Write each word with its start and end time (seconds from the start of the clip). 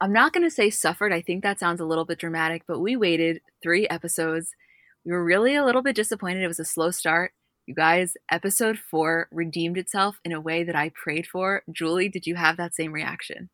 I'm 0.00 0.12
not 0.12 0.32
going 0.32 0.44
to 0.44 0.50
say 0.50 0.70
suffered. 0.70 1.12
I 1.12 1.20
think 1.20 1.42
that 1.42 1.60
sounds 1.60 1.80
a 1.80 1.84
little 1.84 2.04
bit 2.06 2.18
dramatic, 2.18 2.62
but 2.66 2.80
we 2.80 2.96
waited 2.96 3.40
three 3.62 3.86
episodes. 3.88 4.54
We 5.04 5.12
were 5.12 5.24
really 5.24 5.54
a 5.54 5.64
little 5.64 5.82
bit 5.82 5.96
disappointed. 5.96 6.42
It 6.42 6.48
was 6.48 6.60
a 6.60 6.64
slow 6.64 6.90
start. 6.90 7.32
You 7.66 7.74
guys, 7.74 8.14
episode 8.30 8.78
four 8.78 9.28
redeemed 9.30 9.78
itself 9.78 10.18
in 10.24 10.32
a 10.32 10.40
way 10.40 10.64
that 10.64 10.74
I 10.74 10.90
prayed 10.90 11.26
for. 11.26 11.62
Julie, 11.70 12.08
did 12.08 12.26
you 12.26 12.34
have 12.34 12.56
that 12.56 12.74
same 12.74 12.92
reaction? 12.92 13.50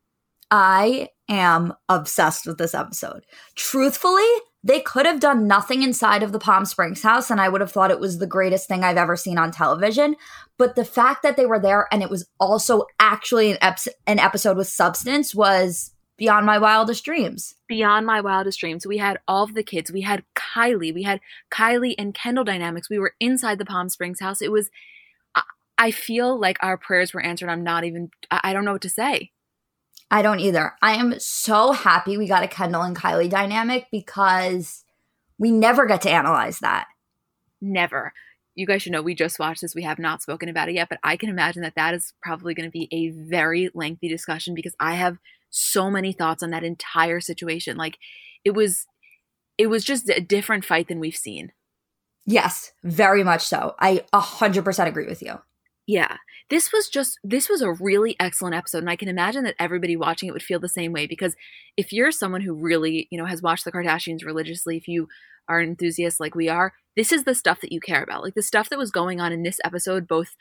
I 0.49 1.09
am 1.29 1.73
obsessed 1.89 2.45
with 2.47 2.57
this 2.57 2.73
episode. 2.73 3.25
Truthfully, 3.55 4.23
they 4.63 4.79
could 4.79 5.05
have 5.05 5.19
done 5.19 5.47
nothing 5.47 5.83
inside 5.83 6.23
of 6.23 6.31
the 6.31 6.39
Palm 6.39 6.65
Springs 6.65 7.03
house, 7.03 7.29
and 7.29 7.41
I 7.41 7.49
would 7.49 7.61
have 7.61 7.71
thought 7.71 7.91
it 7.91 7.99
was 7.99 8.17
the 8.17 8.27
greatest 8.27 8.67
thing 8.67 8.83
I've 8.83 8.97
ever 8.97 9.17
seen 9.17 9.37
on 9.37 9.51
television. 9.51 10.15
But 10.57 10.75
the 10.75 10.85
fact 10.85 11.23
that 11.23 11.35
they 11.35 11.45
were 11.45 11.59
there 11.59 11.87
and 11.91 12.01
it 12.01 12.09
was 12.09 12.27
also 12.39 12.85
actually 12.99 13.51
an, 13.51 13.57
ep- 13.61 13.79
an 14.07 14.19
episode 14.19 14.57
with 14.57 14.67
substance 14.67 15.35
was 15.35 15.91
beyond 16.17 16.45
my 16.45 16.57
wildest 16.57 17.05
dreams. 17.05 17.55
Beyond 17.67 18.05
my 18.05 18.21
wildest 18.21 18.59
dreams. 18.59 18.85
We 18.85 18.97
had 18.97 19.19
all 19.27 19.43
of 19.43 19.53
the 19.53 19.63
kids. 19.63 19.91
We 19.91 20.01
had 20.01 20.23
Kylie. 20.35 20.93
We 20.93 21.03
had 21.03 21.21
Kylie 21.51 21.95
and 21.97 22.13
Kendall 22.13 22.43
dynamics. 22.43 22.89
We 22.89 22.99
were 22.99 23.13
inside 23.19 23.59
the 23.59 23.65
Palm 23.65 23.89
Springs 23.89 24.19
house. 24.19 24.41
It 24.41 24.51
was, 24.51 24.69
I 25.77 25.91
feel 25.91 26.39
like 26.39 26.57
our 26.61 26.77
prayers 26.77 27.13
were 27.13 27.21
answered. 27.21 27.49
I'm 27.49 27.63
not 27.63 27.83
even, 27.83 28.09
I 28.31 28.51
don't 28.51 28.65
know 28.65 28.73
what 28.73 28.81
to 28.81 28.89
say. 28.89 29.31
I 30.09 30.21
don't 30.21 30.39
either. 30.39 30.73
I 30.81 30.93
am 30.93 31.19
so 31.19 31.73
happy 31.73 32.17
we 32.17 32.27
got 32.27 32.43
a 32.43 32.47
Kendall 32.47 32.81
and 32.81 32.95
Kylie 32.95 33.29
dynamic 33.29 33.87
because 33.91 34.85
we 35.37 35.51
never 35.51 35.85
get 35.85 36.01
to 36.01 36.09
analyze 36.09 36.59
that. 36.59 36.87
Never. 37.61 38.13
You 38.55 38.65
guys 38.65 38.81
should 38.81 38.91
know 38.91 39.03
we 39.03 39.13
just 39.13 39.37
watched 39.37 39.61
this. 39.61 39.75
We 39.75 39.83
have 39.83 39.99
not 39.99 40.23
spoken 40.23 40.49
about 40.49 40.69
it 40.69 40.75
yet, 40.75 40.89
but 40.89 40.97
I 41.03 41.15
can 41.15 41.29
imagine 41.29 41.61
that 41.61 41.75
that 41.75 41.93
is 41.93 42.13
probably 42.23 42.55
going 42.55 42.67
to 42.67 42.71
be 42.71 42.87
a 42.91 43.09
very 43.09 43.69
lengthy 43.75 44.07
discussion 44.07 44.55
because 44.55 44.75
I 44.79 44.95
have 44.95 45.17
so 45.49 45.89
many 45.89 46.13
thoughts 46.13 46.43
on 46.43 46.51
that 46.51 46.63
entire 46.63 47.19
situation. 47.19 47.77
Like 47.77 47.97
it 48.43 48.51
was 48.51 48.85
it 49.57 49.67
was 49.67 49.83
just 49.83 50.09
a 50.09 50.21
different 50.21 50.65
fight 50.65 50.87
than 50.87 50.99
we've 50.99 51.15
seen. 51.15 51.51
Yes, 52.25 52.73
very 52.83 53.23
much 53.23 53.45
so. 53.45 53.75
I 53.79 54.03
100% 54.13 54.85
agree 54.85 55.07
with 55.07 55.21
you. 55.21 55.39
Yeah. 55.87 56.17
This 56.49 56.73
was 56.73 56.89
just 56.89 57.17
this 57.23 57.49
was 57.49 57.61
a 57.61 57.71
really 57.71 58.15
excellent 58.19 58.55
episode 58.55 58.79
and 58.79 58.89
I 58.89 58.97
can 58.97 59.07
imagine 59.07 59.45
that 59.45 59.55
everybody 59.57 59.95
watching 59.95 60.27
it 60.27 60.33
would 60.33 60.43
feel 60.43 60.59
the 60.59 60.67
same 60.67 60.91
way 60.91 61.07
because 61.07 61.35
if 61.77 61.93
you're 61.93 62.11
someone 62.11 62.41
who 62.41 62.53
really, 62.53 63.07
you 63.09 63.17
know, 63.17 63.25
has 63.25 63.41
watched 63.41 63.63
the 63.63 63.71
Kardashians 63.71 64.25
religiously, 64.25 64.75
if 64.75 64.87
you 64.87 65.07
are 65.47 65.59
an 65.61 65.69
enthusiast 65.69 66.19
like 66.19 66.35
we 66.35 66.49
are, 66.49 66.73
this 66.97 67.13
is 67.13 67.23
the 67.23 67.35
stuff 67.35 67.61
that 67.61 67.71
you 67.71 67.79
care 67.79 68.03
about. 68.03 68.23
Like 68.23 68.35
the 68.35 68.43
stuff 68.43 68.69
that 68.69 68.79
was 68.79 68.91
going 68.91 69.21
on 69.21 69.31
in 69.31 69.43
this 69.43 69.59
episode 69.63 70.07
both 70.07 70.35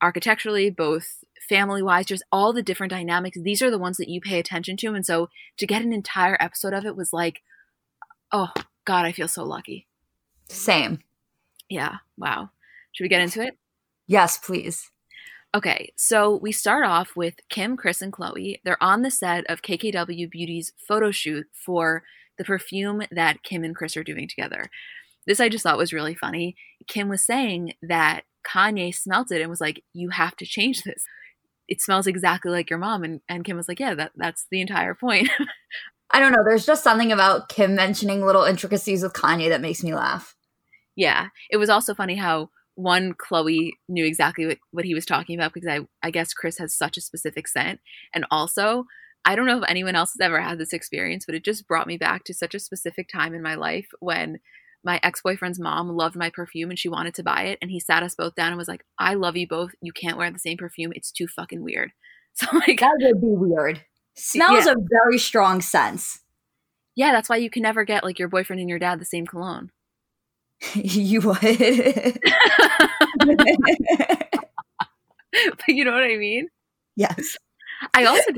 architecturally, 0.00 0.70
both 0.70 1.24
family 1.48 1.82
wise, 1.82 2.06
just 2.06 2.24
all 2.32 2.52
the 2.52 2.62
different 2.62 2.90
dynamics. 2.90 3.38
These 3.40 3.62
are 3.62 3.70
the 3.70 3.78
ones 3.78 3.96
that 3.96 4.08
you 4.08 4.20
pay 4.20 4.38
attention 4.38 4.76
to. 4.78 4.94
And 4.94 5.04
so 5.04 5.28
to 5.58 5.66
get 5.66 5.82
an 5.82 5.92
entire 5.92 6.36
episode 6.40 6.72
of 6.72 6.84
it 6.84 6.96
was 6.96 7.12
like, 7.12 7.42
oh, 8.30 8.50
God, 8.84 9.04
I 9.04 9.12
feel 9.12 9.28
so 9.28 9.44
lucky. 9.44 9.86
Same. 10.48 11.00
Yeah. 11.68 11.96
Wow. 12.16 12.50
Should 12.92 13.04
we 13.04 13.08
get 13.08 13.22
into 13.22 13.42
it? 13.42 13.56
Yes, 14.06 14.38
please. 14.38 14.90
Okay, 15.54 15.92
so 15.96 16.36
we 16.36 16.50
start 16.50 16.86
off 16.86 17.14
with 17.14 17.34
Kim, 17.50 17.76
Kris, 17.76 18.00
and 18.00 18.10
Khloé. 18.10 18.60
They're 18.64 18.82
on 18.82 19.02
the 19.02 19.10
set 19.10 19.44
of 19.50 19.60
KKW 19.60 20.30
Beauty's 20.30 20.72
photo 20.88 21.10
shoot 21.10 21.46
for 21.52 22.04
the 22.38 22.44
perfume 22.44 23.02
that 23.10 23.42
Kim 23.42 23.62
and 23.62 23.76
Kris 23.76 23.94
are 23.96 24.02
doing 24.02 24.28
together. 24.28 24.70
This 25.26 25.40
I 25.40 25.50
just 25.50 25.62
thought 25.62 25.76
was 25.76 25.92
really 25.92 26.14
funny. 26.14 26.56
Kim 26.88 27.10
was 27.10 27.22
saying 27.22 27.74
that 27.82 28.22
Kanye 28.46 28.94
smelt 28.94 29.30
it 29.30 29.42
and 29.42 29.50
was 29.50 29.60
like, 29.60 29.84
"You 29.92 30.08
have 30.08 30.36
to 30.36 30.46
change 30.46 30.82
this. 30.82 31.04
It 31.72 31.80
smells 31.80 32.06
exactly 32.06 32.52
like 32.52 32.68
your 32.68 32.78
mom." 32.78 33.02
And 33.02 33.20
and 33.28 33.44
Kim 33.44 33.56
was 33.56 33.66
like, 33.66 33.80
"Yeah, 33.80 33.94
that 33.94 34.12
that's 34.14 34.46
the 34.50 34.60
entire 34.60 34.94
point." 34.94 35.30
I 36.10 36.20
don't 36.20 36.32
know. 36.32 36.44
There's 36.44 36.66
just 36.66 36.84
something 36.84 37.10
about 37.10 37.48
Kim 37.48 37.74
mentioning 37.74 38.20
little 38.24 38.44
intricacies 38.44 39.02
with 39.02 39.14
Kanye 39.14 39.48
that 39.48 39.62
makes 39.62 39.82
me 39.82 39.94
laugh. 39.94 40.34
Yeah, 40.94 41.28
it 41.50 41.56
was 41.56 41.70
also 41.70 41.94
funny 41.94 42.16
how 42.16 42.50
one 42.74 43.14
Khloé 43.14 43.70
knew 43.88 44.04
exactly 44.04 44.46
what, 44.46 44.58
what 44.72 44.84
he 44.84 44.94
was 44.94 45.06
talking 45.06 45.38
about 45.38 45.54
because 45.54 45.68
I 45.68 45.80
I 46.06 46.10
guess 46.10 46.34
Kris 46.34 46.58
has 46.58 46.76
such 46.76 46.98
a 46.98 47.00
specific 47.00 47.48
scent, 47.48 47.80
and 48.14 48.26
also 48.30 48.84
I 49.24 49.34
don't 49.34 49.46
know 49.46 49.58
if 49.62 49.64
anyone 49.68 49.94
else 49.94 50.12
has 50.12 50.24
ever 50.24 50.40
had 50.40 50.58
this 50.58 50.74
experience, 50.74 51.24
but 51.24 51.34
it 51.34 51.44
just 51.44 51.66
brought 51.66 51.86
me 51.86 51.96
back 51.96 52.24
to 52.24 52.34
such 52.34 52.54
a 52.54 52.60
specific 52.60 53.08
time 53.08 53.34
in 53.34 53.42
my 53.42 53.54
life 53.54 53.88
when 54.00 54.40
my 54.84 54.98
ex-boyfriend's 55.02 55.60
mom 55.60 55.88
loved 55.88 56.16
my 56.16 56.30
perfume 56.30 56.70
and 56.70 56.78
she 56.78 56.88
wanted 56.88 57.14
to 57.14 57.22
buy 57.22 57.42
it 57.44 57.58
and 57.62 57.70
he 57.70 57.78
sat 57.78 58.02
us 58.02 58.14
both 58.14 58.34
down 58.34 58.48
and 58.48 58.56
was 58.56 58.68
like 58.68 58.84
i 58.98 59.14
love 59.14 59.36
you 59.36 59.46
both. 59.46 59.72
You 59.80 59.92
can't 59.92 60.16
wear 60.16 60.30
the 60.30 60.38
same 60.38 60.58
perfume. 60.58 60.92
It's 60.94 61.12
too 61.12 61.26
fucking 61.26 61.62
weird. 61.62 61.92
So 62.34 62.46
like 62.54 62.80
that 62.80 62.96
would 62.98 63.20
be 63.20 63.26
weird. 63.26 63.84
Smells 64.16 64.64
yeah. 64.64 64.72
a 64.72 64.76
very 64.90 65.18
strong 65.18 65.60
sense. 65.60 66.20
Yeah 66.96 67.12
that's 67.12 67.28
why 67.28 67.36
you 67.36 67.50
can 67.50 67.62
never 67.62 67.84
get 67.84 68.04
like 68.04 68.18
your 68.18 68.28
boyfriend 68.28 68.58
and 68.60 68.70
your 68.70 68.78
dad 68.78 68.98
the 68.98 69.04
same 69.04 69.26
cologne. 69.26 69.70
You 70.74 71.20
would. 71.20 71.38
But 75.32 75.68
you 75.68 75.84
know 75.84 75.92
what 75.92 76.04
i 76.04 76.16
mean? 76.16 76.48
Yes. 76.96 77.36
I 77.94 78.04
also 78.04 78.30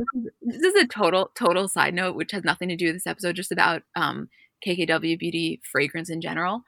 this 0.42 0.62
is 0.62 0.82
a 0.82 0.86
total 0.86 1.30
total 1.34 1.68
side 1.68 1.94
note 1.94 2.16
which 2.16 2.32
has 2.32 2.44
nothing 2.44 2.68
to 2.68 2.76
do 2.76 2.86
with 2.86 2.96
this 2.96 3.06
episode 3.06 3.36
just 3.36 3.52
about 3.52 3.82
um 3.94 4.28
KKW 4.64 5.18
Beauty 5.18 5.60
fragrance 5.70 6.10
in 6.10 6.20
general, 6.20 6.64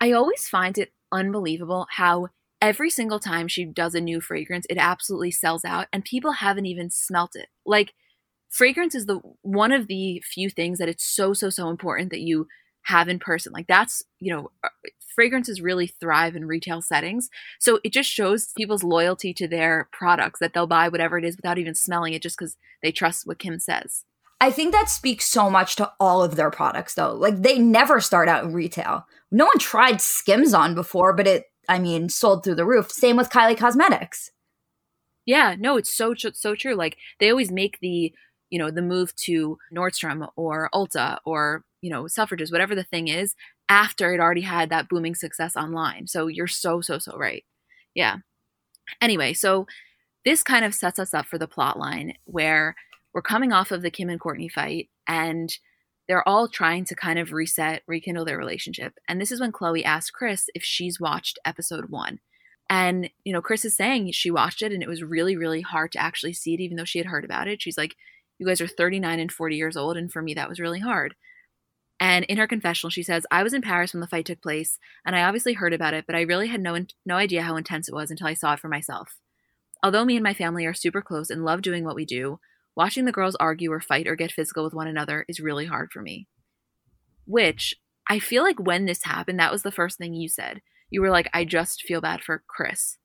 I 0.00 0.12
always 0.12 0.48
find 0.48 0.76
it 0.78 0.92
unbelievable 1.12 1.86
how 1.90 2.28
every 2.60 2.90
single 2.90 3.20
time 3.20 3.48
she 3.48 3.64
does 3.64 3.94
a 3.94 4.00
new 4.00 4.20
fragrance, 4.20 4.66
it 4.70 4.78
absolutely 4.78 5.30
sells 5.30 5.64
out 5.64 5.86
and 5.92 6.04
people 6.04 6.32
haven't 6.32 6.66
even 6.66 6.90
smelt 6.90 7.36
it. 7.36 7.48
Like 7.64 7.94
fragrance 8.50 8.94
is 8.94 9.06
the 9.06 9.20
one 9.42 9.72
of 9.72 9.86
the 9.86 10.22
few 10.24 10.48
things 10.48 10.78
that 10.78 10.88
it's 10.88 11.04
so 11.04 11.34
so 11.34 11.50
so 11.50 11.68
important 11.68 12.10
that 12.10 12.20
you 12.20 12.46
have 12.84 13.08
in 13.08 13.18
person. 13.18 13.52
Like 13.52 13.66
that's, 13.66 14.02
you 14.20 14.32
know, 14.32 14.50
uh, 14.62 14.68
fragrances 15.14 15.60
really 15.60 15.86
thrive 15.86 16.36
in 16.36 16.46
retail 16.46 16.82
settings. 16.82 17.30
So 17.58 17.80
it 17.82 17.92
just 17.92 18.10
shows 18.10 18.52
people's 18.56 18.84
loyalty 18.84 19.32
to 19.34 19.48
their 19.48 19.88
products 19.92 20.40
that 20.40 20.52
they'll 20.52 20.66
buy 20.66 20.88
whatever 20.88 21.18
it 21.18 21.24
is 21.24 21.36
without 21.36 21.58
even 21.58 21.74
smelling 21.74 22.12
it 22.12 22.22
just 22.22 22.38
because 22.38 22.56
they 22.82 22.92
trust 22.92 23.26
what 23.26 23.38
Kim 23.38 23.58
says. 23.58 24.04
I 24.44 24.50
think 24.50 24.72
that 24.72 24.90
speaks 24.90 25.24
so 25.26 25.48
much 25.48 25.74
to 25.76 25.90
all 25.98 26.22
of 26.22 26.36
their 26.36 26.50
products 26.50 26.92
though. 26.92 27.14
Like 27.14 27.40
they 27.40 27.58
never 27.58 27.98
start 27.98 28.28
out 28.28 28.44
in 28.44 28.52
retail. 28.52 29.06
No 29.30 29.46
one 29.46 29.58
tried 29.58 30.02
Skims 30.02 30.52
on 30.52 30.74
before, 30.74 31.14
but 31.14 31.26
it 31.26 31.44
I 31.66 31.78
mean 31.78 32.10
sold 32.10 32.44
through 32.44 32.56
the 32.56 32.66
roof. 32.66 32.92
Same 32.92 33.16
with 33.16 33.30
Kylie 33.30 33.56
Cosmetics. 33.56 34.30
Yeah, 35.24 35.56
no, 35.58 35.78
it's 35.78 35.94
so 35.94 36.12
so 36.14 36.54
true. 36.54 36.74
Like 36.74 36.98
they 37.20 37.30
always 37.30 37.50
make 37.50 37.78
the, 37.80 38.12
you 38.50 38.58
know, 38.58 38.70
the 38.70 38.82
move 38.82 39.16
to 39.24 39.56
Nordstrom 39.74 40.28
or 40.36 40.68
Ulta 40.74 41.16
or, 41.24 41.64
you 41.80 41.88
know, 41.88 42.04
Selfridges, 42.04 42.52
whatever 42.52 42.74
the 42.74 42.84
thing 42.84 43.08
is, 43.08 43.34
after 43.70 44.12
it 44.12 44.20
already 44.20 44.42
had 44.42 44.68
that 44.68 44.90
booming 44.90 45.14
success 45.14 45.56
online. 45.56 46.06
So 46.06 46.26
you're 46.26 46.48
so 46.48 46.82
so 46.82 46.98
so 46.98 47.16
right. 47.16 47.44
Yeah. 47.94 48.16
Anyway, 49.00 49.32
so 49.32 49.66
this 50.26 50.42
kind 50.42 50.66
of 50.66 50.74
sets 50.74 50.98
us 50.98 51.14
up 51.14 51.24
for 51.24 51.38
the 51.38 51.48
plot 51.48 51.78
line 51.78 52.12
where 52.26 52.74
we're 53.14 53.22
coming 53.22 53.52
off 53.52 53.70
of 53.70 53.82
the 53.82 53.90
Kim 53.90 54.10
and 54.10 54.20
Kourtney 54.20 54.50
fight 54.50 54.88
and 55.06 55.56
they're 56.06 56.28
all 56.28 56.48
trying 56.48 56.84
to 56.86 56.94
kind 56.94 57.18
of 57.18 57.32
reset, 57.32 57.82
rekindle 57.86 58.24
their 58.24 58.36
relationship. 58.36 58.94
And 59.08 59.20
this 59.20 59.32
is 59.32 59.40
when 59.40 59.52
Khloé 59.52 59.84
asked 59.84 60.12
Kris 60.12 60.50
if 60.54 60.62
she's 60.62 61.00
watched 61.00 61.38
episode 61.44 61.86
1. 61.88 62.18
And, 62.68 63.10
you 63.24 63.32
know, 63.32 63.40
Kris 63.40 63.64
is 63.64 63.76
saying 63.76 64.10
she 64.12 64.30
watched 64.30 64.60
it 64.60 64.72
and 64.72 64.82
it 64.82 64.88
was 64.88 65.02
really, 65.02 65.36
really 65.36 65.62
hard 65.62 65.92
to 65.92 66.02
actually 66.02 66.32
see 66.32 66.54
it, 66.54 66.60
even 66.60 66.76
though 66.76 66.84
she 66.84 66.98
had 66.98 67.06
heard 67.06 67.24
about 67.24 67.48
it. 67.48 67.62
She's 67.62 67.78
like, 67.78 67.94
You 68.38 68.46
guys 68.46 68.60
are 68.60 68.66
39 68.66 69.20
and 69.20 69.32
40 69.32 69.56
years 69.56 69.76
old. 69.76 69.96
And 69.96 70.12
for 70.12 70.20
me, 70.20 70.34
that 70.34 70.48
was 70.48 70.60
really 70.60 70.80
hard. 70.80 71.14
And 72.00 72.24
in 72.24 72.38
her 72.38 72.46
confessional, 72.46 72.90
she 72.90 73.02
says, 73.02 73.26
I 73.30 73.42
was 73.42 73.54
in 73.54 73.62
Paris 73.62 73.94
when 73.94 74.00
the 74.00 74.06
fight 74.06 74.26
took 74.26 74.42
place, 74.42 74.78
and 75.06 75.14
I 75.14 75.22
obviously 75.22 75.52
heard 75.52 75.72
about 75.72 75.94
it, 75.94 76.06
but 76.06 76.16
I 76.16 76.22
really 76.22 76.48
had 76.48 76.60
no, 76.60 76.76
no 77.06 77.14
idea 77.14 77.42
how 77.42 77.56
intense 77.56 77.88
it 77.88 77.94
was 77.94 78.10
until 78.10 78.26
I 78.26 78.34
saw 78.34 78.54
it 78.54 78.60
for 78.60 78.68
myself. 78.68 79.16
Although 79.82 80.04
me 80.04 80.16
and 80.16 80.24
my 80.24 80.34
family 80.34 80.66
are 80.66 80.74
super 80.74 81.00
close 81.00 81.30
and 81.30 81.44
love 81.44 81.62
doing 81.62 81.84
what 81.84 81.94
we 81.94 82.04
do, 82.04 82.40
watching 82.76 83.04
the 83.04 83.12
girls 83.12 83.36
argue 83.36 83.72
or 83.72 83.80
fight 83.80 84.06
or 84.06 84.16
get 84.16 84.32
physical 84.32 84.64
with 84.64 84.74
one 84.74 84.88
another 84.88 85.24
is 85.28 85.40
really 85.40 85.66
hard 85.66 85.90
for 85.92 86.02
me. 86.02 86.26
Which 87.26 87.74
I 88.08 88.18
feel 88.18 88.42
like 88.42 88.60
when 88.60 88.84
this 88.84 89.04
happened, 89.04 89.38
that 89.38 89.52
was 89.52 89.62
the 89.62 89.72
first 89.72 89.98
thing 89.98 90.14
you 90.14 90.28
said 90.28 90.60
you 90.94 91.00
were 91.00 91.10
like, 91.10 91.28
I 91.34 91.44
just 91.44 91.82
feel 91.82 92.00
bad 92.00 92.22
for 92.22 92.44
Kris. 92.46 92.98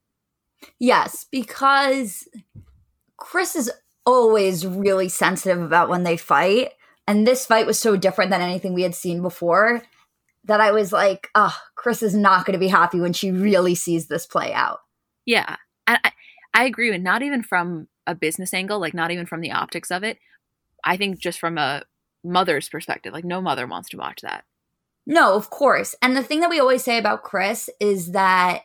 Yes, 0.79 1.25
because 1.31 2.27
Kris 3.17 3.55
is 3.55 3.71
always 4.05 4.65
really 4.65 5.09
sensitive 5.09 5.61
about 5.61 5.89
when 5.89 6.03
they 6.03 6.15
fight. 6.15 6.69
And 7.07 7.25
this 7.25 7.47
fight 7.47 7.65
was 7.65 7.79
so 7.79 7.95
different 7.97 8.29
than 8.29 8.41
anything 8.41 8.73
we 8.73 8.83
had 8.83 8.93
seen 8.93 9.21
before 9.23 9.81
that 10.45 10.61
I 10.61 10.71
was 10.71 10.91
like, 10.91 11.29
oh, 11.33 11.55
Kris 11.75 12.03
is 12.03 12.13
not 12.13 12.45
going 12.45 12.53
to 12.53 12.59
be 12.59 12.67
happy 12.67 12.99
when 12.99 13.13
she 13.13 13.31
really 13.31 13.73
sees 13.73 14.07
this 14.07 14.27
play 14.27 14.53
out. 14.53 14.79
Yeah. 15.25 15.55
I, 15.87 15.97
I, 16.03 16.11
I 16.53 16.63
agree. 16.65 16.93
And 16.93 17.03
not 17.03 17.23
even 17.23 17.41
from 17.41 17.87
a 18.09 18.15
business 18.15 18.53
angle, 18.53 18.79
like 18.79 18.93
not 18.93 19.11
even 19.11 19.25
from 19.25 19.41
the 19.41 19.51
optics 19.51 19.91
of 19.91 20.03
it. 20.03 20.17
I 20.83 20.97
think 20.97 21.19
just 21.19 21.39
from 21.39 21.57
a 21.57 21.83
mother's 22.23 22.67
perspective, 22.67 23.13
like 23.13 23.23
no 23.23 23.39
mother 23.39 23.67
wants 23.67 23.89
to 23.89 23.97
watch 23.97 24.21
that. 24.21 24.43
No, 25.05 25.35
of 25.35 25.49
course. 25.49 25.95
And 26.01 26.15
the 26.15 26.23
thing 26.23 26.39
that 26.39 26.49
we 26.49 26.59
always 26.59 26.83
say 26.83 26.97
about 26.97 27.23
Kris 27.23 27.69
is 27.79 28.11
that 28.11 28.63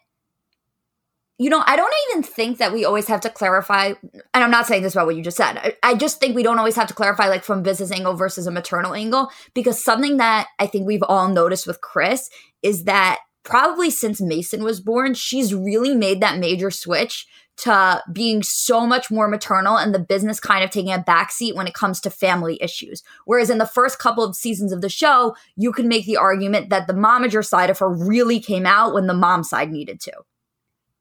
you 1.37 1.50
know, 1.50 1.64
I 1.67 1.75
don't 1.75 1.93
even 2.11 2.23
think 2.23 2.58
that 2.58 2.73
we 2.73 2.85
always 2.85 3.08
have 3.08 3.20
to 3.23 3.29
clarify, 3.29 3.94
and 4.32 4.44
I'm 4.44 4.52
not 4.52 4.69
saying 4.69 4.85
this 4.85 4.94
about 4.94 5.06
what 5.06 5.17
you 5.17 5.23
just 5.23 5.37
said. 5.37 5.58
I, 5.58 5.76
I, 5.82 5.94
just 5.97 6.20
think 6.20 6.37
we 6.37 6.44
don't 6.44 6.61
always 6.61 6.76
have 6.76 6.87
to 6.87 6.94
clarify, 6.94 7.26
like 7.26 7.43
from 7.43 7.64
business 7.64 7.90
angle 7.90 8.14
versus 8.14 8.47
a 8.47 8.52
maternal 8.52 8.94
angle, 8.94 9.31
because 9.52 9.82
something 9.82 10.19
that 10.19 10.47
I 10.61 10.69
think 10.69 10.87
we've 10.87 11.02
all 11.02 11.26
noticed 11.26 11.67
with 11.67 11.81
Kris 11.81 12.31
is 12.62 12.85
that 12.85 13.19
probably 13.43 13.90
since 13.90 14.20
Mason 14.20 14.62
was 14.62 14.81
born, 14.81 15.14
she's 15.14 15.52
really 15.52 15.97
made 15.97 16.20
that 16.20 16.38
major 16.38 16.70
switch 16.70 17.26
to 17.56 18.03
being 18.12 18.43
so 18.43 18.87
much 18.87 19.11
more 19.11 19.29
maternal 19.29 19.77
and 19.77 19.95
the 19.95 19.99
business 19.99 20.41
kind 20.41 20.65
of 20.65 20.71
taking 20.71 20.93
a 20.93 20.99
backseat 20.99 21.55
when 21.55 21.67
it 21.67 21.75
comes 21.75 22.01
to 22.01 22.11
family 22.11 22.59
issues. 22.61 23.03
Whereas 23.27 23.49
in 23.49 23.59
the 23.59 23.67
first 23.67 23.99
couple 23.99 24.25
of 24.25 24.35
seasons 24.35 24.73
of 24.73 24.81
the 24.81 24.89
show, 24.89 25.37
you 25.56 25.73
can 25.73 25.87
make 25.87 26.05
the 26.06 26.17
argument 26.17 26.71
that 26.71 26.87
the 26.87 26.93
momager 26.93 27.45
side 27.47 27.71
of 27.71 27.79
her 27.79 27.89
really 27.89 28.41
came 28.41 28.67
out 28.67 28.93
when 28.93 29.06
the 29.06 29.15
mom 29.15 29.45
side 29.45 29.71
needed 29.71 30.01
to. 30.01 30.12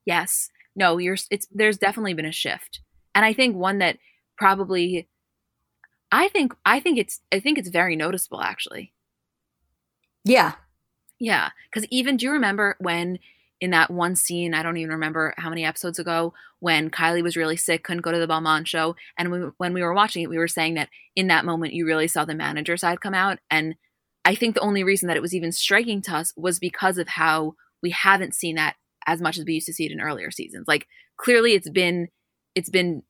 Yes. 0.05 0.49
No, 0.75 0.97
you're 0.97 1.17
it's 1.31 1.47
there's 1.51 1.77
definitely 1.77 2.13
been 2.13 2.25
a 2.25 2.31
shift. 2.31 2.81
And 3.15 3.25
I 3.25 3.33
think 3.33 3.55
one 3.55 3.79
that 3.79 3.97
probably 4.37 5.07
I 6.11 6.27
think 6.29 6.53
I 6.65 6.79
think 6.79 6.99
it's 6.99 7.21
I 7.31 7.39
think 7.39 7.57
it's 7.57 7.69
very 7.69 7.95
noticeable 7.95 8.41
actually. 8.41 8.93
Yeah. 10.23 10.53
Yeah, 11.19 11.49
cuz 11.71 11.85
even 11.89 12.17
do 12.17 12.25
you 12.25 12.31
remember 12.31 12.75
when 12.79 13.19
in 13.63 13.69
that 13.69 13.89
one 13.89 14.13
scene, 14.13 14.53
I 14.53 14.61
don't 14.61 14.75
even 14.75 14.91
remember 14.91 15.33
how 15.37 15.49
many 15.49 15.63
episodes 15.63 15.97
ago, 15.97 16.33
when 16.59 16.89
Kylie 16.89 17.23
was 17.23 17.37
really 17.37 17.55
sick, 17.55 17.85
couldn't 17.85 18.01
go 18.01 18.11
to 18.11 18.19
the 18.19 18.27
Balmain 18.27 18.67
show. 18.67 18.97
And 19.17 19.31
we, 19.31 19.39
when 19.55 19.73
we 19.73 19.81
were 19.81 19.93
watching 19.93 20.21
it, 20.21 20.29
we 20.29 20.37
were 20.37 20.49
saying 20.49 20.73
that 20.73 20.89
in 21.15 21.27
that 21.27 21.45
moment, 21.45 21.71
you 21.71 21.85
really 21.85 22.09
saw 22.09 22.25
the 22.25 22.35
manager 22.35 22.75
side 22.75 22.99
come 22.99 23.13
out. 23.13 23.39
And 23.49 23.75
I 24.25 24.35
think 24.35 24.53
the 24.53 24.59
only 24.59 24.83
reason 24.83 25.07
that 25.07 25.15
it 25.15 25.21
was 25.21 25.33
even 25.33 25.53
striking 25.53 26.01
to 26.01 26.13
us 26.13 26.33
was 26.35 26.59
because 26.59 26.97
of 26.97 27.07
how 27.07 27.53
we 27.81 27.91
haven't 27.91 28.35
seen 28.35 28.55
that 28.55 28.75
as 29.07 29.21
much 29.21 29.37
as 29.37 29.45
we 29.45 29.53
used 29.53 29.67
to 29.67 29.73
see 29.73 29.85
it 29.85 29.93
in 29.93 30.01
earlier 30.01 30.29
seasons. 30.29 30.65
Like 30.67 30.85
clearly 31.15 31.53
it's 31.53 31.69
been, 31.69 32.09
it's 32.55 32.69
been, 32.69 33.03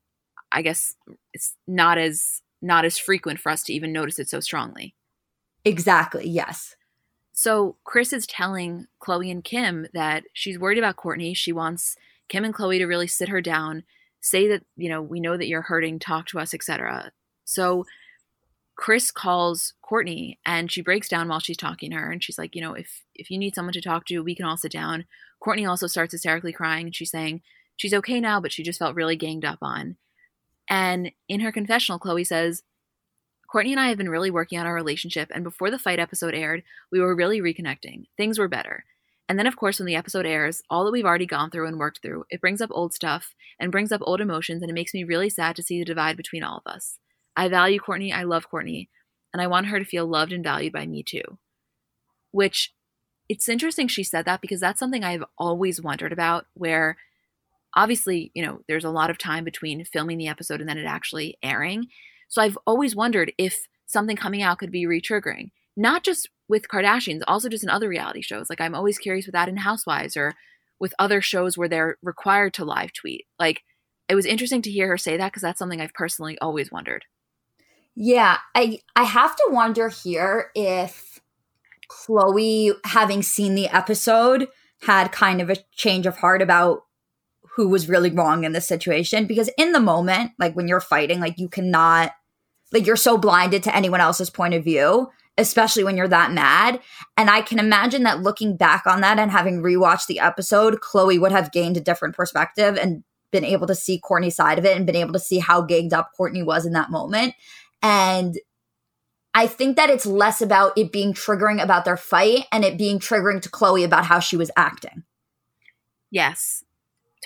I 0.51 0.61
guess 0.61 0.93
it's 1.33 1.55
not 1.67 1.97
as, 1.97 2.43
not 2.61 2.85
as 2.85 2.99
frequent 2.99 3.39
for 3.39 3.51
us 3.51 3.63
to 3.63 3.73
even 3.73 3.91
notice 3.91 4.19
it 4.19 4.29
so 4.29 4.39
strongly. 4.39 4.93
Exactly. 5.65 6.27
Yes. 6.27 6.75
So 7.33 7.75
Kris 7.83 8.13
is 8.13 8.27
telling 8.27 8.87
Khloé 9.01 9.31
and 9.31 9.43
Kim 9.43 9.87
that 9.93 10.23
she's 10.33 10.59
worried 10.59 10.77
about 10.77 10.97
Kourtney. 10.97 11.35
She 11.35 11.51
wants 11.51 11.97
Kim 12.29 12.45
and 12.45 12.53
Khloé 12.53 12.77
to 12.77 12.85
really 12.85 13.07
sit 13.07 13.29
her 13.29 13.41
down, 13.41 13.83
say 14.21 14.47
that, 14.47 14.63
you 14.77 14.87
know, 14.87 15.01
we 15.01 15.19
know 15.19 15.35
that 15.35 15.47
you're 15.47 15.63
hurting, 15.63 15.99
talk 15.99 16.27
to 16.27 16.39
us, 16.39 16.53
etc. 16.53 17.11
So 17.43 17.85
Kris 18.75 19.11
calls 19.11 19.73
Kourtney 19.83 20.37
and 20.45 20.71
she 20.71 20.81
breaks 20.81 21.09
down 21.09 21.27
while 21.27 21.39
she's 21.39 21.57
talking 21.57 21.91
to 21.91 21.97
her 21.97 22.11
and 22.11 22.23
she's 22.23 22.37
like, 22.37 22.55
you 22.55 22.61
know, 22.61 22.75
if 22.75 23.01
if 23.15 23.31
you 23.31 23.37
need 23.39 23.55
someone 23.55 23.73
to 23.73 23.81
talk 23.81 24.05
to, 24.05 24.23
we 24.23 24.35
can 24.35 24.45
all 24.45 24.57
sit 24.57 24.71
down. 24.71 25.05
Kourtney 25.43 25.67
also 25.67 25.87
starts 25.87 26.13
hysterically 26.13 26.53
crying 26.53 26.85
and 26.85 26.95
she's 26.95 27.11
saying 27.11 27.41
she's 27.75 27.93
okay 27.95 28.19
now, 28.21 28.39
but 28.39 28.51
she 28.51 28.63
just 28.63 28.79
felt 28.79 28.95
really 28.95 29.15
ganged 29.15 29.43
up 29.45 29.59
on. 29.61 29.97
And 30.69 31.11
in 31.27 31.41
her 31.41 31.51
confessional, 31.51 31.99
Khloé 31.99 32.25
says, 32.25 32.63
Kourtney 33.53 33.71
and 33.71 33.79
I 33.79 33.89
have 33.89 33.97
been 33.99 34.09
really 34.09 34.31
working 34.31 34.57
on 34.57 34.65
our 34.65 34.73
relationship, 34.73 35.29
and 35.31 35.43
before 35.43 35.69
the 35.69 35.77
fight 35.77 35.99
episode 35.99 36.33
aired, 36.33 36.63
we 36.91 36.99
were 36.99 37.15
really 37.15 37.39
reconnecting. 37.39 38.05
Things 38.17 38.39
were 38.39 38.47
better. 38.47 38.85
And 39.29 39.37
then, 39.37 39.45
of 39.45 39.55
course, 39.55 39.79
when 39.79 39.85
the 39.85 39.95
episode 39.95 40.25
airs, 40.25 40.63
all 40.71 40.83
that 40.85 40.91
we've 40.91 41.05
already 41.05 41.27
gone 41.27 41.51
through 41.51 41.67
and 41.67 41.77
worked 41.77 42.01
through, 42.01 42.25
it 42.31 42.41
brings 42.41 42.61
up 42.61 42.71
old 42.73 42.93
stuff 42.93 43.35
and 43.59 43.71
brings 43.71 43.91
up 43.91 44.01
old 44.03 44.21
emotions, 44.21 44.63
and 44.63 44.71
it 44.71 44.73
makes 44.73 44.93
me 44.93 45.03
really 45.03 45.29
sad 45.29 45.55
to 45.55 45.63
see 45.63 45.77
the 45.77 45.85
divide 45.85 46.17
between 46.17 46.43
all 46.43 46.63
of 46.65 46.71
us. 46.71 46.97
I 47.35 47.47
value 47.47 47.79
Kourtney, 47.79 48.11
I 48.11 48.23
love 48.23 48.49
Kourtney, 48.51 48.87
and 49.31 49.41
I 49.41 49.47
want 49.47 49.67
her 49.67 49.77
to 49.77 49.85
feel 49.85 50.07
loved 50.07 50.33
and 50.33 50.43
valued 50.43 50.73
by 50.73 50.87
me 50.87 51.03
too. 51.03 51.37
Which 52.31 52.73
it's 53.29 53.47
interesting 53.47 53.87
she 53.87 54.03
said 54.03 54.25
that 54.25 54.41
because 54.41 54.61
that's 54.61 54.79
something 54.79 55.03
I've 55.03 55.23
always 55.37 55.79
wondered 55.79 56.11
about, 56.11 56.47
where 56.55 56.97
obviously, 57.75 58.31
you 58.33 58.43
know, 58.43 58.61
there's 58.67 58.83
a 58.83 58.89
lot 58.89 59.11
of 59.11 59.19
time 59.19 59.43
between 59.43 59.85
filming 59.85 60.17
the 60.17 60.27
episode 60.27 60.59
and 60.59 60.67
then 60.67 60.79
it 60.79 60.85
actually 60.85 61.37
airing. 61.43 61.87
So 62.33 62.41
I've 62.41 62.57
always 62.65 62.95
wondered 62.95 63.31
if 63.37 63.67
something 63.85 64.15
coming 64.15 64.41
out 64.41 64.57
could 64.57 64.71
be 64.71 64.87
retriggering, 64.87 65.51
not 65.77 66.03
just 66.03 66.27
with 66.49 66.67
Kardashians, 66.67 67.21
also 67.27 67.47
just 67.47 67.63
in 67.63 67.69
other 67.69 67.87
reality 67.87 68.23
shows. 68.23 68.49
Like 68.49 68.59
I'm 68.59 68.73
always 68.73 68.97
curious 68.97 69.27
with 69.27 69.33
that 69.33 69.49
in 69.49 69.57
Housewives 69.57 70.17
or 70.17 70.33
with 70.79 70.95
other 70.97 71.21
shows 71.21 71.59
where 71.59 71.69
they're 71.69 71.99
required 72.01 72.55
to 72.55 72.65
live 72.65 72.91
tweet. 72.91 73.27
Like 73.37 73.61
it 74.09 74.15
was 74.15 74.25
interesting 74.25 74.63
to 74.63 74.71
hear 74.71 74.87
her 74.87 74.97
say 74.97 75.15
that 75.15 75.27
because 75.27 75.43
that's 75.43 75.59
something 75.59 75.79
I've 75.79 75.93
personally 75.93 76.35
always 76.39 76.71
wondered. 76.71 77.05
Yeah, 77.93 78.39
I 78.55 78.79
I 78.95 79.03
have 79.03 79.35
to 79.35 79.49
wonder 79.51 79.89
here 79.89 80.49
if 80.55 81.21
Khloé, 81.87 82.71
having 82.83 83.21
seen 83.21 83.53
the 83.53 83.67
episode, 83.67 84.47
had 84.87 85.11
kind 85.11 85.39
of 85.39 85.51
a 85.51 85.57
change 85.75 86.07
of 86.07 86.17
heart 86.17 86.41
about 86.41 86.85
who 87.57 87.67
was 87.67 87.87
really 87.87 88.09
wrong 88.09 88.43
in 88.43 88.53
this 88.53 88.67
situation 88.67 89.27
because 89.27 89.51
in 89.59 89.71
the 89.71 89.79
moment 89.79 90.31
like 90.39 90.55
when 90.55 90.67
you're 90.67 90.79
fighting 90.79 91.19
like 91.19 91.37
you 91.37 91.47
cannot 91.47 92.11
like 92.73 92.85
you're 92.85 92.95
so 92.95 93.17
blinded 93.17 93.63
to 93.63 93.75
anyone 93.75 94.01
else's 94.01 94.29
point 94.29 94.55
of 94.55 94.63
view, 94.63 95.09
especially 95.37 95.83
when 95.83 95.95
you're 95.95 96.07
that 96.07 96.31
mad. 96.31 96.79
And 97.15 97.29
I 97.29 97.41
can 97.41 97.59
imagine 97.59 98.03
that 98.03 98.21
looking 98.21 98.57
back 98.57 98.85
on 98.87 99.01
that 99.01 99.19
and 99.19 99.31
having 99.31 99.61
rewatched 99.61 100.07
the 100.07 100.19
episode, 100.19 100.81
Khloé 100.81 101.19
would 101.19 101.31
have 101.31 101.51
gained 101.51 101.77
a 101.77 101.81
different 101.81 102.15
perspective 102.15 102.77
and 102.77 103.03
been 103.31 103.45
able 103.45 103.67
to 103.67 103.75
see 103.75 104.01
Kourtney's 104.03 104.35
side 104.35 104.59
of 104.59 104.65
it 104.65 104.75
and 104.75 104.85
been 104.85 104.95
able 104.95 105.13
to 105.13 105.19
see 105.19 105.39
how 105.39 105.61
ganged 105.61 105.93
up 105.93 106.11
Kourtney 106.19 106.45
was 106.45 106.65
in 106.65 106.73
that 106.73 106.91
moment. 106.91 107.33
And 107.81 108.37
I 109.33 109.47
think 109.47 109.75
that 109.77 109.89
it's 109.89 110.05
less 110.05 110.41
about 110.41 110.77
it 110.77 110.91
being 110.91 111.13
triggering 111.13 111.61
about 111.61 111.85
their 111.85 111.97
fight 111.97 112.45
and 112.51 112.63
it 112.63 112.77
being 112.77 112.99
triggering 112.99 113.41
to 113.41 113.49
Khloé 113.49 113.83
about 113.83 114.05
how 114.05 114.19
she 114.19 114.37
was 114.37 114.51
acting. 114.55 115.03
Yes, 116.11 116.63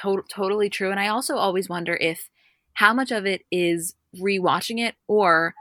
to- 0.01 0.23
totally 0.29 0.69
true. 0.69 0.91
And 0.91 0.99
I 0.99 1.09
also 1.09 1.35
always 1.35 1.67
wonder 1.67 1.97
if 1.99 2.29
how 2.73 2.93
much 2.93 3.11
of 3.11 3.25
it 3.25 3.41
is 3.51 3.95
rewatching 4.15 4.79
it 4.79 4.95
or 5.07 5.53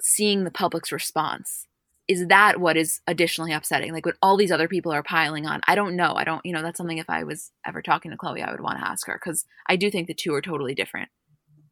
seeing 0.00 0.44
the 0.44 0.50
public's 0.50 0.92
response. 0.92 1.66
is 2.06 2.26
that 2.26 2.60
what 2.60 2.76
is 2.76 3.00
additionally 3.06 3.52
upsetting? 3.52 3.92
Like 3.92 4.04
when 4.04 4.14
all 4.20 4.36
these 4.36 4.52
other 4.52 4.68
people 4.68 4.92
are 4.92 5.02
piling 5.02 5.46
on? 5.46 5.62
I 5.66 5.74
don't 5.74 5.96
know. 5.96 6.14
I 6.14 6.24
don't, 6.24 6.44
you 6.44 6.52
know, 6.52 6.60
that's 6.60 6.76
something 6.76 6.98
if 6.98 7.08
I 7.08 7.24
was 7.24 7.50
ever 7.66 7.80
talking 7.80 8.10
to 8.10 8.16
khloé 8.16 8.46
I 8.46 8.50
would 8.50 8.60
want 8.60 8.78
to 8.78 8.86
ask 8.86 9.06
her 9.06 9.18
because 9.22 9.46
I 9.66 9.76
do 9.76 9.90
think 9.90 10.06
the 10.06 10.14
two 10.14 10.34
are 10.34 10.42
totally 10.42 10.74
different. 10.74 11.08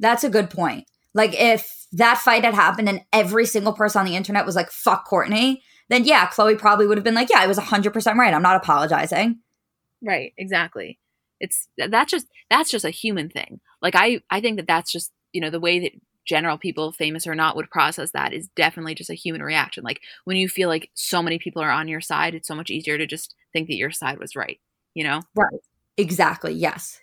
That's 0.01 0.25
a 0.25 0.31
good 0.31 0.49
point. 0.49 0.87
Like 1.13 1.39
if 1.39 1.87
that 1.93 2.19
fight 2.19 2.45
had 2.45 2.55
happened 2.55 2.89
and 2.89 3.03
every 3.13 3.45
single 3.45 3.75
person 3.75 4.01
on 4.01 4.07
the 4.07 4.17
internet 4.17 4.47
was 4.47 4.57
like, 4.57 4.71
fuck 4.71 5.07
kourtney 5.07 5.59
then 5.93 6.05
yeah, 6.05 6.27
khloé 6.29 6.59
probably 6.59 6.87
would 6.87 6.97
have 6.97 7.05
been 7.05 7.15
like, 7.15 7.29
yeah, 7.29 7.41
I 7.41 7.47
was 7.47 7.59
100% 7.59 8.15
right. 8.15 8.33
I'm 8.33 8.43
not 8.43 8.57
apologizing. 8.57 9.41
Right, 10.03 10.33
exactly. 10.39 10.99
It's 11.39 11.69
that's 11.77 12.11
just 12.11 12.29
that's 12.49 12.71
just 12.71 12.85
a 12.85 12.91
human 12.91 13.29
thing. 13.29 13.61
Like 13.83 13.95
I 13.95 14.23
I 14.31 14.41
think 14.41 14.57
that 14.57 14.67
that's 14.67 14.91
just, 14.91 15.13
you 15.33 15.41
know, 15.41 15.51
the 15.51 15.61
way 15.61 15.79
that 15.81 15.93
general 16.25 16.57
people 16.57 16.93
famous 16.93 17.27
or 17.27 17.35
not 17.35 17.57
would 17.57 17.71
process 17.71 18.13
that 18.13 18.33
is 18.33 18.49
definitely 18.55 18.95
just 18.95 19.11
a 19.11 19.15
human 19.15 19.43
reaction. 19.43 19.83
Like 19.83 20.01
when 20.25 20.37
you 20.37 20.49
feel 20.49 20.69
like 20.69 20.91
so 20.95 21.23
many 21.23 21.39
people 21.39 21.63
are 21.63 21.71
on 21.71 21.89
your 21.89 22.01
side, 22.01 22.35
it's 22.35 22.49
so 22.49 22.55
much 22.55 22.71
easier 22.71 22.97
to 22.97 23.07
just 23.07 23.35
think 23.53 23.69
that 23.69 23.77
your 23.77 23.91
side 23.91 24.19
was 24.19 24.37
right, 24.37 24.61
you 24.95 25.05
know? 25.05 25.23
Right. 25.35 25.61
Exactly. 25.97 26.55
Yes. 26.55 27.01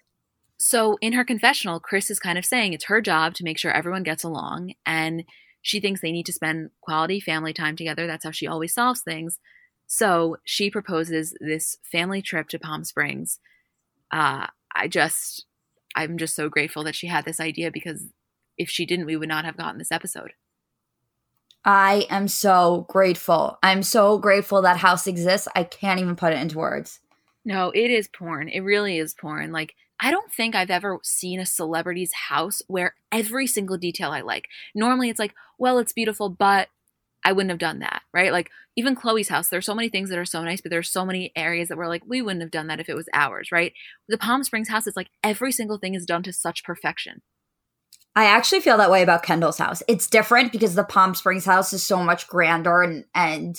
So 0.57 0.97
in 1.01 1.13
her 1.13 1.23
confessional, 1.23 1.79
kris 1.79 2.09
is 2.09 2.19
kind 2.19 2.37
of 2.37 2.45
saying 2.45 2.73
it's 2.73 2.85
her 2.85 3.01
job 3.01 3.33
to 3.35 3.43
make 3.43 3.57
sure 3.57 3.71
everyone 3.71 4.03
gets 4.03 4.23
along 4.23 4.73
and 4.85 5.23
she 5.61 5.79
thinks 5.79 6.01
they 6.01 6.11
need 6.11 6.25
to 6.25 6.33
spend 6.33 6.69
quality 6.81 7.19
family 7.19 7.53
time 7.53 7.75
together. 7.75 8.07
That's 8.07 8.23
how 8.23 8.31
she 8.31 8.47
always 8.47 8.73
solves 8.73 9.01
things. 9.01 9.39
So 9.87 10.37
she 10.43 10.69
proposes 10.69 11.33
this 11.41 11.77
family 11.83 12.21
trip 12.21 12.47
to 12.49 12.59
Palm 12.59 12.83
Springs. 12.83 13.39
Uh, 14.11 14.47
I 14.73 14.87
just, 14.87 15.45
I'm 15.95 16.17
just 16.17 16.35
so 16.35 16.47
grateful 16.47 16.83
that 16.85 16.95
she 16.95 17.07
had 17.07 17.25
this 17.25 17.39
idea 17.39 17.71
because 17.71 18.05
if 18.59 18.69
she 18.69 18.85
didn't, 18.85 19.07
we 19.07 19.17
would 19.17 19.29
not 19.29 19.45
have 19.45 19.57
gotten 19.57 19.79
this 19.79 19.91
episode. 19.91 20.33
I 21.65 22.05
am 22.09 22.27
so 22.27 22.85
grateful. 22.87 23.57
I'm 23.63 23.83
so 23.83 24.17
grateful 24.17 24.61
that 24.61 24.77
house 24.77 25.07
exists. 25.07 25.47
I 25.55 25.63
can't 25.63 25.99
even 25.99 26.15
put 26.15 26.33
it 26.33 26.39
into 26.39 26.57
words. 26.57 26.99
No, 27.43 27.71
it 27.71 27.89
is 27.89 28.07
porn. 28.07 28.49
It 28.49 28.59
really 28.59 28.97
is 28.97 29.13
porn. 29.13 29.51
Like, 29.51 29.75
I 29.99 30.11
don't 30.11 30.31
think 30.31 30.55
I've 30.55 30.69
ever 30.69 30.99
seen 31.03 31.39
a 31.39 31.45
celebrity's 31.45 32.13
house 32.13 32.61
where 32.67 32.95
every 33.11 33.47
single 33.47 33.77
detail 33.77 34.11
I 34.11 34.21
like. 34.21 34.47
Normally 34.73 35.09
it's 35.09 35.19
like, 35.19 35.33
well, 35.57 35.77
it's 35.77 35.91
beautiful, 35.91 36.29
but 36.29 36.69
I 37.25 37.33
wouldn't 37.33 37.49
have 37.49 37.59
done 37.59 37.79
that, 37.79 38.03
right? 38.13 38.31
Like 38.31 38.49
even 38.77 38.95
Khloé's 38.95 39.27
house, 39.27 39.49
there's 39.49 39.65
so 39.65 39.75
many 39.75 39.89
things 39.89 40.09
that 40.09 40.17
are 40.17 40.25
so 40.25 40.41
nice, 40.43 40.61
but 40.61 40.71
there's 40.71 40.89
so 40.89 41.05
many 41.05 41.33
areas 41.35 41.67
that 41.67 41.77
we're 41.77 41.89
like, 41.89 42.03
we 42.07 42.21
wouldn't 42.21 42.41
have 42.41 42.51
done 42.51 42.67
that 42.67 42.79
if 42.79 42.87
it 42.87 42.95
was 42.95 43.09
ours, 43.13 43.51
right? 43.51 43.73
The 44.07 44.17
Palm 44.17 44.43
Springs 44.43 44.69
house 44.69 44.87
is 44.87 44.95
like 44.95 45.09
every 45.21 45.51
single 45.51 45.77
thing 45.77 45.95
is 45.95 46.05
done 46.05 46.23
to 46.23 46.31
such 46.31 46.63
perfection. 46.63 47.21
I 48.19 48.25
actually 48.25 48.59
feel 48.59 48.75
that 48.79 48.91
way 48.91 49.01
about 49.01 49.23
Kendall's 49.23 49.57
house. 49.57 49.81
It's 49.87 50.09
different 50.09 50.51
because 50.51 50.75
the 50.75 50.83
Palm 50.83 51.15
Springs 51.15 51.45
house 51.45 51.71
is 51.71 51.83
so 51.83 52.03
much 52.03 52.27
grander 52.27 52.81
and 52.81 53.05
and 53.15 53.57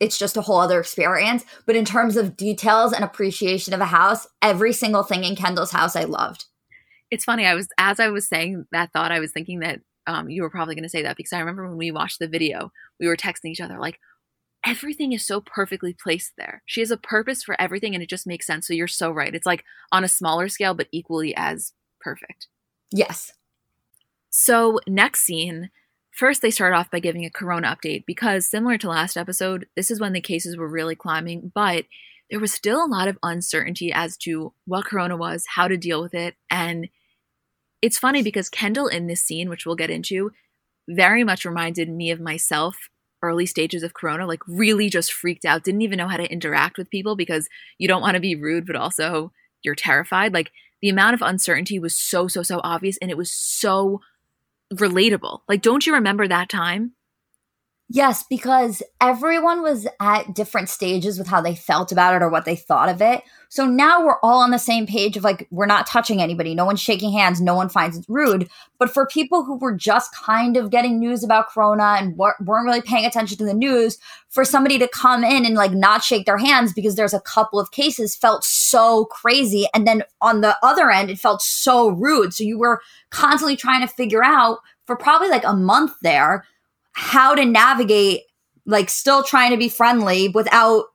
it's 0.00 0.16
just 0.16 0.38
a 0.38 0.40
whole 0.40 0.56
other 0.56 0.80
experience. 0.80 1.44
But 1.66 1.76
in 1.76 1.84
terms 1.84 2.16
of 2.16 2.34
details 2.34 2.94
and 2.94 3.04
appreciation 3.04 3.74
of 3.74 3.82
a 3.82 3.84
house, 3.84 4.26
every 4.40 4.72
single 4.72 5.02
thing 5.02 5.24
in 5.24 5.36
Kendall's 5.36 5.72
house 5.72 5.96
I 5.96 6.04
loved. 6.04 6.46
It's 7.10 7.26
funny. 7.26 7.44
I 7.44 7.54
was 7.54 7.68
as 7.76 8.00
I 8.00 8.08
was 8.08 8.26
saying 8.26 8.64
that 8.72 8.90
thought, 8.94 9.12
I 9.12 9.20
was 9.20 9.32
thinking 9.32 9.58
that 9.60 9.80
um, 10.06 10.30
you 10.30 10.40
were 10.40 10.50
probably 10.50 10.74
going 10.74 10.84
to 10.84 10.88
say 10.88 11.02
that 11.02 11.18
because 11.18 11.34
I 11.34 11.40
remember 11.40 11.68
when 11.68 11.76
we 11.76 11.90
watched 11.90 12.20
the 12.20 12.26
video, 12.26 12.72
we 12.98 13.06
were 13.06 13.18
texting 13.18 13.50
each 13.50 13.60
other 13.60 13.78
like, 13.78 13.98
everything 14.64 15.12
is 15.12 15.26
so 15.26 15.42
perfectly 15.42 15.92
placed 15.92 16.32
there. 16.38 16.62
She 16.64 16.80
has 16.80 16.90
a 16.90 16.96
purpose 16.96 17.42
for 17.42 17.60
everything, 17.60 17.92
and 17.92 18.02
it 18.02 18.08
just 18.08 18.26
makes 18.26 18.46
sense. 18.46 18.66
So 18.66 18.72
you're 18.72 18.88
so 18.88 19.10
right. 19.10 19.34
It's 19.34 19.44
like 19.44 19.62
on 19.92 20.04
a 20.04 20.08
smaller 20.08 20.48
scale, 20.48 20.72
but 20.72 20.88
equally 20.90 21.36
as 21.36 21.74
perfect. 22.00 22.48
Yes. 22.90 23.34
So 24.30 24.80
next 24.86 25.20
scene, 25.20 25.70
First, 26.12 26.42
they 26.42 26.50
start 26.50 26.74
off 26.74 26.90
by 26.90 26.98
giving 26.98 27.24
a 27.24 27.30
corona 27.30 27.74
update 27.74 28.04
because, 28.04 28.44
similar 28.44 28.76
to 28.76 28.90
last 28.90 29.16
episode, 29.16 29.66
this 29.74 29.90
is 29.90 30.00
when 30.00 30.12
the 30.12 30.20
cases 30.20 30.54
were 30.54 30.68
really 30.68 30.94
climbing, 30.94 31.50
but 31.54 31.86
there 32.30 32.40
was 32.40 32.52
still 32.52 32.84
a 32.84 32.86
lot 32.86 33.08
of 33.08 33.18
uncertainty 33.22 33.90
as 33.90 34.16
to 34.18 34.52
what 34.66 34.84
corona 34.84 35.16
was, 35.16 35.46
how 35.54 35.66
to 35.66 35.78
deal 35.78 36.02
with 36.02 36.12
it. 36.12 36.34
And 36.50 36.88
it's 37.80 37.98
funny 37.98 38.22
because 38.22 38.50
Kendall 38.50 38.86
in 38.86 39.06
this 39.06 39.22
scene, 39.22 39.48
which 39.48 39.64
we'll 39.64 39.76
get 39.76 39.88
into, 39.88 40.32
very 40.88 41.24
much 41.24 41.44
reminded 41.44 41.88
me 41.88 42.10
of 42.10 42.20
myself 42.20 42.76
early 43.22 43.46
stages 43.46 43.82
of 43.82 43.92
corona 43.92 44.26
like 44.26 44.40
really 44.48 44.88
just 44.88 45.12
freaked 45.12 45.44
out 45.44 45.62
didn't 45.62 45.82
even 45.82 45.98
know 45.98 46.08
how 46.08 46.16
to 46.16 46.32
interact 46.32 46.78
with 46.78 46.88
people 46.88 47.14
because 47.14 47.50
you 47.76 47.86
don't 47.86 48.00
want 48.00 48.14
to 48.14 48.20
be 48.20 48.34
rude 48.34 48.64
but 48.66 48.76
also 48.76 49.30
you're 49.62 49.74
terrified 49.74 50.32
like 50.32 50.50
the 50.80 50.88
amount 50.88 51.12
of 51.12 51.20
uncertainty 51.20 51.78
was 51.78 51.94
so 51.94 52.28
so 52.28 52.42
so 52.42 52.62
obvious 52.64 52.96
and 53.02 53.10
it 53.10 53.18
was 53.18 53.30
so 53.30 54.00
relatable. 54.72 55.40
Like, 55.48 55.62
don't 55.62 55.86
you 55.86 55.94
remember 55.94 56.28
that 56.28 56.48
time? 56.48 56.92
Yes, 57.92 58.24
because 58.30 58.84
everyone 59.00 59.62
was 59.62 59.88
at 60.00 60.32
different 60.32 60.68
stages 60.68 61.18
with 61.18 61.26
how 61.26 61.40
they 61.40 61.56
felt 61.56 61.90
about 61.90 62.14
it 62.14 62.22
or 62.22 62.28
what 62.28 62.44
they 62.44 62.54
thought 62.54 62.88
of 62.88 63.02
it. 63.02 63.24
So 63.48 63.66
now 63.66 64.06
we're 64.06 64.20
all 64.22 64.42
on 64.42 64.52
the 64.52 64.60
same 64.60 64.86
page 64.86 65.16
of 65.16 65.24
like, 65.24 65.48
we're 65.50 65.66
not 65.66 65.88
touching 65.88 66.22
anybody. 66.22 66.54
No 66.54 66.64
one's 66.64 66.80
shaking 66.80 67.10
hands. 67.10 67.40
No 67.40 67.56
one 67.56 67.68
finds 67.68 67.98
it 67.98 68.04
rude. 68.08 68.48
But 68.78 68.90
for 68.94 69.08
people 69.08 69.42
who 69.42 69.56
were 69.56 69.74
just 69.74 70.14
kind 70.14 70.56
of 70.56 70.70
getting 70.70 71.00
news 71.00 71.24
about 71.24 71.48
Corona 71.48 71.96
and 71.98 72.16
weren't 72.16 72.38
really 72.38 72.80
paying 72.80 73.06
attention 73.06 73.36
to 73.38 73.44
the 73.44 73.54
news, 73.54 73.98
for 74.28 74.44
somebody 74.44 74.78
to 74.78 74.86
come 74.86 75.24
in 75.24 75.44
and 75.44 75.56
like 75.56 75.72
not 75.72 76.04
shake 76.04 76.26
their 76.26 76.38
hands 76.38 76.72
because 76.72 76.94
there's 76.94 77.12
a 77.12 77.20
couple 77.20 77.58
of 77.58 77.72
cases 77.72 78.14
felt 78.14 78.44
crazy. 79.06 79.66
And 79.74 79.86
then 79.86 80.02
on 80.20 80.40
the 80.40 80.56
other 80.62 80.90
end, 80.90 81.10
it 81.10 81.18
felt 81.18 81.42
so 81.42 81.88
rude. 81.88 82.34
So 82.34 82.44
you 82.44 82.58
were 82.58 82.80
constantly 83.10 83.56
trying 83.56 83.80
to 83.80 83.92
figure 83.92 84.24
out 84.24 84.58
for 84.86 84.96
probably 84.96 85.28
like 85.28 85.44
a 85.44 85.54
month 85.54 85.92
there 86.02 86.44
how 86.92 87.34
to 87.34 87.44
navigate 87.44 88.22
like 88.66 88.90
still 88.90 89.22
trying 89.22 89.50
to 89.50 89.56
be 89.56 89.68
friendly 89.68 90.28
without 90.28 90.86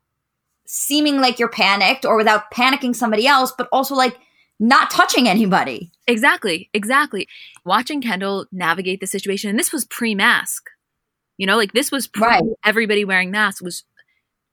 seeming 0.65 1.19
like 1.19 1.39
you're 1.39 1.49
panicked 1.49 2.05
or 2.05 2.17
without 2.17 2.51
panicking 2.51 2.95
somebody 2.95 3.27
else, 3.27 3.53
but 3.57 3.67
also 3.71 3.95
like 3.95 4.17
not 4.59 4.89
touching 4.89 5.27
anybody. 5.27 5.91
Exactly, 6.07 6.69
exactly. 6.73 7.27
Watching 7.65 8.01
Kendall 8.01 8.45
navigate 8.51 8.99
the 8.99 9.07
situation, 9.07 9.49
and 9.49 9.59
this 9.59 9.73
was 9.73 9.85
pre 9.85 10.15
mask. 10.15 10.69
You 11.37 11.45
know, 11.47 11.57
like 11.57 11.73
this 11.73 11.91
was 11.91 12.07
pre 12.07 12.25
right. 12.25 12.43
everybody 12.63 13.05
wearing 13.05 13.31
masks 13.31 13.61
was. 13.61 13.83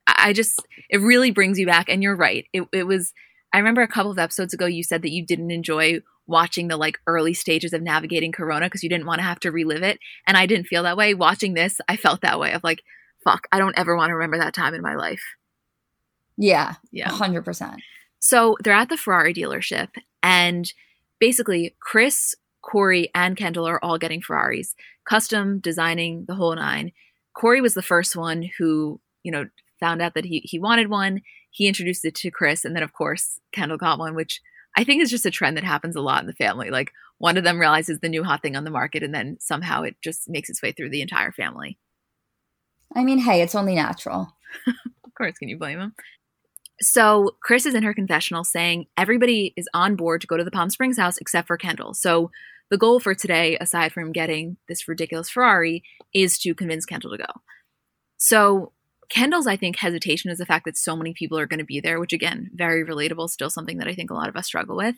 I 0.07 0.33
just 0.33 0.59
it 0.89 0.97
really 0.97 1.31
brings 1.31 1.59
you 1.59 1.65
back, 1.65 1.89
and 1.89 2.03
you're 2.03 2.15
right. 2.15 2.45
It 2.53 2.63
it 2.71 2.83
was. 2.83 3.13
I 3.53 3.59
remember 3.59 3.81
a 3.81 3.87
couple 3.87 4.11
of 4.11 4.17
episodes 4.17 4.53
ago 4.53 4.65
you 4.65 4.83
said 4.83 5.03
that 5.03 5.11
you 5.11 5.23
didn't 5.23 5.51
enjoy 5.51 5.99
watching 6.25 6.67
the 6.67 6.77
like 6.77 6.97
early 7.05 7.33
stages 7.33 7.73
of 7.73 7.81
navigating 7.81 8.31
corona 8.31 8.65
because 8.65 8.83
you 8.83 8.89
didn't 8.89 9.05
want 9.05 9.19
to 9.19 9.23
have 9.23 9.39
to 9.39 9.51
relive 9.51 9.83
it 9.83 9.99
and 10.25 10.37
i 10.37 10.45
didn't 10.45 10.67
feel 10.67 10.83
that 10.83 10.97
way. 10.97 11.13
Watching 11.13 11.53
this 11.53 11.79
i 11.87 11.97
felt 11.97 12.21
that 12.21 12.39
way 12.39 12.53
of 12.53 12.63
like 12.63 12.81
fuck 13.23 13.47
i 13.51 13.59
don't 13.59 13.77
ever 13.77 13.95
want 13.95 14.09
to 14.09 14.15
remember 14.15 14.37
that 14.37 14.53
time 14.53 14.73
in 14.73 14.81
my 14.81 14.95
life. 14.95 15.21
Yeah 16.37 16.75
yeah. 16.91 17.09
100% 17.09 17.77
so 18.19 18.57
they're 18.63 18.73
at 18.73 18.89
the 18.89 18.97
ferrari 18.97 19.33
dealership 19.33 19.89
and 20.21 20.73
basically 21.19 21.75
kris 21.79 22.35
corey 22.61 23.09
and 23.13 23.35
kendall 23.35 23.67
are 23.67 23.83
all 23.83 23.97
getting 23.97 24.21
ferraris. 24.21 24.75
Custom 25.05 25.59
designing 25.59 26.23
the 26.27 26.35
whole 26.35 26.55
nine. 26.55 26.93
Corey 27.33 27.59
was 27.59 27.73
the 27.73 27.81
first 27.81 28.15
one 28.15 28.49
who 28.57 29.01
you 29.23 29.31
know 29.31 29.47
found 29.83 30.01
out 30.01 30.13
that 30.13 30.25
he, 30.25 30.41
he 30.45 30.59
wanted 30.59 30.89
one 30.89 31.21
he 31.51 31.67
introduced 31.67 32.03
it 32.03 32.15
to 32.15 32.31
Kris, 32.31 32.65
and 32.65 32.75
then 32.75 32.83
of 32.83 32.93
course 32.93 33.39
kendall 33.51 33.77
got 33.77 33.99
one 33.99 34.15
which 34.15 34.41
I 34.75 34.83
think 34.83 35.01
is 35.01 35.09
just 35.09 35.25
a 35.25 35.31
trend 35.31 35.57
that 35.57 35.63
happens 35.63 35.95
a 35.95 36.01
lot 36.01 36.21
in 36.21 36.27
the 36.27 36.33
family. 36.33 36.69
Like 36.69 36.91
one 37.19 37.37
of 37.37 37.43
them 37.43 37.59
realizes 37.59 37.99
the 37.99 38.09
new 38.09 38.23
hot 38.23 38.41
thing 38.41 38.55
on 38.55 38.63
the 38.63 38.71
market 38.71 39.03
and 39.03 39.13
then 39.13 39.37
somehow 39.39 39.83
it 39.83 39.95
just 40.03 40.29
makes 40.29 40.49
its 40.49 40.61
way 40.61 40.71
through 40.71 40.89
the 40.89 41.01
entire 41.01 41.31
family. 41.31 41.77
I 42.95 43.03
mean, 43.03 43.19
hey, 43.19 43.41
it's 43.41 43.55
only 43.55 43.75
natural. 43.75 44.29
of 45.05 45.13
course, 45.15 45.37
can 45.37 45.49
you 45.49 45.57
blame 45.57 45.79
him? 45.79 45.95
So 46.81 47.35
Kris 47.43 47.65
is 47.65 47.75
in 47.75 47.83
her 47.83 47.93
confessional 47.93 48.43
saying 48.43 48.87
everybody 48.97 49.53
is 49.55 49.69
on 49.73 49.95
board 49.95 50.21
to 50.21 50.27
go 50.27 50.37
to 50.37 50.43
the 50.43 50.51
Palm 50.51 50.69
Springs 50.69 50.97
house 50.97 51.17
except 51.17 51.47
for 51.47 51.57
Kendall. 51.57 51.93
So 51.93 52.31
the 52.69 52.77
goal 52.77 52.99
for 52.99 53.13
today, 53.13 53.57
aside 53.57 53.93
from 53.93 54.11
getting 54.11 54.57
this 54.67 54.87
ridiculous 54.87 55.29
Ferrari, 55.29 55.83
is 56.13 56.39
to 56.39 56.55
convince 56.55 56.85
Kendall 56.85 57.11
to 57.11 57.17
go. 57.17 57.31
So 58.17 58.73
Kendall's, 59.09 59.47
I 59.47 59.57
think, 59.57 59.77
hesitation 59.77 60.31
is 60.31 60.37
the 60.37 60.45
fact 60.45 60.65
that 60.65 60.77
so 60.77 60.95
many 60.95 61.13
people 61.13 61.37
are 61.37 61.45
going 61.45 61.59
to 61.59 61.65
be 61.65 61.79
there, 61.79 61.99
which 61.99 62.13
again, 62.13 62.49
very 62.53 62.85
relatable, 62.85 63.29
still 63.29 63.49
something 63.49 63.77
that 63.77 63.87
I 63.87 63.93
think 63.93 64.09
a 64.09 64.13
lot 64.13 64.29
of 64.29 64.35
us 64.35 64.47
struggle 64.47 64.75
with. 64.75 64.95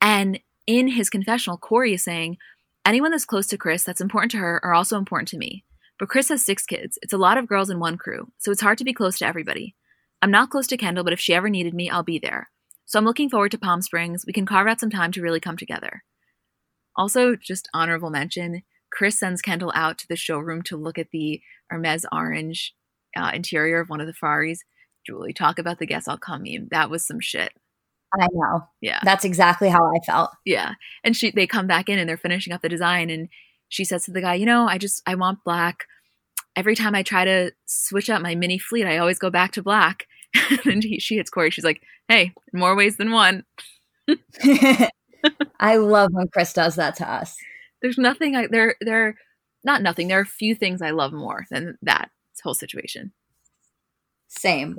And 0.00 0.40
in 0.66 0.88
his 0.88 1.10
confessional, 1.10 1.58
Corey 1.58 1.94
is 1.94 2.02
saying, 2.02 2.38
anyone 2.84 3.10
that's 3.10 3.24
close 3.24 3.46
to 3.48 3.58
Kris 3.58 3.84
that's 3.84 4.00
important 4.00 4.32
to 4.32 4.38
her 4.38 4.60
are 4.64 4.74
also 4.74 4.98
important 4.98 5.28
to 5.28 5.38
me. 5.38 5.64
But 5.98 6.08
Kris 6.08 6.28
has 6.28 6.44
six 6.44 6.64
kids. 6.64 6.98
It's 7.02 7.12
a 7.12 7.18
lot 7.18 7.38
of 7.38 7.46
girls 7.46 7.70
in 7.70 7.80
one 7.80 7.96
crew, 7.96 8.28
so 8.38 8.50
it's 8.50 8.60
hard 8.60 8.78
to 8.78 8.84
be 8.84 8.92
close 8.92 9.18
to 9.18 9.26
everybody. 9.26 9.74
I'm 10.20 10.30
not 10.30 10.50
close 10.50 10.66
to 10.68 10.76
Kendall, 10.76 11.04
but 11.04 11.12
if 11.12 11.20
she 11.20 11.34
ever 11.34 11.48
needed 11.48 11.74
me, 11.74 11.88
I'll 11.88 12.02
be 12.02 12.18
there. 12.18 12.50
So 12.84 12.98
I'm 12.98 13.04
looking 13.04 13.30
forward 13.30 13.50
to 13.52 13.58
Palm 13.58 13.82
Springs. 13.82 14.24
We 14.26 14.32
can 14.32 14.46
carve 14.46 14.66
out 14.66 14.80
some 14.80 14.90
time 14.90 15.12
to 15.12 15.22
really 15.22 15.40
come 15.40 15.56
together. 15.56 16.04
Also, 16.96 17.36
just 17.36 17.68
honorable 17.74 18.10
mention 18.10 18.62
Kris 18.92 19.18
sends 19.18 19.42
Kendall 19.42 19.72
out 19.74 19.98
to 19.98 20.08
the 20.08 20.16
showroom 20.16 20.62
to 20.62 20.76
look 20.76 20.98
at 20.98 21.10
the 21.10 21.40
Hermes 21.68 22.06
orange 22.12 22.74
uh, 23.16 23.30
interior 23.32 23.80
of 23.80 23.88
one 23.88 24.00
of 24.00 24.06
the 24.06 24.12
Ferraris. 24.12 24.62
Julie, 25.06 25.32
talk 25.32 25.58
about 25.58 25.78
the 25.78 25.86
guess 25.86 26.08
I'll 26.08 26.18
come 26.18 26.42
meme. 26.42 26.68
That 26.70 26.90
was 26.90 27.06
some 27.06 27.20
shit. 27.20 27.52
I 28.14 28.26
know. 28.32 28.62
Yeah. 28.80 29.00
That's 29.04 29.24
exactly 29.24 29.68
how 29.68 29.84
I 29.84 29.98
felt. 30.04 30.30
Yeah. 30.44 30.72
And 31.04 31.16
she 31.16 31.30
they 31.30 31.46
come 31.46 31.66
back 31.66 31.88
in 31.88 31.98
and 31.98 32.08
they're 32.08 32.16
finishing 32.16 32.52
up 32.52 32.62
the 32.62 32.68
design 32.68 33.10
and 33.10 33.28
she 33.68 33.84
says 33.84 34.04
to 34.04 34.12
the 34.12 34.20
guy, 34.20 34.34
"You 34.34 34.46
know, 34.46 34.66
I 34.66 34.78
just 34.78 35.02
I 35.06 35.14
want 35.16 35.44
black. 35.44 35.84
every 36.56 36.74
time 36.74 36.94
I 36.94 37.02
try 37.02 37.24
to 37.24 37.52
switch 37.66 38.08
up 38.08 38.22
my 38.22 38.34
mini 38.34 38.58
fleet, 38.58 38.86
I 38.86 38.98
always 38.98 39.18
go 39.18 39.30
back 39.30 39.52
to 39.52 39.62
black. 39.62 40.06
and 40.64 40.82
he, 40.82 40.98
she 40.98 41.16
hits 41.16 41.30
Corey. 41.30 41.50
She's 41.50 41.64
like, 41.64 41.82
hey, 42.08 42.32
more 42.52 42.76
ways 42.76 42.96
than 42.96 43.10
one. 43.10 43.44
I 45.60 45.76
love 45.76 46.10
when 46.12 46.28
Kris 46.28 46.52
does 46.52 46.76
that 46.76 46.96
to 46.96 47.10
us. 47.10 47.36
There's 47.82 47.98
nothing 47.98 48.36
I 48.36 48.46
there 48.46 48.76
there 48.80 49.16
not 49.64 49.82
nothing. 49.82 50.08
There 50.08 50.18
are 50.18 50.22
a 50.22 50.26
few 50.26 50.54
things 50.54 50.80
I 50.80 50.90
love 50.90 51.12
more 51.12 51.44
than 51.50 51.76
that 51.82 52.10
whole 52.42 52.54
situation. 52.54 53.12
Same. 54.28 54.78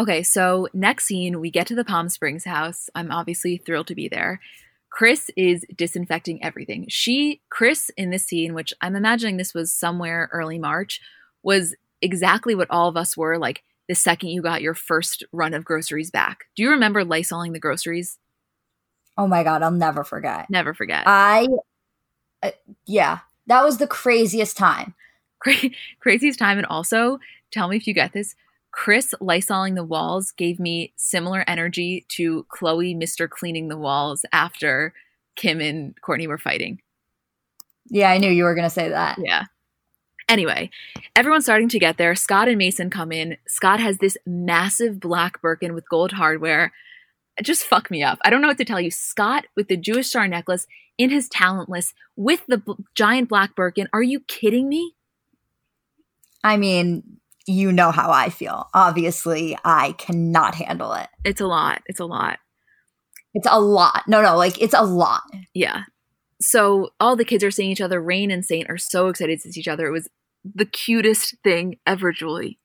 Okay, 0.00 0.22
so 0.22 0.66
next 0.72 1.04
scene, 1.04 1.40
we 1.40 1.50
get 1.50 1.66
to 1.66 1.74
the 1.74 1.84
Palm 1.84 2.08
Springs 2.08 2.46
house. 2.46 2.88
I'm 2.94 3.12
obviously 3.12 3.58
thrilled 3.58 3.88
to 3.88 3.94
be 3.94 4.08
there. 4.08 4.40
Kris 4.88 5.30
is 5.36 5.62
disinfecting 5.76 6.42
everything. 6.42 6.86
She, 6.88 7.42
Kris, 7.50 7.90
in 7.98 8.08
this 8.08 8.24
scene, 8.24 8.54
which 8.54 8.72
I'm 8.80 8.96
imagining 8.96 9.36
this 9.36 9.52
was 9.52 9.70
somewhere 9.70 10.30
early 10.32 10.58
March, 10.58 11.02
was 11.42 11.74
exactly 12.00 12.54
what 12.54 12.70
all 12.70 12.88
of 12.88 12.96
us 12.96 13.14
were 13.14 13.36
like 13.36 13.62
the 13.88 13.94
second 13.94 14.30
you 14.30 14.40
got 14.40 14.62
your 14.62 14.72
first 14.72 15.22
run 15.32 15.52
of 15.52 15.66
groceries 15.66 16.10
back. 16.10 16.46
Do 16.56 16.62
you 16.62 16.70
remember 16.70 17.04
lysoling 17.04 17.52
the 17.52 17.60
groceries? 17.60 18.16
Oh 19.18 19.26
my 19.26 19.44
God, 19.44 19.62
I'll 19.62 19.70
never 19.70 20.02
forget. 20.02 20.48
Never 20.48 20.72
forget. 20.72 21.02
I, 21.04 21.46
uh, 22.42 22.52
yeah, 22.86 23.18
that 23.48 23.62
was 23.62 23.76
the 23.76 23.86
craziest 23.86 24.56
time. 24.56 24.94
Cra- 25.40 25.70
craziest 26.00 26.38
time. 26.38 26.56
And 26.56 26.66
also, 26.68 27.20
tell 27.50 27.68
me 27.68 27.76
if 27.76 27.86
you 27.86 27.92
get 27.92 28.14
this 28.14 28.34
Kris 28.72 29.14
lysoling 29.20 29.74
the 29.74 29.84
walls 29.84 30.32
gave 30.32 30.60
me 30.60 30.92
similar 30.96 31.44
energy 31.46 32.06
to 32.08 32.46
Khloé 32.54 32.96
Mr. 32.96 33.28
cleaning 33.28 33.68
the 33.68 33.76
walls 33.76 34.24
after 34.32 34.94
Kim 35.36 35.60
and 35.60 35.94
Kourtney 36.02 36.28
were 36.28 36.38
fighting. 36.38 36.80
Yeah, 37.88 38.10
I 38.10 38.18
knew 38.18 38.30
you 38.30 38.44
were 38.44 38.54
going 38.54 38.66
to 38.66 38.70
say 38.70 38.88
that. 38.88 39.18
Yeah. 39.22 39.44
Anyway, 40.28 40.70
everyone's 41.16 41.44
starting 41.44 41.68
to 41.70 41.78
get 41.80 41.96
there. 41.96 42.14
Scott 42.14 42.46
and 42.46 42.56
Mason 42.56 42.88
come 42.88 43.10
in. 43.10 43.36
Scott 43.48 43.80
has 43.80 43.98
this 43.98 44.16
massive 44.24 45.00
black 45.00 45.42
Birkin 45.42 45.74
with 45.74 45.88
gold 45.88 46.12
hardware. 46.12 46.72
just 47.42 47.64
fuck 47.64 47.90
me 47.90 48.04
up. 48.04 48.20
I 48.24 48.30
don't 48.30 48.40
know 48.40 48.46
what 48.46 48.58
to 48.58 48.64
tell 48.64 48.80
you. 48.80 48.92
Scott 48.92 49.46
with 49.56 49.66
the 49.66 49.76
Jewish 49.76 50.08
star 50.08 50.28
necklace 50.28 50.68
in 50.98 51.10
his 51.10 51.28
talent 51.28 51.68
list 51.68 51.94
with 52.14 52.44
the 52.46 52.58
b- 52.58 52.74
giant 52.94 53.28
black 53.28 53.56
Birkin. 53.56 53.88
Are 53.92 54.02
you 54.02 54.20
kidding 54.20 54.68
me? 54.68 54.94
I 56.44 56.56
mean, 56.56 57.19
you 57.50 57.72
know 57.72 57.90
how 57.90 58.10
I 58.10 58.30
feel. 58.30 58.68
Obviously, 58.74 59.56
I 59.64 59.92
cannot 59.92 60.54
handle 60.54 60.92
it. 60.92 61.08
It's 61.24 61.40
a 61.40 61.46
lot. 61.46 61.82
It's 61.86 62.00
a 62.00 62.06
lot. 62.06 62.38
It's 63.34 63.46
a 63.48 63.60
lot. 63.60 64.04
No, 64.08 64.22
no, 64.22 64.36
like 64.36 64.60
it's 64.60 64.74
a 64.74 64.84
lot. 64.84 65.22
Yeah. 65.54 65.82
So 66.40 66.90
all 66.98 67.16
the 67.16 67.24
kids 67.24 67.44
are 67.44 67.50
seeing 67.50 67.70
each 67.70 67.80
other. 67.80 68.00
Reign 68.00 68.30
and 68.30 68.44
Saint 68.44 68.70
are 68.70 68.78
so 68.78 69.08
excited 69.08 69.40
to 69.40 69.52
see 69.52 69.60
each 69.60 69.68
other. 69.68 69.86
It 69.86 69.92
was 69.92 70.08
the 70.54 70.64
cutest 70.64 71.36
thing 71.44 71.76
ever, 71.86 72.12
Julie. 72.12 72.58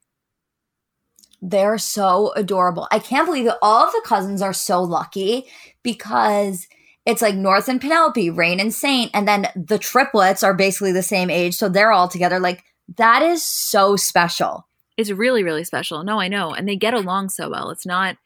They're 1.42 1.78
so 1.78 2.32
adorable. 2.36 2.88
I 2.92 3.00
can't 3.00 3.28
believe 3.28 3.46
that 3.46 3.60
all 3.62 3.86
of 3.86 3.92
the 3.92 4.02
cousins 4.06 4.42
are 4.42 4.54
so 4.54 4.82
lucky 4.82 5.46
because 5.84 6.68
it's 7.06 7.22
like 7.22 7.36
North 7.36 7.68
and 7.68 7.80
Penelope, 7.80 8.30
Reign 8.32 8.60
and 8.60 8.74
Saint, 8.74 9.12
and 9.14 9.28
then 9.28 9.48
the 9.56 9.78
triplets 9.78 10.42
are 10.42 10.56
basically 10.56 10.92
the 10.92 11.04
same 11.04 11.30
age. 11.30 11.56
So 11.56 11.70
they're 11.70 11.92
all 11.92 12.08
together. 12.08 12.40
Like 12.40 12.64
that 12.98 13.22
is 13.22 13.46
so 13.46 13.96
special. 13.96 14.68
It's 14.98 15.12
really, 15.12 15.44
really 15.44 15.64
special. 15.64 16.04
No, 16.04 16.20
I 16.20 16.28
know. 16.28 16.54
And 16.54 16.68
they 16.68 16.76
get 16.76 16.94
along 16.94 17.30
so 17.30 17.50
well. 17.50 17.70
It's 17.70 17.86
not, 17.86 18.18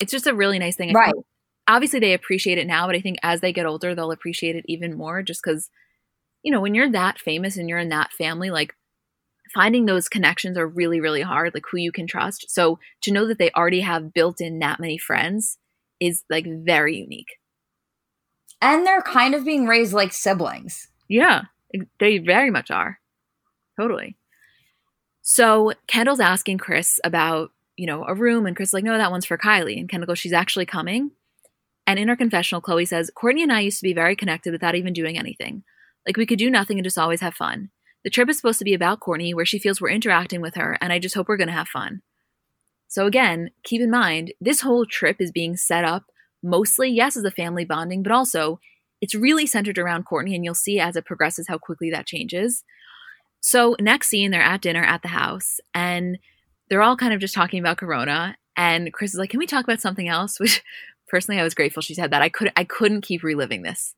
it's 0.00 0.12
just 0.12 0.26
a 0.26 0.34
really 0.34 0.58
nice 0.58 0.76
thing. 0.76 0.92
Right. 0.92 1.14
Obviously, 1.66 1.98
they 1.98 2.12
appreciate 2.12 2.58
it 2.58 2.66
now, 2.66 2.86
but 2.86 2.94
I 2.94 3.00
think 3.00 3.16
as 3.22 3.40
they 3.40 3.52
get 3.52 3.64
older, 3.64 3.94
they'll 3.94 4.12
appreciate 4.12 4.54
it 4.54 4.66
even 4.68 4.98
more 4.98 5.22
just 5.22 5.42
because, 5.42 5.70
you 6.42 6.52
know, 6.52 6.60
when 6.60 6.74
you're 6.74 6.90
that 6.90 7.18
famous 7.18 7.56
and 7.56 7.68
you're 7.68 7.78
in 7.78 7.88
that 7.88 8.12
family, 8.12 8.50
like 8.50 8.74
finding 9.54 9.86
those 9.86 10.08
connections 10.08 10.58
are 10.58 10.66
really, 10.66 11.00
really 11.00 11.22
hard, 11.22 11.54
like 11.54 11.64
who 11.70 11.78
you 11.78 11.90
can 11.90 12.06
trust. 12.06 12.50
So 12.50 12.78
to 13.02 13.12
know 13.12 13.26
that 13.26 13.38
they 13.38 13.50
already 13.52 13.80
have 13.80 14.12
built 14.12 14.40
in 14.40 14.58
that 14.58 14.80
many 14.80 14.98
friends 14.98 15.58
is 16.00 16.22
like 16.28 16.46
very 16.46 16.98
unique. 16.98 17.38
And 18.60 18.86
they're 18.86 19.02
kind 19.02 19.34
of 19.34 19.44
being 19.44 19.66
raised 19.66 19.92
like 19.92 20.12
siblings. 20.12 20.88
Yeah, 21.08 21.42
they 21.98 22.18
very 22.18 22.50
much 22.50 22.70
are. 22.70 22.98
Totally. 23.78 24.16
So 25.26 25.72
Kendall's 25.86 26.20
asking 26.20 26.58
Kris 26.58 27.00
about, 27.02 27.50
you 27.76 27.86
know, 27.86 28.04
a 28.04 28.14
room, 28.14 28.44
and 28.44 28.54
Kris 28.54 28.68
is 28.68 28.72
like, 28.74 28.84
no, 28.84 28.98
that 28.98 29.10
one's 29.10 29.24
for 29.24 29.38
Kylie. 29.38 29.78
And 29.78 29.88
Kendall 29.88 30.06
goes, 30.06 30.18
she's 30.18 30.34
actually 30.34 30.66
coming. 30.66 31.12
And 31.86 31.98
in 31.98 32.08
her 32.08 32.16
confessional, 32.16 32.60
Khloé 32.60 32.86
says, 32.86 33.10
Kourtney 33.16 33.42
and 33.42 33.52
I 33.52 33.60
used 33.60 33.78
to 33.78 33.84
be 33.84 33.94
very 33.94 34.16
connected 34.16 34.52
without 34.52 34.74
even 34.74 34.92
doing 34.92 35.18
anything. 35.18 35.64
Like 36.06 36.18
we 36.18 36.26
could 36.26 36.38
do 36.38 36.50
nothing 36.50 36.76
and 36.76 36.84
just 36.84 36.98
always 36.98 37.22
have 37.22 37.34
fun. 37.34 37.70
The 38.04 38.10
trip 38.10 38.28
is 38.28 38.36
supposed 38.36 38.58
to 38.58 38.66
be 38.66 38.74
about 38.74 39.00
Kourtney, 39.00 39.34
where 39.34 39.46
she 39.46 39.58
feels 39.58 39.80
we're 39.80 39.88
interacting 39.88 40.42
with 40.42 40.56
her, 40.56 40.76
and 40.82 40.92
I 40.92 40.98
just 40.98 41.14
hope 41.14 41.26
we're 41.26 41.38
going 41.38 41.48
to 41.48 41.54
have 41.54 41.68
fun. 41.68 42.02
So 42.88 43.06
again, 43.06 43.50
keep 43.64 43.80
in 43.80 43.90
mind, 43.90 44.34
this 44.42 44.60
whole 44.60 44.84
trip 44.84 45.16
is 45.20 45.32
being 45.32 45.56
set 45.56 45.86
up 45.86 46.04
mostly, 46.42 46.90
yes, 46.90 47.16
as 47.16 47.24
a 47.24 47.30
family 47.30 47.64
bonding, 47.64 48.02
but 48.02 48.12
also 48.12 48.60
it's 49.00 49.14
really 49.14 49.46
centered 49.46 49.78
around 49.78 50.04
Kourtney, 50.04 50.34
and 50.34 50.44
you'll 50.44 50.54
see 50.54 50.78
as 50.78 50.96
it 50.96 51.06
progresses 51.06 51.48
how 51.48 51.56
quickly 51.56 51.90
that 51.90 52.06
changes. 52.06 52.62
So, 53.46 53.76
next 53.78 54.08
scene, 54.08 54.30
they're 54.30 54.40
at 54.40 54.62
dinner 54.62 54.82
at 54.82 55.02
the 55.02 55.08
house 55.08 55.60
and 55.74 56.18
they're 56.70 56.80
all 56.80 56.96
kind 56.96 57.12
of 57.12 57.20
just 57.20 57.34
talking 57.34 57.60
about 57.60 57.76
Corona. 57.76 58.38
And 58.56 58.90
Kris 58.90 59.12
is 59.12 59.18
like, 59.18 59.28
Can 59.28 59.38
we 59.38 59.46
talk 59.46 59.64
about 59.64 59.82
something 59.82 60.08
else? 60.08 60.40
Which 60.40 60.62
personally, 61.08 61.38
I 61.38 61.44
was 61.44 61.52
grateful 61.52 61.82
she 61.82 61.92
said 61.92 62.10
that. 62.10 62.22
I, 62.22 62.30
could, 62.30 62.50
I 62.56 62.64
couldn't 62.64 63.02
keep 63.02 63.22
reliving 63.22 63.60
this. 63.60 63.94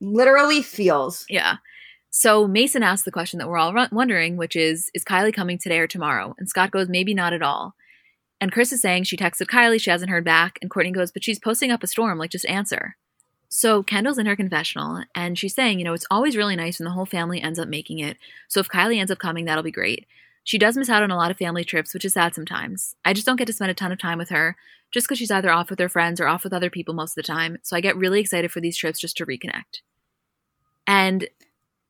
Literally 0.00 0.62
feels. 0.62 1.26
Yeah. 1.28 1.56
So, 2.10 2.46
Mason 2.46 2.84
asks 2.84 3.04
the 3.04 3.10
question 3.10 3.40
that 3.40 3.48
we're 3.48 3.58
all 3.58 3.74
wondering, 3.90 4.36
which 4.36 4.54
is 4.54 4.88
Is 4.94 5.02
Kylie 5.02 5.34
coming 5.34 5.58
today 5.58 5.80
or 5.80 5.88
tomorrow? 5.88 6.36
And 6.38 6.48
Scott 6.48 6.70
goes, 6.70 6.88
Maybe 6.88 7.12
not 7.12 7.32
at 7.32 7.42
all. 7.42 7.74
And 8.40 8.52
Kris 8.52 8.72
is 8.72 8.80
saying 8.80 9.02
she 9.02 9.16
texted 9.16 9.48
Kylie, 9.48 9.80
she 9.80 9.90
hasn't 9.90 10.12
heard 10.12 10.24
back. 10.24 10.60
And 10.62 10.70
Kourtney 10.70 10.94
goes, 10.94 11.10
But 11.10 11.24
she's 11.24 11.40
posting 11.40 11.72
up 11.72 11.82
a 11.82 11.88
storm, 11.88 12.18
like 12.18 12.30
just 12.30 12.46
answer. 12.46 12.96
So 13.52 13.82
Kendall's 13.82 14.18
in 14.18 14.26
her 14.26 14.36
confessional 14.36 15.02
and 15.14 15.36
she's 15.36 15.54
saying, 15.54 15.80
you 15.80 15.84
know, 15.84 15.92
it's 15.92 16.06
always 16.08 16.36
really 16.36 16.54
nice 16.54 16.78
when 16.78 16.84
the 16.84 16.92
whole 16.92 17.04
family 17.04 17.42
ends 17.42 17.58
up 17.58 17.68
making 17.68 17.98
it. 17.98 18.16
So 18.48 18.60
if 18.60 18.68
Kylie 18.68 18.98
ends 18.98 19.10
up 19.10 19.18
coming, 19.18 19.44
that'll 19.44 19.64
be 19.64 19.72
great. 19.72 20.06
She 20.44 20.56
does 20.56 20.76
miss 20.76 20.88
out 20.88 21.02
on 21.02 21.10
a 21.10 21.16
lot 21.16 21.32
of 21.32 21.36
family 21.36 21.64
trips, 21.64 21.92
which 21.92 22.04
is 22.04 22.12
sad 22.12 22.34
sometimes. 22.34 22.94
I 23.04 23.12
just 23.12 23.26
don't 23.26 23.36
get 23.36 23.46
to 23.46 23.52
spend 23.52 23.72
a 23.72 23.74
ton 23.74 23.90
of 23.90 23.98
time 23.98 24.18
with 24.18 24.28
her 24.28 24.56
just 24.92 25.06
because 25.06 25.18
she's 25.18 25.32
either 25.32 25.50
off 25.50 25.68
with 25.68 25.80
her 25.80 25.88
friends 25.88 26.20
or 26.20 26.28
off 26.28 26.44
with 26.44 26.52
other 26.52 26.70
people 26.70 26.94
most 26.94 27.12
of 27.12 27.16
the 27.16 27.26
time. 27.26 27.58
So 27.62 27.76
I 27.76 27.80
get 27.80 27.96
really 27.96 28.20
excited 28.20 28.52
for 28.52 28.60
these 28.60 28.76
trips 28.76 29.00
just 29.00 29.16
to 29.16 29.26
reconnect. 29.26 29.82
And 30.86 31.28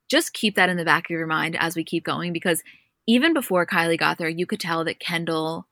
just 0.08 0.32
keep 0.32 0.56
that 0.56 0.70
in 0.70 0.78
the 0.78 0.84
back 0.84 1.06
of 1.06 1.10
your 1.10 1.26
mind 1.26 1.56
as 1.60 1.76
we 1.76 1.84
keep 1.84 2.04
going 2.04 2.32
because 2.32 2.62
even 3.06 3.34
before 3.34 3.66
Kylie 3.66 3.98
got 3.98 4.16
there, 4.16 4.28
you 4.28 4.46
could 4.46 4.60
tell 4.60 4.84
that 4.84 4.98
Kendall 4.98 5.66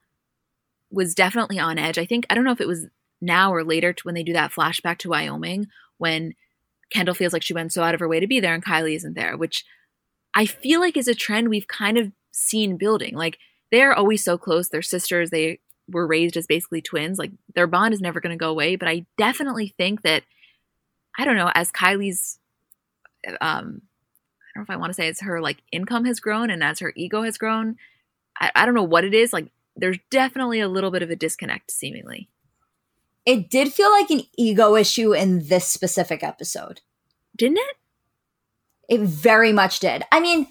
was 0.90 1.14
definitely 1.14 1.58
on 1.58 1.78
edge. 1.78 1.98
I 1.98 2.04
think, 2.04 2.26
I 2.28 2.34
don't 2.34 2.44
know 2.44 2.52
if 2.52 2.60
it 2.60 2.68
was 2.68 2.86
now 3.20 3.52
or 3.52 3.64
later 3.64 3.92
to 3.92 4.02
when 4.02 4.14
they 4.14 4.22
do 4.22 4.32
that 4.32 4.52
flashback 4.52 4.98
to 4.98 5.08
Wyoming 5.08 5.66
when 5.98 6.34
Kendall 6.90 7.14
feels 7.14 7.32
like 7.32 7.42
she 7.42 7.54
went 7.54 7.72
so 7.72 7.82
out 7.82 7.94
of 7.94 8.00
her 8.00 8.08
way 8.08 8.20
to 8.20 8.26
be 8.26 8.40
there 8.40 8.54
and 8.54 8.64
Kylie 8.64 8.96
isn't 8.96 9.14
there, 9.14 9.36
which 9.36 9.64
I 10.34 10.46
feel 10.46 10.80
like 10.80 10.96
is 10.96 11.08
a 11.08 11.14
trend 11.14 11.48
we've 11.48 11.68
kind 11.68 11.98
of 11.98 12.12
seen 12.30 12.76
building. 12.76 13.14
Like 13.14 13.38
they're 13.70 13.94
always 13.94 14.24
so 14.24 14.38
close. 14.38 14.68
They're 14.68 14.82
sisters. 14.82 15.30
They 15.30 15.60
were 15.88 16.06
raised 16.06 16.36
as 16.36 16.46
basically 16.46 16.80
twins. 16.80 17.18
Like 17.18 17.32
their 17.54 17.66
bond 17.66 17.94
is 17.94 18.00
never 18.00 18.20
going 18.20 18.36
to 18.36 18.42
go 18.42 18.50
away. 18.50 18.76
But 18.76 18.88
I 18.88 19.06
definitely 19.16 19.74
think 19.76 20.02
that, 20.02 20.22
I 21.18 21.24
don't 21.24 21.36
know, 21.36 21.50
as 21.54 21.72
Kylie's, 21.72 22.38
um, 23.40 23.82
I 24.40 24.50
don't 24.54 24.56
know 24.56 24.62
if 24.62 24.70
I 24.70 24.76
want 24.76 24.90
to 24.90 24.94
say 24.94 25.08
it's 25.08 25.22
her 25.22 25.40
like 25.40 25.58
income 25.72 26.04
has 26.04 26.20
grown 26.20 26.50
and 26.50 26.62
as 26.62 26.78
her 26.78 26.92
ego 26.96 27.22
has 27.22 27.36
grown, 27.36 27.76
I, 28.40 28.50
I 28.54 28.64
don't 28.64 28.74
know 28.74 28.82
what 28.82 29.04
it 29.04 29.14
is. 29.14 29.32
Like 29.32 29.50
there's 29.76 29.98
definitely 30.10 30.60
a 30.60 30.68
little 30.68 30.90
bit 30.90 31.02
of 31.02 31.10
a 31.10 31.16
disconnect 31.16 31.70
seemingly. 31.70 32.28
It 33.28 33.50
did 33.50 33.74
feel 33.74 33.90
like 33.90 34.08
an 34.08 34.22
ego 34.38 34.74
issue 34.74 35.14
in 35.14 35.48
this 35.48 35.66
specific 35.66 36.22
episode. 36.22 36.80
Didn't 37.36 37.58
it? 37.58 37.76
It 38.88 39.00
very 39.02 39.52
much 39.52 39.80
did. 39.80 40.02
I 40.10 40.18
mean, 40.18 40.46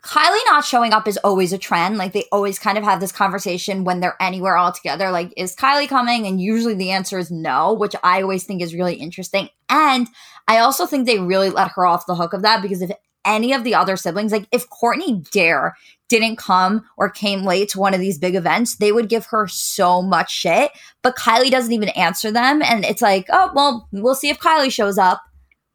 Kylie 0.00 0.38
not 0.46 0.64
showing 0.64 0.92
up 0.92 1.08
is 1.08 1.16
always 1.24 1.52
a 1.52 1.58
trend. 1.58 1.98
Like 1.98 2.12
they 2.12 2.26
always 2.30 2.56
kind 2.56 2.78
of 2.78 2.84
have 2.84 3.00
this 3.00 3.10
conversation 3.10 3.82
when 3.82 3.98
they're 3.98 4.16
anywhere 4.20 4.56
all 4.56 4.70
together. 4.70 5.10
Like, 5.10 5.34
is 5.36 5.56
Kylie 5.56 5.88
coming? 5.88 6.24
And 6.24 6.40
usually 6.40 6.74
the 6.74 6.92
answer 6.92 7.18
is 7.18 7.32
no, 7.32 7.72
which 7.72 7.96
I 8.04 8.22
always 8.22 8.44
think 8.44 8.62
is 8.62 8.76
really 8.76 8.94
interesting. 8.94 9.48
And 9.68 10.06
I 10.46 10.58
also 10.58 10.86
think 10.86 11.06
they 11.06 11.18
really 11.18 11.50
let 11.50 11.72
her 11.72 11.84
off 11.84 12.06
the 12.06 12.14
hook 12.14 12.32
of 12.32 12.42
that 12.42 12.62
because 12.62 12.80
if 12.80 12.92
any 13.24 13.52
of 13.52 13.64
the 13.64 13.74
other 13.74 13.96
siblings, 13.96 14.30
like 14.30 14.46
if 14.52 14.70
Kourtney 14.70 15.28
Dare 15.32 15.74
didn't 16.18 16.38
come 16.38 16.84
or 16.96 17.10
came 17.10 17.42
late 17.42 17.68
to 17.70 17.80
one 17.80 17.94
of 17.94 18.00
these 18.00 18.18
big 18.18 18.34
events, 18.34 18.76
they 18.76 18.92
would 18.92 19.08
give 19.08 19.26
her 19.26 19.46
so 19.46 20.02
much 20.02 20.32
shit. 20.32 20.70
But 21.02 21.16
Kylie 21.16 21.50
doesn't 21.50 21.72
even 21.72 21.88
answer 21.90 22.30
them. 22.30 22.62
And 22.62 22.84
it's 22.84 23.02
like, 23.02 23.26
oh, 23.30 23.50
well, 23.54 23.88
we'll 23.92 24.14
see 24.14 24.30
if 24.30 24.38
Kylie 24.38 24.72
shows 24.72 24.98
up. 24.98 25.22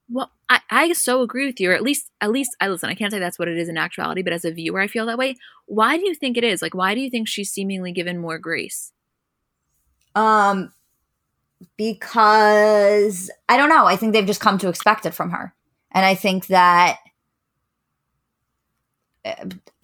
Well, 0.09 0.31
I, 0.49 0.59
I 0.69 0.93
so 0.93 1.21
agree 1.21 1.45
with 1.45 1.59
you, 1.59 1.69
or 1.69 1.73
at 1.73 1.83
least 1.83 2.09
at 2.21 2.31
least 2.31 2.55
I 2.59 2.67
listen, 2.67 2.89
I 2.89 2.95
can't 2.95 3.11
say 3.11 3.19
that's 3.19 3.37
what 3.37 3.47
it 3.47 3.57
is 3.57 3.69
in 3.69 3.77
actuality, 3.77 4.23
but 4.23 4.33
as 4.33 4.43
a 4.43 4.51
viewer 4.51 4.79
I 4.79 4.87
feel 4.87 5.05
that 5.05 5.17
way. 5.17 5.35
Why 5.67 5.97
do 5.97 6.07
you 6.07 6.15
think 6.15 6.37
it 6.37 6.43
is? 6.43 6.61
Like 6.61 6.73
why 6.73 6.95
do 6.95 7.01
you 7.01 7.09
think 7.09 7.27
she's 7.27 7.51
seemingly 7.51 7.91
given 7.91 8.17
more 8.17 8.39
grace? 8.39 8.91
Um 10.15 10.73
because 11.77 13.29
I 13.47 13.57
don't 13.57 13.69
know. 13.69 13.85
I 13.85 13.95
think 13.95 14.13
they've 14.13 14.25
just 14.25 14.41
come 14.41 14.57
to 14.59 14.69
expect 14.69 15.05
it 15.05 15.13
from 15.13 15.29
her. 15.31 15.53
And 15.91 16.05
I 16.05 16.15
think 16.15 16.47
that 16.47 16.97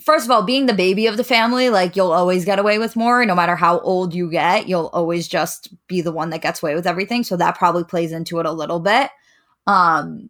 first 0.02 0.26
of 0.26 0.32
all, 0.32 0.44
being 0.44 0.66
the 0.66 0.74
baby 0.74 1.08
of 1.08 1.18
the 1.18 1.24
family, 1.24 1.70
like 1.70 1.96
you'll 1.96 2.12
always 2.12 2.46
get 2.46 2.60
away 2.60 2.80
with 2.80 2.96
more. 2.96 3.26
No 3.26 3.36
matter 3.36 3.56
how 3.56 3.80
old 3.80 4.14
you 4.14 4.30
get, 4.30 4.68
you'll 4.68 4.90
always 4.94 5.28
just 5.28 5.74
be 5.88 6.02
the 6.02 6.12
one 6.12 6.30
that 6.30 6.42
gets 6.42 6.62
away 6.64 6.76
with 6.76 6.88
everything. 6.88 7.24
So 7.24 7.38
that 7.38 7.58
probably 7.58 7.84
plays 7.84 8.12
into 8.12 8.40
it 8.40 8.46
a 8.46 8.52
little 8.52 8.80
bit. 8.80 9.10
Um, 9.68 10.30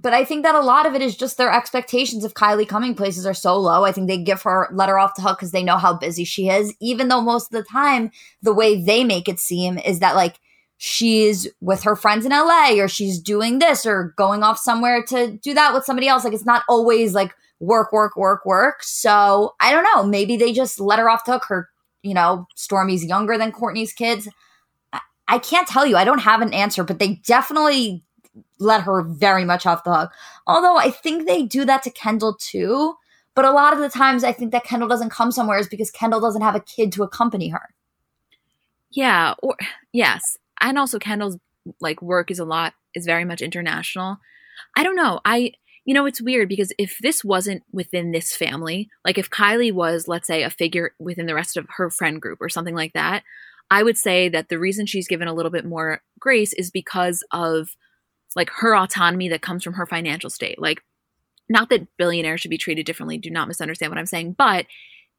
but 0.00 0.12
I 0.12 0.24
think 0.24 0.44
that 0.44 0.54
a 0.54 0.60
lot 0.60 0.86
of 0.86 0.94
it 0.94 1.02
is 1.02 1.16
just 1.16 1.36
their 1.36 1.52
expectations 1.52 2.24
of 2.24 2.34
Kylie 2.34 2.68
coming 2.68 2.94
places 2.94 3.26
are 3.26 3.34
so 3.34 3.56
low. 3.56 3.84
I 3.84 3.92
think 3.92 4.06
they 4.06 4.18
give 4.18 4.42
her 4.42 4.68
let 4.72 4.88
her 4.88 4.98
off 4.98 5.16
the 5.16 5.22
hook 5.22 5.38
because 5.38 5.52
they 5.52 5.64
know 5.64 5.76
how 5.76 5.94
busy 5.94 6.24
she 6.24 6.48
is. 6.48 6.74
Even 6.80 7.08
though 7.08 7.20
most 7.20 7.52
of 7.52 7.58
the 7.58 7.68
time 7.68 8.10
the 8.42 8.54
way 8.54 8.80
they 8.80 9.02
make 9.02 9.28
it 9.28 9.40
seem 9.40 9.78
is 9.78 9.98
that 10.00 10.14
like 10.14 10.38
she's 10.76 11.48
with 11.60 11.82
her 11.82 11.96
friends 11.96 12.24
in 12.24 12.30
LA 12.30 12.74
or 12.76 12.86
she's 12.86 13.18
doing 13.18 13.58
this 13.58 13.84
or 13.84 14.14
going 14.16 14.44
off 14.44 14.58
somewhere 14.58 15.02
to 15.04 15.32
do 15.42 15.52
that 15.54 15.74
with 15.74 15.84
somebody 15.84 16.06
else. 16.06 16.22
Like 16.22 16.34
it's 16.34 16.46
not 16.46 16.62
always 16.68 17.14
like 17.14 17.34
work, 17.60 17.92
work, 17.92 18.16
work, 18.16 18.44
work. 18.46 18.82
So 18.82 19.54
I 19.60 19.72
don't 19.72 19.86
know. 19.94 20.04
Maybe 20.04 20.36
they 20.36 20.52
just 20.52 20.80
let 20.80 20.98
her 20.98 21.10
off 21.10 21.24
the 21.24 21.32
hook. 21.32 21.44
Her, 21.48 21.68
you 22.02 22.14
know, 22.14 22.46
Stormi's 22.56 23.04
younger 23.04 23.36
than 23.36 23.52
Kourtney's 23.52 23.92
kids. 23.92 24.28
I, 24.92 25.00
I 25.26 25.38
can't 25.38 25.68
tell 25.68 25.86
you. 25.86 25.96
I 25.96 26.04
don't 26.04 26.20
have 26.20 26.40
an 26.40 26.52
answer, 26.52 26.84
but 26.84 26.98
they 26.98 27.16
definitely 27.26 28.04
let 28.60 28.82
her 28.82 29.02
very 29.02 29.44
much 29.44 29.66
off 29.66 29.84
the 29.84 29.94
hook. 29.94 30.12
Although 30.46 30.76
I 30.76 30.90
think 30.90 31.26
they 31.26 31.42
do 31.42 31.64
that 31.64 31.82
to 31.84 31.90
Kendall 31.90 32.36
too. 32.38 32.94
But 33.34 33.44
a 33.44 33.52
lot 33.52 33.72
of 33.72 33.78
the 33.78 33.88
times 33.88 34.24
I 34.24 34.32
think 34.32 34.50
that 34.50 34.64
Kendall 34.64 34.88
doesn't 34.88 35.10
come 35.10 35.30
somewhere 35.30 35.58
is 35.58 35.68
because 35.68 35.92
Kendall 35.92 36.20
doesn't 36.20 36.42
have 36.42 36.56
a 36.56 36.60
kid 36.60 36.90
to 36.92 37.04
accompany 37.04 37.48
her. 37.50 37.72
Yeah, 38.90 39.34
or 39.42 39.56
yes. 39.92 40.36
And 40.60 40.78
also 40.78 40.98
Kendall's 40.98 41.38
like 41.80 42.02
work 42.02 42.30
is 42.30 42.38
a 42.38 42.44
lot 42.44 42.74
is 42.94 43.06
very 43.06 43.24
much 43.24 43.42
international. 43.42 44.18
I 44.76 44.82
don't 44.82 44.96
know. 44.96 45.20
I 45.24 45.52
you 45.88 45.94
know, 45.94 46.04
it's 46.04 46.20
weird 46.20 46.50
because 46.50 46.70
if 46.76 46.98
this 47.00 47.24
wasn't 47.24 47.62
within 47.72 48.10
this 48.12 48.36
family, 48.36 48.90
like 49.06 49.16
if 49.16 49.30
Kylie 49.30 49.72
was, 49.72 50.06
let's 50.06 50.26
say, 50.26 50.42
a 50.42 50.50
figure 50.50 50.90
within 50.98 51.24
the 51.24 51.34
rest 51.34 51.56
of 51.56 51.66
her 51.78 51.88
friend 51.88 52.20
group 52.20 52.42
or 52.42 52.50
something 52.50 52.74
like 52.74 52.92
that, 52.92 53.22
I 53.70 53.82
would 53.82 53.96
say 53.96 54.28
that 54.28 54.50
the 54.50 54.58
reason 54.58 54.84
she's 54.84 55.08
given 55.08 55.28
a 55.28 55.32
little 55.32 55.50
bit 55.50 55.64
more 55.64 56.02
grace 56.20 56.52
is 56.52 56.70
because 56.70 57.24
of 57.32 57.70
like 58.36 58.50
her 58.56 58.76
autonomy 58.76 59.30
that 59.30 59.40
comes 59.40 59.64
from 59.64 59.72
her 59.72 59.86
financial 59.86 60.28
state. 60.28 60.60
Like, 60.60 60.82
not 61.48 61.70
that 61.70 61.88
billionaires 61.96 62.42
should 62.42 62.50
be 62.50 62.58
treated 62.58 62.84
differently, 62.84 63.16
do 63.16 63.30
not 63.30 63.48
misunderstand 63.48 63.90
what 63.90 63.98
I'm 63.98 64.04
saying, 64.04 64.34
but 64.36 64.66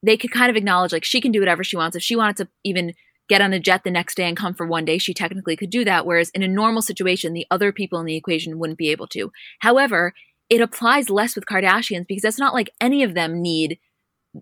they 0.04 0.18
could 0.18 0.30
kind 0.30 0.52
of 0.52 0.56
acknowledge 0.56 0.94
like 0.94 1.04
she 1.04 1.20
can 1.20 1.32
do 1.32 1.40
whatever 1.40 1.64
she 1.64 1.78
wants. 1.78 1.96
If 1.96 2.04
she 2.04 2.16
wanted 2.16 2.38
to 2.38 2.48
even 2.64 2.94
get 3.28 3.42
on 3.42 3.54
a 3.54 3.60
jet 3.60 3.84
the 3.84 3.90
next 3.90 4.18
day 4.18 4.28
and 4.28 4.38
come 4.38 4.54
for 4.54 4.68
one 4.68 4.86
day, 4.86 5.00
she 5.00 5.16
technically 5.16 5.56
could 5.56 5.72
do 5.72 5.84
that. 5.86 6.06
Whereas 6.06 6.30
in 6.30 6.44
a 6.44 6.48
normal 6.48 6.84
situation, 6.84 7.34
the 7.34 7.48
other 7.50 7.72
people 7.72 8.00
in 8.00 8.06
the 8.06 8.16
equation 8.16 8.60
wouldn't 8.60 8.78
be 8.78 8.90
able 8.90 9.08
to. 9.08 9.32
However, 9.62 10.14
it 10.50 10.62
applies 10.62 11.10
less 11.10 11.36
with 11.36 11.46
Kardashians 11.46 12.08
because 12.08 12.24
it's 12.24 12.40
not 12.40 12.54
like 12.54 12.72
any 12.82 13.04
of 13.04 13.14
them 13.14 13.42
need 13.42 13.80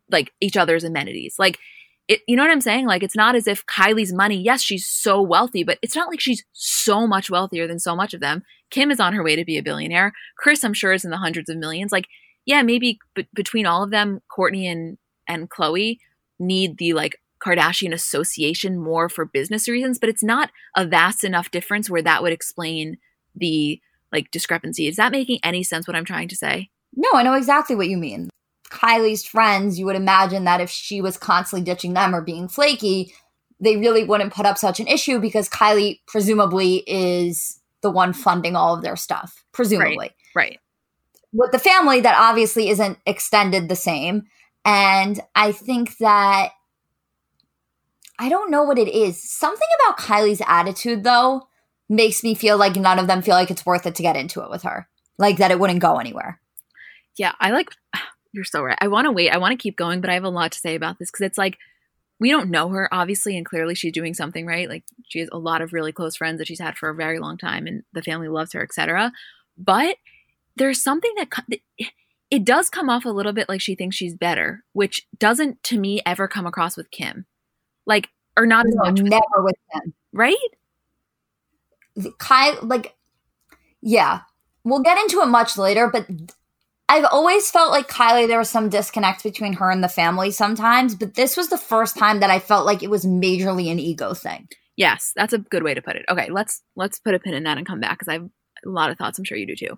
like 0.09 0.33
each 0.41 0.57
other's 0.57 0.83
amenities. 0.83 1.35
Like 1.37 1.59
it, 2.07 2.21
you 2.27 2.35
know 2.35 2.43
what 2.43 2.51
I'm 2.51 2.61
saying? 2.61 2.85
Like, 2.85 3.03
it's 3.03 3.15
not 3.15 3.35
as 3.35 3.47
if 3.47 3.65
Kylie's 3.65 4.13
money, 4.13 4.41
yes, 4.41 4.61
she's 4.61 4.87
so 4.87 5.21
wealthy, 5.21 5.63
but 5.63 5.77
it's 5.81 5.95
not 5.95 6.09
like 6.09 6.21
she's 6.21 6.43
so 6.53 7.05
much 7.05 7.29
wealthier 7.29 7.67
than 7.67 7.79
so 7.79 7.95
much 7.95 8.13
of 8.13 8.21
them. 8.21 8.43
Kim 8.69 8.91
is 8.91 8.99
on 8.99 9.13
her 9.13 9.23
way 9.23 9.35
to 9.35 9.45
be 9.45 9.57
a 9.57 9.63
billionaire. 9.63 10.13
Kris, 10.37 10.63
I'm 10.63 10.73
sure, 10.73 10.93
is 10.93 11.03
in 11.03 11.11
the 11.11 11.17
hundreds 11.17 11.49
of 11.49 11.57
millions. 11.57 11.91
Like, 11.91 12.07
yeah, 12.45 12.61
maybe 12.61 12.97
b- 13.13 13.27
between 13.33 13.65
all 13.65 13.83
of 13.83 13.91
them, 13.91 14.21
Kourtney 14.31 14.71
and, 14.71 14.97
and 15.27 15.49
Khloé 15.49 15.97
need 16.39 16.77
the 16.77 16.93
like 16.93 17.19
Kardashian 17.45 17.93
association 17.93 18.77
more 18.77 19.09
for 19.09 19.25
business 19.25 19.67
reasons, 19.67 19.99
but 19.99 20.09
it's 20.09 20.23
not 20.23 20.51
a 20.75 20.85
vast 20.85 21.23
enough 21.25 21.51
difference 21.51 21.89
where 21.89 22.01
that 22.01 22.23
would 22.23 22.33
explain 22.33 22.97
the 23.35 23.81
like 24.11 24.31
discrepancy. 24.31 24.87
Is 24.87 24.95
that 24.97 25.11
making 25.11 25.39
any 25.43 25.63
sense 25.63 25.87
what 25.87 25.95
I'm 25.95 26.05
trying 26.05 26.27
to 26.29 26.35
say? 26.35 26.69
No, 26.95 27.09
I 27.13 27.23
know 27.23 27.33
exactly 27.33 27.75
what 27.75 27.89
you 27.89 27.97
mean. 27.97 28.29
Kylie's 28.69 29.25
friends, 29.25 29.79
you 29.79 29.85
would 29.85 29.95
imagine 29.95 30.43
that 30.43 30.61
if 30.61 30.69
she 30.69 31.01
was 31.01 31.17
constantly 31.17 31.63
ditching 31.63 31.93
them 31.93 32.13
or 32.13 32.21
being 32.21 32.47
flaky, 32.47 33.13
they 33.59 33.77
really 33.77 34.03
wouldn't 34.03 34.33
put 34.33 34.45
up 34.45 34.57
such 34.57 34.79
an 34.79 34.87
issue 34.87 35.19
because 35.19 35.49
Kylie 35.49 35.99
presumably 36.07 36.83
is 36.87 37.59
the 37.81 37.89
one 37.89 38.13
funding 38.13 38.55
all 38.55 38.75
of 38.75 38.83
their 38.83 38.95
stuff. 38.95 39.43
Presumably. 39.51 39.97
Right. 39.97 40.13
right. 40.35 40.59
With 41.33 41.51
the 41.51 41.59
family, 41.59 42.01
that 42.01 42.17
obviously 42.19 42.69
isn't 42.69 42.97
extended 43.05 43.69
the 43.69 43.75
same. 43.75 44.23
And 44.65 45.19
I 45.35 45.51
think 45.51 45.97
that 45.97 46.49
I 48.19 48.29
don't 48.29 48.51
know 48.51 48.63
what 48.63 48.79
it 48.79 48.89
is. 48.89 49.21
Something 49.21 49.67
about 49.79 49.99
Kylie's 49.99 50.41
attitude, 50.47 51.03
though, 51.03 51.47
makes 51.89 52.23
me 52.23 52.35
feel 52.35 52.57
like 52.57 52.75
none 52.75 52.99
of 52.99 53.07
them 53.07 53.21
feel 53.21 53.35
like 53.35 53.51
it's 53.51 53.65
worth 53.65 53.85
it 53.85 53.95
to 53.95 54.01
get 54.01 54.15
into 54.15 54.41
it 54.43 54.49
with 54.49 54.63
her. 54.63 54.87
Like 55.17 55.37
that 55.37 55.51
it 55.51 55.59
wouldn't 55.59 55.79
go 55.79 55.97
anywhere. 55.97 56.39
Yeah, 57.17 57.33
I 57.39 57.51
like 57.51 57.69
you're 58.31 58.43
so 58.43 58.61
right. 58.61 58.77
I 58.79 58.87
want 58.87 59.05
to 59.05 59.11
wait. 59.11 59.29
I 59.29 59.37
want 59.37 59.51
to 59.51 59.61
keep 59.61 59.77
going, 59.77 60.01
but 60.01 60.09
I 60.09 60.13
have 60.13 60.23
a 60.23 60.29
lot 60.29 60.51
to 60.51 60.59
say 60.59 60.75
about 60.75 60.99
this 60.99 61.09
because 61.09 61.25
it's 61.25 61.37
like 61.37 61.57
we 62.19 62.29
don't 62.29 62.49
know 62.49 62.69
her 62.69 62.93
obviously, 62.93 63.37
and 63.37 63.45
clearly 63.45 63.75
she's 63.75 63.93
doing 63.93 64.13
something 64.13 64.45
right. 64.45 64.69
Like 64.69 64.83
she 65.07 65.19
has 65.19 65.29
a 65.31 65.37
lot 65.37 65.61
of 65.61 65.73
really 65.73 65.91
close 65.91 66.15
friends 66.15 66.39
that 66.39 66.47
she's 66.47 66.59
had 66.59 66.77
for 66.77 66.89
a 66.89 66.95
very 66.95 67.19
long 67.19 67.37
time, 67.37 67.67
and 67.67 67.83
the 67.93 68.01
family 68.01 68.27
loves 68.27 68.53
her, 68.53 68.61
etc. 68.61 69.11
But 69.57 69.97
there's 70.55 70.81
something 70.81 71.13
that 71.17 71.59
it 72.29 72.43
does 72.43 72.69
come 72.69 72.89
off 72.89 73.05
a 73.05 73.09
little 73.09 73.33
bit 73.33 73.47
like 73.47 73.61
she 73.61 73.75
thinks 73.75 73.95
she's 73.95 74.15
better, 74.15 74.63
which 74.73 75.07
doesn't 75.17 75.63
to 75.63 75.79
me 75.79 76.01
ever 76.05 76.27
come 76.27 76.45
across 76.45 76.75
with 76.75 76.91
Kim, 76.91 77.25
like 77.85 78.09
or 78.37 78.45
not 78.45 78.65
no, 78.67 78.83
as 78.83 78.91
much. 78.91 79.01
Never 79.01 79.43
with 79.43 79.55
Kim, 79.73 79.93
right? 80.11 80.35
Kai, 82.19 82.59
like, 82.61 82.95
yeah, 83.81 84.21
we'll 84.63 84.81
get 84.81 84.99
into 84.99 85.21
it 85.21 85.27
much 85.27 85.57
later, 85.57 85.89
but 85.91 86.07
I've 86.89 87.05
always 87.11 87.51
felt 87.51 87.71
like 87.71 87.89
Kylie, 87.89 88.27
there 88.27 88.37
was 88.37 88.49
some 88.49 88.69
disconnect 88.69 89.23
between 89.23 89.53
her 89.53 89.69
and 89.69 89.83
the 89.83 89.89
family 89.89 90.31
sometimes, 90.31 90.95
but 90.95 91.15
this 91.15 91.35
was 91.35 91.49
the 91.49 91.57
first 91.57 91.97
time 91.97 92.21
that 92.21 92.29
I 92.29 92.39
felt 92.39 92.65
like 92.65 92.81
it 92.81 92.89
was 92.89 93.05
majorly 93.05 93.69
an 93.71 93.79
ego 93.79 94.13
thing. 94.13 94.47
Yes, 94.77 95.11
that's 95.15 95.33
a 95.33 95.39
good 95.39 95.63
way 95.63 95.73
to 95.73 95.81
put 95.81 95.95
it. 95.95 96.05
Okay, 96.07 96.29
let's 96.29 96.61
let's 96.75 96.99
put 96.99 97.15
a 97.15 97.19
pin 97.19 97.33
in 97.33 97.43
that 97.43 97.57
and 97.57 97.67
come 97.67 97.79
back 97.79 97.97
because 97.97 98.07
I 98.07 98.13
have 98.13 98.29
a 98.65 98.69
lot 98.69 98.91
of 98.91 98.97
thoughts. 98.97 99.17
I'm 99.17 99.25
sure 99.25 99.37
you 99.37 99.47
do 99.47 99.55
too. 99.55 99.77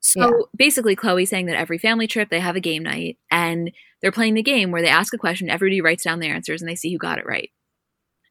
So 0.00 0.20
yeah. 0.20 0.30
basically, 0.56 0.96
khloé 0.96 1.26
saying 1.26 1.46
that 1.46 1.56
every 1.56 1.78
family 1.78 2.06
trip 2.06 2.28
they 2.28 2.40
have 2.40 2.56
a 2.56 2.60
game 2.60 2.82
night 2.82 3.16
and 3.30 3.70
they're 4.02 4.12
playing 4.12 4.34
the 4.34 4.42
game 4.42 4.70
where 4.70 4.82
they 4.82 4.88
ask 4.88 5.14
a 5.14 5.18
question, 5.18 5.48
everybody 5.48 5.80
writes 5.80 6.04
down 6.04 6.20
their 6.20 6.34
answers, 6.34 6.60
and 6.60 6.68
they 6.68 6.74
see 6.74 6.92
who 6.92 6.98
got 6.98 7.18
it 7.18 7.26
right. 7.26 7.50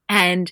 And 0.10 0.52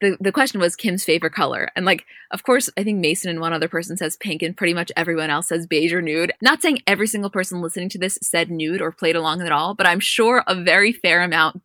the, 0.00 0.16
the 0.20 0.32
question 0.32 0.60
was 0.60 0.76
Kim's 0.76 1.04
favorite 1.04 1.32
color. 1.32 1.70
And 1.74 1.86
like, 1.86 2.04
of 2.30 2.42
course, 2.42 2.68
I 2.76 2.84
think 2.84 3.00
Mason 3.00 3.30
and 3.30 3.40
one 3.40 3.52
other 3.52 3.68
person 3.68 3.96
says 3.96 4.16
pink, 4.16 4.42
and 4.42 4.56
pretty 4.56 4.74
much 4.74 4.92
everyone 4.96 5.30
else 5.30 5.48
says 5.48 5.66
beige 5.66 5.92
or 5.92 6.02
nude. 6.02 6.32
Not 6.42 6.60
saying 6.60 6.82
every 6.86 7.06
single 7.06 7.30
person 7.30 7.62
listening 7.62 7.88
to 7.90 7.98
this 7.98 8.18
said 8.22 8.50
nude 8.50 8.82
or 8.82 8.92
played 8.92 9.16
along 9.16 9.40
at 9.42 9.52
all, 9.52 9.74
but 9.74 9.86
I'm 9.86 10.00
sure 10.00 10.44
a 10.46 10.54
very 10.54 10.92
fair 10.92 11.22
amount 11.22 11.62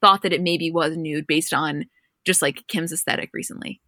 thought 0.00 0.22
that 0.22 0.32
it 0.32 0.42
maybe 0.42 0.70
was 0.70 0.96
nude 0.96 1.26
based 1.26 1.54
on 1.54 1.86
just 2.24 2.42
like 2.42 2.66
Kim's 2.68 2.92
aesthetic 2.92 3.30
recently. 3.32 3.80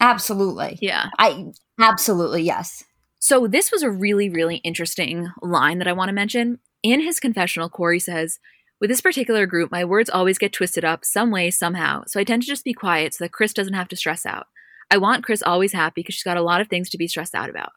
Absolutely. 0.00 0.78
Yeah. 0.80 1.10
I 1.18 1.52
absolutely 1.80 2.42
yes. 2.42 2.84
So 3.18 3.46
this 3.46 3.70
was 3.70 3.82
a 3.82 3.90
really, 3.90 4.28
really 4.28 4.56
interesting 4.56 5.28
line 5.40 5.78
that 5.78 5.86
I 5.86 5.92
want 5.92 6.08
to 6.08 6.12
mention. 6.12 6.58
In 6.82 7.00
his 7.00 7.20
confessional, 7.20 7.68
Corey 7.68 8.00
says, 8.00 8.40
with 8.82 8.90
this 8.90 9.00
particular 9.00 9.46
group, 9.46 9.70
my 9.70 9.84
words 9.84 10.10
always 10.10 10.38
get 10.38 10.52
twisted 10.52 10.84
up 10.84 11.04
some 11.04 11.30
way, 11.30 11.52
somehow, 11.52 12.02
so 12.08 12.18
I 12.18 12.24
tend 12.24 12.42
to 12.42 12.48
just 12.48 12.64
be 12.64 12.74
quiet 12.74 13.14
so 13.14 13.22
that 13.22 13.30
Kris 13.30 13.54
doesn't 13.54 13.74
have 13.74 13.86
to 13.86 13.96
stress 13.96 14.26
out. 14.26 14.48
I 14.90 14.96
want 14.96 15.22
Kris 15.22 15.40
always 15.40 15.72
happy 15.72 16.00
because 16.00 16.16
she's 16.16 16.24
got 16.24 16.36
a 16.36 16.42
lot 16.42 16.60
of 16.60 16.66
things 16.66 16.90
to 16.90 16.98
be 16.98 17.06
stressed 17.06 17.36
out 17.36 17.48
about. 17.48 17.70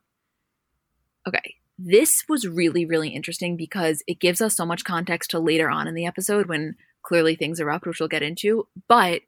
Okay, 1.27 1.57
this 1.77 2.23
was 2.27 2.47
really, 2.47 2.87
really 2.87 3.09
interesting 3.09 3.55
because 3.55 4.01
it 4.07 4.19
gives 4.19 4.41
us 4.41 4.55
so 4.55 4.65
much 4.65 4.83
context 4.83 5.29
to 5.29 5.39
later 5.39 5.69
on 5.69 5.87
in 5.87 5.93
the 5.93 6.07
episode 6.07 6.47
when 6.47 6.75
clearly 7.03 7.35
things 7.35 7.59
erupt, 7.59 7.85
which 7.85 7.99
we'll 7.99 8.09
get 8.09 8.23
into. 8.23 8.67
But 8.87 9.21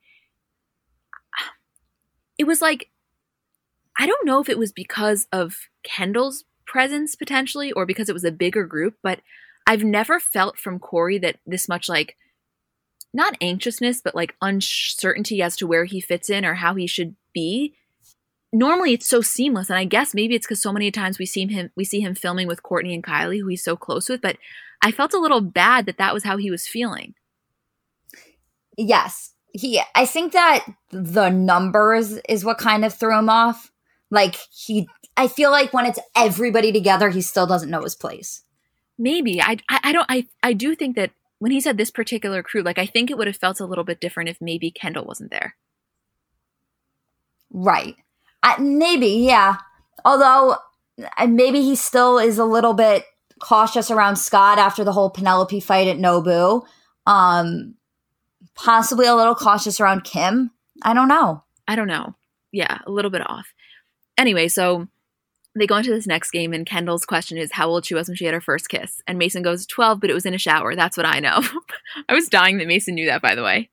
it 2.39 2.45
was 2.45 2.59
like, 2.59 2.89
I 3.99 4.07
don't 4.07 4.25
know 4.25 4.41
if 4.41 4.49
it 4.49 4.57
was 4.57 4.71
because 4.71 5.27
of 5.31 5.55
Kendall's 5.83 6.43
presence 6.65 7.15
potentially 7.15 7.71
or 7.71 7.85
because 7.85 8.09
it 8.09 8.13
was 8.13 8.23
a 8.23 8.31
bigger 8.31 8.65
group, 8.65 8.95
but 9.03 9.19
I've 9.67 9.83
never 9.83 10.19
felt 10.19 10.57
from 10.57 10.79
Corey 10.79 11.17
that 11.19 11.37
this 11.45 11.67
much 11.67 11.89
like 11.89 12.15
not 13.13 13.35
anxiousness, 13.41 14.01
but 14.01 14.15
like 14.15 14.35
uncertainty 14.41 15.41
as 15.41 15.57
to 15.57 15.67
where 15.67 15.83
he 15.83 15.99
fits 15.99 16.29
in 16.29 16.45
or 16.45 16.55
how 16.55 16.75
he 16.75 16.87
should 16.87 17.15
be. 17.33 17.75
Normally 18.53 18.93
it's 18.93 19.07
so 19.07 19.19
seamless, 19.19 19.69
and 19.69 19.77
I 19.77 19.83
guess 19.83 20.13
maybe 20.13 20.35
it's 20.35 20.47
because 20.47 20.61
so 20.61 20.71
many 20.71 20.89
times 20.89 21.19
we 21.19 21.25
see 21.25 21.45
him 21.45 21.69
we 21.75 21.83
see 21.83 21.99
him 21.99 22.15
filming 22.15 22.47
with 22.47 22.63
Kourtney 22.63 22.93
and 22.93 23.03
Kylie, 23.03 23.41
who 23.41 23.47
he's 23.47 23.63
so 23.63 23.75
close 23.75 24.07
with. 24.07 24.21
But 24.21 24.37
I 24.81 24.91
felt 24.91 25.13
a 25.13 25.19
little 25.19 25.41
bad 25.41 25.85
that 25.85 25.97
that 25.97 26.13
was 26.13 26.23
how 26.23 26.37
he 26.37 26.49
was 26.49 26.65
feeling. 26.65 27.13
Yes, 28.77 29.33
he. 29.51 29.81
I 29.95 30.05
think 30.05 30.31
that 30.31 30.65
the 30.91 31.29
numbers 31.29 32.13
is 32.29 32.45
what 32.45 32.57
kind 32.57 32.85
of 32.85 32.93
threw 32.93 33.17
him 33.17 33.29
off. 33.29 33.69
Like 34.09 34.37
he, 34.49 34.87
I 35.17 35.27
feel 35.27 35.51
like 35.51 35.73
when 35.73 35.85
it's 35.85 35.99
everybody 36.15 36.71
together, 36.71 37.09
he 37.09 37.21
still 37.21 37.47
doesn't 37.47 37.69
know 37.69 37.83
his 37.83 37.95
place 37.95 38.43
maybe. 38.97 39.41
I, 39.41 39.57
I 39.69 39.79
i 39.83 39.91
don't 39.91 40.05
i 40.09 40.27
i 40.43 40.53
do 40.53 40.75
think 40.75 40.95
that 40.95 41.11
when 41.39 41.51
he 41.51 41.61
said 41.61 41.77
this 41.77 41.91
particular 41.91 42.41
crew 42.41 42.61
like 42.61 42.79
i 42.79 42.85
think 42.85 43.11
it 43.11 43.17
would 43.17 43.27
have 43.27 43.37
felt 43.37 43.59
a 43.59 43.65
little 43.65 43.83
bit 43.83 44.01
different 44.01 44.29
if 44.29 44.41
maybe 44.41 44.71
kendall 44.71 45.05
wasn't 45.05 45.31
there. 45.31 45.55
Right. 47.51 47.95
I, 48.43 48.59
maybe 48.59 49.07
yeah. 49.07 49.57
Although 50.05 50.57
maybe 51.27 51.61
he 51.61 51.75
still 51.75 52.17
is 52.17 52.37
a 52.37 52.45
little 52.45 52.73
bit 52.73 53.03
cautious 53.39 53.91
around 53.91 54.15
scott 54.15 54.57
after 54.57 54.83
the 54.83 54.91
whole 54.91 55.09
penelope 55.09 55.59
fight 55.59 55.87
at 55.87 55.97
nobu. 55.97 56.65
Um 57.05 57.75
possibly 58.55 59.05
a 59.05 59.15
little 59.15 59.35
cautious 59.35 59.79
around 59.79 60.03
kim. 60.03 60.51
I 60.81 60.93
don't 60.93 61.07
know. 61.07 61.43
I 61.67 61.75
don't 61.75 61.87
know. 61.87 62.15
Yeah 62.51 62.79
a 62.85 62.91
little 62.91 63.11
bit 63.11 63.27
off. 63.29 63.53
Anyway 64.17 64.47
so 64.47 64.87
they 65.59 65.67
go 65.67 65.77
into 65.77 65.91
this 65.91 66.07
next 66.07 66.31
game, 66.31 66.53
and 66.53 66.65
Kendall's 66.65 67.05
question 67.05 67.37
is 67.37 67.51
how 67.51 67.67
old 67.67 67.85
she 67.85 67.95
was 67.95 68.07
when 68.07 68.15
she 68.15 68.25
had 68.25 68.33
her 68.33 68.41
first 68.41 68.69
kiss. 68.69 69.01
And 69.07 69.17
Mason 69.17 69.43
goes, 69.43 69.65
12, 69.65 69.99
but 69.99 70.09
it 70.09 70.13
was 70.13 70.25
in 70.25 70.33
a 70.33 70.39
shower. 70.39 70.75
That's 70.75 70.97
what 70.97 71.05
I 71.05 71.19
know. 71.19 71.43
I 72.09 72.13
was 72.13 72.29
dying 72.29 72.57
that 72.57 72.67
Mason 72.67 72.95
knew 72.95 73.05
that, 73.05 73.21
by 73.21 73.35
the 73.35 73.43
way. 73.43 73.69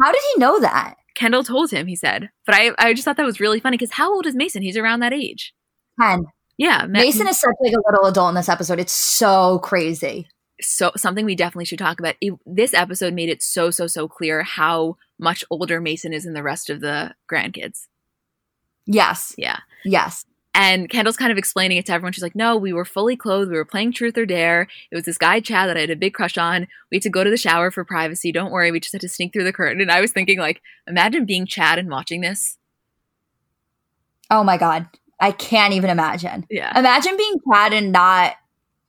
How 0.00 0.12
did 0.12 0.22
he 0.34 0.40
know 0.40 0.60
that? 0.60 0.96
Kendall 1.14 1.44
told 1.44 1.70
him, 1.70 1.86
he 1.86 1.96
said. 1.96 2.30
But 2.44 2.54
I, 2.54 2.70
I 2.78 2.92
just 2.92 3.04
thought 3.04 3.16
that 3.16 3.26
was 3.26 3.40
really 3.40 3.60
funny 3.60 3.76
because 3.76 3.92
how 3.92 4.12
old 4.12 4.26
is 4.26 4.34
Mason? 4.34 4.62
He's 4.62 4.76
around 4.76 5.00
that 5.00 5.14
age. 5.14 5.54
10. 6.00 6.26
Yeah. 6.58 6.86
Mason 6.86 7.26
is 7.26 7.40
such 7.40 7.54
like 7.60 7.72
a 7.72 7.90
little 7.90 8.06
adult 8.06 8.30
in 8.30 8.34
this 8.34 8.48
episode. 8.48 8.78
It's 8.78 8.92
so 8.92 9.58
crazy. 9.60 10.28
So 10.60 10.92
something 10.96 11.24
we 11.24 11.34
definitely 11.34 11.64
should 11.64 11.78
talk 11.78 11.98
about. 11.98 12.16
It, 12.20 12.34
this 12.46 12.74
episode 12.74 13.14
made 13.14 13.28
it 13.28 13.42
so, 13.42 13.70
so, 13.70 13.86
so 13.86 14.08
clear 14.08 14.42
how 14.42 14.96
much 15.18 15.44
older 15.50 15.80
Mason 15.80 16.12
is 16.12 16.24
than 16.24 16.34
the 16.34 16.42
rest 16.42 16.70
of 16.70 16.80
the 16.80 17.14
grandkids. 17.30 17.86
Yes. 18.86 19.34
Yeah. 19.36 19.58
Yes. 19.84 20.24
And 20.58 20.88
Kendall's 20.88 21.18
kind 21.18 21.30
of 21.30 21.36
explaining 21.36 21.76
it 21.76 21.84
to 21.84 21.92
everyone. 21.92 22.14
She's 22.14 22.22
like, 22.22 22.34
no, 22.34 22.56
we 22.56 22.72
were 22.72 22.86
fully 22.86 23.14
clothed. 23.14 23.50
We 23.50 23.58
were 23.58 23.64
playing 23.66 23.92
truth 23.92 24.16
or 24.16 24.24
dare. 24.24 24.68
It 24.90 24.96
was 24.96 25.04
this 25.04 25.18
guy, 25.18 25.38
Chad, 25.38 25.68
that 25.68 25.76
I 25.76 25.80
had 25.80 25.90
a 25.90 25.96
big 25.96 26.14
crush 26.14 26.38
on. 26.38 26.66
We 26.90 26.96
had 26.96 27.02
to 27.02 27.10
go 27.10 27.22
to 27.22 27.28
the 27.28 27.36
shower 27.36 27.70
for 27.70 27.84
privacy. 27.84 28.32
Don't 28.32 28.50
worry. 28.50 28.72
We 28.72 28.80
just 28.80 28.92
had 28.92 29.02
to 29.02 29.08
sneak 29.08 29.34
through 29.34 29.44
the 29.44 29.52
curtain. 29.52 29.82
And 29.82 29.90
I 29.90 30.00
was 30.00 30.12
thinking, 30.12 30.38
like, 30.38 30.62
imagine 30.86 31.26
being 31.26 31.44
Chad 31.44 31.78
and 31.78 31.90
watching 31.90 32.22
this. 32.22 32.56
Oh 34.30 34.42
my 34.42 34.56
God. 34.56 34.88
I 35.20 35.30
can't 35.30 35.74
even 35.74 35.90
imagine. 35.90 36.46
Yeah. 36.48 36.76
Imagine 36.78 37.18
being 37.18 37.34
Chad 37.52 37.74
and 37.74 37.92
not 37.92 38.36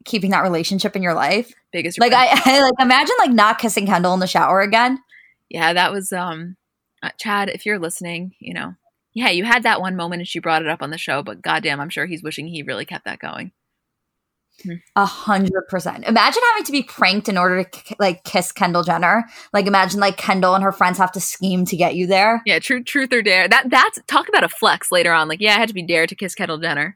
keeping 0.05 0.31
that 0.31 0.43
relationship 0.43 0.95
in 0.95 1.03
your 1.03 1.13
life. 1.13 1.53
Biggest 1.73 1.99
like 1.99 2.13
I, 2.13 2.27
I 2.45 2.61
like 2.61 2.73
imagine 2.79 3.15
like 3.19 3.31
not 3.31 3.59
kissing 3.59 3.85
Kendall 3.85 4.13
in 4.13 4.21
the 4.21 4.27
shower 4.27 4.61
again. 4.61 4.99
Yeah, 5.49 5.73
that 5.73 5.91
was 5.91 6.13
um 6.13 6.55
uh, 7.03 7.09
Chad, 7.19 7.49
if 7.49 7.65
you're 7.65 7.77
listening, 7.77 8.35
you 8.39 8.53
know, 8.53 8.75
yeah, 9.17 9.29
you 9.31 9.45
had 9.45 9.63
that 9.63 9.81
one 9.81 9.95
moment 9.95 10.19
and 10.19 10.27
she 10.27 10.37
brought 10.37 10.61
it 10.61 10.67
up 10.67 10.83
on 10.83 10.91
the 10.91 10.97
show, 10.99 11.23
but 11.23 11.41
goddamn, 11.41 11.79
I'm 11.79 11.89
sure 11.89 12.05
he's 12.05 12.21
wishing 12.21 12.45
he 12.45 12.61
really 12.61 12.85
kept 12.85 13.05
that 13.05 13.17
going. 13.17 13.51
Hmm. 14.63 14.75
A 14.95 15.07
hundred 15.07 15.67
percent. 15.69 16.05
Imagine 16.05 16.43
having 16.51 16.65
to 16.65 16.71
be 16.71 16.83
pranked 16.83 17.27
in 17.27 17.35
order 17.35 17.63
to 17.63 17.95
like 17.97 18.23
kiss 18.25 18.51
Kendall 18.51 18.83
Jenner. 18.83 19.23
Like 19.53 19.65
imagine 19.65 19.99
like 19.99 20.17
Kendall 20.17 20.53
and 20.53 20.63
her 20.63 20.71
friends 20.71 20.99
have 20.99 21.11
to 21.13 21.19
scheme 21.19 21.65
to 21.65 21.75
get 21.75 21.95
you 21.95 22.05
there. 22.05 22.43
Yeah, 22.45 22.59
true, 22.59 22.83
truth 22.83 23.11
or 23.11 23.23
dare. 23.23 23.47
That 23.47 23.71
that's 23.71 23.97
talk 24.07 24.29
about 24.29 24.43
a 24.43 24.49
flex 24.49 24.91
later 24.91 25.11
on. 25.11 25.27
Like, 25.27 25.41
yeah, 25.41 25.55
I 25.55 25.59
had 25.59 25.69
to 25.69 25.73
be 25.73 25.85
dared 25.85 26.09
to 26.09 26.15
kiss 26.15 26.35
Kendall 26.35 26.59
Jenner. 26.59 26.95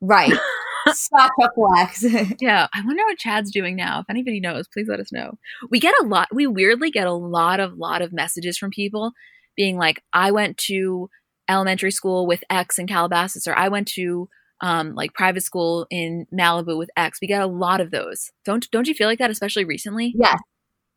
Right. 0.00 0.32
Such 0.88 1.30
a 1.38 1.48
flex. 1.54 2.02
yeah, 2.40 2.66
I 2.72 2.82
wonder 2.82 3.04
what 3.04 3.18
Chad's 3.18 3.50
doing 3.50 3.76
now. 3.76 4.00
If 4.00 4.06
anybody 4.08 4.40
knows, 4.40 4.68
please 4.72 4.88
let 4.88 5.00
us 5.00 5.12
know. 5.12 5.32
We 5.70 5.80
get 5.80 5.94
a 6.00 6.06
lot. 6.06 6.28
We 6.32 6.46
weirdly 6.46 6.90
get 6.90 7.06
a 7.06 7.12
lot 7.12 7.60
of 7.60 7.74
lot 7.74 8.00
of 8.00 8.12
messages 8.14 8.56
from 8.56 8.70
people 8.70 9.12
being 9.54 9.76
like, 9.76 10.02
"I 10.14 10.30
went 10.30 10.56
to 10.68 11.10
elementary 11.48 11.90
school 11.90 12.26
with 12.26 12.42
X 12.50 12.78
in 12.78 12.86
Calabasas, 12.86 13.46
or 13.46 13.56
I 13.56 13.68
went 13.68 13.88
to 13.88 14.28
um, 14.60 14.94
like 14.94 15.12
private 15.14 15.42
school 15.42 15.86
in 15.90 16.26
Malibu 16.32 16.78
with 16.78 16.90
X. 16.96 17.18
We 17.20 17.28
get 17.28 17.42
a 17.42 17.46
lot 17.46 17.80
of 17.80 17.90
those. 17.90 18.30
Don't 18.44 18.70
don't 18.70 18.88
you 18.88 18.94
feel 18.94 19.08
like 19.08 19.18
that, 19.18 19.30
especially 19.30 19.64
recently? 19.64 20.14
Yes. 20.16 20.38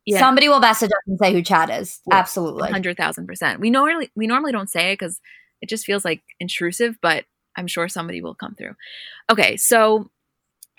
Yeah. 0.06 0.18
Somebody 0.18 0.48
will 0.48 0.60
message 0.60 0.90
us 0.90 1.02
and 1.06 1.18
say 1.20 1.32
who 1.32 1.42
Chad 1.42 1.70
is. 1.70 2.00
Yeah. 2.08 2.16
Absolutely, 2.16 2.70
hundred 2.70 2.96
thousand 2.96 3.26
percent. 3.26 3.60
We 3.60 3.70
normally 3.70 4.10
we 4.16 4.26
normally 4.26 4.52
don't 4.52 4.70
say 4.70 4.92
it 4.92 4.98
because 4.98 5.20
it 5.60 5.68
just 5.68 5.84
feels 5.84 6.04
like 6.04 6.22
intrusive, 6.40 6.96
but 7.02 7.24
I'm 7.56 7.66
sure 7.66 7.88
somebody 7.88 8.22
will 8.22 8.34
come 8.34 8.54
through. 8.54 8.74
Okay, 9.30 9.56
so 9.56 10.10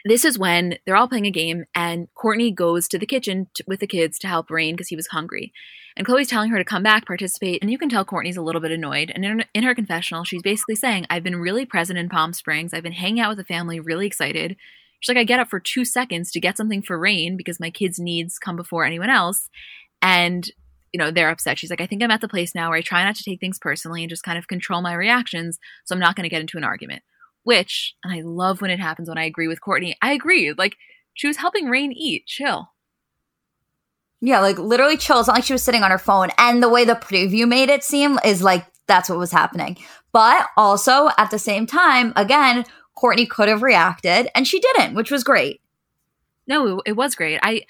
this 0.05 0.25
is 0.25 0.39
when 0.39 0.77
they're 0.85 0.95
all 0.95 1.07
playing 1.07 1.27
a 1.27 1.31
game, 1.31 1.65
and 1.75 2.07
kourtney 2.15 2.53
goes 2.53 2.87
to 2.87 2.97
the 2.97 3.05
kitchen 3.05 3.47
with 3.67 3.79
the 3.79 3.87
kids 3.87 4.17
to 4.19 4.27
help 4.27 4.49
Reign 4.49 4.75
because 4.75 4.89
he 4.89 4.95
was 4.95 5.07
hungry. 5.07 5.53
And 5.97 6.07
khloé's 6.07 6.27
telling 6.27 6.49
her 6.51 6.57
to 6.57 6.63
come 6.63 6.83
back, 6.83 7.05
participate, 7.05 7.61
and 7.61 7.69
you 7.69 7.77
can 7.77 7.89
tell 7.89 8.05
kourtney's 8.05 8.37
a 8.37 8.41
little 8.41 8.61
bit 8.61 8.71
annoyed. 8.71 9.11
And 9.13 9.25
in, 9.25 9.43
in 9.53 9.63
her 9.63 9.75
confessional, 9.75 10.23
she's 10.23 10.41
basically 10.41 10.75
saying, 10.75 11.05
I've 11.09 11.23
been 11.23 11.35
really 11.35 11.65
present 11.65 11.99
in 11.99 12.09
Palm 12.09 12.33
Springs. 12.33 12.73
I've 12.73 12.83
been 12.83 12.93
hanging 12.93 13.19
out 13.19 13.29
with 13.29 13.37
the 13.37 13.43
family, 13.43 13.79
really 13.79 14.07
excited. 14.07 14.55
She's 15.01 15.13
like, 15.13 15.21
I 15.21 15.25
get 15.25 15.39
up 15.39 15.49
for 15.49 15.59
two 15.59 15.83
seconds 15.83 16.31
to 16.31 16.39
get 16.39 16.57
something 16.57 16.81
for 16.81 16.97
Reign 16.97 17.35
because 17.35 17.59
my 17.59 17.69
kids' 17.69 17.99
needs 17.99 18.39
come 18.39 18.55
before 18.55 18.85
anyone 18.85 19.09
else. 19.09 19.49
And, 20.01 20.47
you 20.93 20.97
know, 20.97 21.11
they're 21.11 21.29
upset. 21.29 21.59
She's 21.59 21.69
like, 21.69 21.81
I 21.81 21.87
think 21.87 22.01
I'm 22.03 22.11
at 22.11 22.21
the 22.21 22.27
place 22.27 22.55
now 22.55 22.69
where 22.69 22.77
I 22.77 22.81
try 22.81 23.03
not 23.03 23.15
to 23.15 23.23
take 23.23 23.39
things 23.39 23.59
personally 23.59 24.03
and 24.03 24.09
just 24.09 24.23
kind 24.23 24.37
of 24.37 24.47
control 24.47 24.81
my 24.81 24.93
reactions. 24.93 25.59
So 25.85 25.93
I'm 25.93 25.99
not 25.99 26.15
going 26.15 26.23
to 26.23 26.29
get 26.29 26.41
into 26.41 26.57
an 26.57 26.63
argument. 26.63 27.01
Which, 27.43 27.95
and 28.03 28.13
I 28.13 28.21
love 28.21 28.61
when 28.61 28.71
it 28.71 28.79
happens 28.79 29.09
when 29.09 29.17
I 29.17 29.25
agree 29.25 29.47
with 29.47 29.61
Kourtney, 29.61 29.93
I 30.01 30.13
agree. 30.13 30.53
Like, 30.53 30.77
she 31.13 31.27
was 31.27 31.37
helping 31.37 31.67
Reign 31.67 31.91
eat. 31.91 32.25
Chill. 32.27 32.69
Yeah, 34.21 34.39
like 34.39 34.59
literally 34.59 34.97
chill. 34.97 35.19
It's 35.19 35.27
not 35.27 35.35
like 35.35 35.43
she 35.43 35.53
was 35.53 35.63
sitting 35.63 35.81
on 35.81 35.91
her 35.91 35.97
phone. 35.97 36.29
And 36.37 36.61
the 36.61 36.69
way 36.69 36.85
the 36.85 36.93
preview 36.93 37.47
made 37.47 37.69
it 37.69 37.83
seem 37.83 38.19
is 38.23 38.43
like 38.43 38.65
that's 38.87 39.09
what 39.09 39.17
was 39.17 39.31
happening. 39.31 39.77
But 40.11 40.47
also 40.55 41.09
at 41.17 41.31
the 41.31 41.39
same 41.39 41.65
time, 41.65 42.13
again, 42.15 42.65
Kourtney 42.95 43.27
could 43.27 43.47
have 43.47 43.63
reacted 43.63 44.29
and 44.35 44.47
she 44.47 44.59
didn't, 44.59 44.93
which 44.93 45.09
was 45.09 45.23
great. 45.23 45.61
No, 46.45 46.81
it 46.85 46.93
was 46.93 47.15
great. 47.15 47.39
I 47.41 47.63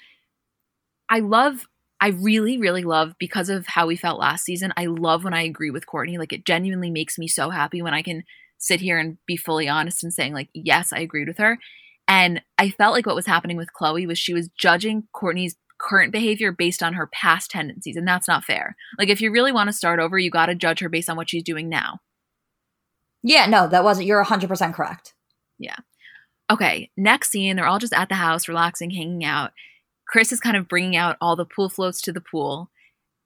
I 1.08 1.20
love 1.20 1.66
I 2.00 2.08
really, 2.08 2.58
really 2.58 2.82
love 2.82 3.14
because 3.18 3.48
of 3.48 3.66
how 3.66 3.86
we 3.86 3.96
felt 3.96 4.18
last 4.18 4.44
season. 4.44 4.72
I 4.76 4.86
love 4.86 5.24
when 5.24 5.34
I 5.34 5.42
agree 5.42 5.70
with 5.70 5.86
Kourtney. 5.86 6.18
Like 6.18 6.32
it 6.32 6.44
genuinely 6.44 6.90
makes 6.90 7.16
me 7.16 7.28
so 7.28 7.48
happy 7.48 7.80
when 7.80 7.94
I 7.94 8.02
can 8.02 8.24
sit 8.62 8.80
here 8.80 8.96
and 8.98 9.18
be 9.26 9.36
fully 9.36 9.68
honest 9.68 10.04
and 10.04 10.14
saying, 10.14 10.32
like, 10.32 10.48
yes, 10.54 10.92
I 10.92 11.00
agreed 11.00 11.26
with 11.26 11.38
her. 11.38 11.58
And 12.06 12.40
I 12.58 12.70
felt 12.70 12.94
like 12.94 13.06
what 13.06 13.16
was 13.16 13.26
happening 13.26 13.56
with 13.56 13.70
khloé 13.78 14.06
was 14.06 14.18
she 14.18 14.34
was 14.34 14.48
judging 14.56 15.08
kourtney's 15.14 15.56
current 15.78 16.12
behavior 16.12 16.52
based 16.52 16.80
on 16.80 16.94
her 16.94 17.08
past 17.08 17.50
tendencies 17.50 17.96
and 17.96 18.06
that's 18.06 18.28
not 18.28 18.44
fair 18.44 18.76
like 18.98 19.08
if 19.08 19.20
you 19.20 19.32
really 19.32 19.50
want 19.50 19.66
to 19.68 19.72
start 19.72 19.98
over 19.98 20.16
you 20.16 20.30
got 20.30 20.46
to 20.46 20.54
judge 20.54 20.78
her 20.78 20.88
based 20.88 21.10
on 21.10 21.16
what 21.16 21.28
she's 21.28 21.42
doing 21.42 21.68
now 21.68 21.98
yeah 23.24 23.46
no 23.46 23.66
that 23.66 23.82
wasn't 23.82 24.06
you're 24.06 24.24
100% 24.24 24.74
correct 24.74 25.14
yeah 25.58 25.74
okay 26.48 26.88
next 26.96 27.30
scene 27.30 27.56
they're 27.56 27.66
all 27.66 27.80
just 27.80 27.92
at 27.94 28.08
the 28.08 28.14
house 28.14 28.46
relaxing 28.46 28.90
hanging 28.90 29.24
out 29.24 29.50
kris 30.06 30.30
is 30.30 30.38
kind 30.38 30.56
of 30.56 30.68
bringing 30.68 30.94
out 30.94 31.16
all 31.20 31.34
the 31.34 31.44
pool 31.44 31.68
floats 31.68 32.00
to 32.00 32.12
the 32.12 32.20
pool 32.20 32.70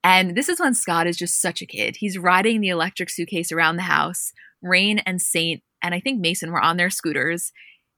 And 0.03 0.37
this 0.37 0.49
is 0.49 0.61
when 0.61 0.75
Scott 0.75 1.09
is 1.09 1.17
just 1.17 1.43
such 1.43 1.61
a 1.61 1.67
kid. 1.67 1.97
He's 1.97 2.17
riding 2.17 2.61
the 2.61 2.69
electric 2.69 3.11
suitcase 3.11 3.51
around 3.51 3.75
the 3.75 3.83
house. 3.83 4.33
Reign 4.63 5.01
and 5.01 5.21
Saint 5.21 5.63
and 5.83 5.95
I 5.95 6.01
think 6.01 6.21
Mason 6.21 6.51
were 6.51 6.61
on 6.61 6.77
their 6.77 6.91
scooters. 6.91 7.53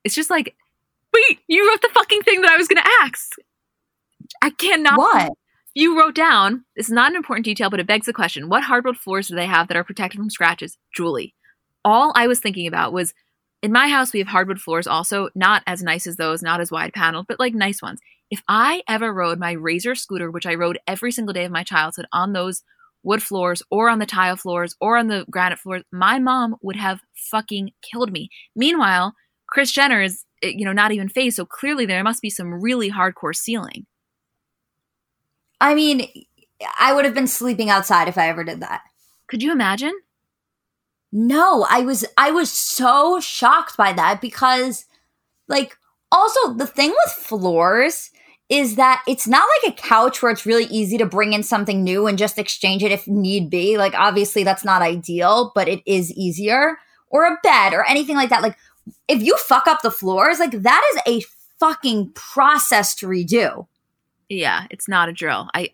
It's 0.04 0.14
just 0.14 0.30
like, 0.30 0.54
wait, 1.14 1.38
you 1.48 1.68
wrote 1.68 1.82
the 1.82 1.90
fucking 1.94 2.22
thing 2.22 2.42
that 2.42 2.50
I 2.50 2.56
was 2.56 2.68
going 2.68 2.82
to 2.82 2.90
ask. 3.02 3.32
I 4.42 4.50
cannot. 4.50 4.98
What? 4.98 5.32
You 5.74 5.98
wrote 5.98 6.14
down, 6.14 6.64
this 6.76 6.86
is 6.86 6.92
not 6.92 7.10
an 7.10 7.16
important 7.16 7.44
detail, 7.44 7.70
but 7.70 7.80
it 7.80 7.86
begs 7.86 8.06
the 8.06 8.12
question 8.12 8.48
what 8.48 8.64
hardwood 8.64 8.96
floors 8.96 9.28
do 9.28 9.36
they 9.36 9.46
have 9.46 9.68
that 9.68 9.76
are 9.76 9.84
protected 9.84 10.18
from 10.18 10.30
scratches? 10.30 10.76
Julie. 10.94 11.34
All 11.84 12.12
I 12.14 12.26
was 12.26 12.40
thinking 12.40 12.66
about 12.66 12.92
was 12.92 13.14
in 13.62 13.72
my 13.72 13.88
house, 13.88 14.12
we 14.12 14.18
have 14.18 14.28
hardwood 14.28 14.60
floors 14.60 14.86
also, 14.86 15.30
not 15.34 15.62
as 15.66 15.82
nice 15.82 16.06
as 16.06 16.16
those, 16.16 16.42
not 16.42 16.60
as 16.60 16.70
wide 16.70 16.92
paneled, 16.92 17.26
but 17.28 17.40
like 17.40 17.54
nice 17.54 17.80
ones. 17.80 18.00
If 18.30 18.42
I 18.48 18.82
ever 18.88 19.12
rode 19.12 19.38
my 19.38 19.52
Razor 19.52 19.94
scooter, 19.94 20.30
which 20.30 20.46
I 20.46 20.54
rode 20.54 20.78
every 20.86 21.12
single 21.12 21.32
day 21.32 21.44
of 21.44 21.52
my 21.52 21.62
childhood 21.62 22.06
on 22.12 22.32
those 22.32 22.62
wood 23.02 23.22
floors 23.22 23.62
or 23.70 23.88
on 23.88 23.98
the 23.98 24.06
tile 24.06 24.36
floors 24.36 24.74
or 24.80 24.96
on 24.96 25.08
the 25.08 25.24
granite 25.30 25.58
floors, 25.58 25.82
my 25.92 26.18
mom 26.18 26.56
would 26.62 26.76
have 26.76 27.00
fucking 27.14 27.70
killed 27.82 28.12
me. 28.12 28.28
Meanwhile, 28.54 29.14
Kris 29.46 29.72
Jenner 29.72 30.02
is, 30.02 30.24
eh, 30.42 30.52
you 30.54 30.64
know, 30.64 30.72
not 30.72 30.92
even 30.92 31.08
phased, 31.08 31.36
so 31.36 31.44
clearly 31.44 31.86
there 31.86 32.04
must 32.04 32.22
be 32.22 32.30
some 32.30 32.60
really 32.60 32.90
hardcore 32.90 33.34
ceiling. 33.34 33.86
I 35.60 35.74
mean, 35.74 36.06
I 36.78 36.92
would 36.92 37.04
have 37.04 37.14
been 37.14 37.26
sleeping 37.26 37.70
outside 37.70 38.08
if 38.08 38.18
I 38.18 38.28
ever 38.28 38.44
did 38.44 38.60
that. 38.60 38.82
Could 39.28 39.42
you 39.42 39.52
imagine? 39.52 39.92
No, 41.10 41.66
I 41.68 41.80
was 41.80 42.04
I 42.16 42.30
was 42.30 42.50
so 42.50 43.18
shocked 43.20 43.76
by 43.76 43.92
that 43.94 44.20
because 44.20 44.84
like 45.48 45.76
also 46.12 46.52
the 46.54 46.66
thing 46.66 46.90
with 46.90 47.12
floors 47.12 48.10
is 48.48 48.76
that 48.76 49.02
it's 49.06 49.26
not 49.26 49.46
like 49.62 49.72
a 49.72 49.76
couch 49.76 50.22
where 50.22 50.32
it's 50.32 50.46
really 50.46 50.64
easy 50.64 50.96
to 50.98 51.06
bring 51.06 51.34
in 51.34 51.42
something 51.42 51.84
new 51.84 52.06
and 52.06 52.16
just 52.16 52.38
exchange 52.38 52.82
it 52.82 52.92
if 52.92 53.06
need 53.06 53.50
be. 53.50 53.76
Like 53.76 53.94
obviously 53.94 54.42
that's 54.42 54.64
not 54.64 54.82
ideal, 54.82 55.52
but 55.54 55.68
it 55.68 55.82
is 55.86 56.12
easier. 56.12 56.78
Or 57.10 57.24
a 57.24 57.38
bed 57.42 57.72
or 57.72 57.86
anything 57.86 58.16
like 58.16 58.30
that. 58.30 58.42
Like 58.42 58.56
if 59.06 59.22
you 59.22 59.36
fuck 59.38 59.66
up 59.66 59.82
the 59.82 59.90
floors, 59.90 60.38
like 60.38 60.52
that 60.62 60.92
is 60.94 61.02
a 61.06 61.26
fucking 61.58 62.12
process 62.12 62.94
to 62.96 63.06
redo. 63.06 63.66
Yeah, 64.28 64.66
it's 64.70 64.88
not 64.88 65.08
a 65.08 65.12
drill. 65.12 65.48
I 65.54 65.70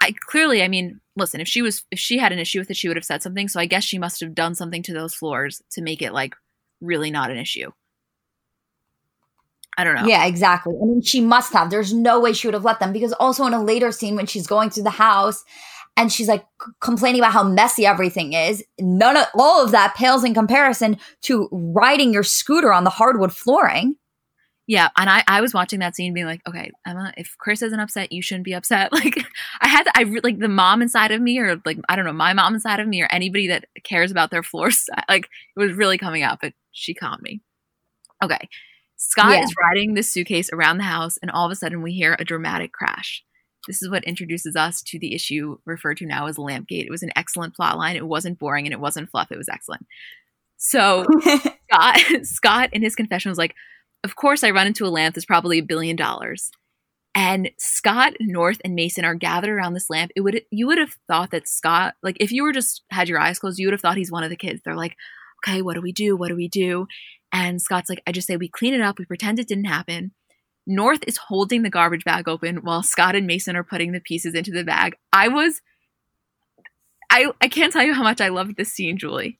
I 0.00 0.12
clearly, 0.12 0.62
I 0.62 0.68
mean, 0.68 1.00
listen, 1.16 1.40
if 1.40 1.48
she 1.48 1.62
was 1.62 1.84
if 1.90 1.98
she 1.98 2.18
had 2.18 2.32
an 2.32 2.38
issue 2.38 2.60
with 2.60 2.70
it, 2.70 2.76
she 2.76 2.88
would 2.88 2.96
have 2.96 3.04
said 3.04 3.22
something. 3.22 3.48
So 3.48 3.60
I 3.60 3.66
guess 3.66 3.84
she 3.84 3.98
must 3.98 4.20
have 4.20 4.34
done 4.34 4.54
something 4.54 4.82
to 4.84 4.94
those 4.94 5.14
floors 5.14 5.62
to 5.72 5.82
make 5.82 6.02
it 6.02 6.12
like 6.12 6.34
really 6.80 7.10
not 7.10 7.30
an 7.30 7.36
issue. 7.36 7.70
I 9.80 9.84
don't 9.84 9.94
know. 9.94 10.06
Yeah, 10.06 10.26
exactly. 10.26 10.74
I 10.80 10.84
mean, 10.84 11.00
she 11.00 11.20
must 11.20 11.52
have. 11.54 11.70
There's 11.70 11.94
no 11.94 12.20
way 12.20 12.34
she 12.34 12.46
would 12.46 12.54
have 12.54 12.64
let 12.64 12.80
them 12.80 12.92
because 12.92 13.14
also 13.14 13.46
in 13.46 13.54
a 13.54 13.62
later 13.62 13.92
scene 13.92 14.14
when 14.14 14.26
she's 14.26 14.46
going 14.46 14.68
through 14.68 14.82
the 14.82 14.90
house 14.90 15.42
and 15.96 16.12
she's 16.12 16.28
like 16.28 16.44
c- 16.62 16.70
complaining 16.80 17.20
about 17.20 17.32
how 17.32 17.42
messy 17.42 17.86
everything 17.86 18.34
is, 18.34 18.62
none 18.78 19.16
of 19.16 19.26
all 19.34 19.64
of 19.64 19.70
that 19.70 19.94
pales 19.94 20.22
in 20.22 20.34
comparison 20.34 20.98
to 21.22 21.48
riding 21.50 22.12
your 22.12 22.22
scooter 22.22 22.72
on 22.72 22.84
the 22.84 22.90
hardwood 22.90 23.32
flooring. 23.32 23.96
Yeah, 24.66 24.90
and 24.96 25.10
I, 25.10 25.24
I 25.26 25.40
was 25.40 25.52
watching 25.52 25.80
that 25.80 25.96
scene 25.96 26.14
being 26.14 26.26
like, 26.26 26.42
okay, 26.46 26.70
Emma, 26.86 27.12
if 27.16 27.34
Kris 27.38 27.60
isn't 27.60 27.80
upset, 27.80 28.12
you 28.12 28.22
shouldn't 28.22 28.44
be 28.44 28.54
upset. 28.54 28.92
Like, 29.00 29.24
I 29.60 29.66
had 29.66 29.82
to, 29.84 29.92
I 29.96 30.02
re- 30.02 30.20
like 30.22 30.38
the 30.38 30.48
mom 30.48 30.80
inside 30.80 31.10
of 31.10 31.20
me, 31.20 31.40
or 31.40 31.60
like 31.64 31.78
I 31.88 31.96
don't 31.96 32.04
know, 32.04 32.12
my 32.12 32.34
mom 32.34 32.54
inside 32.54 32.78
of 32.78 32.86
me, 32.86 33.02
or 33.02 33.08
anybody 33.10 33.48
that 33.48 33.64
cares 33.82 34.12
about 34.12 34.30
their 34.30 34.42
floors. 34.42 34.88
Like, 35.08 35.24
it 35.24 35.58
was 35.60 35.72
really 35.72 35.98
coming 35.98 36.22
out, 36.22 36.38
but 36.40 36.52
she 36.70 36.94
calmed 36.94 37.22
me. 37.22 37.40
Okay, 38.22 38.48
Scott 39.02 39.38
Yeah. 39.38 39.44
is 39.44 39.54
riding 39.58 39.94
this 39.94 40.12
suitcase 40.12 40.50
around 40.52 40.76
the 40.76 40.84
house, 40.84 41.16
and 41.22 41.30
all 41.30 41.46
of 41.46 41.50
a 41.52 41.56
sudden 41.56 41.80
we 41.80 41.92
hear 41.94 42.16
a 42.18 42.24
dramatic 42.24 42.70
crash. 42.72 43.24
This 43.66 43.80
is 43.82 43.88
what 43.90 44.04
introduces 44.04 44.56
us 44.56 44.82
to 44.82 44.98
the 44.98 45.14
issue 45.14 45.56
referred 45.64 45.96
to 45.98 46.06
now 46.06 46.26
as 46.26 46.36
Lampgate. 46.36 46.84
It 46.84 46.90
was 46.90 47.02
an 47.02 47.12
excellent 47.16 47.54
plot 47.54 47.78
line. 47.78 47.96
It 47.96 48.06
wasn't 48.06 48.38
boring 48.38 48.66
and 48.66 48.72
it 48.74 48.80
wasn't 48.80 49.10
fluff. 49.10 49.32
It 49.32 49.38
was 49.38 49.48
excellent. 49.48 49.86
So 50.58 51.06
Scott, 51.70 51.98
Scott 52.24 52.68
in 52.72 52.82
his 52.82 52.94
confession 52.94 53.30
was 53.30 53.38
like, 53.38 53.54
Of 54.04 54.16
course, 54.16 54.44
I 54.44 54.50
run 54.50 54.66
into 54.66 54.86
a 54.86 54.88
lamp 54.88 55.14
that's 55.14 55.24
probably 55.24 55.58
a 55.58 55.62
billion 55.64 55.96
dollars. 55.96 56.50
And 57.14 57.50
Scott, 57.58 58.12
North, 58.20 58.60
and 58.64 58.74
Mason 58.74 59.04
are 59.04 59.14
gathered 59.14 59.50
around 59.50 59.72
this 59.74 59.90
lamp. 59.90 60.12
It 60.14 60.20
would 60.20 60.42
you 60.50 60.66
would 60.66 60.78
have 60.78 60.96
thought 61.08 61.30
that 61.30 61.48
Scott, 61.48 61.94
like 62.02 62.16
if 62.20 62.32
you 62.32 62.42
were 62.42 62.52
just 62.52 62.82
had 62.90 63.08
your 63.08 63.18
eyes 63.18 63.38
closed, 63.38 63.58
you 63.58 63.66
would 63.66 63.72
have 63.72 63.80
thought 63.80 63.96
he's 63.96 64.12
one 64.12 64.24
of 64.24 64.30
the 64.30 64.36
kids. 64.36 64.60
They're 64.64 64.76
like, 64.76 64.96
okay, 65.42 65.62
what 65.62 65.74
do 65.74 65.80
we 65.80 65.92
do? 65.92 66.16
What 66.16 66.28
do 66.28 66.36
we 66.36 66.48
do? 66.48 66.86
And 67.32 67.60
Scott's 67.62 67.88
like, 67.88 68.02
I 68.06 68.12
just 68.12 68.26
say 68.26 68.36
we 68.36 68.48
clean 68.48 68.74
it 68.74 68.80
up, 68.80 68.98
we 68.98 69.04
pretend 69.04 69.38
it 69.38 69.48
didn't 69.48 69.64
happen. 69.64 70.12
North 70.66 71.00
is 71.06 71.16
holding 71.16 71.62
the 71.62 71.70
garbage 71.70 72.04
bag 72.04 72.28
open 72.28 72.58
while 72.58 72.82
Scott 72.82 73.16
and 73.16 73.26
Mason 73.26 73.56
are 73.56 73.64
putting 73.64 73.92
the 73.92 74.00
pieces 74.00 74.34
into 74.34 74.50
the 74.50 74.64
bag. 74.64 74.96
I 75.12 75.28
was 75.28 75.60
I 77.10 77.32
I 77.40 77.48
can't 77.48 77.72
tell 77.72 77.82
you 77.84 77.94
how 77.94 78.02
much 78.02 78.20
I 78.20 78.28
loved 78.28 78.56
this 78.56 78.72
scene, 78.72 78.98
Julie. 78.98 79.38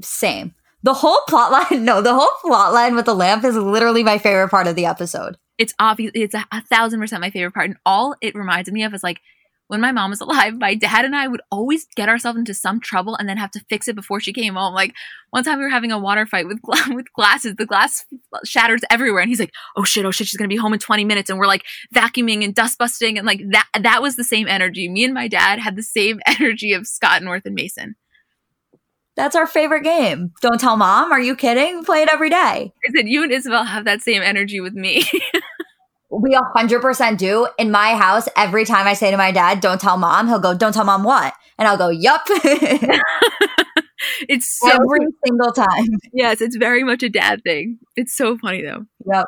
Same. 0.00 0.54
The 0.84 0.94
whole 0.94 1.20
plot 1.28 1.50
line, 1.50 1.84
no, 1.84 2.00
the 2.00 2.14
whole 2.14 2.30
plot 2.42 2.72
line 2.72 2.94
with 2.94 3.06
the 3.06 3.14
lamp 3.14 3.44
is 3.44 3.56
literally 3.56 4.04
my 4.04 4.18
favorite 4.18 4.50
part 4.50 4.66
of 4.68 4.76
the 4.76 4.86
episode. 4.86 5.36
it's 5.58 5.74
obvious 5.80 6.12
it's 6.14 6.34
a, 6.34 6.44
a 6.52 6.62
thousand 6.62 7.00
percent 7.00 7.20
my 7.20 7.30
favorite 7.30 7.54
part 7.54 7.66
and 7.66 7.78
all 7.84 8.14
it 8.20 8.34
reminds 8.34 8.70
me 8.70 8.84
of 8.84 8.94
is 8.94 9.02
like 9.02 9.20
when 9.68 9.80
my 9.80 9.92
mom 9.92 10.10
was 10.10 10.20
alive 10.26 10.54
my 10.58 10.74
dad 10.74 11.04
and 11.04 11.14
i 11.16 11.26
would 11.28 11.40
always 11.50 11.86
get 11.96 12.08
ourselves 12.08 12.38
into 12.38 12.52
some 12.52 12.80
trouble 12.80 13.14
and 13.16 13.28
then 13.28 13.36
have 13.36 13.50
to 13.50 13.60
fix 13.70 13.88
it 13.88 13.94
before 13.94 14.20
she 14.20 14.32
came 14.32 14.54
home 14.54 14.74
like 14.74 14.92
one 15.30 15.44
time 15.44 15.58
we 15.58 15.64
were 15.64 15.70
having 15.70 15.92
a 15.92 15.98
water 15.98 16.26
fight 16.26 16.46
with 16.46 16.60
gla- 16.62 16.76
with 16.94 17.06
glasses 17.12 17.54
the 17.56 17.66
glass 17.66 18.04
shatters 18.44 18.80
everywhere 18.90 19.20
and 19.22 19.28
he's 19.28 19.40
like 19.40 19.52
oh 19.76 19.84
shit 19.84 20.04
oh 20.04 20.10
shit 20.10 20.26
she's 20.26 20.36
gonna 20.38 20.48
be 20.48 20.56
home 20.56 20.72
in 20.72 20.78
20 20.78 21.04
minutes 21.04 21.30
and 21.30 21.38
we're 21.38 21.46
like 21.46 21.64
vacuuming 21.94 22.44
and 22.44 22.54
dust 22.54 22.76
busting 22.78 23.16
and 23.18 23.26
like 23.26 23.40
that 23.50 23.68
that 23.80 24.02
was 24.02 24.16
the 24.16 24.24
same 24.24 24.48
energy 24.48 24.88
me 24.88 25.04
and 25.04 25.14
my 25.14 25.28
dad 25.28 25.58
had 25.58 25.76
the 25.76 25.82
same 25.82 26.20
energy 26.26 26.72
of 26.72 26.86
scott 26.86 27.22
north 27.22 27.44
and 27.46 27.54
mason 27.54 27.94
That's 29.16 29.34
our 29.34 29.48
favorite 29.48 29.82
game. 29.82 30.30
Don't 30.42 30.60
tell 30.60 30.76
mom. 30.76 31.10
Are 31.10 31.20
you 31.20 31.34
kidding? 31.34 31.78
We 31.78 31.84
play 31.84 32.02
it 32.02 32.08
every 32.08 32.30
day. 32.30 32.72
i 32.86 32.92
said 32.94 33.08
you 33.08 33.22
and 33.24 33.32
isabel 33.32 33.64
have 33.64 33.84
that 33.84 34.00
same 34.00 34.22
energy 34.22 34.60
with 34.60 34.74
me 34.74 35.04
We 36.10 36.34
100% 36.34 37.18
do. 37.18 37.48
In 37.58 37.70
my 37.70 37.94
house, 37.94 38.28
every 38.36 38.64
time 38.64 38.86
I 38.86 38.94
say 38.94 39.10
to 39.10 39.16
my 39.16 39.30
dad, 39.30 39.60
don't 39.60 39.80
tell 39.80 39.98
mom, 39.98 40.26
he'll 40.28 40.40
go, 40.40 40.54
don't 40.54 40.72
tell 40.72 40.84
mom 40.84 41.04
what? 41.04 41.34
And 41.58 41.68
I'll 41.68 41.76
go, 41.76 41.88
yup. 41.90 42.22
it's 44.28 44.58
so 44.58 44.70
every 44.70 45.06
single 45.26 45.52
time. 45.52 45.84
yes 46.12 46.40
it's 46.40 46.56
very 46.56 46.84
much 46.84 47.02
a 47.02 47.08
dad 47.08 47.42
thing 47.42 47.78
it's 47.96 48.16
so 48.16 48.38
funny 48.38 48.62
though 48.62 48.86
Yep. 49.12 49.26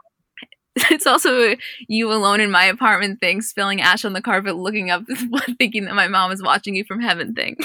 it's 0.90 1.07
also 1.07 1.57
you 1.88 2.12
alone 2.12 2.40
in 2.40 2.51
my 2.51 2.64
apartment 2.64 3.21
thing, 3.21 3.43
spilling 3.43 3.81
ash 3.81 4.05
on 4.05 4.12
the 4.12 4.23
carpet, 4.23 4.57
looking 4.57 4.90
up, 4.90 5.03
thinking 5.59 5.85
that 5.87 5.95
my 5.95 6.09
mom 6.09 6.31
is 6.33 6.43
watching 6.43 6.75
you 6.75 6.85
from 6.85 7.01
heaven 7.01 7.35
thing. 7.35 7.57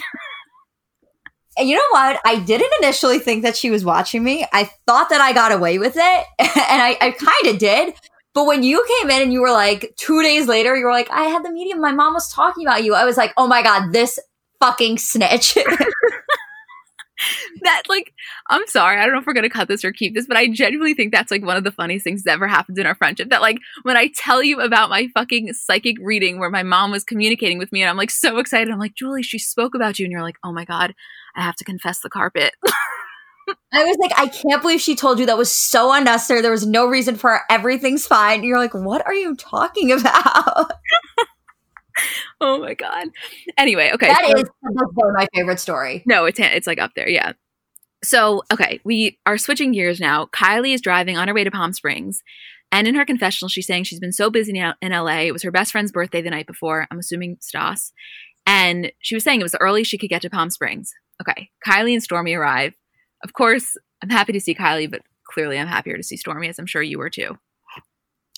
And 1.58 1.70
you 1.70 1.76
know 1.76 1.88
what? 1.92 2.20
I 2.26 2.40
didn't 2.40 2.72
initially 2.82 3.20
think 3.20 3.44
that 3.44 3.56
she 3.56 3.70
was 3.70 3.86
watching 3.86 4.24
me. 4.24 4.46
I 4.52 4.70
thought 4.88 5.10
that 5.10 5.22
I 5.22 5.32
got 5.34 5.52
away 5.54 5.78
with 5.78 5.94
it. 5.96 6.26
And 6.40 6.82
I, 6.82 6.98
I 7.00 7.12
kind 7.12 7.54
of 7.54 7.60
did. 7.60 7.94
But 8.36 8.46
when 8.46 8.62
you 8.64 8.86
came 9.00 9.10
in 9.10 9.24
and 9.24 9.34
you 9.34 9.42
were 9.42 9.52
like, 9.52 9.94
two 9.96 10.22
days 10.22 10.48
later, 10.48 10.76
you 10.76 10.84
were 10.86 10.92
like, 10.92 11.10
I 11.10 11.24
had 11.24 11.44
the 11.44 11.52
medium. 11.52 11.80
My 11.80 11.94
mom 11.94 12.14
was 12.14 12.32
talking 12.32 12.68
about 12.68 12.84
you. 12.84 12.94
I 12.94 13.06
was 13.06 13.16
like, 13.16 13.34
oh 13.38 13.48
my 13.48 13.64
God, 13.64 13.94
this 13.94 14.20
fucking 14.60 14.98
snitch. 14.98 15.54
that 17.62 17.84
like, 17.88 18.14
I'm 18.50 18.68
sorry, 18.68 19.00
I 19.00 19.06
don't 19.06 19.14
know 19.14 19.22
if 19.22 19.26
we're 19.26 19.34
gonna 19.34 19.50
cut 19.50 19.70
this 19.70 19.86
or 19.86 19.94
keep 19.94 20.14
this, 20.14 20.28
but 20.28 20.36
I 20.36 20.50
genuinely 20.50 20.94
think 20.94 21.14
that's 21.14 21.32
like 21.32 21.46
one 21.46 21.56
of 21.56 21.64
the 21.64 21.72
funniest 21.72 22.04
things 22.04 22.24
that 22.24 22.34
ever 22.34 22.46
happened 22.48 22.78
in 22.78 22.86
our 22.86 22.96
friendship. 22.96 23.30
That 23.30 23.42
like 23.42 23.60
when 23.84 23.96
I 23.96 24.10
tell 24.18 24.44
you 24.44 24.60
about 24.60 24.90
my 24.90 25.08
fucking 25.14 25.54
psychic 25.54 25.96
reading 26.02 26.38
where 26.38 26.52
my 26.52 26.64
mom 26.64 26.92
was 26.92 27.06
communicating 27.06 27.58
with 27.58 27.72
me, 27.72 27.82
and 27.82 27.90
I'm 27.90 27.98
like 27.98 28.12
so 28.12 28.38
excited. 28.38 28.70
I'm 28.70 28.80
like, 28.80 28.96
Julie, 28.96 29.24
she 29.24 29.40
spoke 29.40 29.76
about 29.76 29.98
you, 29.98 30.06
and 30.06 30.12
you're 30.12 30.22
like, 30.22 30.38
oh 30.44 30.52
my 30.52 30.66
god, 30.66 30.94
I 31.38 31.42
have 31.42 31.56
to 31.56 31.64
confess 31.64 32.02
the 32.02 32.10
carpet. 32.10 32.54
I 33.72 33.84
was 33.84 33.98
like, 34.00 34.12
I 34.18 34.28
can't 34.28 34.62
believe 34.62 34.82
she 34.82 34.96
told 34.96 35.20
you 35.20 35.26
that 35.28 35.38
was 35.38 35.52
so 35.52 35.94
unnecessary. 35.94 36.42
There 36.42 36.52
was 36.52 36.66
no 36.66 36.86
reason 36.86 37.16
for 37.16 37.36
it. 37.36 37.42
Everything's 37.50 38.08
fine. 38.08 38.44
You're 38.44 38.58
like, 38.58 38.74
what 38.74 39.06
are 39.06 39.14
you 39.14 39.36
talking 39.36 39.92
about? 39.92 40.72
oh 42.42 42.60
my 42.60 42.74
god. 42.74 43.08
Anyway, 43.58 43.92
okay. 43.94 44.08
That 44.08 44.26
so- 44.26 44.42
is 44.42 44.50
my 45.14 45.28
favorite 45.34 45.60
story. 45.60 46.04
No, 46.06 46.26
it's 46.26 46.40
it's 46.40 46.68
like 46.68 46.80
up 46.80 46.92
there, 46.96 47.10
yeah. 47.10 47.34
So, 48.04 48.44
okay, 48.54 48.80
we 48.84 49.18
are 49.26 49.38
switching 49.38 49.72
gears 49.72 50.00
now. 50.00 50.28
Kylie 50.28 50.74
is 50.74 50.82
driving 50.82 51.18
on 51.18 51.28
her 51.28 51.34
way 51.34 51.44
to 51.44 51.52
Palm 51.52 51.74
Springs, 51.74 52.22
and 52.72 52.88
in 52.88 52.96
her 52.96 53.06
confessional, 53.06 53.50
she's 53.50 53.66
saying 53.68 53.86
she's 53.86 54.00
been 54.00 54.12
so 54.14 54.30
busy 54.30 54.54
now 54.54 54.76
in 54.82 54.92
LA. 54.92 55.22
It 55.22 55.32
was 55.32 55.44
her 55.44 55.52
best 55.52 55.72
friend's 55.72 55.92
birthday 55.92 56.22
the 56.22 56.30
night 56.30 56.48
before. 56.48 56.88
I'm 56.92 57.00
assuming 57.00 57.38
Stas, 57.40 57.92
and 58.46 58.92
she 59.00 59.16
was 59.16 59.24
saying 59.24 59.40
it 59.40 59.44
was 59.44 59.54
the 59.54 59.62
earliest 59.62 59.90
she 59.90 59.98
could 59.98 60.10
get 60.10 60.22
to 60.24 60.30
Palm 60.30 60.50
Springs. 60.50 60.94
Okay, 61.22 61.50
Kylie 61.66 61.94
and 61.94 62.04
Stormi 62.04 62.38
arrive. 62.38 62.76
Of 63.26 63.34
course, 63.34 63.76
I'm 64.04 64.12
happy 64.12 64.34
to 64.34 64.40
see 64.40 64.54
Kylie, 64.54 64.90
but 64.90 65.02
clearly, 65.24 65.58
I'm 65.58 65.66
happier 65.66 65.98
to 65.98 66.04
see 66.04 66.16
Stormi, 66.16 66.48
as 66.48 66.60
I'm 66.60 66.68
sure 66.68 66.84
you 66.84 67.00
were 67.00 67.10
too. 67.10 67.40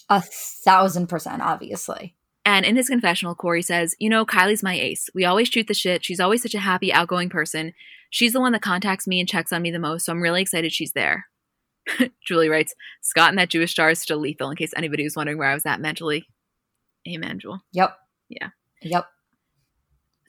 A 0.09 0.21
thousand 0.21 1.07
percent, 1.07 1.41
obviously. 1.41 2.15
And 2.45 2.65
in 2.65 2.77
his 2.77 2.87
confessional, 2.87 3.35
Corey 3.35 3.61
says, 3.61 3.95
You 3.99 4.09
know, 4.09 4.25
Kylie's 4.25 4.63
my 4.63 4.75
ace. 4.75 5.09
We 5.13 5.25
always 5.25 5.49
shoot 5.49 5.67
the 5.67 5.73
shit. 5.73 6.05
She's 6.05 6.21
always 6.21 6.41
such 6.41 6.55
a 6.55 6.59
happy, 6.59 6.93
outgoing 6.93 7.27
person. 7.29 7.73
She's 8.11 8.31
the 8.31 8.39
one 8.39 8.53
that 8.53 8.61
contacts 8.61 9.07
me 9.07 9.19
and 9.19 9.27
checks 9.27 9.51
on 9.51 9.61
me 9.61 9.71
the 9.71 9.77
most, 9.77 10.05
so 10.05 10.13
I'm 10.13 10.21
really 10.21 10.41
excited 10.41 10.71
she's 10.71 10.93
there. 10.93 11.25
Julie 12.25 12.47
writes, 12.47 12.73
Scott 13.01 13.27
and 13.27 13.37
that 13.37 13.49
Jewish 13.49 13.73
star 13.73 13.89
is 13.89 13.99
still 13.99 14.19
lethal, 14.19 14.49
in 14.49 14.55
case 14.55 14.71
anybody 14.77 15.03
was 15.03 15.17
wondering 15.17 15.37
where 15.37 15.49
I 15.49 15.53
was 15.53 15.65
at 15.65 15.81
mentally. 15.81 16.25
Amen, 17.05 17.39
Jewel. 17.39 17.59
Yep. 17.73 17.97
Yeah. 18.29 18.49
Yep. 18.83 19.05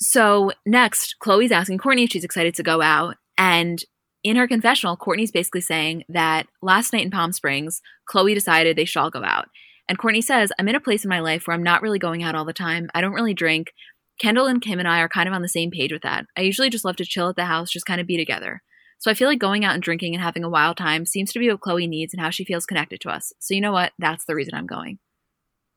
So 0.00 0.50
next, 0.66 1.14
Khloé's 1.22 1.52
asking 1.52 1.78
Kourtney 1.78 2.02
if 2.02 2.10
she's 2.10 2.24
excited 2.24 2.56
to 2.56 2.64
go 2.64 2.82
out. 2.82 3.14
And 3.36 3.84
in 4.24 4.36
her 4.36 4.48
confessional, 4.48 4.96
Kourtney's 4.96 5.30
basically 5.30 5.60
saying 5.60 6.04
that 6.08 6.46
last 6.60 6.92
night 6.92 7.04
in 7.04 7.10
Palm 7.10 7.32
Springs, 7.32 7.80
Khloé 8.10 8.34
decided 8.34 8.76
they 8.76 8.84
should 8.84 9.00
all 9.00 9.10
go 9.10 9.22
out. 9.22 9.48
And 9.88 9.98
Kourtney 9.98 10.22
says, 10.22 10.52
I'm 10.58 10.68
in 10.68 10.74
a 10.74 10.80
place 10.80 11.04
in 11.04 11.08
my 11.08 11.20
life 11.20 11.46
where 11.46 11.54
I'm 11.54 11.62
not 11.62 11.82
really 11.82 11.98
going 11.98 12.22
out 12.22 12.34
all 12.34 12.44
the 12.44 12.52
time. 12.52 12.90
I 12.94 13.00
don't 13.00 13.14
really 13.14 13.34
drink. 13.34 13.72
Kendall 14.20 14.46
and 14.46 14.60
Kim 14.60 14.78
and 14.78 14.88
I 14.88 15.00
are 15.00 15.08
kind 15.08 15.28
of 15.28 15.34
on 15.34 15.42
the 15.42 15.48
same 15.48 15.70
page 15.70 15.92
with 15.92 16.02
that. 16.02 16.26
I 16.36 16.42
usually 16.42 16.70
just 16.70 16.84
love 16.84 16.96
to 16.96 17.04
chill 17.04 17.28
at 17.28 17.36
the 17.36 17.44
house, 17.44 17.70
just 17.70 17.86
kind 17.86 18.00
of 18.00 18.06
be 18.06 18.16
together. 18.16 18.62
So 18.98 19.10
I 19.10 19.14
feel 19.14 19.28
like 19.28 19.38
going 19.38 19.64
out 19.64 19.74
and 19.74 19.82
drinking 19.82 20.14
and 20.14 20.22
having 20.22 20.42
a 20.42 20.50
wild 20.50 20.76
time 20.76 21.06
seems 21.06 21.32
to 21.32 21.38
be 21.38 21.48
what 21.48 21.60
Khloé 21.60 21.88
needs 21.88 22.12
and 22.12 22.20
how 22.20 22.30
she 22.30 22.44
feels 22.44 22.66
connected 22.66 23.00
to 23.02 23.10
us. 23.10 23.32
So 23.38 23.54
you 23.54 23.60
know 23.60 23.72
what? 23.72 23.92
That's 23.98 24.24
the 24.24 24.34
reason 24.34 24.54
I'm 24.54 24.66
going. 24.66 24.98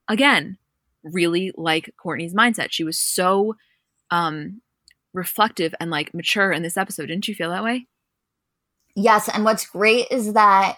Again, 0.09 0.57
really 1.03 1.51
like 1.55 1.93
Kourtney's 2.03 2.33
mindset. 2.33 2.67
She 2.71 2.83
was 2.83 2.97
so 2.97 3.55
um 4.09 4.61
reflective 5.13 5.75
and 5.79 5.91
like 5.91 6.13
mature 6.13 6.51
in 6.51 6.63
this 6.63 6.77
episode. 6.77 7.07
Didn't 7.07 7.27
you 7.27 7.35
feel 7.35 7.51
that 7.51 7.63
way? 7.63 7.87
Yes, 8.95 9.29
and 9.29 9.45
what's 9.45 9.65
great 9.65 10.07
is 10.11 10.33
that 10.33 10.77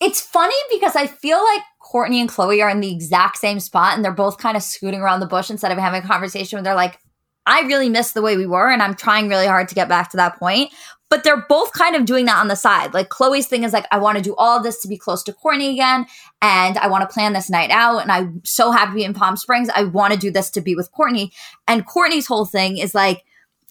it's 0.00 0.20
funny 0.20 0.54
because 0.70 0.96
I 0.96 1.06
feel 1.06 1.42
like 1.42 1.62
Kourtney 1.82 2.20
and 2.20 2.28
Khloé 2.28 2.62
are 2.62 2.70
in 2.70 2.80
the 2.80 2.92
exact 2.92 3.38
same 3.38 3.60
spot 3.60 3.94
and 3.94 4.04
they're 4.04 4.12
both 4.12 4.38
kind 4.38 4.56
of 4.56 4.62
scooting 4.62 5.00
around 5.00 5.20
the 5.20 5.26
bush 5.26 5.50
instead 5.50 5.72
of 5.72 5.78
having 5.78 6.02
a 6.02 6.06
conversation 6.06 6.56
where 6.56 6.64
they're 6.64 6.74
like, 6.74 6.98
I 7.46 7.60
really 7.60 7.88
miss 7.88 8.12
the 8.12 8.22
way 8.22 8.36
we 8.36 8.46
were 8.46 8.70
and 8.70 8.82
I'm 8.82 8.94
trying 8.94 9.28
really 9.28 9.46
hard 9.46 9.68
to 9.68 9.74
get 9.74 9.88
back 9.88 10.10
to 10.10 10.16
that 10.16 10.38
point. 10.38 10.72
But 11.08 11.22
they're 11.22 11.46
both 11.48 11.72
kind 11.72 11.94
of 11.94 12.04
doing 12.04 12.24
that 12.24 12.38
on 12.38 12.48
the 12.48 12.56
side. 12.56 12.92
Like 12.92 13.08
Khloé's 13.10 13.46
thing 13.46 13.62
is 13.62 13.72
like, 13.72 13.86
I 13.92 13.98
want 13.98 14.18
to 14.18 14.24
do 14.24 14.34
all 14.36 14.60
this 14.60 14.80
to 14.82 14.88
be 14.88 14.98
close 14.98 15.22
to 15.22 15.32
Kourtney 15.32 15.72
again. 15.72 16.06
And 16.42 16.76
I 16.78 16.88
want 16.88 17.08
to 17.08 17.14
plan 17.14 17.32
this 17.32 17.48
night 17.48 17.70
out. 17.70 18.00
And 18.00 18.10
I'm 18.10 18.42
so 18.44 18.72
happy 18.72 18.90
to 18.90 18.96
be 18.96 19.04
in 19.04 19.14
Palm 19.14 19.36
Springs. 19.36 19.70
I 19.72 19.84
want 19.84 20.12
to 20.12 20.18
do 20.18 20.32
this 20.32 20.50
to 20.50 20.60
be 20.60 20.74
with 20.74 20.90
Kourtney. 20.90 21.30
And 21.68 21.86
Kourtney's 21.86 22.26
whole 22.26 22.44
thing 22.44 22.78
is 22.78 22.92
like, 22.92 23.22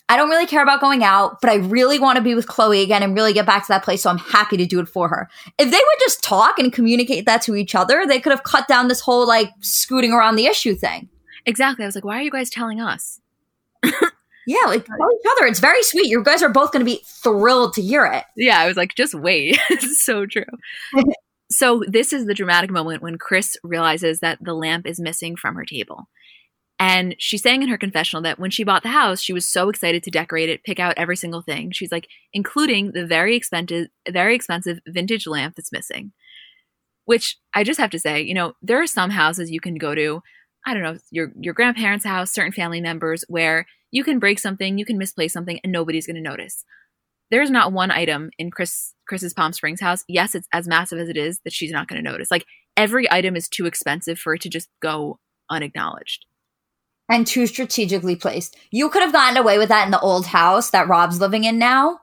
I 0.07 0.17
don't 0.17 0.29
really 0.29 0.45
care 0.45 0.61
about 0.61 0.81
going 0.81 1.03
out, 1.03 1.41
but 1.41 1.49
I 1.49 1.55
really 1.55 1.97
want 1.97 2.17
to 2.17 2.21
be 2.21 2.35
with 2.35 2.47
Khloé 2.47 2.83
again 2.83 3.01
and 3.01 3.15
really 3.15 3.33
get 3.33 3.45
back 3.45 3.63
to 3.63 3.67
that 3.69 3.83
place. 3.83 4.03
So 4.03 4.09
I'm 4.09 4.19
happy 4.19 4.55
to 4.57 4.65
do 4.65 4.79
it 4.79 4.87
for 4.87 5.09
her. 5.09 5.29
If 5.57 5.71
they 5.71 5.77
would 5.77 5.99
just 5.99 6.23
talk 6.23 6.59
and 6.59 6.71
communicate 6.71 7.25
that 7.25 7.41
to 7.43 7.55
each 7.55 7.73
other, 7.73 8.05
they 8.07 8.19
could 8.19 8.31
have 8.31 8.43
cut 8.43 8.67
down 8.67 8.87
this 8.87 9.01
whole 9.01 9.27
like 9.27 9.49
scooting 9.61 10.13
around 10.13 10.35
the 10.35 10.45
issue 10.45 10.75
thing. 10.75 11.09
Exactly. 11.45 11.85
I 11.85 11.87
was 11.87 11.95
like, 11.95 12.05
why 12.05 12.19
are 12.19 12.21
you 12.21 12.31
guys 12.31 12.49
telling 12.51 12.79
us? 12.79 13.19
yeah, 13.83 14.65
like 14.67 14.85
tell 14.85 15.11
each 15.13 15.31
other. 15.31 15.47
It's 15.47 15.59
very 15.59 15.81
sweet. 15.83 16.07
You 16.07 16.23
guys 16.23 16.43
are 16.43 16.49
both 16.49 16.71
going 16.71 16.85
to 16.85 16.91
be 16.91 17.01
thrilled 17.05 17.73
to 17.73 17.81
hear 17.81 18.05
it. 18.05 18.25
Yeah, 18.35 18.59
I 18.59 18.67
was 18.67 18.77
like, 18.77 18.95
just 18.95 19.15
wait. 19.15 19.59
it's 19.69 20.03
so 20.03 20.25
true. 20.25 20.43
so 21.49 21.83
this 21.87 22.13
is 22.13 22.25
the 22.25 22.33
dramatic 22.33 22.69
moment 22.69 23.01
when 23.01 23.17
Kris 23.17 23.57
realizes 23.63 24.19
that 24.19 24.37
the 24.41 24.53
lamp 24.53 24.85
is 24.85 24.99
missing 24.99 25.35
from 25.35 25.55
her 25.55 25.65
table. 25.65 26.09
And 26.79 27.15
she's 27.19 27.41
saying 27.41 27.63
in 27.63 27.69
her 27.69 27.77
confessional 27.77 28.21
that 28.23 28.37
when 28.37 28.51
she 28.51 28.65
bought 28.65 28.83
the 28.83 28.89
house, 28.89 29.21
she 29.21 29.31
was 29.31 29.47
so 29.47 29.69
excited 29.69 30.03
to 30.03 30.11
decorate 30.11 30.49
it, 30.49 30.63
pick 30.63 30.79
out 30.79 30.95
every 30.97 31.15
single 31.15 31.41
thing. 31.41 31.71
She's 31.71 31.91
like, 31.91 32.07
including 32.33 32.91
the 32.91 33.05
very 33.05 33.35
expensive, 33.35 33.87
very 34.09 34.35
expensive 34.35 34.79
vintage 34.87 35.25
lamp 35.25 35.55
that's 35.55 35.71
missing. 35.71 36.11
Which 37.05 37.37
I 37.53 37.63
just 37.63 37.79
have 37.79 37.91
to 37.91 37.99
say, 37.99 38.21
you 38.21 38.33
know, 38.33 38.53
there 38.61 38.81
are 38.81 38.87
some 38.87 39.11
houses 39.11 39.51
you 39.51 39.61
can 39.61 39.75
go 39.75 39.95
to. 39.95 40.21
I 40.65 40.73
don't 40.73 40.83
know, 40.83 40.97
your 41.11 41.31
your 41.39 41.53
grandparents' 41.53 42.03
house, 42.03 42.33
certain 42.33 42.51
family 42.51 42.81
members, 42.81 43.23
where 43.29 43.67
you 43.91 44.03
can 44.03 44.17
break 44.17 44.39
something, 44.39 44.79
you 44.79 44.85
can 44.85 44.97
misplace 44.97 45.31
something, 45.31 45.59
and 45.63 45.71
nobody's 45.71 46.07
going 46.07 46.15
to 46.15 46.21
notice. 46.21 46.65
There's 47.29 47.51
not 47.51 47.71
one 47.71 47.91
item 47.91 48.31
in 48.39 48.49
Kris 48.49 48.95
Kris's 49.07 49.35
Palm 49.35 49.53
Springs 49.53 49.81
house. 49.81 50.03
Yes, 50.07 50.33
it's 50.33 50.47
as 50.51 50.67
massive 50.67 50.97
as 50.97 51.07
it 51.07 51.15
is 51.15 51.39
that 51.45 51.53
she's 51.53 51.71
not 51.71 51.87
going 51.87 52.03
to 52.03 52.11
notice. 52.11 52.31
Like 52.31 52.45
every 52.75 53.09
item 53.11 53.35
is 53.35 53.47
too 53.47 53.67
expensive 53.67 54.17
for 54.17 54.33
it 54.33 54.41
to 54.41 54.49
just 54.49 54.67
go 54.81 55.19
unacknowledged 55.49 56.25
and 57.09 57.27
too 57.27 57.47
strategically 57.47 58.15
placed. 58.15 58.57
You 58.71 58.89
could 58.89 59.03
have 59.03 59.13
gotten 59.13 59.37
away 59.37 59.57
with 59.57 59.69
that 59.69 59.85
in 59.85 59.91
the 59.91 59.99
old 59.99 60.25
house 60.25 60.71
that 60.71 60.87
Rob's 60.87 61.19
living 61.19 61.43
in 61.43 61.59
now, 61.59 61.99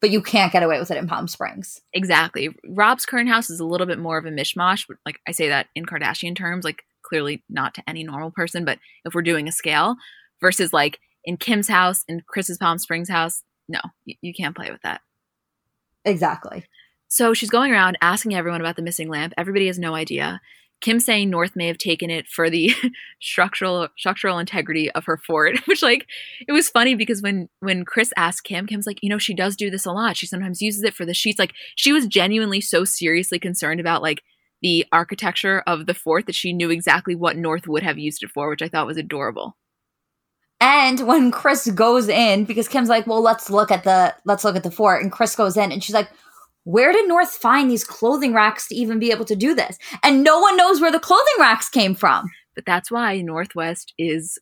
but 0.00 0.10
you 0.10 0.22
can't 0.22 0.52
get 0.52 0.62
away 0.62 0.78
with 0.78 0.90
it 0.90 0.96
in 0.96 1.06
Palm 1.06 1.28
Springs. 1.28 1.80
Exactly. 1.92 2.54
Rob's 2.68 3.06
current 3.06 3.28
house 3.28 3.50
is 3.50 3.60
a 3.60 3.64
little 3.64 3.86
bit 3.86 3.98
more 3.98 4.18
of 4.18 4.24
a 4.24 4.30
mishmash. 4.30 4.86
Like 5.04 5.20
I 5.26 5.32
say 5.32 5.48
that 5.48 5.68
in 5.74 5.84
Kardashian 5.84 6.34
terms, 6.34 6.64
like 6.64 6.82
clearly 7.02 7.42
not 7.48 7.74
to 7.74 7.82
any 7.86 8.04
normal 8.04 8.30
person, 8.30 8.64
but 8.64 8.78
if 9.04 9.14
we're 9.14 9.22
doing 9.22 9.48
a 9.48 9.52
scale 9.52 9.96
versus 10.40 10.72
like 10.72 10.98
in 11.24 11.36
Kim's 11.36 11.68
house, 11.68 12.04
in 12.08 12.22
Kris's 12.26 12.58
Palm 12.58 12.78
Springs 12.78 13.08
house, 13.08 13.42
no, 13.68 13.80
you, 14.04 14.16
you 14.22 14.34
can't 14.34 14.56
play 14.56 14.70
with 14.70 14.82
that. 14.82 15.02
Exactly. 16.04 16.64
So 17.08 17.34
she's 17.34 17.50
going 17.50 17.70
around 17.70 17.98
asking 18.00 18.34
everyone 18.34 18.60
about 18.60 18.76
the 18.76 18.82
missing 18.82 19.08
lamp. 19.08 19.34
Everybody 19.36 19.66
has 19.66 19.78
no 19.78 19.94
idea. 19.94 20.40
Kim 20.82 21.00
saying 21.00 21.30
North 21.30 21.56
may 21.56 21.68
have 21.68 21.78
taken 21.78 22.10
it 22.10 22.28
for 22.28 22.50
the 22.50 22.74
structural 23.20 23.88
structural 23.96 24.38
integrity 24.38 24.90
of 24.90 25.06
her 25.06 25.16
fort, 25.16 25.56
which 25.66 25.82
like 25.82 26.06
it 26.46 26.52
was 26.52 26.68
funny 26.68 26.94
because 26.94 27.22
when 27.22 27.48
when 27.60 27.84
Kris 27.84 28.12
asked 28.16 28.44
Kim, 28.44 28.66
Kim's 28.66 28.86
like, 28.86 28.98
you 29.02 29.08
know, 29.08 29.18
she 29.18 29.34
does 29.34 29.56
do 29.56 29.70
this 29.70 29.86
a 29.86 29.92
lot. 29.92 30.16
She 30.16 30.26
sometimes 30.26 30.60
uses 30.60 30.82
it 30.82 30.94
for 30.94 31.06
the 31.06 31.14
sheets. 31.14 31.38
Like 31.38 31.54
she 31.76 31.92
was 31.92 32.06
genuinely 32.06 32.60
so 32.60 32.84
seriously 32.84 33.38
concerned 33.38 33.80
about 33.80 34.02
like 34.02 34.22
the 34.60 34.84
architecture 34.92 35.62
of 35.66 35.86
the 35.86 35.94
fort 35.94 36.26
that 36.26 36.34
she 36.34 36.52
knew 36.52 36.70
exactly 36.70 37.14
what 37.14 37.36
North 37.36 37.66
would 37.66 37.82
have 37.82 37.98
used 37.98 38.22
it 38.22 38.30
for, 38.30 38.50
which 38.50 38.62
I 38.62 38.68
thought 38.68 38.86
was 38.86 38.96
adorable. 38.96 39.56
And 40.60 41.00
when 41.08 41.32
Kris 41.32 41.68
goes 41.72 42.08
in, 42.08 42.44
because 42.44 42.68
Kim's 42.68 42.88
like, 42.88 43.06
well, 43.08 43.20
let's 43.20 43.50
look 43.50 43.72
at 43.72 43.82
the 43.82 44.14
let's 44.24 44.44
look 44.44 44.56
at 44.56 44.62
the 44.62 44.70
fort, 44.70 45.02
and 45.02 45.10
Kris 45.10 45.34
goes 45.34 45.56
in 45.56 45.72
and 45.72 45.82
she's 45.82 45.94
like, 45.94 46.08
where 46.64 46.92
did 46.92 47.08
North 47.08 47.30
find 47.30 47.70
these 47.70 47.84
clothing 47.84 48.34
racks 48.34 48.68
to 48.68 48.74
even 48.74 48.98
be 48.98 49.10
able 49.10 49.24
to 49.24 49.36
do 49.36 49.54
this? 49.54 49.78
And 50.02 50.22
no 50.22 50.38
one 50.38 50.56
knows 50.56 50.80
where 50.80 50.92
the 50.92 51.00
clothing 51.00 51.34
racks 51.38 51.68
came 51.68 51.94
from. 51.94 52.30
But 52.54 52.66
that's 52.66 52.90
why 52.90 53.20
North 53.20 53.54
West 53.54 53.94
is 53.98 54.38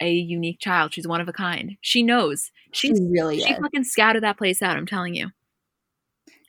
a 0.00 0.10
unique 0.10 0.60
child. 0.60 0.94
She's 0.94 1.08
one 1.08 1.20
of 1.20 1.28
a 1.28 1.32
kind. 1.32 1.76
She 1.80 2.02
knows. 2.02 2.50
She's 2.72 2.96
she 2.96 3.04
really 3.10 3.40
she 3.40 3.52
is. 3.52 3.58
fucking 3.58 3.84
scouted 3.84 4.22
that 4.22 4.38
place 4.38 4.62
out. 4.62 4.76
I'm 4.76 4.86
telling 4.86 5.14
you. 5.14 5.30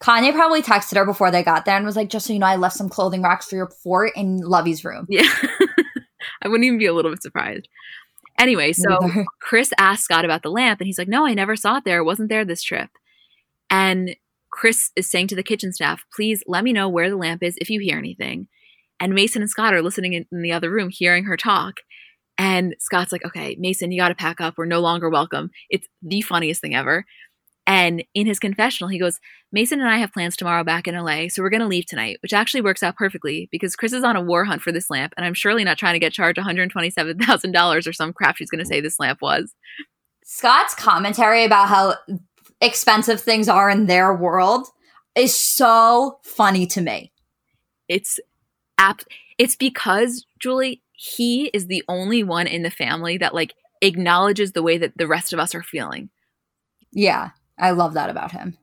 Kanye 0.01 0.33
probably 0.33 0.61
texted 0.61 0.95
her 0.95 1.05
before 1.05 1.29
they 1.29 1.43
got 1.43 1.65
there 1.65 1.75
and 1.75 1.85
was 1.85 1.95
like, 1.95 2.09
"Just 2.09 2.27
so 2.27 2.33
you 2.33 2.39
know, 2.39 2.45
I 2.45 2.55
left 2.55 2.77
some 2.77 2.89
clothing 2.89 3.21
racks 3.21 3.47
for 3.49 3.55
your 3.55 3.67
fort 3.67 4.13
in 4.15 4.37
Lovey's 4.37 4.85
room." 4.85 5.05
Yeah, 5.09 5.29
I 6.41 6.47
wouldn't 6.47 6.63
even 6.63 6.79
be 6.79 6.85
a 6.85 6.93
little 6.93 7.11
bit 7.11 7.21
surprised. 7.21 7.67
Anyway, 8.37 8.71
so 8.71 8.97
Kris 9.41 9.71
asked 9.77 10.05
Scott 10.05 10.23
about 10.23 10.41
the 10.41 10.51
lamp, 10.51 10.79
and 10.79 10.87
he's 10.87 10.97
like, 10.97 11.09
"No, 11.09 11.25
I 11.25 11.33
never 11.33 11.57
saw 11.57 11.77
it 11.77 11.83
there. 11.83 11.99
It 11.99 12.05
wasn't 12.05 12.29
there 12.29 12.45
this 12.45 12.63
trip." 12.63 12.89
And 13.69 14.15
Kris 14.59 14.91
is 14.97 15.09
saying 15.09 15.27
to 15.27 15.35
the 15.35 15.43
kitchen 15.43 15.71
staff, 15.71 16.03
please 16.13 16.43
let 16.45 16.65
me 16.65 16.73
know 16.73 16.89
where 16.89 17.09
the 17.09 17.15
lamp 17.15 17.41
is 17.41 17.55
if 17.61 17.69
you 17.69 17.79
hear 17.79 17.97
anything. 17.97 18.49
And 18.99 19.13
Mason 19.13 19.41
and 19.41 19.49
Scott 19.49 19.73
are 19.73 19.81
listening 19.81 20.11
in, 20.11 20.25
in 20.33 20.41
the 20.41 20.51
other 20.51 20.69
room, 20.69 20.89
hearing 20.91 21.23
her 21.23 21.37
talk. 21.37 21.75
And 22.37 22.75
Scott's 22.77 23.13
like, 23.13 23.23
okay, 23.23 23.55
Mason, 23.57 23.89
you 23.89 24.01
got 24.01 24.09
to 24.09 24.15
pack 24.15 24.41
up. 24.41 24.55
We're 24.57 24.65
no 24.65 24.81
longer 24.81 25.09
welcome. 25.09 25.51
It's 25.69 25.87
the 26.01 26.19
funniest 26.19 26.59
thing 26.59 26.75
ever. 26.75 27.05
And 27.65 28.03
in 28.13 28.27
his 28.27 28.37
confessional, 28.37 28.89
he 28.89 28.99
goes, 28.99 29.19
Mason 29.53 29.79
and 29.79 29.87
I 29.87 29.97
have 29.99 30.11
plans 30.11 30.35
tomorrow 30.35 30.65
back 30.65 30.89
in 30.89 30.95
LA, 30.95 31.29
so 31.29 31.41
we're 31.41 31.51
going 31.51 31.61
to 31.61 31.67
leave 31.67 31.85
tonight, 31.85 32.17
which 32.21 32.33
actually 32.33 32.61
works 32.61 32.83
out 32.83 32.97
perfectly 32.97 33.47
because 33.51 33.77
Kris 33.77 33.93
is 33.93 34.03
on 34.03 34.17
a 34.17 34.21
war 34.21 34.43
hunt 34.43 34.61
for 34.61 34.73
this 34.73 34.89
lamp, 34.89 35.13
and 35.15 35.25
I'm 35.25 35.35
surely 35.35 35.63
not 35.63 35.77
trying 35.77 35.93
to 35.93 35.99
get 35.99 36.11
charged 36.11 36.39
$127,000 36.39 37.87
or 37.87 37.93
some 37.93 38.11
crap 38.11 38.35
she's 38.35 38.49
going 38.49 38.59
to 38.59 38.65
say 38.65 38.81
this 38.81 38.99
lamp 38.99 39.19
was. 39.21 39.53
Scott's 40.25 40.75
commentary 40.75 41.43
about 41.43 41.69
how 41.69 41.95
expensive 42.61 43.21
things 43.21 43.47
are 43.47 43.69
in 43.69 43.85
their 43.85 44.13
world 44.13 44.67
is 45.15 45.35
so 45.35 46.19
funny 46.23 46.65
to 46.67 46.81
me. 46.81 47.11
It's 47.87 48.19
app 48.77 49.01
it's 49.37 49.55
because 49.55 50.25
Julie 50.39 50.81
he 50.93 51.45
is 51.47 51.67
the 51.67 51.83
only 51.87 52.23
one 52.23 52.47
in 52.47 52.63
the 52.63 52.69
family 52.69 53.17
that 53.17 53.33
like 53.33 53.53
acknowledges 53.81 54.51
the 54.51 54.63
way 54.63 54.77
that 54.77 54.97
the 54.97 55.07
rest 55.07 55.33
of 55.33 55.39
us 55.39 55.55
are 55.55 55.63
feeling. 55.63 56.09
Yeah, 56.91 57.31
I 57.57 57.71
love 57.71 57.93
that 57.93 58.09
about 58.09 58.31
him. 58.31 58.57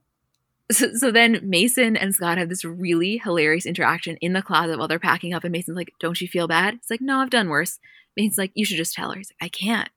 So, 0.71 0.93
so, 0.95 1.13
then 1.13 1.39
Mason 1.45 1.97
and 1.97 2.13
Scott 2.13 2.39
have 2.39 2.49
this 2.49 2.65
really 2.65 3.19
hilarious 3.19 3.67
interaction 3.67 4.17
in 4.17 4.33
the 4.33 4.43
closet 4.43 4.79
while 4.79 4.89
they're 4.89 4.99
packing 4.99 5.33
up, 5.33 5.45
and 5.45 5.53
Mason's 5.53 5.77
like, 5.77 5.93
"Don't 6.01 6.21
you 6.21 6.27
feel 6.27 6.49
bad?" 6.49 6.75
It's 6.75 6.91
like, 6.91 7.01
"No, 7.01 7.21
I've 7.21 7.31
done 7.31 7.49
worse." 7.49 7.79
Mason's 8.17 8.39
like, 8.39 8.51
"You 8.55 8.65
should 8.65 8.77
just 8.77 8.93
tell 8.93 9.11
her." 9.13 9.17
He's 9.17 9.31
like, 9.31 9.47
"I 9.47 9.49
can't." 9.49 9.89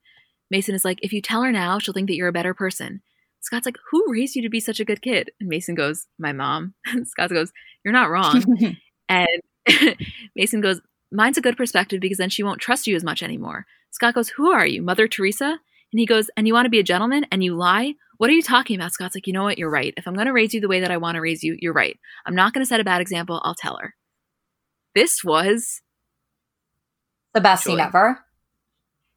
Mason 0.48 0.74
is 0.76 0.84
like, 0.84 1.00
"If 1.02 1.12
you 1.12 1.20
tell 1.20 1.42
her 1.42 1.50
now, 1.50 1.80
she'll 1.80 1.92
think 1.92 2.08
that 2.08 2.14
you're 2.14 2.28
a 2.28 2.32
better 2.32 2.54
person." 2.54 3.02
Scott's 3.40 3.66
like, 3.66 3.78
Who 3.90 4.04
raised 4.08 4.36
you 4.36 4.42
to 4.42 4.48
be 4.48 4.60
such 4.60 4.80
a 4.80 4.84
good 4.84 5.02
kid? 5.02 5.30
And 5.40 5.48
Mason 5.48 5.74
goes, 5.74 6.06
My 6.18 6.32
mom. 6.32 6.74
And 6.86 7.08
Scott 7.08 7.30
goes, 7.30 7.52
You're 7.84 7.92
not 7.92 8.10
wrong. 8.10 8.76
and 9.08 9.42
Mason 10.36 10.60
goes, 10.60 10.80
Mine's 11.12 11.38
a 11.38 11.42
good 11.42 11.56
perspective 11.56 12.00
because 12.00 12.18
then 12.18 12.30
she 12.30 12.42
won't 12.42 12.60
trust 12.60 12.86
you 12.86 12.94
as 12.94 13.04
much 13.04 13.22
anymore. 13.22 13.66
Scott 13.90 14.14
goes, 14.14 14.28
Who 14.30 14.50
are 14.50 14.66
you, 14.66 14.82
Mother 14.82 15.08
Teresa? 15.08 15.58
And 15.92 15.98
he 15.98 16.06
goes, 16.06 16.30
And 16.36 16.46
you 16.46 16.54
want 16.54 16.66
to 16.66 16.70
be 16.70 16.78
a 16.78 16.84
gentleman 16.84 17.26
and 17.32 17.42
you 17.42 17.54
lie? 17.54 17.94
What 18.18 18.30
are 18.30 18.34
you 18.34 18.42
talking 18.42 18.76
about? 18.76 18.92
Scott's 18.92 19.14
like, 19.14 19.26
You 19.26 19.32
know 19.32 19.44
what? 19.44 19.58
You're 19.58 19.70
right. 19.70 19.94
If 19.96 20.06
I'm 20.06 20.14
going 20.14 20.26
to 20.26 20.32
raise 20.32 20.54
you 20.54 20.60
the 20.60 20.68
way 20.68 20.80
that 20.80 20.90
I 20.90 20.98
want 20.98 21.16
to 21.16 21.20
raise 21.20 21.42
you, 21.42 21.56
you're 21.60 21.72
right. 21.72 21.98
I'm 22.26 22.34
not 22.34 22.52
going 22.52 22.62
to 22.62 22.68
set 22.68 22.80
a 22.80 22.84
bad 22.84 23.00
example. 23.00 23.40
I'll 23.42 23.54
tell 23.54 23.78
her. 23.78 23.94
This 24.94 25.22
was 25.24 25.82
the 27.32 27.40
best 27.40 27.64
scene 27.64 27.80
ever. 27.80 28.20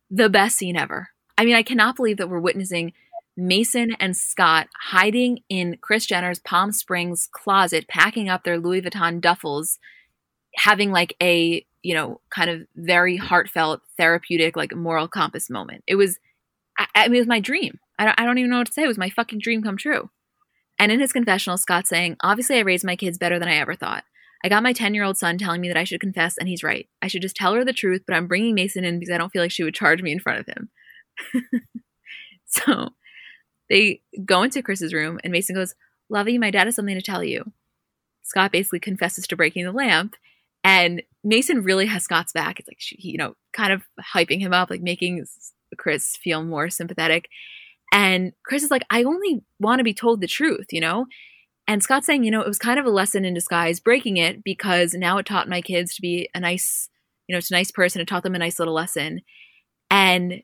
The 0.09 0.29
best 0.29 0.57
scene 0.57 0.77
ever. 0.77 1.09
I 1.37 1.45
mean, 1.45 1.55
I 1.55 1.63
cannot 1.63 1.95
believe 1.95 2.17
that 2.17 2.29
we're 2.29 2.39
witnessing 2.39 2.93
Mason 3.35 3.95
and 3.99 4.15
Scott 4.15 4.67
hiding 4.79 5.39
in 5.49 5.77
Kris 5.81 6.05
Jenner's 6.05 6.39
Palm 6.39 6.71
Springs 6.71 7.27
closet, 7.31 7.87
packing 7.87 8.29
up 8.29 8.43
their 8.43 8.59
Louis 8.59 8.81
Vuitton 8.81 9.19
duffels, 9.19 9.77
having 10.55 10.91
like 10.91 11.15
a, 11.21 11.65
you 11.81 11.93
know, 11.93 12.21
kind 12.29 12.49
of 12.49 12.61
very 12.75 13.17
heartfelt, 13.17 13.81
therapeutic, 13.97 14.55
like 14.55 14.75
moral 14.75 15.07
compass 15.07 15.49
moment. 15.49 15.83
It 15.87 15.95
was 15.95 16.19
I, 16.77 16.87
I 16.95 17.07
mean, 17.07 17.15
it 17.15 17.19
was 17.19 17.27
my 17.27 17.39
dream. 17.39 17.79
I 17.99 18.05
don't, 18.05 18.19
I 18.19 18.25
don't 18.25 18.37
even 18.37 18.51
know 18.51 18.59
what 18.59 18.67
to 18.67 18.73
say. 18.73 18.83
It 18.83 18.87
was 18.87 18.97
my 18.97 19.09
fucking 19.09 19.39
dream 19.39 19.63
come 19.63 19.77
true. 19.77 20.09
And 20.79 20.91
in 20.91 20.99
his 20.99 21.13
confessional, 21.13 21.57
Scott's 21.57 21.89
saying, 21.89 22.17
Obviously, 22.21 22.57
I 22.57 22.61
raised 22.61 22.85
my 22.85 22.95
kids 22.95 23.17
better 23.17 23.39
than 23.39 23.47
I 23.47 23.57
ever 23.57 23.75
thought. 23.75 24.03
I 24.43 24.49
got 24.49 24.63
my 24.63 24.73
10 24.73 24.93
year 24.93 25.03
old 25.03 25.17
son 25.17 25.37
telling 25.37 25.61
me 25.61 25.67
that 25.69 25.77
I 25.77 25.83
should 25.83 26.01
confess, 26.01 26.37
and 26.37 26.49
he's 26.49 26.63
right. 26.63 26.87
I 27.01 27.07
should 27.07 27.21
just 27.21 27.35
tell 27.35 27.53
her 27.53 27.63
the 27.63 27.73
truth, 27.73 28.01
but 28.05 28.15
I'm 28.15 28.27
bringing 28.27 28.55
Mason 28.55 28.83
in 28.83 28.99
because 28.99 29.13
I 29.13 29.17
don't 29.17 29.29
feel 29.29 29.41
like 29.41 29.51
she 29.51 29.63
would 29.63 29.75
charge 29.75 30.01
me 30.01 30.11
in 30.11 30.19
front 30.19 30.39
of 30.39 30.47
him. 30.47 30.69
so 32.45 32.89
they 33.73 34.01
go 34.23 34.43
into 34.43 34.61
Kris's 34.61 34.93
room, 34.93 35.19
and 35.23 35.31
Mason 35.31 35.55
goes, 35.55 35.73
Lovey, 36.07 36.37
my 36.37 36.51
dad 36.51 36.67
has 36.67 36.75
something 36.75 36.95
to 36.95 37.01
tell 37.01 37.23
you. 37.23 37.51
Scott 38.21 38.51
basically 38.51 38.79
confesses 38.79 39.25
to 39.27 39.35
breaking 39.35 39.65
the 39.65 39.71
lamp, 39.71 40.15
and 40.63 41.01
Mason 41.23 41.63
really 41.63 41.87
has 41.87 42.03
Scott's 42.03 42.31
back. 42.31 42.59
It's 42.59 42.69
like, 42.69 42.77
she, 42.79 42.97
you 42.99 43.17
know, 43.17 43.35
kind 43.51 43.73
of 43.73 43.81
hyping 44.13 44.39
him 44.39 44.53
up, 44.53 44.69
like 44.69 44.81
making 44.81 45.25
Kris 45.77 46.15
feel 46.15 46.43
more 46.43 46.69
sympathetic. 46.69 47.27
And 47.91 48.33
Kris 48.45 48.63
is 48.63 48.71
like, 48.71 48.85
I 48.89 49.03
only 49.03 49.43
want 49.59 49.79
to 49.79 49.83
be 49.83 49.93
told 49.93 50.21
the 50.21 50.27
truth, 50.27 50.67
you 50.71 50.79
know? 50.79 51.07
And 51.67 51.81
Scott's 51.81 52.05
saying, 52.05 52.23
you 52.23 52.31
know, 52.31 52.41
it 52.41 52.47
was 52.47 52.59
kind 52.59 52.79
of 52.79 52.85
a 52.85 52.91
lesson 52.91 53.25
in 53.25 53.33
disguise 53.33 53.79
breaking 53.79 54.17
it 54.17 54.43
because 54.43 54.93
now 54.93 55.17
it 55.17 55.25
taught 55.25 55.49
my 55.49 55.61
kids 55.61 55.95
to 55.95 56.01
be 56.01 56.29
a 56.35 56.39
nice, 56.39 56.89
you 57.27 57.33
know, 57.33 57.37
it's 57.37 57.51
a 57.51 57.55
nice 57.55 57.71
person. 57.71 58.01
It 58.01 58.07
taught 58.07 58.23
them 58.23 58.35
a 58.35 58.39
nice 58.39 58.59
little 58.59 58.73
lesson. 58.73 59.21
And 59.89 60.43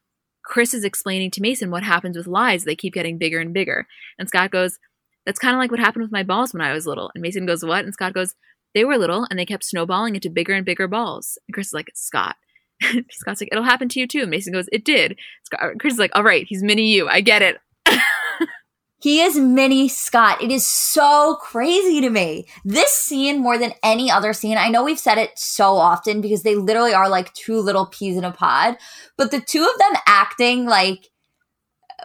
Kris 0.49 0.73
is 0.73 0.83
explaining 0.83 1.29
to 1.31 1.41
Mason 1.41 1.69
what 1.69 1.83
happens 1.83 2.17
with 2.17 2.25
lies. 2.25 2.63
They 2.63 2.75
keep 2.75 2.93
getting 2.93 3.19
bigger 3.19 3.39
and 3.39 3.53
bigger. 3.53 3.85
And 4.17 4.27
Scott 4.27 4.49
goes, 4.49 4.79
That's 5.25 5.39
kind 5.39 5.55
of 5.55 5.59
like 5.59 5.69
what 5.71 5.79
happened 5.79 6.01
with 6.01 6.11
my 6.11 6.23
balls 6.23 6.53
when 6.53 6.61
I 6.61 6.73
was 6.73 6.87
little. 6.87 7.11
And 7.13 7.21
Mason 7.21 7.45
goes, 7.45 7.63
What? 7.63 7.85
And 7.85 7.93
Scott 7.93 8.13
goes, 8.13 8.33
They 8.73 8.83
were 8.83 8.97
little 8.97 9.27
and 9.29 9.37
they 9.37 9.45
kept 9.45 9.63
snowballing 9.63 10.15
into 10.15 10.29
bigger 10.29 10.53
and 10.53 10.65
bigger 10.65 10.87
balls. 10.87 11.37
And 11.47 11.53
Kris 11.53 11.67
is 11.67 11.73
like, 11.73 11.91
Scott, 11.93 12.35
Scott's 13.11 13.41
like, 13.41 13.49
it'll 13.51 13.63
happen 13.63 13.89
to 13.89 13.99
you 13.99 14.07
too. 14.07 14.25
Mason 14.25 14.51
goes, 14.51 14.67
it 14.71 14.83
did. 14.83 15.19
Scott, 15.43 15.73
Kris 15.79 15.93
is 15.93 15.99
like, 15.99 16.11
all 16.15 16.23
right, 16.23 16.45
he's 16.49 16.63
mini 16.63 16.91
you. 16.91 17.07
I 17.07 17.21
get 17.21 17.43
it. 17.43 17.57
He 19.01 19.21
is 19.21 19.37
mini 19.37 19.87
Scott. 19.87 20.41
It 20.41 20.51
is 20.51 20.65
so 20.65 21.37
crazy 21.41 22.01
to 22.01 22.09
me. 22.09 22.47
This 22.65 22.91
scene, 22.91 23.39
more 23.39 23.57
than 23.57 23.73
any 23.81 24.11
other 24.11 24.33
scene, 24.33 24.57
I 24.57 24.67
know 24.67 24.83
we've 24.83 24.99
said 24.99 25.17
it 25.17 25.39
so 25.39 25.77
often 25.77 26.19
because 26.19 26.43
they 26.43 26.55
literally 26.55 26.93
are 26.93 27.07
like 27.07 27.33
two 27.33 27.61
little 27.61 27.85
peas 27.85 28.17
in 28.17 28.25
a 28.25 28.31
pod, 28.31 28.77
but 29.15 29.31
the 29.31 29.39
two 29.39 29.63
of 29.63 29.79
them 29.79 30.01
acting 30.05 30.65
like 30.65 31.09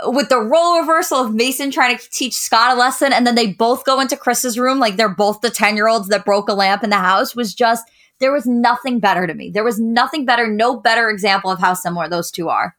with 0.06 0.28
the 0.28 0.40
role 0.40 0.80
reversal 0.80 1.18
of 1.18 1.34
Mason 1.34 1.70
trying 1.70 1.96
to 1.98 2.10
teach 2.10 2.34
Scott 2.34 2.76
a 2.76 2.78
lesson, 2.78 3.12
and 3.12 3.26
then 3.26 3.34
they 3.34 3.52
both 3.52 3.84
go 3.84 4.00
into 4.00 4.16
Kris's 4.16 4.58
room 4.58 4.78
like 4.78 4.96
they're 4.96 5.08
both 5.08 5.40
the 5.40 5.50
10 5.50 5.76
year 5.76 5.88
olds 5.88 6.08
that 6.08 6.24
broke 6.24 6.48
a 6.48 6.54
lamp 6.54 6.84
in 6.84 6.90
the 6.90 6.96
house 6.96 7.34
was 7.34 7.54
just 7.54 7.90
there 8.20 8.32
was 8.32 8.46
nothing 8.46 9.00
better 9.00 9.26
to 9.26 9.34
me. 9.34 9.50
There 9.50 9.64
was 9.64 9.80
nothing 9.80 10.24
better, 10.24 10.46
no 10.46 10.78
better 10.78 11.10
example 11.10 11.50
of 11.50 11.58
how 11.58 11.74
similar 11.74 12.08
those 12.08 12.30
two 12.30 12.48
are. 12.48 12.76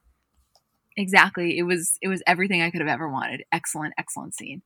Exactly. 0.98 1.58
It 1.58 1.64
was 1.64 1.98
it 2.02 2.08
was 2.08 2.24
everything 2.26 2.62
I 2.62 2.72
could 2.72 2.82
have 2.82 2.90
ever 2.90 3.10
wanted. 3.10 3.44
Excellent, 3.52 3.94
excellent 3.98 4.34
scene. 4.34 4.62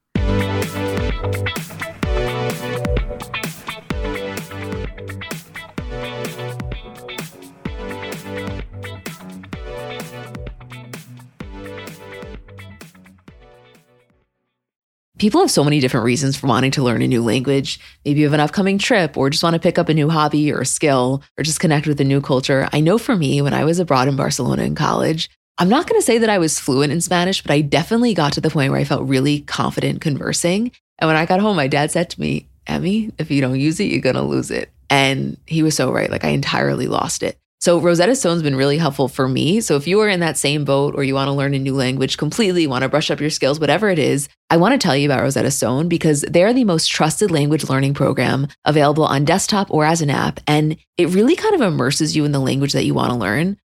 People 15.18 15.42
have 15.42 15.52
so 15.52 15.66
many 15.66 15.82
different 15.82 16.06
reasons 16.06 16.38
for 16.38 16.48
wanting 16.48 16.72
to 16.72 16.82
learn 16.82 17.02
a 17.02 17.08
new 17.08 17.22
language. 17.22 17.78
Maybe 18.06 18.22
you 18.22 18.26
have 18.26 18.34
an 18.34 18.40
upcoming 18.40 18.78
trip 18.78 19.18
or 19.18 19.30
just 19.30 19.44
want 19.44 19.54
to 19.54 19.60
pick 19.60 19.78
up 19.78 19.90
a 19.90 19.94
new 19.94 20.10
hobby 20.10 20.50
or 20.50 20.62
a 20.62 20.66
skill 20.66 21.24
or 21.38 21.44
just 21.44 21.60
connect 21.60 21.88
with 21.88 22.00
a 22.00 22.06
new 22.06 22.22
culture. 22.22 22.70
I 22.72 22.80
know 22.80 22.98
for 22.98 23.18
me, 23.18 23.42
when 23.42 23.54
I 23.54 23.66
was 23.66 23.80
abroad 23.80 24.08
in 24.08 24.16
Barcelona 24.16 24.64
in 24.64 24.76
college, 24.76 25.30
I'm 25.62 25.68
not 25.68 25.88
going 25.88 26.00
to 26.00 26.06
say 26.06 26.20
that 26.20 26.30
I 26.30 26.38
was 26.38 26.58
fluent 26.58 26.94
in 26.94 27.02
Spanish, 27.02 27.42
but 27.42 27.52
I 27.52 27.60
definitely 27.60 28.14
got 28.14 28.32
to 28.34 28.42
the 28.42 28.50
point 28.50 28.72
where 28.72 28.80
I 28.80 28.86
felt 28.86 29.10
really 29.10 29.42
confident 29.42 30.00
conversing. 30.00 30.72
And 31.00 31.08
when 31.10 31.18
I 31.18 31.26
got 31.26 31.42
home, 31.42 31.58
my 31.58 31.68
dad 31.68 31.92
said 31.92 32.10
to 32.12 32.22
me, 32.22 32.48
Emmy, 32.66 33.12
if 33.18 33.30
you 33.30 33.42
don't 33.42 33.60
use 33.60 33.78
it, 33.82 33.92
you're 33.92 34.00
going 34.00 34.16
to 34.16 34.22
lose 34.22 34.52
it. 34.52 34.72
And 34.90 35.36
he 35.46 35.62
was 35.62 35.76
so 35.76 35.92
right. 35.92 36.10
Like 36.10 36.24
I 36.24 36.30
entirely 36.30 36.88
lost 36.88 37.24
it. 37.24 37.38
So 37.60 37.78
Rosetta 37.78 38.16
Stone's 38.16 38.42
been 38.42 38.56
really 38.56 38.78
helpful 38.78 39.10
for 39.10 39.28
me. 39.28 39.60
So 39.60 39.76
if 39.76 39.86
you 39.86 40.00
are 40.00 40.08
in 40.08 40.22
that 40.22 40.38
same 40.38 40.64
boat 40.64 40.96
or 40.96 41.04
you 41.04 41.14
want 41.14 41.28
to 41.28 41.34
learn 41.34 41.54
a 41.54 41.60
new 41.60 41.76
language 41.76 42.16
completely, 42.16 42.66
want 42.66 42.84
to 42.84 42.90
brush 42.90 43.12
up 43.12 43.20
your 43.20 43.30
skills, 43.30 43.60
whatever 43.60 43.90
it 43.90 44.00
is, 44.00 44.30
I 44.50 44.56
want 44.56 44.80
to 44.80 44.88
tell 44.88 44.96
you 44.96 45.10
about 45.10 45.22
Rosetta 45.22 45.52
Stone 45.52 45.90
because 45.90 46.22
they're 46.22 46.54
the 46.54 46.64
most 46.64 46.88
trusted 46.88 47.32
language 47.32 47.68
learning 47.70 47.96
program 47.96 48.48
available 48.64 49.04
on 49.04 49.26
desktop 49.26 49.70
or 49.72 49.84
as 49.84 50.02
an 50.02 50.10
app. 50.10 50.40
And 50.48 50.78
it 50.98 51.10
really 51.10 51.36
kind 51.36 51.54
of 51.54 51.60
immerses 51.60 52.16
you 52.16 52.24
in 52.24 52.32
the 52.32 52.40
language 52.40 52.72
that 52.72 52.86
you 52.86 52.94
want 52.94 53.12
to 53.12 53.18
learn. 53.18 53.58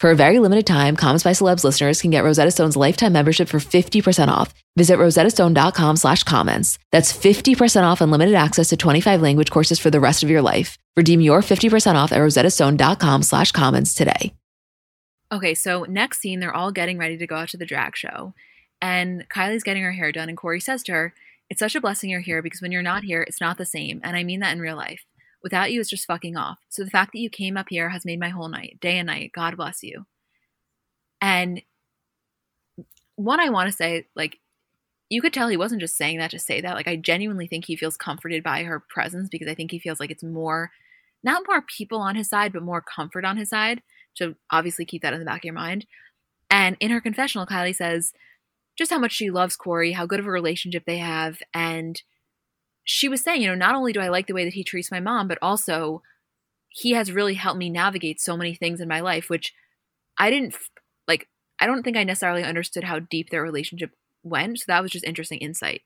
For 0.00 0.12
a 0.12 0.14
very 0.14 0.38
limited 0.38 0.64
time, 0.64 0.94
Comments 0.94 1.24
by 1.24 1.32
Celebs 1.32 1.64
listeners 1.64 2.00
can 2.00 2.12
get 2.12 2.22
Rosetta 2.22 2.52
Stone's 2.52 2.76
lifetime 2.76 3.12
membership 3.12 3.48
for 3.48 3.58
50% 3.58 4.28
off. 4.28 4.54
Visit 4.76 4.96
rosettastone.com 4.96 5.96
slash 5.96 6.22
comments. 6.22 6.78
That's 6.92 7.12
50% 7.12 7.82
off 7.82 8.00
unlimited 8.00 8.36
access 8.36 8.68
to 8.68 8.76
25 8.76 9.20
language 9.20 9.50
courses 9.50 9.80
for 9.80 9.90
the 9.90 9.98
rest 9.98 10.22
of 10.22 10.30
your 10.30 10.40
life. 10.40 10.78
Redeem 10.96 11.20
your 11.20 11.40
50% 11.40 11.96
off 11.96 12.12
at 12.12 12.18
rosettastone.com 12.20 13.24
slash 13.24 13.50
comments 13.50 13.92
today. 13.92 14.32
Okay, 15.32 15.54
so 15.54 15.84
next 15.88 16.20
scene, 16.20 16.38
they're 16.38 16.54
all 16.54 16.70
getting 16.70 16.96
ready 16.96 17.18
to 17.18 17.26
go 17.26 17.34
out 17.34 17.48
to 17.48 17.56
the 17.56 17.66
drag 17.66 17.96
show. 17.96 18.34
And 18.80 19.28
Kylie's 19.28 19.64
getting 19.64 19.82
her 19.82 19.92
hair 19.92 20.12
done, 20.12 20.28
and 20.28 20.38
Corey 20.38 20.60
says 20.60 20.84
to 20.84 20.92
her, 20.92 21.14
It's 21.50 21.58
such 21.58 21.74
a 21.74 21.80
blessing 21.80 22.08
you're 22.08 22.20
here 22.20 22.40
because 22.40 22.62
when 22.62 22.70
you're 22.70 22.82
not 22.82 23.02
here, 23.02 23.22
it's 23.22 23.40
not 23.40 23.58
the 23.58 23.66
same. 23.66 24.00
And 24.04 24.16
I 24.16 24.22
mean 24.22 24.38
that 24.40 24.52
in 24.52 24.60
real 24.60 24.76
life. 24.76 25.04
Without 25.42 25.72
you, 25.72 25.80
it's 25.80 25.90
just 25.90 26.06
fucking 26.06 26.36
off. 26.36 26.58
So 26.68 26.84
the 26.84 26.90
fact 26.90 27.12
that 27.12 27.20
you 27.20 27.30
came 27.30 27.56
up 27.56 27.66
here 27.68 27.90
has 27.90 28.04
made 28.04 28.18
my 28.18 28.28
whole 28.28 28.48
night, 28.48 28.78
day 28.80 28.98
and 28.98 29.06
night. 29.06 29.32
God 29.32 29.56
bless 29.56 29.82
you. 29.82 30.06
And 31.20 31.62
one, 33.16 33.40
I 33.40 33.50
want 33.50 33.68
to 33.70 33.76
say, 33.76 34.06
like, 34.14 34.38
you 35.08 35.22
could 35.22 35.32
tell 35.32 35.48
he 35.48 35.56
wasn't 35.56 35.80
just 35.80 35.96
saying 35.96 36.18
that 36.18 36.30
to 36.32 36.38
say 36.38 36.60
that. 36.60 36.74
Like, 36.74 36.88
I 36.88 36.96
genuinely 36.96 37.46
think 37.46 37.64
he 37.64 37.76
feels 37.76 37.96
comforted 37.96 38.42
by 38.42 38.64
her 38.64 38.78
presence 38.80 39.28
because 39.28 39.48
I 39.48 39.54
think 39.54 39.70
he 39.70 39.78
feels 39.78 40.00
like 40.00 40.10
it's 40.10 40.22
more, 40.22 40.70
not 41.22 41.42
more 41.48 41.62
people 41.62 42.00
on 42.00 42.14
his 42.14 42.28
side, 42.28 42.52
but 42.52 42.62
more 42.62 42.82
comfort 42.82 43.24
on 43.24 43.36
his 43.36 43.48
side. 43.48 43.82
So 44.14 44.34
obviously 44.50 44.84
keep 44.84 45.02
that 45.02 45.12
in 45.12 45.20
the 45.20 45.24
back 45.24 45.40
of 45.40 45.44
your 45.44 45.54
mind. 45.54 45.86
And 46.50 46.76
in 46.80 46.90
her 46.90 47.00
confessional, 47.00 47.46
Kylie 47.46 47.74
says 47.74 48.12
just 48.76 48.90
how 48.90 48.98
much 48.98 49.12
she 49.12 49.30
loves 49.30 49.56
Corey, 49.56 49.92
how 49.92 50.06
good 50.06 50.20
of 50.20 50.26
a 50.26 50.30
relationship 50.30 50.84
they 50.86 50.98
have, 50.98 51.42
and 51.52 52.00
she 52.90 53.10
was 53.10 53.20
saying, 53.20 53.42
you 53.42 53.48
know, 53.48 53.54
not 53.54 53.74
only 53.74 53.92
do 53.92 54.00
I 54.00 54.08
like 54.08 54.28
the 54.28 54.32
way 54.32 54.44
that 54.44 54.54
he 54.54 54.64
treats 54.64 54.90
my 54.90 54.98
mom, 54.98 55.28
but 55.28 55.36
also 55.42 56.02
he 56.70 56.92
has 56.92 57.12
really 57.12 57.34
helped 57.34 57.58
me 57.58 57.68
navigate 57.68 58.18
so 58.18 58.34
many 58.34 58.54
things 58.54 58.80
in 58.80 58.88
my 58.88 59.00
life, 59.00 59.28
which 59.28 59.52
I 60.16 60.30
didn't 60.30 60.54
like. 61.06 61.28
I 61.60 61.66
don't 61.66 61.82
think 61.82 61.98
I 61.98 62.04
necessarily 62.04 62.44
understood 62.44 62.84
how 62.84 63.00
deep 63.00 63.28
their 63.28 63.42
relationship 63.42 63.90
went. 64.22 64.60
So 64.60 64.64
that 64.68 64.82
was 64.82 64.90
just 64.90 65.04
interesting 65.04 65.38
insight. 65.40 65.82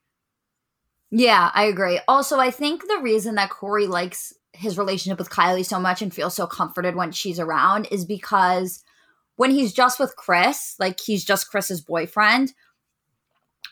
Yeah, 1.10 1.50
I 1.52 1.64
agree. 1.64 1.98
Also, 2.06 2.38
I 2.38 2.52
think 2.52 2.82
the 2.86 3.00
reason 3.02 3.34
that 3.34 3.50
Corey 3.50 3.88
likes 3.88 4.32
his 4.52 4.78
relationship 4.78 5.18
with 5.18 5.28
Kylie 5.28 5.66
so 5.66 5.80
much 5.80 6.02
and 6.02 6.14
feels 6.14 6.36
so 6.36 6.46
comforted 6.46 6.94
when 6.94 7.10
she's 7.10 7.40
around 7.40 7.88
is 7.90 8.04
because 8.04 8.84
when 9.34 9.50
he's 9.50 9.72
just 9.72 9.98
with 9.98 10.14
Kris, 10.14 10.76
like 10.78 11.00
he's 11.00 11.24
just 11.24 11.50
Kris's 11.50 11.80
boyfriend, 11.80 12.52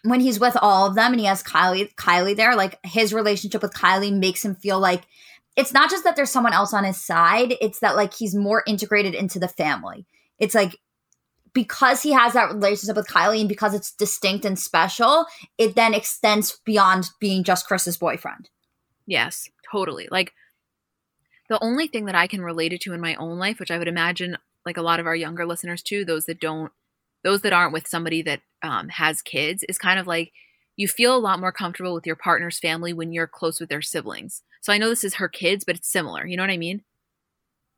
when 0.02 0.20
he's 0.20 0.40
with 0.40 0.56
all 0.60 0.86
of 0.86 0.94
them 0.94 1.12
and 1.12 1.20
he 1.20 1.26
has 1.26 1.42
Kylie 1.42 1.94
Kylie 1.94 2.36
there, 2.36 2.56
like 2.56 2.78
his 2.84 3.12
relationship 3.12 3.62
with 3.62 3.74
Kylie 3.74 4.12
makes 4.12 4.44
him 4.44 4.54
feel 4.54 4.78
like 4.80 5.02
it's 5.56 5.72
not 5.72 5.90
just 5.90 6.04
that 6.04 6.16
there's 6.16 6.30
someone 6.30 6.52
else 6.52 6.72
on 6.72 6.84
his 6.84 7.00
side, 7.00 7.54
it's 7.60 7.80
that 7.80 7.96
like 7.96 8.14
he's 8.14 8.34
more 8.34 8.62
integrated 8.66 9.14
into 9.14 9.38
the 9.38 9.48
family. 9.48 10.06
It's 10.38 10.54
like 10.54 10.76
because 11.52 12.02
he 12.02 12.12
has 12.12 12.32
that 12.32 12.52
relationship 12.52 12.96
with 12.96 13.08
Kylie 13.08 13.40
and 13.40 13.48
because 13.48 13.74
it's 13.74 13.92
distinct 13.92 14.44
and 14.44 14.58
special, 14.58 15.26
it 15.58 15.74
then 15.74 15.94
extends 15.94 16.58
beyond 16.64 17.10
being 17.18 17.44
just 17.44 17.66
Kris's 17.66 17.96
boyfriend. 17.96 18.48
Yes, 19.06 19.48
totally. 19.70 20.08
Like 20.10 20.32
the 21.48 21.62
only 21.62 21.88
thing 21.88 22.04
that 22.04 22.14
I 22.14 22.28
can 22.28 22.42
relate 22.42 22.72
it 22.72 22.80
to 22.82 22.92
in 22.92 23.00
my 23.00 23.16
own 23.16 23.38
life, 23.38 23.58
which 23.58 23.72
I 23.72 23.78
would 23.78 23.88
imagine 23.88 24.38
like 24.64 24.76
a 24.76 24.82
lot 24.82 25.00
of 25.00 25.06
our 25.06 25.16
younger 25.16 25.46
listeners 25.46 25.82
too, 25.82 26.04
those 26.04 26.26
that 26.26 26.40
don't 26.40 26.70
those 27.24 27.42
that 27.42 27.52
aren't 27.52 27.72
with 27.72 27.86
somebody 27.86 28.22
that 28.22 28.40
um, 28.62 28.88
has 28.88 29.22
kids 29.22 29.64
is 29.68 29.78
kind 29.78 29.98
of 29.98 30.06
like 30.06 30.32
you 30.76 30.88
feel 30.88 31.14
a 31.14 31.18
lot 31.18 31.40
more 31.40 31.52
comfortable 31.52 31.94
with 31.94 32.06
your 32.06 32.16
partner's 32.16 32.58
family 32.58 32.92
when 32.92 33.12
you're 33.12 33.26
close 33.26 33.60
with 33.60 33.68
their 33.68 33.82
siblings. 33.82 34.42
So 34.60 34.72
I 34.72 34.78
know 34.78 34.88
this 34.88 35.04
is 35.04 35.14
her 35.14 35.28
kids, 35.28 35.64
but 35.64 35.76
it's 35.76 35.90
similar. 35.90 36.26
You 36.26 36.36
know 36.36 36.42
what 36.42 36.50
I 36.50 36.56
mean? 36.56 36.82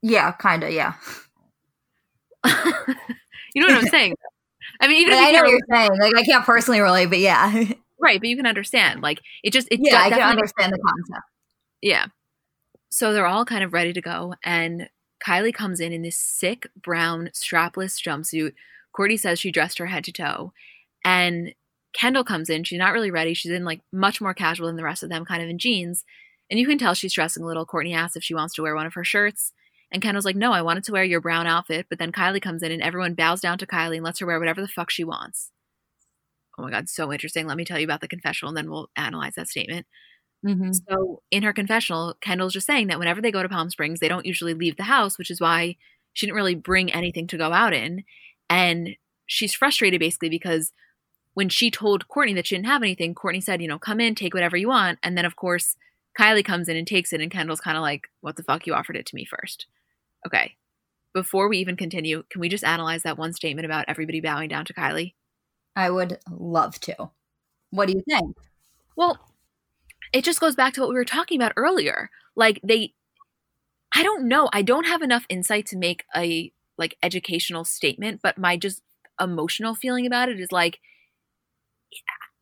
Yeah, 0.03 0.33
kind 0.33 0.63
of. 0.63 0.71
Yeah. 0.73 0.95
you 3.55 3.63
know 3.63 3.67
what 3.67 3.85
I'm 3.85 3.89
saying? 3.89 4.15
I 4.81 4.89
mean, 4.89 5.03
even 5.03 5.15
if 5.15 5.21
I 5.21 5.33
know 5.33 5.43
what 5.43 5.51
you're 5.51 5.61
saying. 5.71 5.99
Like, 5.99 6.17
I 6.17 6.25
can't 6.25 6.45
personally 6.45 6.81
relate, 6.81 7.07
but 7.07 7.19
yeah. 7.19 7.65
right, 8.01 8.21
but 8.21 8.29
you 8.29 8.37
can 8.37 8.47
understand. 8.47 9.03
Like, 9.03 9.21
it 9.43 9.53
just 9.53 9.69
it 9.71 9.81
yeah, 9.83 10.01
I 10.01 10.11
can 10.11 10.23
understand 10.23 10.73
the 10.73 10.79
concept. 10.79 11.27
Yeah. 11.81 12.07
So 12.91 13.13
they're 13.13 13.27
all 13.27 13.45
kind 13.45 13.65
of 13.65 13.73
ready 13.73 13.93
to 13.93 14.01
go, 14.01 14.35
and 14.45 14.89
Kylie 15.25 15.55
comes 15.55 15.81
in 15.81 15.93
in 15.93 16.03
this 16.03 16.19
sick 16.19 16.69
brown 16.77 17.31
strapless 17.33 18.01
jumpsuit. 18.01 18.53
Kourtney 18.97 19.19
says 19.19 19.39
she 19.39 19.51
dressed 19.51 19.79
her 19.79 19.87
head 19.87 20.05
to 20.05 20.13
toe, 20.13 20.53
and 21.05 21.55
Kendall 21.93 22.25
comes 22.25 22.49
in. 22.51 22.65
She's 22.65 22.79
not 22.79 22.93
really 22.93 23.11
ready. 23.11 23.35
She's 23.35 23.53
in 23.53 23.65
like 23.65 23.81
much 23.93 24.21
more 24.21 24.35
casual 24.35 24.67
than 24.67 24.77
the 24.77 24.85
rest 24.85 25.03
of 25.03 25.11
them, 25.11 25.25
kind 25.25 25.43
of 25.43 25.49
in 25.49 25.59
jeans. 25.59 26.05
And 26.51 26.59
you 26.59 26.67
can 26.67 26.79
tell 26.79 26.95
she's 26.95 27.15
dressing 27.15 27.43
a 27.43 27.47
little. 27.47 27.67
Kourtney 27.67 27.95
asks 27.95 28.17
if 28.17 28.25
she 28.25 28.35
wants 28.35 28.55
to 28.55 28.63
wear 28.63 28.75
one 28.75 28.87
of 28.87 28.95
her 28.95 29.05
shirts. 29.05 29.53
And 29.91 30.03
Kendall's 30.03 30.25
like, 30.25 30.37
no, 30.37 30.53
I 30.53 30.63
wanted 30.63 30.85
to 30.85 30.93
wear 30.93 31.05
your 31.05 31.21
brown 31.21 31.47
outfit. 31.47 31.87
But 31.89 31.99
then 31.99 32.13
Kylie 32.13 32.41
comes 32.41 32.63
in 32.63 32.73
and 32.73 32.83
everyone 32.83 33.15
bows 33.15 33.41
down 33.41 33.59
to 33.59 33.67
Kylie 33.67 33.97
and 33.97 34.05
lets 34.05 34.21
her 34.21 34.27
wear 34.27 34.39
whatever 34.39 34.63
the 34.63 34.69
fuck 34.69 34.91
she 34.91 35.05
wants. 35.05 35.51
Oh 36.59 36.63
my 36.63 36.71
God, 36.71 36.89
so 36.89 37.13
interesting. 37.13 37.47
Let 37.47 37.57
me 37.57 37.65
tell 37.65 37.79
you 37.79 37.85
about 37.85 38.01
the 38.01 38.09
confessional 38.09 38.49
and 38.49 38.57
then 38.57 38.71
we'll 38.71 38.89
analyze 38.97 39.35
that 39.37 39.49
statement. 39.49 39.87
Mm-hmm. 40.47 40.73
So 40.73 41.23
in 41.31 41.43
her 41.43 41.53
confessional, 41.53 42.17
Kendall's 42.21 42.53
just 42.53 42.67
saying 42.67 42.89
that 42.89 42.99
whenever 42.99 43.21
they 43.21 43.31
go 43.31 43.43
to 43.43 43.49
Palm 43.49 43.71
Springs, 43.71 44.01
they 44.01 44.09
don't 44.09 44.27
usually 44.27 44.55
leave 44.55 44.77
the 44.77 44.83
house, 44.83 45.19
which 45.19 45.31
is 45.31 45.41
why 45.41 45.77
she 46.15 46.27
didn't 46.27 46.37
really 46.37 46.55
bring 46.55 46.93
anything 46.93 47.27
to 47.29 47.39
go 47.39 47.53
out 47.53 47.73
in. 47.73 48.05
And 48.53 48.97
she's 49.25 49.55
frustrated 49.55 49.99
basically 49.99 50.29
because 50.29 50.73
when 51.33 51.49
she 51.49 51.71
told 51.71 52.07
Kourtney 52.07 52.35
that 52.35 52.47
she 52.47 52.55
didn't 52.55 52.67
have 52.67 52.83
anything, 52.83 53.15
Kourtney 53.15 53.43
said, 53.43 53.63
you 53.63 53.69
know, 53.69 53.79
come 53.79 53.99
in, 53.99 54.15
take 54.15 54.35
whatever 54.35 54.59
you 54.59 54.69
want. 54.69 54.99
And 55.03 55.17
then, 55.17 55.25
of 55.25 55.37
course, 55.37 55.75
Kylie 56.21 56.45
comes 56.45 56.69
in 56.69 56.77
and 56.77 56.87
takes 56.87 57.15
it, 57.15 57.23
and 57.23 57.31
Kendall's 57.31 57.63
kind 57.63 57.79
of 57.79 57.81
like, 57.81 58.09
what 58.21 58.37
the 58.37 58.43
fuck? 58.43 58.67
You 58.67 58.75
offered 58.75 58.97
it 58.97 59.07
to 59.07 59.17
me 59.17 59.25
first. 59.25 59.67
Okay. 60.27 60.57
Before 61.15 61.49
we 61.49 61.57
even 61.57 61.77
continue, 61.79 62.25
can 62.31 62.43
we 62.43 62.51
just 62.51 62.63
analyze 62.63 63.05
that 63.05 63.17
one 63.17 63.33
statement 63.33 63.65
about 63.65 63.87
everybody 63.89 64.21
bowing 64.21 64.51
down 64.51 64.67
to 64.67 64.75
Kylie? 64.75 65.15
I 65.75 65.89
would 65.89 66.19
love 66.31 66.79
to. 66.81 67.11
What 67.71 67.89
do 67.89 67.95
you 67.95 68.03
think? 68.07 68.37
Well, 68.97 69.19
it 70.13 70.25
just 70.25 70.41
goes 70.41 70.55
back 70.55 70.75
to 70.75 70.83
what 70.83 70.91
we 70.91 70.95
were 70.95 71.07
talking 71.07 71.41
about 71.41 71.55
earlier. 71.57 72.11
Like 72.37 72.61
they 72.63 72.93
I 73.95 74.03
don't 74.03 74.29
know. 74.29 74.49
I 74.53 74.63
don't 74.63 74.87
have 74.87 75.03
enough 75.03 75.27
insight 75.29 75.67
to 75.67 75.79
make 75.79 76.05
a 76.15 76.53
like 76.83 76.99
educational 77.03 77.65
statement, 77.65 78.21
but 78.23 78.37
my 78.37 78.57
just 78.57 78.83
emotional 79.21 79.75
feeling 79.75 80.07
about 80.07 80.29
it 80.29 80.41
is 80.41 80.53
like 80.53 80.81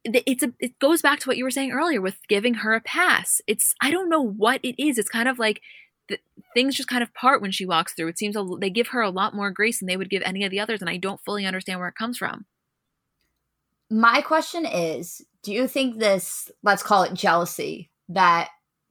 it's 0.04 0.42
a 0.42 0.52
it 0.58 0.78
goes 0.78 1.02
back 1.02 1.20
to 1.20 1.28
what 1.28 1.36
you 1.36 1.44
were 1.44 1.50
saying 1.50 1.72
earlier 1.72 2.00
with 2.00 2.16
giving 2.28 2.54
her 2.54 2.74
a 2.74 2.80
pass. 2.80 3.40
It's 3.46 3.74
I 3.80 3.90
don't 3.90 4.08
know 4.08 4.22
what 4.22 4.60
it 4.62 4.82
is. 4.82 4.98
It's 4.98 5.10
kind 5.10 5.28
of 5.28 5.38
like 5.38 5.60
the, 6.08 6.18
things 6.54 6.74
just 6.74 6.88
kind 6.88 7.02
of 7.02 7.14
part 7.14 7.42
when 7.42 7.52
she 7.52 7.66
walks 7.66 7.92
through. 7.92 8.08
It 8.08 8.18
seems 8.18 8.34
a, 8.34 8.44
they 8.58 8.70
give 8.70 8.88
her 8.88 9.02
a 9.02 9.10
lot 9.10 9.34
more 9.34 9.50
grace 9.50 9.78
than 9.78 9.86
they 9.86 9.96
would 9.96 10.10
give 10.10 10.22
any 10.24 10.44
of 10.44 10.50
the 10.50 10.60
others, 10.60 10.80
and 10.80 10.90
I 10.90 10.96
don't 10.96 11.20
fully 11.20 11.46
understand 11.46 11.78
where 11.78 11.88
it 11.88 11.94
comes 11.94 12.18
from. 12.18 12.46
My 13.90 14.22
question 14.22 14.66
is, 14.66 15.22
do 15.42 15.52
you 15.52 15.66
think 15.66 15.98
this, 15.98 16.50
let's 16.62 16.82
call 16.82 17.02
it 17.02 17.14
jealousy, 17.14 17.90
that 18.08 18.50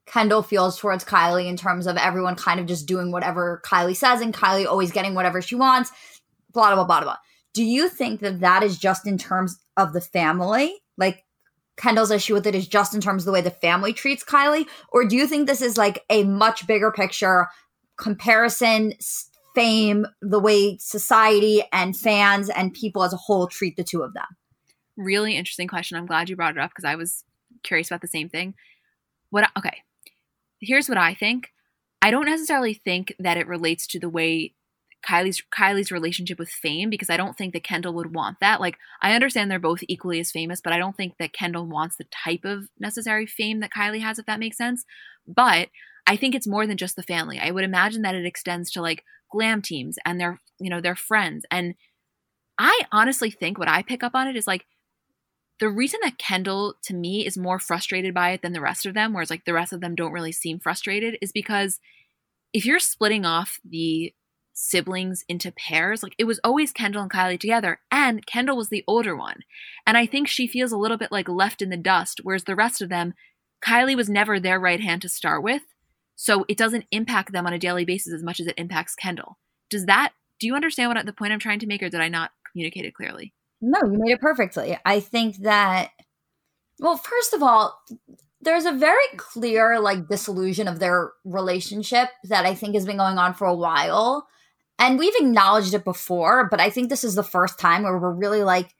Kendall 0.09 0.41
feels 0.41 0.77
towards 0.77 1.05
Kylie 1.05 1.45
in 1.45 1.55
terms 1.55 1.85
of 1.85 1.95
everyone 1.95 2.35
kind 2.35 2.59
of 2.59 2.65
just 2.65 2.87
doing 2.87 3.11
whatever 3.11 3.61
Kylie 3.63 3.95
says 3.95 4.21
and 4.21 4.33
Kylie 4.33 4.65
always 4.65 4.91
getting 4.91 5.13
whatever 5.13 5.41
she 5.41 5.55
wants, 5.55 5.91
blah 6.51 6.73
blah 6.73 6.83
blah 6.83 7.01
blah. 7.01 7.17
Do 7.53 7.63
you 7.63 7.89
think 7.89 8.19
that 8.21 8.39
that 8.39 8.63
is 8.63 8.79
just 8.79 9.05
in 9.05 9.17
terms 9.17 9.59
of 9.77 9.93
the 9.93 10.01
family? 10.01 10.75
Like 10.97 11.25
Kendall's 11.77 12.11
issue 12.11 12.33
with 12.33 12.47
it 12.47 12.55
is 12.55 12.67
just 12.67 12.95
in 12.95 13.01
terms 13.01 13.23
of 13.23 13.25
the 13.27 13.31
way 13.31 13.41
the 13.41 13.51
family 13.51 13.93
treats 13.93 14.23
Kylie? 14.23 14.65
Or 14.89 15.05
do 15.05 15.15
you 15.15 15.27
think 15.27 15.47
this 15.47 15.61
is 15.61 15.77
like 15.77 16.03
a 16.09 16.23
much 16.23 16.65
bigger 16.65 16.91
picture 16.91 17.47
comparison, 17.97 18.93
fame, 19.53 20.07
the 20.21 20.39
way 20.39 20.77
society 20.79 21.61
and 21.71 21.95
fans 21.95 22.49
and 22.49 22.73
people 22.73 23.03
as 23.03 23.13
a 23.13 23.17
whole 23.17 23.47
treat 23.47 23.77
the 23.77 23.83
two 23.83 24.01
of 24.01 24.13
them? 24.13 24.25
Really 24.97 25.35
interesting 25.35 25.67
question. 25.67 25.97
I'm 25.97 26.07
glad 26.07 26.29
you 26.29 26.35
brought 26.35 26.57
it 26.57 26.61
up 26.61 26.71
because 26.71 26.85
I 26.85 26.95
was 26.95 27.23
curious 27.61 27.89
about 27.89 28.01
the 28.01 28.07
same 28.07 28.27
thing. 28.27 28.55
What 29.29 29.49
okay. 29.57 29.83
Here's 30.61 30.89
what 30.89 30.97
I 30.97 31.13
think. 31.13 31.51
I 32.01 32.11
don't 32.11 32.25
necessarily 32.25 32.73
think 32.73 33.13
that 33.19 33.37
it 33.37 33.47
relates 33.47 33.85
to 33.87 33.99
the 33.99 34.09
way 34.09 34.53
Kylie's 35.07 35.41
Kylie's 35.55 35.91
relationship 35.91 36.39
with 36.39 36.49
fame 36.49 36.89
because 36.89 37.09
I 37.09 37.17
don't 37.17 37.37
think 37.37 37.53
that 37.53 37.63
Kendall 37.63 37.93
would 37.93 38.13
want 38.13 38.37
that. 38.41 38.59
Like 38.59 38.77
I 39.01 39.13
understand 39.13 39.49
they're 39.49 39.59
both 39.59 39.79
equally 39.87 40.19
as 40.19 40.31
famous, 40.31 40.61
but 40.61 40.73
I 40.73 40.77
don't 40.77 40.95
think 40.95 41.15
that 41.19 41.33
Kendall 41.33 41.65
wants 41.65 41.95
the 41.97 42.05
type 42.05 42.43
of 42.43 42.69
necessary 42.79 43.25
fame 43.25 43.59
that 43.61 43.71
Kylie 43.71 44.01
has 44.01 44.19
if 44.19 44.25
that 44.25 44.39
makes 44.39 44.57
sense. 44.57 44.85
But 45.27 45.69
I 46.05 46.15
think 46.15 46.35
it's 46.35 46.47
more 46.47 46.67
than 46.67 46.77
just 46.77 46.95
the 46.95 47.03
family. 47.03 47.39
I 47.39 47.51
would 47.51 47.63
imagine 47.63 48.01
that 48.01 48.15
it 48.15 48.25
extends 48.25 48.71
to 48.71 48.81
like 48.81 49.03
glam 49.31 49.61
teams 49.61 49.97
and 50.05 50.19
their, 50.19 50.41
you 50.59 50.69
know, 50.69 50.81
their 50.81 50.95
friends. 50.95 51.45
And 51.51 51.75
I 52.57 52.81
honestly 52.91 53.29
think 53.29 53.57
what 53.57 53.69
I 53.69 53.83
pick 53.83 54.03
up 54.03 54.15
on 54.15 54.27
it 54.27 54.35
is 54.35 54.47
like 54.47 54.65
the 55.59 55.69
reason 55.69 55.99
that 56.03 56.17
Kendall 56.17 56.75
to 56.83 56.93
me 56.93 57.25
is 57.25 57.37
more 57.37 57.59
frustrated 57.59 58.13
by 58.13 58.31
it 58.31 58.41
than 58.41 58.53
the 58.53 58.61
rest 58.61 58.85
of 58.85 58.93
them, 58.93 59.13
whereas 59.13 59.29
like 59.29 59.45
the 59.45 59.53
rest 59.53 59.73
of 59.73 59.81
them 59.81 59.95
don't 59.95 60.13
really 60.13 60.31
seem 60.31 60.59
frustrated, 60.59 61.17
is 61.21 61.31
because 61.31 61.79
if 62.53 62.65
you're 62.65 62.79
splitting 62.79 63.25
off 63.25 63.59
the 63.63 64.13
siblings 64.59 65.23
into 65.29 65.51
pairs. 65.51 66.03
Like 66.03 66.13
it 66.17 66.25
was 66.25 66.39
always 66.43 66.71
Kendall 66.71 67.01
and 67.01 67.11
Kylie 67.11 67.39
together, 67.39 67.79
and 67.91 68.25
Kendall 68.25 68.57
was 68.57 68.69
the 68.69 68.83
older 68.87 69.15
one. 69.15 69.39
And 69.87 69.97
I 69.97 70.05
think 70.05 70.27
she 70.27 70.47
feels 70.47 70.71
a 70.71 70.77
little 70.77 70.97
bit 70.97 71.11
like 71.11 71.29
left 71.29 71.61
in 71.61 71.69
the 71.69 71.77
dust, 71.77 72.19
whereas 72.23 72.43
the 72.43 72.55
rest 72.55 72.81
of 72.81 72.89
them, 72.89 73.13
Kylie 73.65 73.95
was 73.95 74.09
never 74.09 74.39
their 74.39 74.59
right 74.59 74.81
hand 74.81 75.01
to 75.01 75.09
start 75.09 75.43
with. 75.43 75.63
So 76.15 76.45
it 76.49 76.57
doesn't 76.57 76.85
impact 76.91 77.31
them 77.31 77.47
on 77.47 77.53
a 77.53 77.59
daily 77.59 77.85
basis 77.85 78.13
as 78.13 78.23
much 78.23 78.39
as 78.39 78.47
it 78.47 78.55
impacts 78.57 78.95
Kendall. 78.95 79.37
Does 79.69 79.85
that, 79.85 80.11
do 80.39 80.47
you 80.47 80.55
understand 80.55 80.93
what 80.93 81.05
the 81.05 81.13
point 81.13 81.31
I'm 81.31 81.39
trying 81.39 81.59
to 81.59 81.67
make, 81.67 81.81
or 81.81 81.89
did 81.89 82.01
I 82.01 82.09
not 82.09 82.31
communicate 82.51 82.85
it 82.85 82.93
clearly? 82.93 83.33
No, 83.61 83.79
you 83.83 83.97
made 83.97 84.13
it 84.13 84.21
perfectly. 84.21 84.77
I 84.85 84.99
think 84.99 85.37
that, 85.37 85.91
well, 86.79 86.97
first 86.97 87.33
of 87.33 87.43
all, 87.43 87.77
there's 88.41 88.65
a 88.65 88.71
very 88.71 89.03
clear 89.17 89.79
like 89.79 90.07
disillusion 90.07 90.67
of 90.67 90.79
their 90.79 91.11
relationship 91.25 92.09
that 92.23 92.45
I 92.45 92.55
think 92.55 92.75
has 92.75 92.85
been 92.85 92.97
going 92.97 93.17
on 93.17 93.33
for 93.33 93.45
a 93.45 93.55
while 93.55 94.27
and 94.79 94.97
we've 94.97 95.15
acknowledged 95.17 95.73
it 95.73 95.83
before, 95.83 96.47
but 96.49 96.61
I 96.61 96.69
think 96.69 96.89
this 96.89 97.03
is 97.03 97.13
the 97.13 97.21
first 97.23 97.59
time 97.59 97.83
where 97.83 97.97
we're 97.97 98.11
really 98.11 98.43
like, 98.43 98.73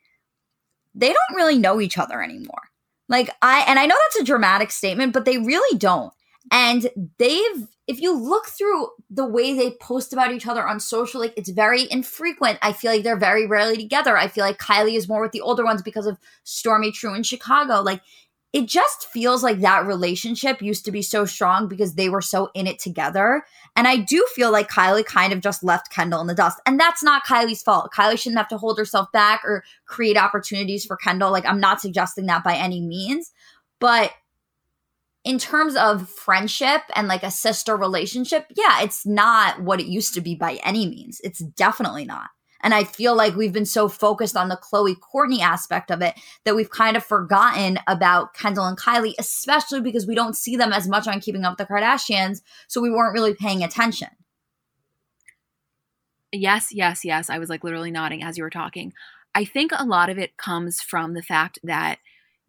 they 0.94 1.08
don't 1.08 1.36
really 1.36 1.58
know 1.58 1.78
each 1.80 1.98
other 1.98 2.22
anymore. 2.22 2.62
Like, 3.08 3.30
I, 3.42 3.64
and 3.68 3.78
I 3.78 3.84
know 3.84 3.96
that's 4.08 4.22
a 4.22 4.24
dramatic 4.24 4.70
statement, 4.70 5.12
but 5.12 5.26
they 5.26 5.36
really 5.36 5.78
don't. 5.78 6.12
And 6.50 6.90
they've, 7.18 7.68
if 7.86 8.00
you 8.00 8.16
look 8.16 8.46
through 8.46 8.88
the 9.08 9.26
way 9.26 9.54
they 9.54 9.72
post 9.80 10.12
about 10.12 10.32
each 10.32 10.46
other 10.46 10.66
on 10.66 10.80
social, 10.80 11.20
like 11.20 11.34
it's 11.36 11.50
very 11.50 11.86
infrequent. 11.90 12.58
I 12.60 12.72
feel 12.72 12.92
like 12.92 13.04
they're 13.04 13.16
very 13.16 13.46
rarely 13.46 13.76
together. 13.76 14.16
I 14.16 14.28
feel 14.28 14.44
like 14.44 14.58
Kylie 14.58 14.96
is 14.96 15.08
more 15.08 15.22
with 15.22 15.32
the 15.32 15.40
older 15.40 15.64
ones 15.64 15.82
because 15.82 16.06
of 16.06 16.18
Stormi 16.44 16.92
True 16.92 17.14
in 17.14 17.22
Chicago. 17.22 17.82
Like 17.82 18.00
it 18.52 18.66
just 18.66 19.06
feels 19.06 19.44
like 19.44 19.60
that 19.60 19.86
relationship 19.86 20.60
used 20.60 20.84
to 20.84 20.90
be 20.90 21.02
so 21.02 21.24
strong 21.24 21.68
because 21.68 21.94
they 21.94 22.08
were 22.08 22.20
so 22.20 22.50
in 22.54 22.66
it 22.66 22.80
together. 22.80 23.44
And 23.76 23.86
I 23.86 23.96
do 23.96 24.26
feel 24.34 24.50
like 24.50 24.68
Kylie 24.68 25.06
kind 25.06 25.32
of 25.32 25.40
just 25.40 25.62
left 25.62 25.92
Kendall 25.92 26.20
in 26.20 26.26
the 26.26 26.34
dust. 26.34 26.60
And 26.66 26.78
that's 26.78 27.02
not 27.02 27.24
Kylie's 27.24 27.62
fault. 27.62 27.92
Kylie 27.96 28.18
shouldn't 28.18 28.38
have 28.38 28.48
to 28.48 28.58
hold 28.58 28.76
herself 28.76 29.10
back 29.12 29.42
or 29.44 29.62
create 29.86 30.16
opportunities 30.16 30.84
for 30.84 30.96
Kendall. 30.96 31.30
Like, 31.30 31.46
I'm 31.46 31.60
not 31.60 31.80
suggesting 31.80 32.26
that 32.26 32.42
by 32.42 32.56
any 32.56 32.80
means. 32.80 33.30
But 33.78 34.10
in 35.24 35.38
terms 35.38 35.76
of 35.76 36.08
friendship 36.08 36.82
and 36.94 37.08
like 37.08 37.22
a 37.22 37.30
sister 37.30 37.76
relationship, 37.76 38.46
yeah, 38.56 38.82
it's 38.82 39.04
not 39.04 39.60
what 39.62 39.80
it 39.80 39.86
used 39.86 40.14
to 40.14 40.20
be 40.20 40.34
by 40.34 40.58
any 40.64 40.86
means. 40.86 41.20
It's 41.22 41.40
definitely 41.40 42.04
not. 42.04 42.30
And 42.62 42.74
I 42.74 42.84
feel 42.84 43.14
like 43.14 43.36
we've 43.36 43.52
been 43.52 43.66
so 43.66 43.88
focused 43.88 44.36
on 44.36 44.48
the 44.48 44.56
Khloé 44.58 44.96
Kourtney 44.96 45.40
aspect 45.40 45.90
of 45.90 46.02
it 46.02 46.14
that 46.44 46.54
we've 46.54 46.70
kind 46.70 46.96
of 46.96 47.04
forgotten 47.04 47.78
about 47.86 48.34
Kendall 48.34 48.66
and 48.66 48.78
Kylie, 48.78 49.14
especially 49.18 49.80
because 49.80 50.06
we 50.06 50.14
don't 50.14 50.36
see 50.36 50.56
them 50.56 50.72
as 50.72 50.86
much 50.86 51.06
on 51.06 51.20
Keeping 51.20 51.44
Up 51.44 51.58
with 51.58 51.66
the 51.66 51.72
Kardashians. 51.72 52.42
So 52.68 52.82
we 52.82 52.90
weren't 52.90 53.14
really 53.14 53.34
paying 53.34 53.64
attention. 53.64 54.08
Yes, 56.32 56.68
yes, 56.70 57.04
yes. 57.04 57.30
I 57.30 57.38
was 57.38 57.48
like 57.48 57.64
literally 57.64 57.90
nodding 57.90 58.22
as 58.22 58.36
you 58.36 58.44
were 58.44 58.50
talking. 58.50 58.92
I 59.34 59.44
think 59.44 59.72
a 59.74 59.84
lot 59.84 60.10
of 60.10 60.18
it 60.18 60.36
comes 60.36 60.80
from 60.80 61.14
the 61.14 61.22
fact 61.22 61.58
that 61.62 61.98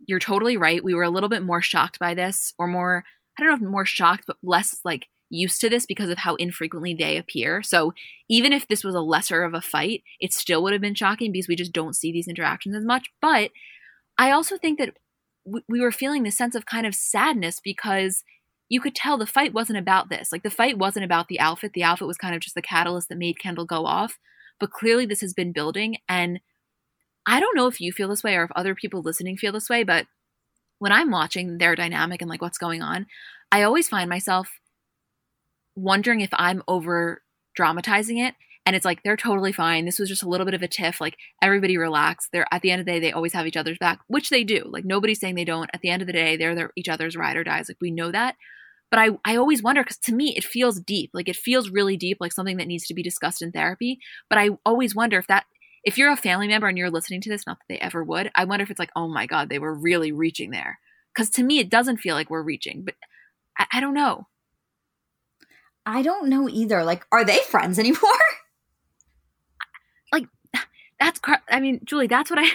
you're 0.07 0.19
totally 0.19 0.57
right. 0.57 0.83
We 0.83 0.93
were 0.93 1.03
a 1.03 1.09
little 1.09 1.29
bit 1.29 1.43
more 1.43 1.61
shocked 1.61 1.99
by 1.99 2.13
this, 2.13 2.53
or 2.57 2.67
more, 2.67 3.03
I 3.37 3.43
don't 3.43 3.49
know 3.49 3.67
if 3.67 3.71
more 3.71 3.85
shocked, 3.85 4.25
but 4.27 4.37
less 4.43 4.79
like 4.83 5.07
used 5.29 5.61
to 5.61 5.69
this 5.69 5.85
because 5.85 6.09
of 6.09 6.17
how 6.19 6.35
infrequently 6.35 6.93
they 6.93 7.17
appear. 7.17 7.63
So 7.63 7.93
even 8.29 8.51
if 8.53 8.67
this 8.67 8.83
was 8.83 8.95
a 8.95 8.99
lesser 8.99 9.43
of 9.43 9.53
a 9.53 9.61
fight, 9.61 10.03
it 10.19 10.33
still 10.33 10.61
would 10.63 10.73
have 10.73 10.81
been 10.81 10.95
shocking 10.95 11.31
because 11.31 11.47
we 11.47 11.55
just 11.55 11.73
don't 11.73 11.95
see 11.95 12.11
these 12.11 12.27
interactions 12.27 12.75
as 12.75 12.83
much. 12.83 13.07
But 13.21 13.51
I 14.17 14.31
also 14.31 14.57
think 14.57 14.77
that 14.79 14.97
we 15.45 15.79
were 15.79 15.91
feeling 15.91 16.23
this 16.23 16.37
sense 16.37 16.53
of 16.53 16.65
kind 16.65 16.85
of 16.85 16.93
sadness 16.93 17.59
because 17.63 18.23
you 18.69 18.79
could 18.79 18.95
tell 18.95 19.17
the 19.17 19.25
fight 19.25 19.53
wasn't 19.53 19.79
about 19.79 20.09
this. 20.09 20.31
Like 20.31 20.43
the 20.43 20.49
fight 20.49 20.77
wasn't 20.77 21.05
about 21.05 21.27
the 21.27 21.39
outfit. 21.39 21.73
The 21.73 21.83
outfit 21.83 22.07
was 22.07 22.17
kind 22.17 22.35
of 22.35 22.41
just 22.41 22.55
the 22.55 22.61
catalyst 22.61 23.09
that 23.09 23.17
made 23.17 23.39
Kendall 23.39 23.65
go 23.65 23.85
off. 23.85 24.19
But 24.59 24.71
clearly 24.71 25.05
this 25.05 25.21
has 25.21 25.33
been 25.33 25.51
building 25.51 25.97
and 26.07 26.39
I 27.25 27.39
don't 27.39 27.55
know 27.55 27.67
if 27.67 27.79
you 27.79 27.91
feel 27.91 28.09
this 28.09 28.23
way 28.23 28.35
or 28.35 28.43
if 28.43 28.51
other 28.55 28.75
people 28.75 29.01
listening 29.01 29.37
feel 29.37 29.51
this 29.51 29.69
way, 29.69 29.83
but 29.83 30.07
when 30.79 30.91
I'm 30.91 31.11
watching 31.11 31.57
their 31.57 31.75
dynamic 31.75 32.21
and 32.21 32.29
like 32.29 32.41
what's 32.41 32.57
going 32.57 32.81
on, 32.81 33.05
I 33.51 33.63
always 33.63 33.87
find 33.87 34.09
myself 34.09 34.49
wondering 35.75 36.21
if 36.21 36.31
I'm 36.33 36.63
over 36.67 37.21
dramatizing 37.55 38.17
it. 38.17 38.35
And 38.65 38.75
it's 38.75 38.85
like 38.85 39.03
they're 39.03 39.17
totally 39.17 39.51
fine. 39.51 39.85
This 39.85 39.99
was 39.99 40.09
just 40.09 40.23
a 40.23 40.29
little 40.29 40.45
bit 40.45 40.53
of 40.53 40.61
a 40.61 40.67
tiff. 40.67 41.01
Like 41.01 41.17
everybody 41.41 41.77
relax. 41.77 42.29
They're 42.31 42.47
at 42.51 42.61
the 42.61 42.71
end 42.71 42.79
of 42.79 42.85
the 42.85 42.93
day, 42.93 42.99
they 42.99 43.11
always 43.11 43.33
have 43.33 43.47
each 43.47 43.57
other's 43.57 43.77
back, 43.79 43.99
which 44.07 44.29
they 44.29 44.43
do. 44.43 44.63
Like 44.65 44.85
nobody's 44.85 45.19
saying 45.19 45.35
they 45.35 45.45
don't. 45.45 45.69
At 45.73 45.81
the 45.81 45.89
end 45.89 46.01
of 46.01 46.07
the 46.07 46.13
day, 46.13 46.37
they're 46.37 46.55
their 46.55 46.71
each 46.75 46.89
other's 46.89 47.15
ride 47.15 47.37
or 47.37 47.43
dies. 47.43 47.69
Like 47.69 47.77
we 47.81 47.91
know 47.91 48.11
that. 48.11 48.35
But 48.91 48.99
I, 48.99 49.09
I 49.23 49.35
always 49.37 49.63
wonder 49.63 49.83
because 49.83 49.97
to 49.99 50.13
me 50.13 50.35
it 50.35 50.43
feels 50.43 50.79
deep. 50.79 51.11
Like 51.13 51.29
it 51.29 51.35
feels 51.35 51.69
really 51.69 51.97
deep, 51.97 52.17
like 52.19 52.33
something 52.33 52.57
that 52.57 52.67
needs 52.67 52.85
to 52.87 52.93
be 52.93 53.03
discussed 53.03 53.41
in 53.41 53.51
therapy. 53.51 53.99
But 54.29 54.37
I 54.37 54.49
always 54.65 54.95
wonder 54.95 55.17
if 55.17 55.27
that 55.27 55.45
if 55.83 55.97
you're 55.97 56.11
a 56.11 56.17
family 56.17 56.47
member 56.47 56.67
and 56.67 56.77
you're 56.77 56.89
listening 56.89 57.21
to 57.21 57.29
this, 57.29 57.47
not 57.47 57.57
that 57.57 57.65
they 57.67 57.79
ever 57.79 58.03
would, 58.03 58.31
I 58.35 58.45
wonder 58.45 58.63
if 58.63 58.69
it's 58.69 58.79
like, 58.79 58.91
oh 58.95 59.07
my 59.07 59.25
God, 59.25 59.49
they 59.49 59.59
were 59.59 59.73
really 59.73 60.11
reaching 60.11 60.51
there. 60.51 60.79
Because 61.13 61.29
to 61.31 61.43
me, 61.43 61.59
it 61.59 61.69
doesn't 61.69 61.97
feel 61.97 62.15
like 62.15 62.29
we're 62.29 62.41
reaching, 62.41 62.83
but 62.83 62.95
I, 63.57 63.65
I 63.73 63.79
don't 63.79 63.93
know. 63.93 64.27
I 65.85 66.01
don't 66.01 66.29
know 66.29 66.47
either. 66.47 66.83
Like, 66.83 67.05
are 67.11 67.25
they 67.25 67.39
friends 67.49 67.79
anymore? 67.79 68.11
like, 70.13 70.25
that's, 70.99 71.19
I 71.49 71.59
mean, 71.59 71.81
Julie, 71.83 72.07
that's 72.07 72.29
what 72.29 72.39
I, 72.39 72.49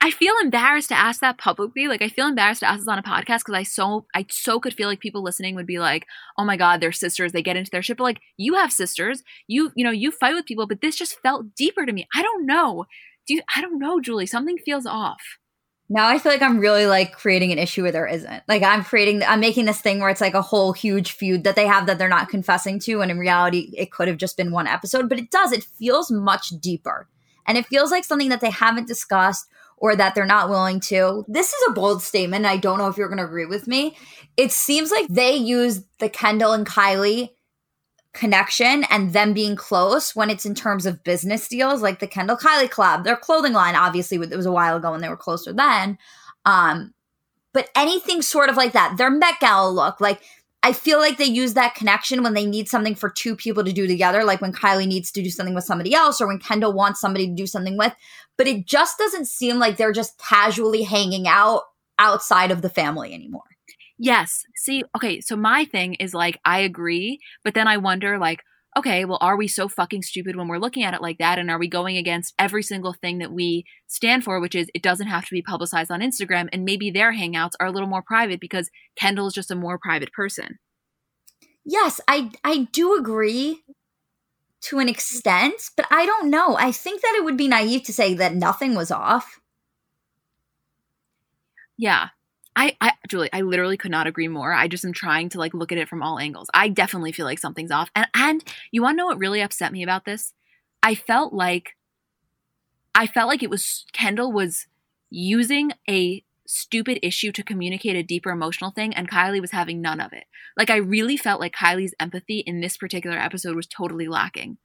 I 0.00 0.10
feel 0.10 0.34
embarrassed 0.42 0.90
to 0.90 0.94
ask 0.94 1.20
that 1.20 1.38
publicly. 1.38 1.88
Like 1.88 2.02
I 2.02 2.08
feel 2.08 2.26
embarrassed 2.26 2.60
to 2.60 2.68
ask 2.68 2.80
this 2.80 2.88
on 2.88 2.98
a 2.98 3.02
podcast 3.02 3.40
because 3.40 3.54
I 3.54 3.62
so 3.64 4.06
I 4.14 4.26
so 4.30 4.60
could 4.60 4.74
feel 4.74 4.88
like 4.88 5.00
people 5.00 5.22
listening 5.22 5.54
would 5.54 5.66
be 5.66 5.78
like, 5.78 6.06
"Oh 6.36 6.44
my 6.44 6.56
god, 6.56 6.80
they're 6.80 6.92
sisters." 6.92 7.32
They 7.32 7.42
get 7.42 7.56
into 7.56 7.70
their 7.70 7.82
shit. 7.82 7.96
But 7.96 8.04
like, 8.04 8.20
you 8.36 8.54
have 8.54 8.72
sisters. 8.72 9.22
You 9.48 9.72
you 9.74 9.84
know 9.84 9.90
you 9.90 10.10
fight 10.10 10.34
with 10.34 10.46
people, 10.46 10.66
but 10.66 10.80
this 10.80 10.96
just 10.96 11.20
felt 11.20 11.54
deeper 11.54 11.84
to 11.84 11.92
me. 11.92 12.06
I 12.14 12.22
don't 12.22 12.46
know. 12.46 12.86
Do 13.26 13.34
you? 13.34 13.42
I 13.54 13.60
don't 13.60 13.78
know, 13.78 14.00
Julie. 14.00 14.26
Something 14.26 14.58
feels 14.58 14.86
off. 14.86 15.22
Now 15.90 16.06
I 16.06 16.18
feel 16.18 16.32
like 16.32 16.42
I'm 16.42 16.58
really 16.58 16.86
like 16.86 17.12
creating 17.12 17.50
an 17.50 17.58
issue 17.58 17.82
where 17.82 17.92
there 17.92 18.06
isn't. 18.06 18.42
Like 18.46 18.62
I'm 18.62 18.84
creating, 18.84 19.22
I'm 19.22 19.40
making 19.40 19.64
this 19.64 19.80
thing 19.80 20.00
where 20.00 20.10
it's 20.10 20.20
like 20.20 20.34
a 20.34 20.42
whole 20.42 20.74
huge 20.74 21.12
feud 21.12 21.44
that 21.44 21.56
they 21.56 21.66
have 21.66 21.86
that 21.86 21.98
they're 21.98 22.10
not 22.10 22.28
confessing 22.28 22.78
to, 22.80 23.00
and 23.00 23.10
in 23.10 23.18
reality, 23.18 23.72
it 23.76 23.90
could 23.90 24.06
have 24.06 24.18
just 24.18 24.36
been 24.36 24.52
one 24.52 24.66
episode. 24.66 25.08
But 25.08 25.18
it 25.18 25.30
does. 25.30 25.50
It 25.50 25.64
feels 25.64 26.10
much 26.10 26.50
deeper, 26.60 27.08
and 27.46 27.56
it 27.56 27.66
feels 27.66 27.90
like 27.90 28.04
something 28.04 28.28
that 28.28 28.42
they 28.42 28.50
haven't 28.50 28.86
discussed 28.86 29.46
or 29.80 29.96
that 29.96 30.14
they're 30.14 30.26
not 30.26 30.48
willing 30.48 30.80
to. 30.80 31.24
This 31.28 31.52
is 31.52 31.68
a 31.68 31.72
bold 31.72 32.02
statement. 32.02 32.46
I 32.46 32.56
don't 32.56 32.78
know 32.78 32.88
if 32.88 32.96
you're 32.96 33.08
going 33.08 33.18
to 33.18 33.24
agree 33.24 33.46
with 33.46 33.66
me. 33.66 33.96
It 34.36 34.52
seems 34.52 34.90
like 34.90 35.08
they 35.08 35.34
use 35.34 35.84
the 35.98 36.08
Kendall 36.08 36.52
and 36.52 36.66
Kylie 36.66 37.30
connection 38.12 38.84
and 38.90 39.12
them 39.12 39.32
being 39.32 39.54
close 39.54 40.16
when 40.16 40.30
it's 40.30 40.46
in 40.46 40.54
terms 40.54 40.86
of 40.86 41.04
business 41.04 41.48
deals, 41.48 41.82
like 41.82 42.00
the 42.00 42.06
Kendall 42.06 42.36
Kylie 42.36 42.68
collab, 42.68 43.04
their 43.04 43.16
clothing 43.16 43.52
line. 43.52 43.76
Obviously, 43.76 44.18
it 44.18 44.36
was 44.36 44.46
a 44.46 44.52
while 44.52 44.76
ago 44.76 44.90
when 44.90 45.00
they 45.00 45.08
were 45.08 45.16
closer 45.16 45.52
then. 45.52 45.98
Um, 46.44 46.94
but 47.52 47.70
anything 47.76 48.22
sort 48.22 48.50
of 48.50 48.56
like 48.56 48.72
that, 48.72 48.96
their 48.98 49.10
Met 49.10 49.40
Gala 49.40 49.70
look, 49.70 50.00
like 50.00 50.22
I 50.62 50.72
feel 50.72 50.98
like 50.98 51.18
they 51.18 51.24
use 51.24 51.54
that 51.54 51.74
connection 51.74 52.22
when 52.22 52.34
they 52.34 52.44
need 52.44 52.68
something 52.68 52.94
for 52.94 53.08
two 53.08 53.36
people 53.36 53.64
to 53.64 53.72
do 53.72 53.86
together, 53.86 54.24
like 54.24 54.40
when 54.40 54.52
Kylie 54.52 54.88
needs 54.88 55.12
to 55.12 55.22
do 55.22 55.30
something 55.30 55.54
with 55.54 55.64
somebody 55.64 55.94
else 55.94 56.20
or 56.20 56.26
when 56.26 56.40
Kendall 56.40 56.72
wants 56.72 57.00
somebody 57.00 57.28
to 57.28 57.34
do 57.34 57.46
something 57.46 57.76
with. 57.76 57.94
But 58.38 58.46
it 58.46 58.66
just 58.66 58.96
doesn't 58.96 59.26
seem 59.26 59.58
like 59.58 59.76
they're 59.76 59.92
just 59.92 60.18
casually 60.18 60.84
hanging 60.84 61.28
out 61.28 61.62
outside 61.98 62.50
of 62.50 62.62
the 62.62 62.70
family 62.70 63.12
anymore. 63.12 63.42
Yes. 63.98 64.44
See, 64.56 64.84
okay, 64.96 65.20
so 65.20 65.36
my 65.36 65.64
thing 65.64 65.94
is 65.94 66.14
like, 66.14 66.38
I 66.44 66.60
agree, 66.60 67.18
but 67.44 67.54
then 67.54 67.66
I 67.66 67.76
wonder, 67.78 68.16
like, 68.16 68.40
okay, 68.76 69.04
well, 69.04 69.18
are 69.20 69.36
we 69.36 69.48
so 69.48 69.68
fucking 69.68 70.02
stupid 70.02 70.36
when 70.36 70.46
we're 70.46 70.58
looking 70.58 70.84
at 70.84 70.94
it 70.94 71.02
like 71.02 71.18
that? 71.18 71.38
And 71.38 71.50
are 71.50 71.58
we 71.58 71.68
going 71.68 71.96
against 71.96 72.32
every 72.38 72.62
single 72.62 72.92
thing 72.92 73.18
that 73.18 73.32
we 73.32 73.64
stand 73.88 74.22
for, 74.22 74.38
which 74.38 74.54
is 74.54 74.68
it 74.72 74.82
doesn't 74.82 75.08
have 75.08 75.24
to 75.24 75.32
be 75.34 75.42
publicized 75.42 75.90
on 75.90 76.00
Instagram? 76.00 76.48
And 76.52 76.64
maybe 76.64 76.90
their 76.90 77.12
hangouts 77.12 77.52
are 77.58 77.66
a 77.66 77.72
little 77.72 77.88
more 77.88 78.02
private 78.02 78.40
because 78.40 78.70
Kendall 78.96 79.26
is 79.26 79.34
just 79.34 79.50
a 79.50 79.56
more 79.56 79.78
private 79.78 80.12
person. 80.12 80.58
Yes, 81.64 82.00
I 82.06 82.30
I 82.44 82.68
do 82.72 82.96
agree 82.96 83.62
to 84.60 84.78
an 84.78 84.88
extent, 84.88 85.70
but 85.76 85.86
I 85.90 86.04
don't 86.06 86.30
know. 86.30 86.56
I 86.56 86.72
think 86.72 87.02
that 87.02 87.14
it 87.16 87.24
would 87.24 87.36
be 87.36 87.48
naive 87.48 87.84
to 87.84 87.92
say 87.92 88.14
that 88.14 88.34
nothing 88.34 88.74
was 88.74 88.90
off. 88.90 89.40
Yeah. 91.76 92.08
I, 92.56 92.76
I 92.80 92.92
Julie, 93.08 93.30
I 93.32 93.42
literally 93.42 93.76
could 93.76 93.92
not 93.92 94.08
agree 94.08 94.26
more. 94.26 94.52
I 94.52 94.66
just 94.66 94.84
am 94.84 94.92
trying 94.92 95.28
to 95.30 95.38
like 95.38 95.54
look 95.54 95.70
at 95.70 95.78
it 95.78 95.88
from 95.88 96.02
all 96.02 96.18
angles. 96.18 96.48
I 96.52 96.68
definitely 96.68 97.12
feel 97.12 97.24
like 97.24 97.38
something's 97.38 97.70
off. 97.70 97.88
And 97.94 98.08
and 98.14 98.44
you 98.72 98.82
want 98.82 98.94
to 98.94 98.96
know 98.96 99.06
what 99.06 99.18
really 99.18 99.40
upset 99.40 99.72
me 99.72 99.84
about 99.84 100.04
this? 100.04 100.32
I 100.82 100.96
felt 100.96 101.32
like 101.32 101.76
I 102.96 103.06
felt 103.06 103.28
like 103.28 103.44
it 103.44 103.50
was 103.50 103.86
Kendall 103.92 104.32
was 104.32 104.66
using 105.08 105.70
a 105.88 106.24
stupid 106.50 106.98
issue 107.02 107.30
to 107.30 107.42
communicate 107.42 107.94
a 107.94 108.02
deeper 108.02 108.30
emotional 108.30 108.70
thing 108.70 108.94
and 108.94 109.10
Kylie 109.10 109.40
was 109.40 109.50
having 109.50 109.82
none 109.82 110.00
of 110.00 110.14
it. 110.14 110.24
Like 110.56 110.70
I 110.70 110.76
really 110.76 111.18
felt 111.18 111.40
like 111.40 111.54
Kylie's 111.54 111.94
empathy 112.00 112.38
in 112.38 112.60
this 112.60 112.78
particular 112.78 113.18
episode 113.18 113.54
was 113.54 113.66
totally 113.66 114.08
lacking. 114.08 114.56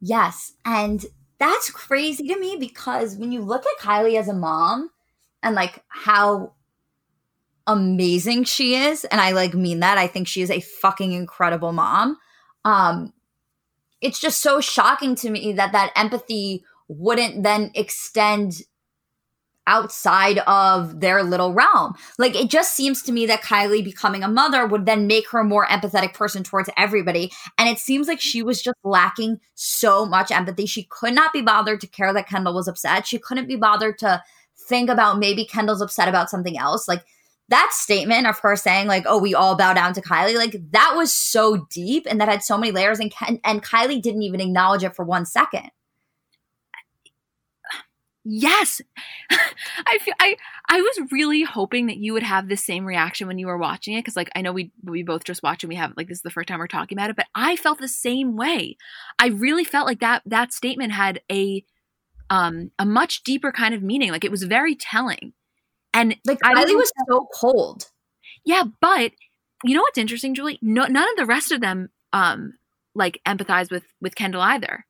Yes, 0.00 0.54
and 0.64 1.06
that's 1.38 1.70
crazy 1.70 2.26
to 2.26 2.38
me 2.38 2.56
because 2.58 3.16
when 3.16 3.30
you 3.30 3.42
look 3.42 3.64
at 3.64 3.84
Kylie 3.84 4.18
as 4.18 4.28
a 4.28 4.34
mom 4.34 4.90
and 5.42 5.54
like 5.54 5.84
how 5.88 6.54
amazing 7.66 8.44
she 8.44 8.74
is 8.74 9.06
and 9.06 9.22
i 9.22 9.32
like 9.32 9.54
mean 9.54 9.80
that 9.80 9.96
i 9.96 10.06
think 10.06 10.28
she 10.28 10.42
is 10.42 10.50
a 10.50 10.60
fucking 10.60 11.12
incredible 11.12 11.72
mom 11.72 12.18
um 12.66 13.10
it's 14.02 14.20
just 14.20 14.42
so 14.42 14.60
shocking 14.60 15.14
to 15.14 15.30
me 15.30 15.54
that 15.54 15.72
that 15.72 15.90
empathy 15.96 16.62
wouldn't 16.88 17.42
then 17.42 17.70
extend 17.74 18.60
outside 19.66 20.38
of 20.46 21.00
their 21.00 21.22
little 21.22 21.52
realm. 21.52 21.94
Like 22.18 22.34
it 22.34 22.50
just 22.50 22.74
seems 22.74 23.02
to 23.02 23.12
me 23.12 23.26
that 23.26 23.42
Kylie 23.42 23.84
becoming 23.84 24.22
a 24.22 24.28
mother 24.28 24.66
would 24.66 24.86
then 24.86 25.06
make 25.06 25.28
her 25.30 25.40
a 25.40 25.44
more 25.44 25.66
empathetic 25.66 26.14
person 26.14 26.42
towards 26.42 26.70
everybody. 26.76 27.32
And 27.58 27.68
it 27.68 27.78
seems 27.78 28.08
like 28.08 28.20
she 28.20 28.42
was 28.42 28.62
just 28.62 28.78
lacking 28.84 29.40
so 29.54 30.04
much 30.06 30.30
empathy. 30.30 30.66
She 30.66 30.84
could 30.84 31.14
not 31.14 31.32
be 31.32 31.42
bothered 31.42 31.80
to 31.80 31.86
care 31.86 32.12
that 32.12 32.28
Kendall 32.28 32.54
was 32.54 32.68
upset. 32.68 33.06
She 33.06 33.18
couldn't 33.18 33.48
be 33.48 33.56
bothered 33.56 33.98
to 33.98 34.22
think 34.68 34.90
about 34.90 35.18
maybe 35.18 35.44
Kendall's 35.44 35.82
upset 35.82 36.08
about 36.08 36.30
something 36.30 36.58
else. 36.58 36.86
Like 36.88 37.04
that 37.48 37.70
statement 37.72 38.26
of 38.26 38.38
her 38.38 38.56
saying 38.56 38.86
like 38.86 39.04
oh 39.06 39.18
we 39.18 39.34
all 39.34 39.54
bow 39.54 39.74
down 39.74 39.92
to 39.92 40.00
kylie 40.00 40.36
like 40.36 40.56
that 40.70 40.94
was 40.96 41.12
so 41.12 41.66
deep 41.70 42.06
and 42.08 42.20
that 42.20 42.28
had 42.28 42.42
so 42.42 42.56
many 42.56 42.72
layers 42.72 42.98
and 42.98 43.12
and 43.44 43.62
kylie 43.62 44.00
didn't 44.00 44.22
even 44.22 44.40
acknowledge 44.40 44.82
it 44.82 44.96
for 44.96 45.04
one 45.04 45.26
second 45.26 45.68
yes 48.24 48.80
i 49.30 49.98
feel 50.00 50.14
i 50.18 50.36
i 50.68 50.80
was 50.80 51.12
really 51.12 51.42
hoping 51.42 51.86
that 51.86 51.98
you 51.98 52.12
would 52.12 52.22
have 52.22 52.48
the 52.48 52.56
same 52.56 52.84
reaction 52.86 53.26
when 53.26 53.38
you 53.38 53.46
were 53.46 53.58
watching 53.58 53.94
it 53.94 54.00
because 54.00 54.16
like 54.16 54.30
i 54.34 54.40
know 54.40 54.52
we 54.52 54.72
we 54.82 55.02
both 55.02 55.24
just 55.24 55.42
watched 55.42 55.62
and 55.62 55.68
we 55.68 55.76
have 55.76 55.92
like 55.96 56.08
this 56.08 56.18
is 56.18 56.22
the 56.22 56.30
first 56.30 56.48
time 56.48 56.58
we're 56.58 56.66
talking 56.66 56.96
about 56.96 57.10
it 57.10 57.16
but 57.16 57.26
i 57.34 57.54
felt 57.56 57.78
the 57.78 57.88
same 57.88 58.36
way 58.36 58.76
i 59.18 59.26
really 59.26 59.64
felt 59.64 59.86
like 59.86 60.00
that 60.00 60.22
that 60.24 60.52
statement 60.52 60.92
had 60.92 61.20
a 61.30 61.62
um 62.30 62.70
a 62.78 62.86
much 62.86 63.22
deeper 63.24 63.52
kind 63.52 63.74
of 63.74 63.82
meaning 63.82 64.10
like 64.10 64.24
it 64.24 64.30
was 64.30 64.42
very 64.44 64.74
telling 64.74 65.34
and 65.94 66.16
like 66.26 66.40
Kylie 66.40 66.74
was 66.74 66.92
so 67.08 67.26
cold. 67.32 67.90
Yeah, 68.44 68.64
but 68.80 69.12
you 69.62 69.74
know 69.74 69.80
what's 69.80 69.96
interesting, 69.96 70.34
Julie? 70.34 70.58
No, 70.60 70.86
none 70.86 71.08
of 71.08 71.16
the 71.16 71.24
rest 71.24 71.52
of 71.52 71.60
them 71.60 71.88
um 72.12 72.54
like 72.94 73.20
empathize 73.26 73.70
with 73.70 73.84
with 74.02 74.16
Kendall 74.16 74.42
either. 74.42 74.84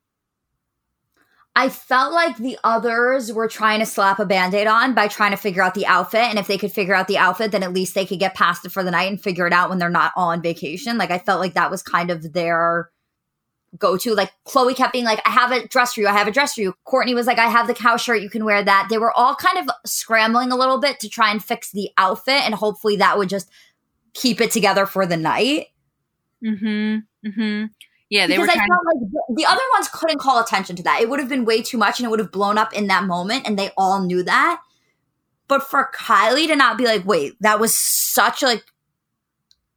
I 1.57 1.68
felt 1.68 2.12
like 2.12 2.36
the 2.36 2.59
others 2.64 3.32
were 3.32 3.46
trying 3.46 3.78
to 3.78 3.86
slap 3.86 4.18
a 4.18 4.26
band-aid 4.26 4.66
on 4.66 4.92
by 4.92 5.07
trying 5.07 5.30
to 5.30 5.36
figure 5.36 5.62
out 5.62 5.74
the 5.74 5.86
outfit. 5.86 6.22
And 6.22 6.38
if 6.38 6.48
they 6.48 6.59
could 6.59 6.72
figure 6.72 6.94
out 6.94 7.07
the 7.07 7.18
outfit, 7.18 7.52
then 7.52 7.62
at 7.62 7.72
least 7.72 7.94
they 7.94 8.05
could 8.05 8.18
get 8.18 8.34
past 8.34 8.64
it 8.64 8.72
for 8.72 8.82
the 8.82 8.90
night 8.90 9.09
and 9.09 9.22
figure 9.22 9.46
it 9.46 9.52
out 9.52 9.70
when 9.70 9.78
they're 9.78 9.88
not 9.88 10.12
on 10.16 10.42
vacation. 10.42 10.98
Like 10.98 11.12
I 11.12 11.18
felt 11.18 11.40
like 11.40 11.55
that 11.55 11.70
was 11.70 11.82
kind 11.82 12.11
of 12.11 12.32
their 12.32 12.90
go 13.78 13.96
to. 13.96 14.14
Like 14.14 14.32
Khloé 14.48 14.74
kept 14.74 14.92
being 14.92 15.05
like, 15.05 15.20
I 15.24 15.30
have 15.30 15.52
a 15.52 15.68
dress 15.68 15.94
for 15.94 16.00
you. 16.00 16.09
I 16.09 16.12
have 16.12 16.26
a 16.26 16.32
dress 16.32 16.55
for 16.55 16.61
you. 16.61 16.74
Kourtney 16.86 17.14
was 17.14 17.26
like, 17.26 17.38
I 17.38 17.48
have 17.48 17.68
the 17.68 17.74
cow 17.74 17.96
shirt. 17.96 18.20
You 18.22 18.30
can 18.30 18.44
wear 18.44 18.62
that. 18.64 18.88
They 18.90 18.98
were 18.98 19.12
all 19.12 19.36
kind 19.36 19.59
of 19.59 19.72
scrambling 19.86 20.50
a 20.50 20.57
little 20.57 20.80
bit 20.80 20.98
to 21.00 21.09
try 21.09 21.30
and 21.30 21.42
fix 21.42 21.70
the 21.70 21.90
outfit. 21.96 22.42
And 22.42 22.55
hopefully 22.55 22.96
that 22.96 23.16
would 23.16 23.28
just 23.28 23.48
keep 24.12 24.40
it 24.40 24.50
together 24.50 24.86
for 24.86 25.07
the 25.07 25.16
night. 25.16 25.66
Mm-hmm. 26.44 27.28
Mm-hmm. 27.28 27.66
Yeah, 28.11 28.26
they 28.26 28.36
because 28.36 28.48
were. 28.48 28.62
I 28.62 28.66
felt 28.66 28.86
like 28.86 29.11
the, 29.11 29.34
the 29.36 29.46
other 29.46 29.62
ones 29.74 29.88
couldn't 29.92 30.18
call 30.18 30.40
attention 30.40 30.76
to 30.76 30.82
that. 30.84 31.00
It 31.00 31.09
would 31.09 31.20
have 31.20 31.28
been 31.28 31.44
way 31.44 31.62
too 31.62 31.78
much, 31.78 31.98
and 31.98 32.07
it 32.07 32.11
would 32.11 32.18
have 32.18 32.32
blown 32.32 32.59
up 32.59 32.72
in 32.72 32.86
that 32.88 33.05
moment, 33.05 33.46
and 33.46 33.59
they 33.59 33.70
all 33.76 34.02
knew 34.02 34.22
that. 34.22 34.61
But 35.48 35.62
for 35.62 35.90
Kylie 35.94 36.46
to 36.46 36.57
not 36.57 36.78
be 36.78 36.84
like, 36.84 37.05
"Wait, 37.05 37.34
that 37.40 37.61
was 37.61 37.74
such 37.74 38.42
like 38.42 38.64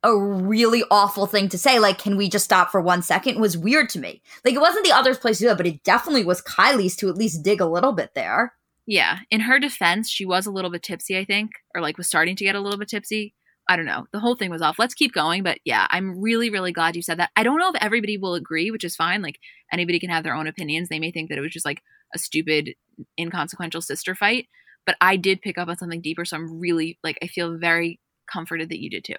a 0.03 0.17
really 0.17 0.83
awful 0.91 1.25
thing 1.25 1.49
to 1.49 1.57
say. 1.57 1.79
Like, 1.79 1.97
can 1.97 2.17
we 2.17 2.29
just 2.29 2.45
stop 2.45 2.71
for 2.71 2.81
one 2.81 3.01
second? 3.01 3.39
was 3.39 3.57
weird 3.57 3.89
to 3.89 3.99
me. 3.99 4.21
Like, 4.45 4.53
it 4.53 4.61
wasn't 4.61 4.85
the 4.85 4.91
other's 4.91 5.17
place 5.17 5.39
to 5.39 5.45
do 5.45 5.51
it, 5.51 5.57
but 5.57 5.67
it 5.67 5.83
definitely 5.83 6.23
was 6.23 6.41
Kylie's 6.41 6.95
to 6.97 7.09
at 7.09 7.17
least 7.17 7.43
dig 7.43 7.61
a 7.61 7.65
little 7.65 7.93
bit 7.93 8.11
there. 8.15 8.53
Yeah. 8.85 9.19
In 9.29 9.41
her 9.41 9.59
defense, 9.59 10.09
she 10.09 10.25
was 10.25 10.45
a 10.45 10.51
little 10.51 10.71
bit 10.71 10.83
tipsy, 10.83 11.17
I 11.17 11.25
think, 11.25 11.51
or 11.75 11.81
like 11.81 11.97
was 11.97 12.07
starting 12.07 12.35
to 12.37 12.43
get 12.43 12.55
a 12.55 12.61
little 12.61 12.79
bit 12.79 12.87
tipsy. 12.87 13.33
I 13.69 13.75
don't 13.75 13.85
know. 13.85 14.07
The 14.13 14.19
whole 14.19 14.35
thing 14.35 14.49
was 14.49 14.61
off. 14.61 14.79
Let's 14.79 14.93
keep 14.93 15.13
going. 15.13 15.43
But 15.43 15.59
yeah, 15.65 15.87
I'm 15.89 16.21
really, 16.21 16.49
really 16.49 16.71
glad 16.71 16.95
you 16.95 17.01
said 17.01 17.19
that. 17.19 17.31
I 17.35 17.43
don't 17.43 17.59
know 17.59 17.69
if 17.69 17.81
everybody 17.81 18.17
will 18.17 18.33
agree, 18.33 18.71
which 18.71 18.83
is 18.83 18.95
fine. 18.95 19.21
Like, 19.21 19.39
anybody 19.71 19.99
can 19.99 20.09
have 20.09 20.23
their 20.23 20.35
own 20.35 20.47
opinions. 20.47 20.89
They 20.89 20.99
may 20.99 21.11
think 21.11 21.29
that 21.29 21.37
it 21.37 21.41
was 21.41 21.51
just 21.51 21.65
like 21.65 21.81
a 22.15 22.19
stupid, 22.19 22.75
inconsequential 23.19 23.81
sister 23.81 24.15
fight. 24.15 24.47
But 24.85 24.95
I 25.01 25.17
did 25.17 25.41
pick 25.41 25.57
up 25.57 25.67
on 25.67 25.77
something 25.77 26.01
deeper. 26.01 26.23
So 26.23 26.37
I'm 26.37 26.59
really 26.59 26.97
like, 27.03 27.17
I 27.21 27.27
feel 27.27 27.57
very 27.57 27.99
comforted 28.27 28.69
that 28.69 28.81
you 28.81 28.89
did 28.89 29.03
too. 29.03 29.15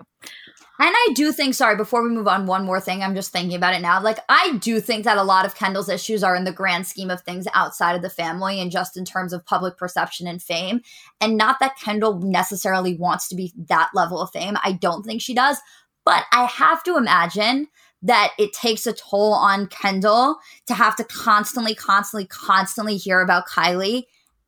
And 0.81 0.95
I 0.95 1.09
do 1.15 1.33
think, 1.33 1.55
sorry, 1.55 1.75
before 1.75 2.05
we 2.05 2.11
move 2.11 2.29
on, 2.29 2.47
one 2.47 2.65
more 2.65 2.81
thing. 2.81 3.03
I'm 3.03 3.17
just 3.17 3.33
thinking 3.33 3.57
about 3.57 3.75
it 3.75 3.81
now. 3.81 4.01
Like, 4.01 4.21
I 4.29 4.59
do 4.59 4.81
think 4.81 5.05
that 5.05 5.19
a 5.19 5.25
lot 5.25 5.45
of 5.45 5.57
Kendall's 5.57 5.89
issues 5.89 6.23
are 6.23 6.37
in 6.37 6.45
the 6.45 6.53
grand 6.53 6.87
scheme 6.87 7.11
of 7.11 7.23
things 7.23 7.49
outside 7.53 7.97
of 7.97 8.03
the 8.03 8.09
family 8.09 8.61
and 8.61 8.71
just 8.71 8.97
in 8.97 9.05
terms 9.05 9.33
of 9.33 9.45
public 9.45 9.77
perception 9.77 10.29
and 10.29 10.41
fame. 10.41 10.83
And 11.21 11.37
not 11.37 11.59
that 11.59 11.77
Kendall 11.81 12.21
necessarily 12.21 12.97
wants 12.97 13.27
to 13.29 13.35
be 13.35 13.53
that 13.69 13.91
level 13.93 14.21
of 14.21 14.31
fame. 14.31 14.57
I 14.63 14.71
don't 14.71 15.05
think 15.05 15.21
she 15.21 15.35
does. 15.35 15.59
But 16.05 16.25
I 16.33 16.45
have 16.45 16.85
to 16.85 16.97
imagine 16.97 17.67
that 18.03 18.33
it 18.39 18.53
takes 18.53 18.87
a 18.87 18.93
toll 18.93 19.35
on 19.35 19.67
Kendall 19.67 20.37
to 20.67 20.75
have 20.75 20.95
to 20.97 21.05
constantly, 21.05 21.75
constantly, 21.75 22.27
constantly 22.29 22.97
hear 22.97 23.21
about 23.21 23.49
Kylie 23.49 24.05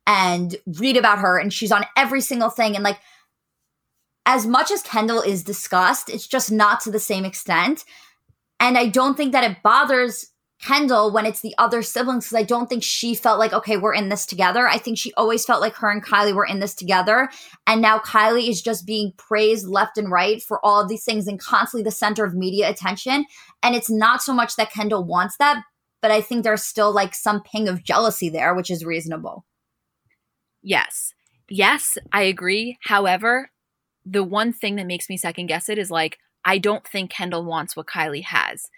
and 0.07 0.55
read 0.65 0.95
about 0.95 1.19
her. 1.19 1.37
And 1.37 1.51
she's 1.51 1.73
on 1.73 1.85
every 1.97 2.21
single 2.21 2.49
thing. 2.49 2.75
And 2.75 2.85
like, 2.85 2.99
as 4.25 4.45
much 4.45 4.71
as 4.71 4.83
Kendall 4.83 5.21
is 5.21 5.43
discussed, 5.43 6.09
it's 6.09 6.27
just 6.27 6.51
not 6.51 6.79
to 6.81 6.91
the 6.91 6.99
same 6.99 7.25
extent. 7.25 7.85
And 8.59 8.77
I 8.77 8.87
don't 8.87 9.17
think 9.17 9.31
that 9.31 9.49
it 9.49 9.63
bothers 9.63 10.31
Kendall 10.61 11.11
when 11.11 11.25
it's 11.25 11.41
the 11.41 11.55
other 11.57 11.81
siblings 11.81 12.25
because 12.25 12.37
I 12.37 12.43
don't 12.43 12.69
think 12.69 12.83
she 12.83 13.15
felt 13.15 13.39
like, 13.39 13.51
okay, 13.51 13.77
we're 13.77 13.95
in 13.95 14.09
this 14.09 14.27
together. 14.27 14.67
I 14.67 14.77
think 14.77 14.97
she 14.97 15.11
always 15.15 15.43
felt 15.43 15.59
like 15.59 15.73
her 15.77 15.89
and 15.89 16.05
Kylie 16.05 16.35
were 16.35 16.45
in 16.45 16.59
this 16.59 16.75
together. 16.75 17.29
And 17.65 17.81
now 17.81 17.97
Kylie 17.97 18.47
is 18.47 18.61
just 18.61 18.85
being 18.85 19.13
praised 19.17 19.67
left 19.67 19.97
and 19.97 20.11
right 20.11 20.41
for 20.41 20.63
all 20.63 20.79
of 20.79 20.87
these 20.87 21.03
things 21.03 21.27
and 21.27 21.39
constantly 21.39 21.83
the 21.83 21.91
center 21.91 22.23
of 22.23 22.35
media 22.35 22.69
attention. 22.69 23.25
And 23.63 23.75
it's 23.75 23.89
not 23.89 24.21
so 24.21 24.33
much 24.33 24.55
that 24.57 24.71
Kendall 24.71 25.03
wants 25.03 25.37
that, 25.37 25.63
but 25.99 26.11
I 26.11 26.21
think 26.21 26.43
there's 26.43 26.63
still 26.63 26.93
like 26.93 27.15
some 27.15 27.41
ping 27.41 27.67
of 27.67 27.83
jealousy 27.83 28.29
there, 28.29 28.53
which 28.53 28.69
is 28.69 28.85
reasonable. 28.85 29.45
Yes. 30.61 31.13
Yes, 31.49 31.97
I 32.13 32.21
agree. 32.23 32.77
However, 32.81 33.50
the 34.05 34.23
one 34.23 34.53
thing 34.53 34.75
that 34.75 34.87
makes 34.87 35.09
me 35.09 35.17
second 35.17 35.47
guess 35.47 35.69
it 35.69 35.77
is 35.77 35.91
like 35.91 36.19
I 36.43 36.57
don't 36.57 36.87
think 36.87 37.11
Kendall 37.11 37.45
wants 37.45 37.75
what 37.75 37.87
Kylie 37.87 38.23
has. 38.23 38.69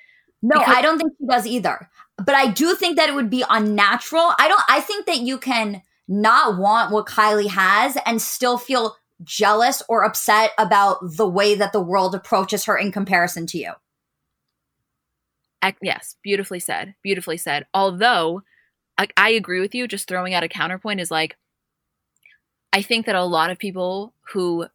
No, 0.42 0.60
because- 0.60 0.76
I 0.76 0.82
don't 0.82 0.98
think 0.98 1.14
she 1.18 1.26
does 1.26 1.48
either. 1.48 1.90
But 2.18 2.36
I 2.36 2.48
do 2.48 2.76
think 2.76 2.98
that 2.98 3.10
it 3.10 3.16
would 3.16 3.30
be 3.30 3.44
unnatural. 3.50 4.34
I 4.38 4.48
don't 4.48 4.62
I 4.68 4.82
think 4.82 5.06
that 5.06 5.20
you 5.20 5.38
can 5.38 5.82
not 6.08 6.58
want 6.58 6.92
what 6.92 7.08
Kylie 7.08 7.50
has 7.50 7.98
and 8.06 8.22
still 8.22 8.58
feel 8.58 8.98
jealous 9.24 9.82
or 9.88 10.04
upset 10.04 10.52
about 10.58 10.98
the 11.16 11.28
way 11.28 11.56
that 11.56 11.72
the 11.72 11.82
world 11.82 12.14
approaches 12.14 12.66
her 12.66 12.78
in 12.78 12.92
comparison 12.92 13.48
to 13.48 13.58
you. 13.58 13.72
Yes, 15.82 16.18
beautifully 16.22 16.60
said. 16.60 16.96
Beautifully 17.04 17.38
said. 17.38 17.66
Although 17.74 18.42
I, 18.98 19.08
I 19.16 19.30
agree 19.30 19.62
with 19.62 19.74
you, 19.74 19.88
just 19.88 20.08
throwing 20.08 20.34
out 20.34 20.44
a 20.44 20.50
counterpoint 20.50 21.00
is 21.00 21.10
like 21.10 21.38
I 22.74 22.82
think 22.82 23.06
that 23.06 23.16
a 23.16 23.24
lot 23.24 23.50
of 23.50 23.60
people 23.60 24.14
who 24.34 24.68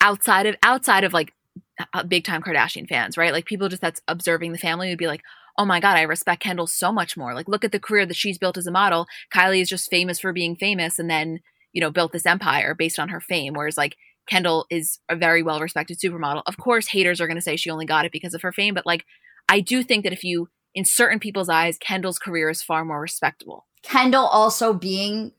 outside 0.00 0.46
of 0.46 0.56
outside 0.62 1.04
of 1.04 1.12
like 1.12 1.32
uh, 1.78 1.84
uh, 1.94 2.02
big 2.02 2.24
time 2.24 2.42
Kardashian 2.42 2.88
fans, 2.88 3.16
right? 3.16 3.32
Like 3.32 3.46
people 3.46 3.68
just 3.68 3.82
that's 3.82 4.00
observing 4.08 4.52
the 4.52 4.58
family 4.58 4.88
would 4.88 4.98
be 4.98 5.06
like, 5.06 5.22
"Oh 5.58 5.64
my 5.64 5.80
god, 5.80 5.96
I 5.96 6.02
respect 6.02 6.42
Kendall 6.42 6.66
so 6.66 6.92
much 6.92 7.16
more. 7.16 7.34
Like 7.34 7.48
look 7.48 7.64
at 7.64 7.72
the 7.72 7.80
career 7.80 8.06
that 8.06 8.16
she's 8.16 8.38
built 8.38 8.56
as 8.56 8.66
a 8.66 8.72
model. 8.72 9.06
Kylie 9.34 9.62
is 9.62 9.68
just 9.68 9.90
famous 9.90 10.20
for 10.20 10.32
being 10.32 10.56
famous 10.56 10.98
and 10.98 11.10
then, 11.10 11.40
you 11.72 11.80
know, 11.80 11.90
built 11.90 12.12
this 12.12 12.26
empire 12.26 12.74
based 12.74 12.98
on 12.98 13.08
her 13.10 13.20
fame 13.20 13.54
whereas 13.54 13.76
like 13.76 13.96
Kendall 14.26 14.66
is 14.70 15.00
a 15.08 15.16
very 15.16 15.42
well 15.42 15.60
respected 15.60 15.98
supermodel. 15.98 16.42
Of 16.46 16.56
course, 16.56 16.88
haters 16.88 17.20
are 17.20 17.26
going 17.26 17.38
to 17.38 17.42
say 17.42 17.56
she 17.56 17.70
only 17.70 17.86
got 17.86 18.04
it 18.04 18.12
because 18.12 18.34
of 18.34 18.42
her 18.42 18.52
fame, 18.52 18.74
but 18.74 18.86
like 18.86 19.04
I 19.48 19.60
do 19.60 19.82
think 19.82 20.04
that 20.04 20.12
if 20.12 20.22
you 20.22 20.48
in 20.74 20.84
certain 20.84 21.18
people's 21.18 21.48
eyes, 21.48 21.78
Kendall's 21.78 22.18
career 22.18 22.48
is 22.48 22.62
far 22.62 22.84
more 22.84 23.00
respectable. 23.00 23.66
Kendall 23.82 24.26
also 24.26 24.72
being 24.72 25.32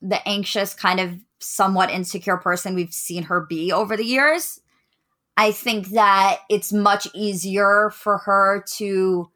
the 0.00 0.26
anxious 0.26 0.74
kind 0.74 1.00
of 1.00 1.18
somewhat 1.40 1.90
insecure 1.90 2.36
person 2.36 2.74
we've 2.74 2.92
seen 2.92 3.24
her 3.24 3.40
be 3.40 3.72
over 3.72 3.96
the 3.96 4.04
years. 4.04 4.60
I 5.36 5.52
think 5.52 5.88
that 5.90 6.40
it's 6.50 6.72
much 6.72 7.06
easier 7.14 7.90
for 7.90 8.18
her 8.18 8.64
to 8.76 9.30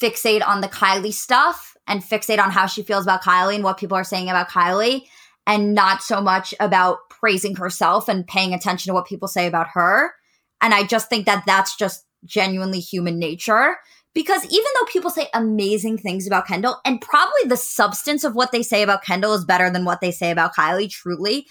fixate 0.00 0.46
on 0.46 0.62
the 0.62 0.68
Kylie 0.68 1.12
stuff 1.12 1.76
and 1.86 2.02
fixate 2.02 2.42
on 2.42 2.50
how 2.50 2.66
she 2.66 2.82
feels 2.82 3.04
about 3.04 3.22
Kylie 3.22 3.56
and 3.56 3.64
what 3.64 3.76
people 3.76 3.96
are 3.96 4.04
saying 4.04 4.30
about 4.30 4.48
Kylie 4.48 5.02
and 5.46 5.74
not 5.74 6.02
so 6.02 6.20
much 6.20 6.54
about 6.58 6.98
praising 7.10 7.56
herself 7.56 8.08
and 8.08 8.26
paying 8.26 8.54
attention 8.54 8.90
to 8.90 8.94
what 8.94 9.06
people 9.06 9.28
say 9.28 9.46
about 9.46 9.68
her. 9.74 10.14
And 10.62 10.72
I 10.72 10.84
just 10.84 11.10
think 11.10 11.26
that 11.26 11.44
that's 11.46 11.76
just 11.76 12.06
genuinely 12.24 12.80
human 12.80 13.18
nature 13.18 13.76
because 14.14 14.44
even 14.44 14.66
though 14.74 14.86
people 14.86 15.10
say 15.10 15.28
amazing 15.34 15.98
things 15.98 16.26
about 16.26 16.46
Kendall, 16.46 16.80
and 16.84 17.00
probably 17.00 17.46
the 17.46 17.56
substance 17.56 18.24
of 18.24 18.34
what 18.34 18.52
they 18.52 18.62
say 18.62 18.82
about 18.82 19.04
Kendall 19.04 19.34
is 19.34 19.44
better 19.44 19.70
than 19.70 19.84
what 19.84 20.00
they 20.00 20.10
say 20.10 20.30
about 20.30 20.54
Kylie, 20.54 20.90
truly, 20.90 21.46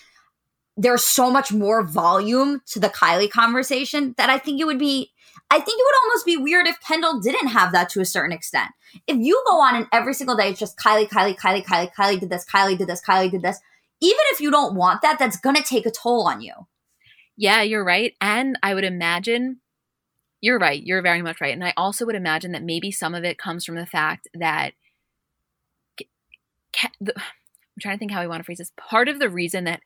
there's 0.76 1.04
so 1.04 1.30
much 1.30 1.52
more 1.52 1.84
volume 1.84 2.62
to 2.68 2.80
the 2.80 2.90
Kylie 2.90 3.30
conversation 3.30 4.14
that 4.18 4.30
I 4.30 4.38
think 4.38 4.60
it 4.62 4.66
would 4.66 4.80
be. 4.80 5.12
I 5.52 5.60
think 5.60 5.80
it 5.80 5.86
would 5.86 6.10
almost 6.10 6.26
be 6.26 6.38
weird 6.38 6.68
if 6.68 6.80
Kendall 6.82 7.20
didn't 7.20 7.48
have 7.48 7.72
that 7.72 7.90
to 7.90 8.02
a 8.02 8.06
certain 8.06 8.32
extent. 8.32 8.70
If 9.08 9.18
you 9.18 9.42
go 9.48 9.60
on 9.62 9.76
and 9.76 9.88
every 9.92 10.14
single 10.14 10.36
day 10.36 10.50
it's 10.50 10.60
just 10.60 10.78
Kylie, 10.78 11.10
Kylie, 11.10 11.38
Kylie, 11.38 11.64
Kylie, 11.64 11.92
Kylie 11.92 12.20
did 12.20 12.30
this, 12.30 12.46
Kylie 12.46 12.78
did 12.78 12.88
this, 12.88 13.02
Kylie 13.02 13.32
did 13.32 13.42
this. 13.42 13.60
Even 14.02 14.20
if 14.32 14.42
you 14.42 14.52
don't 14.52 14.76
want 14.76 15.02
that, 15.02 15.18
that's 15.20 15.38
gonna 15.38 15.64
take 15.64 15.86
a 15.86 15.92
toll 15.92 16.28
on 16.28 16.42
you. 16.42 16.54
Yeah, 17.36 17.62
you're 17.62 17.86
right. 17.86 18.14
And 18.22 18.58
I 18.62 18.74
would 18.74 18.84
imagine 18.84 19.60
you're 20.42 20.60
right. 20.60 20.82
You're 20.82 21.02
very 21.02 21.22
much 21.22 21.42
right. 21.42 21.54
And 21.54 21.64
I 21.64 21.74
also 21.76 22.06
would 22.06 22.16
imagine 22.16 22.52
that 22.54 22.64
maybe 22.64 22.92
some 22.92 23.14
of 23.14 23.24
it 23.24 23.38
comes 23.38 23.66
from 23.66 23.76
the 23.76 23.86
fact 23.86 24.28
that 24.34 24.74
the, 27.00 27.14
I'm 27.18 27.82
trying 27.82 27.96
to 27.96 28.00
think 28.00 28.12
how 28.12 28.22
we 28.22 28.28
want 28.28 28.42
to 28.42 28.44
phrase 28.44 28.58
this. 28.58 28.72
Part 28.78 29.08
of 29.08 29.20
the 29.20 29.30
reason 29.30 29.64
that 29.66 29.82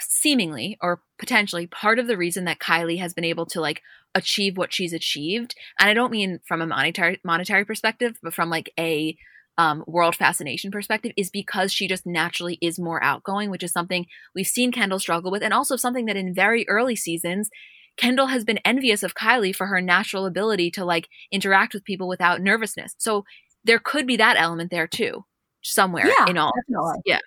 seemingly 0.00 0.78
or 0.80 1.02
potentially 1.18 1.66
part 1.66 1.98
of 1.98 2.06
the 2.06 2.16
reason 2.16 2.44
that 2.44 2.58
Kylie 2.58 2.98
has 2.98 3.14
been 3.14 3.24
able 3.24 3.46
to 3.46 3.60
like 3.60 3.82
achieve 4.14 4.56
what 4.56 4.72
she's 4.72 4.92
achieved, 4.92 5.54
and 5.78 5.88
I 5.88 5.94
don't 5.94 6.12
mean 6.12 6.40
from 6.46 6.62
a 6.62 6.66
monetary 6.66 7.20
monetary 7.24 7.64
perspective, 7.64 8.16
but 8.22 8.34
from 8.34 8.50
like 8.50 8.72
a 8.78 9.16
um, 9.56 9.84
world 9.86 10.14
fascination 10.14 10.70
perspective, 10.70 11.12
is 11.16 11.30
because 11.30 11.72
she 11.72 11.88
just 11.88 12.06
naturally 12.06 12.58
is 12.62 12.78
more 12.78 13.02
outgoing, 13.02 13.50
which 13.50 13.64
is 13.64 13.72
something 13.72 14.06
we've 14.34 14.46
seen 14.46 14.72
Kendall 14.72 15.00
struggle 15.00 15.30
with, 15.30 15.42
and 15.42 15.52
also 15.52 15.76
something 15.76 16.06
that 16.06 16.16
in 16.16 16.34
very 16.34 16.68
early 16.68 16.96
seasons 16.96 17.50
Kendall 17.98 18.26
has 18.28 18.44
been 18.44 18.58
envious 18.64 19.02
of 19.02 19.14
Kylie 19.14 19.54
for 19.54 19.66
her 19.66 19.80
natural 19.80 20.24
ability 20.24 20.70
to 20.72 20.84
like 20.84 21.08
interact 21.30 21.74
with 21.74 21.84
people 21.84 22.08
without 22.08 22.40
nervousness. 22.40 22.94
So 22.98 23.24
there 23.64 23.78
could 23.78 24.06
be 24.06 24.16
that 24.16 24.36
element 24.38 24.70
there 24.70 24.86
too, 24.86 25.24
somewhere 25.62 26.06
yeah, 26.06 26.26
in 26.28 26.38
all. 26.38 26.52
Definitely. 26.66 27.00
Yeah. 27.04 27.18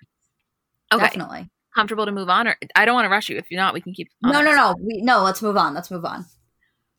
Okay. 0.92 1.04
Definitely. 1.04 1.50
Comfortable 1.74 2.04
to 2.04 2.12
move 2.12 2.28
on, 2.28 2.48
or 2.48 2.56
I 2.74 2.84
don't 2.84 2.94
want 2.94 3.06
to 3.06 3.10
rush 3.10 3.28
you. 3.30 3.38
If 3.38 3.50
you're 3.50 3.60
not, 3.60 3.72
we 3.72 3.80
can 3.80 3.94
keep. 3.94 4.08
No, 4.22 4.42
no, 4.42 4.54
no. 4.54 4.74
We, 4.78 5.00
no, 5.00 5.22
let's 5.22 5.40
move 5.40 5.56
on. 5.56 5.72
Let's 5.72 5.90
move 5.90 6.04
on. 6.04 6.26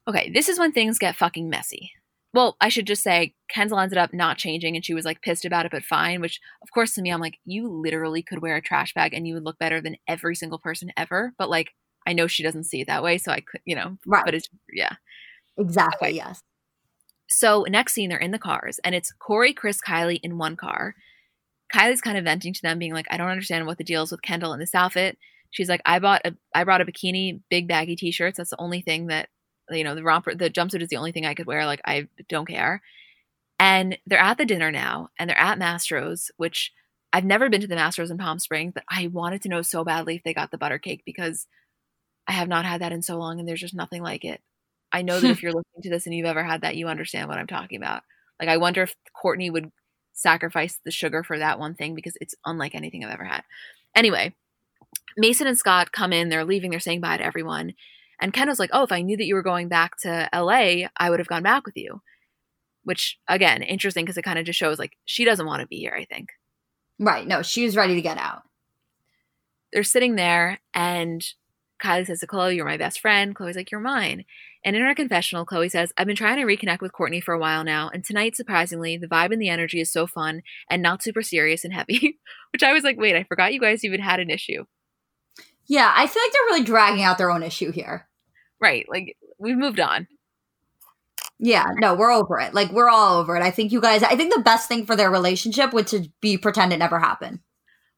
Okay, 0.07 0.31
this 0.33 0.49
is 0.49 0.57
when 0.57 0.71
things 0.71 0.97
get 0.97 1.15
fucking 1.15 1.47
messy. 1.49 1.91
Well, 2.33 2.57
I 2.59 2.69
should 2.69 2.87
just 2.87 3.03
say 3.03 3.35
Kendall 3.49 3.77
ended 3.77 3.99
up 3.99 4.11
not 4.11 4.39
changing 4.39 4.75
and 4.75 4.83
she 4.83 4.95
was 4.95 5.05
like 5.05 5.21
pissed 5.21 5.45
about 5.45 5.67
it, 5.67 5.71
but 5.71 5.83
fine. 5.83 6.19
Which, 6.19 6.39
of 6.63 6.71
course, 6.71 6.95
to 6.95 7.01
me, 7.03 7.11
I'm 7.11 7.21
like, 7.21 7.37
you 7.45 7.67
literally 7.67 8.23
could 8.23 8.41
wear 8.41 8.55
a 8.55 8.61
trash 8.61 8.93
bag 8.95 9.13
and 9.13 9.27
you 9.27 9.35
would 9.35 9.45
look 9.45 9.59
better 9.59 9.79
than 9.79 9.97
every 10.07 10.35
single 10.35 10.57
person 10.57 10.91
ever. 10.97 11.33
But 11.37 11.51
like, 11.51 11.69
I 12.05 12.13
know 12.13 12.27
she 12.27 12.43
doesn't 12.43 12.65
see 12.65 12.81
it 12.81 12.87
that 12.87 13.03
way, 13.03 13.17
so 13.17 13.31
I 13.31 13.41
could, 13.41 13.61
you 13.65 13.75
know, 13.75 13.97
right. 14.05 14.23
But 14.25 14.35
it's 14.35 14.49
yeah, 14.71 14.95
exactly. 15.57 16.09
Okay. 16.09 16.17
Yes. 16.17 16.41
So 17.27 17.65
next 17.67 17.93
scene, 17.93 18.09
they're 18.09 18.19
in 18.19 18.31
the 18.31 18.39
cars, 18.39 18.79
and 18.83 18.93
it's 18.95 19.11
Corey, 19.11 19.53
Kris, 19.53 19.81
Kylie 19.81 20.19
in 20.23 20.37
one 20.37 20.55
car. 20.55 20.95
Kylie's 21.73 22.01
kind 22.01 22.17
of 22.17 22.25
venting 22.25 22.53
to 22.53 22.61
them, 22.61 22.79
being 22.79 22.93
like, 22.93 23.07
"I 23.09 23.17
don't 23.17 23.29
understand 23.29 23.65
what 23.65 23.77
the 23.77 23.83
deal 23.83 24.03
is 24.03 24.11
with 24.11 24.21
Kendall 24.21 24.53
in 24.53 24.59
this 24.59 24.75
outfit." 24.75 25.17
She's 25.51 25.69
like, 25.69 25.81
"I 25.85 25.99
bought 25.99 26.21
a, 26.25 26.35
I 26.53 26.63
brought 26.63 26.81
a 26.81 26.85
bikini, 26.85 27.41
big 27.49 27.67
baggy 27.67 27.95
t-shirts. 27.95 28.37
That's 28.37 28.51
the 28.51 28.61
only 28.61 28.81
thing 28.81 29.07
that, 29.07 29.29
you 29.71 29.83
know, 29.83 29.95
the 29.95 30.03
romper, 30.03 30.35
the 30.35 30.49
jumpsuit 30.49 30.81
is 30.81 30.89
the 30.89 30.97
only 30.97 31.11
thing 31.11 31.25
I 31.25 31.33
could 31.35 31.47
wear. 31.47 31.65
Like, 31.65 31.81
I 31.85 32.07
don't 32.29 32.47
care." 32.47 32.81
And 33.59 33.97
they're 34.05 34.19
at 34.19 34.37
the 34.37 34.45
dinner 34.45 34.71
now, 34.71 35.09
and 35.17 35.29
they're 35.29 35.39
at 35.39 35.59
Mastro's, 35.59 36.31
which 36.37 36.71
I've 37.13 37.23
never 37.23 37.49
been 37.49 37.61
to 37.61 37.67
the 37.67 37.75
Mastro's 37.75 38.11
in 38.11 38.17
Palm 38.17 38.39
Springs, 38.39 38.73
but 38.73 38.83
I 38.89 39.07
wanted 39.07 39.41
to 39.43 39.49
know 39.49 39.61
so 39.61 39.83
badly 39.83 40.15
if 40.15 40.23
they 40.23 40.33
got 40.33 40.51
the 40.51 40.57
butter 40.57 40.79
cake 40.79 41.03
because 41.05 41.47
I 42.27 42.33
have 42.33 42.47
not 42.47 42.65
had 42.65 42.81
that 42.81 42.91
in 42.91 43.01
so 43.01 43.17
long 43.17 43.39
and 43.39 43.47
there's 43.47 43.59
just 43.59 43.73
nothing 43.73 44.01
like 44.01 44.23
it. 44.23 44.41
I 44.91 45.01
know 45.01 45.19
that 45.19 45.29
if 45.31 45.43
you're 45.43 45.51
listening 45.51 45.83
to 45.83 45.89
this 45.89 46.05
and 46.05 46.15
you've 46.15 46.25
ever 46.25 46.43
had 46.43 46.61
that, 46.61 46.75
you 46.75 46.87
understand 46.87 47.27
what 47.29 47.37
I'm 47.37 47.47
talking 47.47 47.77
about. 47.77 48.03
Like, 48.39 48.49
I 48.49 48.57
wonder 48.57 48.83
if 48.83 48.95
Kourtney 49.23 49.51
would 49.51 49.71
sacrifice 50.13 50.79
the 50.83 50.91
sugar 50.91 51.23
for 51.23 51.37
that 51.39 51.59
one 51.59 51.73
thing 51.73 51.95
because 51.95 52.17
it's 52.21 52.35
unlike 52.45 52.75
anything 52.75 53.03
I've 53.03 53.13
ever 53.13 53.23
had. 53.23 53.43
Anyway, 53.95 54.33
Mason 55.17 55.47
and 55.47 55.57
Scott 55.57 55.91
come 55.91 56.13
in, 56.13 56.29
they're 56.29 56.45
leaving, 56.45 56.71
they're 56.71 56.79
saying 56.79 57.01
bye 57.01 57.17
to 57.17 57.23
everyone. 57.23 57.73
And 58.21 58.33
Kendall's 58.33 58.59
like, 58.59 58.69
Oh, 58.73 58.83
if 58.83 58.91
I 58.91 59.01
knew 59.01 59.17
that 59.17 59.25
you 59.25 59.35
were 59.35 59.43
going 59.43 59.67
back 59.67 59.97
to 60.01 60.29
LA, 60.33 60.87
I 60.97 61.09
would 61.09 61.19
have 61.19 61.27
gone 61.27 61.43
back 61.43 61.65
with 61.65 61.75
you. 61.75 62.01
Which, 62.83 63.17
again, 63.27 63.61
interesting 63.61 64.05
because 64.05 64.17
it 64.17 64.23
kind 64.23 64.39
of 64.39 64.45
just 64.45 64.59
shows 64.59 64.77
like 64.77 64.97
she 65.05 65.25
doesn't 65.25 65.45
want 65.45 65.61
to 65.61 65.67
be 65.67 65.77
here, 65.77 65.95
I 65.97 66.05
think. 66.05 66.29
Right. 66.99 67.25
No, 67.25 67.41
she 67.41 67.63
was 67.65 67.75
ready 67.75 67.95
to 67.95 68.01
get 68.01 68.17
out. 68.17 68.43
They're 69.71 69.83
sitting 69.83 70.15
there 70.15 70.59
and 70.73 71.25
Kylie 71.83 72.07
says 72.07 72.21
to 72.21 72.27
Khloé, 72.27 72.55
You're 72.55 72.65
my 72.65 72.77
best 72.77 72.99
friend. 72.99 73.35
Khloé's 73.35 73.55
like, 73.55 73.71
You're 73.71 73.81
mine. 73.81 74.25
And 74.63 74.75
in 74.75 74.81
her 74.81 74.95
confessional, 74.95 75.45
Khloé 75.45 75.69
says, 75.69 75.91
I've 75.97 76.07
been 76.07 76.15
trying 76.15 76.37
to 76.37 76.45
reconnect 76.45 76.81
with 76.81 76.93
Kourtney 76.93 77.21
for 77.21 77.33
a 77.33 77.39
while 77.39 77.63
now, 77.63 77.89
and 77.93 78.03
tonight, 78.03 78.35
surprisingly, 78.35 78.97
the 78.97 79.07
vibe 79.07 79.33
and 79.33 79.41
the 79.41 79.49
energy 79.49 79.81
is 79.81 79.91
so 79.91 80.07
fun 80.07 80.41
and 80.69 80.81
not 80.81 81.03
super 81.03 81.21
serious 81.21 81.65
and 81.65 81.73
heavy. 81.73 82.19
Which 82.53 82.63
I 82.63 82.73
was 82.73 82.83
like, 82.83 82.97
wait, 82.97 83.15
I 83.15 83.23
forgot 83.23 83.53
you 83.53 83.59
guys 83.59 83.83
even 83.83 83.99
had 83.99 84.19
an 84.19 84.29
issue. 84.29 84.65
Yeah, 85.67 85.91
I 85.95 86.07
feel 86.07 86.21
like 86.23 86.31
they're 86.31 86.55
really 86.55 86.63
dragging 86.63 87.03
out 87.03 87.17
their 87.17 87.31
own 87.31 87.43
issue 87.43 87.71
here. 87.71 88.07
Right. 88.61 88.85
Like, 88.89 89.17
we've 89.39 89.57
moved 89.57 89.79
on. 89.79 90.07
Yeah, 91.39 91.65
no, 91.79 91.95
we're 91.95 92.11
over 92.11 92.39
it. 92.39 92.53
Like, 92.53 92.71
we're 92.71 92.89
all 92.89 93.19
over 93.19 93.35
it. 93.35 93.43
I 93.43 93.51
think 93.51 93.71
you 93.71 93.81
guys, 93.81 94.03
I 94.03 94.15
think 94.15 94.33
the 94.33 94.41
best 94.41 94.69
thing 94.69 94.85
for 94.85 94.95
their 94.95 95.11
relationship 95.11 95.73
would 95.73 95.87
to 95.87 96.07
be 96.21 96.37
pretend 96.37 96.71
it 96.71 96.77
never 96.77 96.99
happened. 96.99 97.39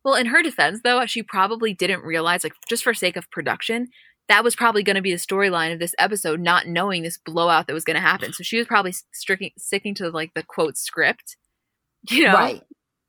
Well, 0.06 0.14
in 0.14 0.28
her 0.28 0.43
defense, 0.43 0.82
though, 0.84 1.03
she 1.08 1.24
probably 1.24 1.74
didn't 1.74 2.03
realize, 2.03 2.43
like, 2.43 2.53
just 2.70 2.84
for 2.84 2.93
sake 2.93 3.18
of 3.18 3.30
production, 3.32 3.88
that 4.30 4.43
was 4.43 4.56
probably 4.56 4.84
going 4.84 4.95
to 4.95 5.01
be 5.01 5.12
the 5.12 5.18
storyline 5.18 5.74
of 5.74 5.80
this 5.80 5.95
episode, 5.97 6.39
not 6.39 6.68
knowing 6.68 7.01
this 7.01 7.18
blowout 7.18 7.66
that 7.66 7.74
was 7.74 7.84
going 7.84 7.95
to 7.95 8.01
happen. 8.01 8.32
So 8.32 8.43
she 8.43 8.58
was 8.58 8.68
probably 8.68 8.93
sticking 9.12 9.51
sticking 9.58 9.95
to 9.95 10.10
like 10.12 10.36
the 10.36 10.43
quote 10.43 10.78
script, 10.78 11.38
you 12.10 12.24
know. 12.24 12.34
Right. 12.34 12.62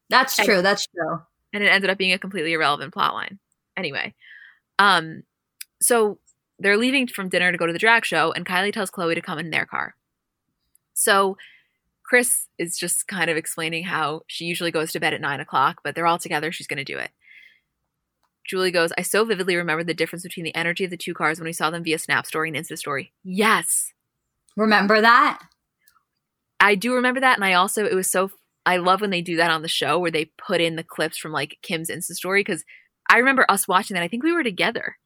That's 0.09 0.37
true. 0.37 0.57
And, 0.57 0.67
that's 0.67 0.87
true. 0.87 1.21
And 1.53 1.63
it 1.63 1.69
ended 1.69 1.91
up 1.91 1.99
being 1.99 2.13
a 2.13 2.19
completely 2.19 2.55
irrelevant 2.55 2.95
plotline. 2.95 3.39
Anyway, 3.77 4.15
um, 4.79 5.23
so 5.83 6.19
they're 6.59 6.79
leaving 6.79 7.07
from 7.07 7.29
dinner 7.29 7.53
to 7.53 7.59
go 7.59 7.67
to 7.67 7.75
the 7.75 7.79
drag 7.79 8.07
show, 8.07 8.33
and 8.33 8.47
Kylie 8.47 8.73
tells 8.73 8.91
Khloé 8.91 9.15
to 9.15 9.21
come 9.21 9.39
in 9.39 9.51
their 9.51 9.67
car. 9.67 9.95
So 10.95 11.37
Kris 12.09 12.47
is 12.59 12.79
just 12.79 13.09
kind 13.09 13.29
of 13.31 13.37
explaining 13.37 13.85
how 13.85 14.23
she 14.29 14.45
usually 14.45 14.71
goes 14.71 14.93
to 14.93 15.01
bed 15.01 15.13
at 15.13 15.21
nine 15.21 15.41
o'clock, 15.41 15.81
but 15.83 15.95
they're 15.95 16.07
all 16.07 16.19
together. 16.19 16.53
She's 16.53 16.67
going 16.67 16.79
to 16.79 16.85
do 16.85 16.99
it. 16.99 17.11
Julie 18.49 18.71
goes, 18.71 18.93
I 18.97 19.03
so 19.03 19.25
vividly 19.25 19.57
remember 19.57 19.83
the 19.83 19.93
difference 19.93 20.23
between 20.23 20.45
the 20.45 20.55
energy 20.55 20.85
of 20.85 20.91
the 20.91 20.97
two 20.97 21.15
cars 21.15 21.41
when 21.41 21.47
we 21.47 21.53
saw 21.53 21.71
them 21.71 21.83
via 21.83 21.99
Snap 21.99 22.27
Story 22.27 22.49
and 22.49 22.57
Insta 22.57 22.79
Story. 22.79 23.13
Yes. 23.25 23.93
Remember 24.57 25.01
that? 25.01 25.41
I 26.61 26.77
do 26.77 26.95
remember 26.95 27.21
that. 27.21 27.37
And 27.37 27.45
I 27.45 27.55
also, 27.55 27.85
it 27.85 27.95
was 27.95 28.09
so, 28.09 28.31
I 28.65 28.77
love 28.77 29.01
when 29.01 29.11
they 29.11 29.21
do 29.21 29.37
that 29.37 29.51
on 29.51 29.63
the 29.63 29.69
show 29.69 29.99
where 29.99 30.13
they 30.13 30.31
put 30.39 30.61
in 30.61 30.77
the 30.77 30.85
clips 30.85 31.19
from 31.19 31.33
like 31.33 31.59
Kim's 31.63 31.91
Insta 31.91 32.13
Story 32.13 32.41
because 32.41 32.65
I 33.11 33.19
remember 33.19 33.47
us 33.49 33.67
watching 33.67 33.95
that. 33.95 34.05
I 34.05 34.09
think 34.09 34.23
we 34.23 34.33
were 34.33 34.45
together. 34.45 34.97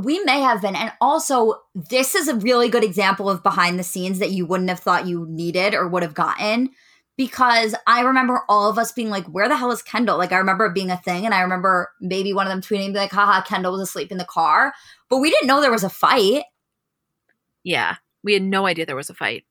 We 0.00 0.20
may 0.24 0.40
have 0.40 0.62
been. 0.62 0.76
And 0.76 0.92
also, 1.00 1.62
this 1.74 2.14
is 2.14 2.28
a 2.28 2.36
really 2.36 2.68
good 2.68 2.84
example 2.84 3.28
of 3.28 3.42
behind 3.42 3.78
the 3.78 3.84
scenes 3.84 4.18
that 4.20 4.30
you 4.30 4.46
wouldn't 4.46 4.70
have 4.70 4.80
thought 4.80 5.06
you 5.06 5.26
needed 5.28 5.74
or 5.74 5.86
would 5.86 6.02
have 6.02 6.14
gotten 6.14 6.70
because 7.16 7.74
I 7.86 8.00
remember 8.00 8.42
all 8.48 8.70
of 8.70 8.78
us 8.78 8.92
being 8.92 9.10
like, 9.10 9.26
where 9.26 9.48
the 9.48 9.56
hell 9.56 9.70
is 9.70 9.82
Kendall? 9.82 10.16
Like, 10.16 10.32
I 10.32 10.38
remember 10.38 10.66
it 10.66 10.74
being 10.74 10.90
a 10.90 10.96
thing. 10.96 11.24
And 11.24 11.34
I 11.34 11.42
remember 11.42 11.90
maybe 12.00 12.32
one 12.32 12.46
of 12.46 12.50
them 12.50 12.62
tweeting, 12.62 12.94
like, 12.94 13.12
haha, 13.12 13.42
Kendall 13.42 13.72
was 13.72 13.82
asleep 13.82 14.10
in 14.10 14.18
the 14.18 14.24
car. 14.24 14.72
But 15.10 15.18
we 15.18 15.30
didn't 15.30 15.46
know 15.46 15.60
there 15.60 15.70
was 15.70 15.84
a 15.84 15.90
fight. 15.90 16.44
Yeah. 17.64 17.96
We 18.24 18.32
had 18.32 18.42
no 18.42 18.66
idea 18.66 18.86
there 18.86 18.96
was 18.96 19.10
a 19.10 19.14
fight. 19.14 19.44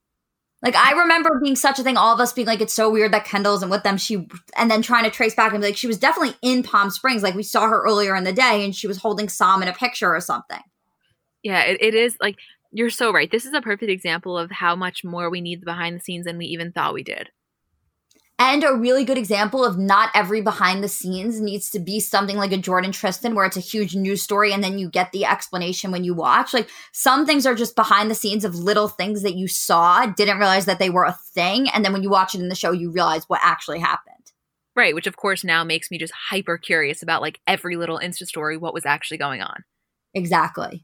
Like, 0.61 0.75
I 0.75 0.91
remember 0.91 1.39
being 1.41 1.55
such 1.55 1.79
a 1.79 1.83
thing, 1.83 1.97
all 1.97 2.13
of 2.13 2.19
us 2.19 2.33
being 2.33 2.45
like, 2.45 2.61
it's 2.61 2.73
so 2.73 2.89
weird 2.89 3.11
that 3.13 3.25
Kendall 3.25 3.55
isn't 3.55 3.69
with 3.69 3.81
them. 3.81 3.97
She, 3.97 4.27
and 4.55 4.69
then 4.69 4.83
trying 4.83 5.05
to 5.05 5.09
trace 5.09 5.33
back 5.33 5.51
and 5.51 5.61
be 5.61 5.67
like, 5.67 5.77
she 5.77 5.87
was 5.87 5.97
definitely 5.97 6.35
in 6.43 6.61
Palm 6.61 6.91
Springs. 6.91 7.23
Like, 7.23 7.33
we 7.33 7.43
saw 7.43 7.67
her 7.67 7.81
earlier 7.81 8.15
in 8.15 8.25
the 8.25 8.33
day 8.33 8.63
and 8.63 8.75
she 8.75 8.87
was 8.87 8.97
holding 8.97 9.27
Sam 9.27 9.63
in 9.63 9.67
a 9.67 9.73
picture 9.73 10.13
or 10.13 10.21
something. 10.21 10.61
Yeah, 11.41 11.61
it, 11.63 11.81
it 11.81 11.95
is 11.95 12.15
like, 12.21 12.37
you're 12.71 12.91
so 12.91 13.11
right. 13.11 13.31
This 13.31 13.45
is 13.45 13.53
a 13.53 13.61
perfect 13.61 13.91
example 13.91 14.37
of 14.37 14.51
how 14.51 14.75
much 14.75 15.03
more 15.03 15.29
we 15.29 15.41
need 15.41 15.61
the 15.61 15.65
behind 15.65 15.95
the 15.95 15.99
scenes 15.99 16.25
than 16.25 16.37
we 16.37 16.45
even 16.45 16.71
thought 16.71 16.93
we 16.93 17.03
did 17.03 17.29
and 18.41 18.63
a 18.63 18.73
really 18.73 19.05
good 19.05 19.19
example 19.19 19.63
of 19.63 19.77
not 19.77 20.09
every 20.15 20.41
behind 20.41 20.83
the 20.83 20.87
scenes 20.87 21.39
needs 21.39 21.69
to 21.69 21.79
be 21.79 21.99
something 21.99 22.37
like 22.37 22.51
a 22.51 22.57
Jordan 22.57 22.91
Tristan 22.91 23.35
where 23.35 23.45
it's 23.45 23.55
a 23.55 23.59
huge 23.59 23.93
news 23.95 24.23
story 24.23 24.51
and 24.51 24.63
then 24.63 24.79
you 24.79 24.89
get 24.89 25.11
the 25.11 25.25
explanation 25.25 25.91
when 25.91 26.03
you 26.03 26.15
watch. 26.15 26.51
Like 26.51 26.67
some 26.91 27.27
things 27.27 27.45
are 27.45 27.53
just 27.53 27.75
behind 27.75 28.09
the 28.09 28.15
scenes 28.15 28.43
of 28.43 28.55
little 28.55 28.87
things 28.87 29.21
that 29.21 29.35
you 29.35 29.47
saw, 29.47 30.07
didn't 30.07 30.39
realize 30.39 30.65
that 30.65 30.79
they 30.79 30.89
were 30.89 31.05
a 31.05 31.19
thing, 31.35 31.69
and 31.69 31.85
then 31.85 31.93
when 31.93 32.01
you 32.01 32.09
watch 32.09 32.33
it 32.33 32.41
in 32.41 32.49
the 32.49 32.55
show 32.55 32.71
you 32.71 32.89
realize 32.89 33.25
what 33.25 33.41
actually 33.43 33.79
happened. 33.79 34.15
Right, 34.75 34.95
which 34.95 35.05
of 35.05 35.17
course 35.17 35.43
now 35.43 35.63
makes 35.63 35.91
me 35.91 35.99
just 35.99 36.13
hyper 36.31 36.57
curious 36.57 37.03
about 37.03 37.21
like 37.21 37.39
every 37.45 37.75
little 37.75 37.99
Insta 37.99 38.25
story 38.25 38.57
what 38.57 38.73
was 38.73 38.87
actually 38.87 39.19
going 39.19 39.43
on. 39.43 39.63
Exactly. 40.15 40.83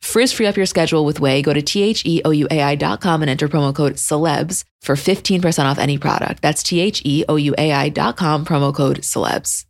Frizz 0.00 0.32
free 0.32 0.46
up 0.46 0.56
your 0.56 0.66
schedule 0.66 1.04
with 1.04 1.20
Ouai. 1.20 1.42
Go 1.42 1.52
to 1.52 1.62
T-H-E-O-U-A-I.com 1.62 3.22
and 3.22 3.30
enter 3.30 3.48
promo 3.48 3.74
code 3.74 3.94
celebs 3.94 4.64
for 4.80 4.94
15% 4.94 5.64
off 5.64 5.78
any 5.78 5.98
product. 5.98 6.42
That's 6.42 6.62
T-H-E-O-U-A-I.com, 6.62 8.44
promo 8.44 8.74
code 8.74 8.98
celebs. 8.98 9.66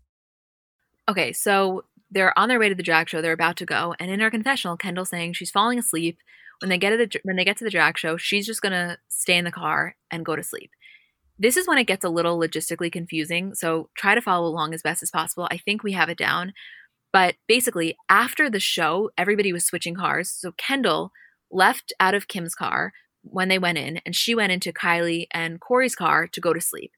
Okay, 1.09 1.33
so 1.33 1.85
they're 2.11 2.39
on 2.39 2.49
their 2.49 2.59
way 2.59 2.69
to 2.69 2.75
the 2.75 2.83
drag 2.83 3.09
show. 3.09 3.21
They're 3.23 3.33
about 3.33 3.57
to 3.59 3.67
go. 3.67 3.95
And 3.99 4.11
in 4.11 4.21
her 4.21 4.31
confessional, 4.31 4.77
Kendall's 4.77 5.11
saying 5.11 5.35
she's 5.35 5.51
falling 5.51 5.79
asleep. 5.79 6.19
When 6.61 6.69
they 6.69 6.79
get 6.79 6.91
to 6.91 6.97
the 6.97 7.21
when 7.23 7.37
they 7.37 7.45
get 7.45 7.57
to 7.59 7.65
the 7.65 7.71
drag 7.71 7.97
show, 7.99 8.17
she's 8.17 8.45
just 8.45 8.63
gonna 8.63 8.99
stay 9.09 9.37
in 9.37 9.45
the 9.45 9.53
car 9.53 9.95
and 10.11 10.25
go 10.25 10.35
to 10.35 10.43
sleep. 10.43 10.71
This 11.39 11.57
is 11.57 11.69
when 11.69 11.79
it 11.79 11.87
gets 11.87 12.05
a 12.05 12.09
little 12.09 12.37
logistically 12.37 12.91
confusing, 12.91 13.55
so 13.55 13.91
try 13.97 14.17
to 14.17 14.21
follow 14.21 14.49
along 14.49 14.75
as 14.75 14.83
best 14.83 15.03
as 15.03 15.11
possible. 15.11 15.47
I 15.53 15.59
think 15.59 15.85
we 15.85 15.93
have 15.93 16.09
it 16.09 16.19
down. 16.19 16.53
But 17.13 17.37
basically, 17.47 17.97
after 18.09 18.51
the 18.51 18.61
show, 18.61 19.11
everybody 19.17 19.53
was 19.53 19.65
switching 19.65 19.95
cars. 19.95 20.31
So 20.31 20.53
Kendall 20.53 21.13
left 21.51 21.93
out 21.99 22.15
of 22.15 22.29
Kim's 22.29 22.55
car 22.55 22.93
when 23.23 23.49
they 23.49 23.59
went 23.59 23.79
in, 23.79 23.99
and 24.05 24.15
she 24.15 24.35
went 24.35 24.53
into 24.53 24.73
Kylie 24.73 25.27
and 25.31 25.61
Corey's 25.61 25.95
car 25.95 26.27
to 26.29 26.41
go 26.41 26.53
to 26.53 26.61
sleep. 26.61 26.93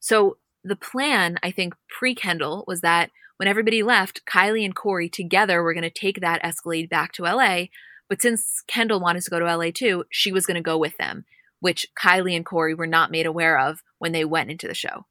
So 0.00 0.38
the 0.62 0.76
plan, 0.76 1.38
I 1.42 1.50
think, 1.50 1.74
pre 1.88 2.14
Kendall 2.14 2.64
was 2.66 2.80
that 2.82 3.10
when 3.36 3.48
everybody 3.48 3.82
left, 3.82 4.22
Kylie 4.26 4.64
and 4.64 4.74
Corey 4.74 5.08
together 5.08 5.62
were 5.62 5.74
going 5.74 5.82
to 5.82 5.90
take 5.90 6.20
that 6.20 6.44
Escalade 6.44 6.88
back 6.88 7.12
to 7.12 7.24
LA. 7.24 7.64
But 8.08 8.22
since 8.22 8.62
Kendall 8.66 9.00
wanted 9.00 9.22
to 9.24 9.30
go 9.30 9.40
to 9.40 9.56
LA 9.56 9.70
too, 9.74 10.04
she 10.10 10.30
was 10.30 10.46
going 10.46 10.56
to 10.56 10.60
go 10.60 10.78
with 10.78 10.96
them, 10.98 11.24
which 11.60 11.86
Kylie 12.00 12.36
and 12.36 12.44
Corey 12.44 12.74
were 12.74 12.86
not 12.86 13.10
made 13.10 13.26
aware 13.26 13.58
of 13.58 13.82
when 13.98 14.12
they 14.12 14.24
went 14.24 14.50
into 14.50 14.68
the 14.68 14.74
show. 14.74 15.06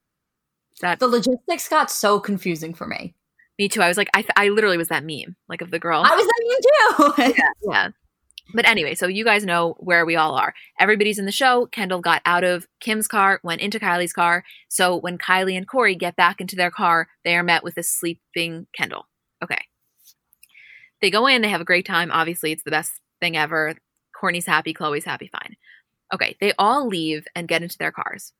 That 0.81 0.99
the 0.99 1.07
logistics 1.07 1.67
got 1.67 1.91
so 1.91 2.19
confusing 2.19 2.73
for 2.73 2.87
me. 2.87 3.15
Me 3.59 3.69
too. 3.69 3.81
I 3.81 3.87
was 3.87 3.97
like, 3.97 4.09
I, 4.13 4.21
th- 4.21 4.33
I 4.35 4.49
literally 4.49 4.77
was 4.77 4.87
that 4.87 5.03
meme, 5.03 5.35
like 5.47 5.61
of 5.61 5.71
the 5.71 5.79
girl. 5.79 6.03
I 6.03 6.15
was 6.15 6.25
that 6.25 7.13
meme 7.17 7.33
too. 7.33 7.33
yeah, 7.37 7.71
yeah. 7.71 7.89
But 8.53 8.67
anyway, 8.67 8.93
so 8.95 9.07
you 9.07 9.23
guys 9.23 9.45
know 9.45 9.75
where 9.79 10.05
we 10.05 10.15
all 10.15 10.35
are. 10.35 10.53
Everybody's 10.79 11.17
in 11.17 11.25
the 11.25 11.31
show. 11.31 11.67
Kendall 11.67 12.01
got 12.01 12.21
out 12.25 12.43
of 12.43 12.67
Kim's 12.81 13.07
car, 13.07 13.39
went 13.43 13.61
into 13.61 13.79
Kylie's 13.79 14.13
car. 14.13 14.43
So 14.69 14.97
when 14.97 15.17
Kylie 15.17 15.55
and 15.55 15.67
Corey 15.67 15.95
get 15.95 16.15
back 16.15 16.41
into 16.41 16.55
their 16.55 16.71
car, 16.71 17.07
they 17.23 17.35
are 17.35 17.43
met 17.43 17.63
with 17.63 17.77
a 17.77 17.83
sleeping 17.83 18.67
Kendall. 18.75 19.07
Okay. 19.43 19.61
They 21.01 21.09
go 21.09 21.27
in, 21.27 21.41
they 21.41 21.49
have 21.49 21.61
a 21.61 21.65
great 21.65 21.85
time. 21.85 22.11
Obviously, 22.11 22.51
it's 22.51 22.63
the 22.63 22.71
best 22.71 22.91
thing 23.19 23.37
ever. 23.37 23.75
Kourtney's 24.19 24.45
happy, 24.45 24.73
Khloé's 24.73 25.05
happy, 25.05 25.27
fine. 25.27 25.55
Okay, 26.13 26.35
they 26.39 26.53
all 26.59 26.87
leave 26.87 27.25
and 27.35 27.47
get 27.47 27.63
into 27.63 27.77
their 27.77 27.91
cars. 27.91 28.33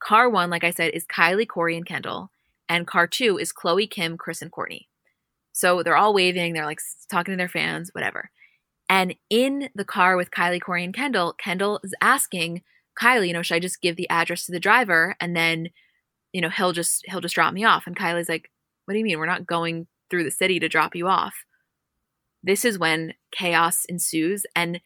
Car 0.00 0.28
one, 0.28 0.50
like 0.50 0.64
I 0.64 0.70
said, 0.70 0.94
is 0.94 1.04
Kylie, 1.06 1.46
Corey, 1.46 1.76
and 1.76 1.86
Kendall 1.86 2.30
and 2.72 2.86
car 2.86 3.06
two 3.06 3.38
is 3.38 3.52
Khloé, 3.52 3.88
Kim, 3.88 4.16
Kris, 4.16 4.40
and 4.40 4.50
Kourtney. 4.50 4.86
So 5.52 5.82
they're 5.82 5.96
all 5.96 6.14
waving, 6.14 6.54
they're 6.54 6.64
like 6.64 6.80
talking 7.10 7.32
to 7.32 7.36
their 7.36 7.48
fans, 7.48 7.90
whatever. 7.92 8.30
And 8.88 9.14
in 9.28 9.68
the 9.74 9.84
car 9.84 10.16
with 10.16 10.30
Kylie, 10.30 10.60
Corey, 10.60 10.82
and 10.82 10.94
Kendall, 10.94 11.34
Kendall 11.34 11.80
is 11.84 11.94
asking 12.00 12.62
Kylie, 12.98 13.26
you 13.28 13.34
know, 13.34 13.42
should 13.42 13.56
I 13.56 13.60
just 13.60 13.82
give 13.82 13.96
the 13.96 14.08
address 14.08 14.46
to 14.46 14.52
the 14.52 14.58
driver 14.58 15.14
and 15.20 15.36
then, 15.36 15.68
you 16.32 16.40
know, 16.40 16.48
he'll 16.48 16.72
just 16.72 17.04
he'll 17.06 17.20
just 17.20 17.34
drop 17.34 17.52
me 17.52 17.62
off. 17.62 17.86
And 17.86 17.94
Kylie's 17.94 18.28
like, 18.28 18.50
What 18.86 18.94
do 18.94 18.98
you 18.98 19.04
mean? 19.04 19.18
We're 19.18 19.26
not 19.26 19.46
going 19.46 19.86
through 20.08 20.24
the 20.24 20.30
city 20.30 20.58
to 20.58 20.68
drop 20.68 20.96
you 20.96 21.08
off. 21.08 21.34
This 22.42 22.64
is 22.64 22.78
when 22.78 23.12
chaos 23.32 23.84
ensues. 23.84 24.46
And 24.56 24.80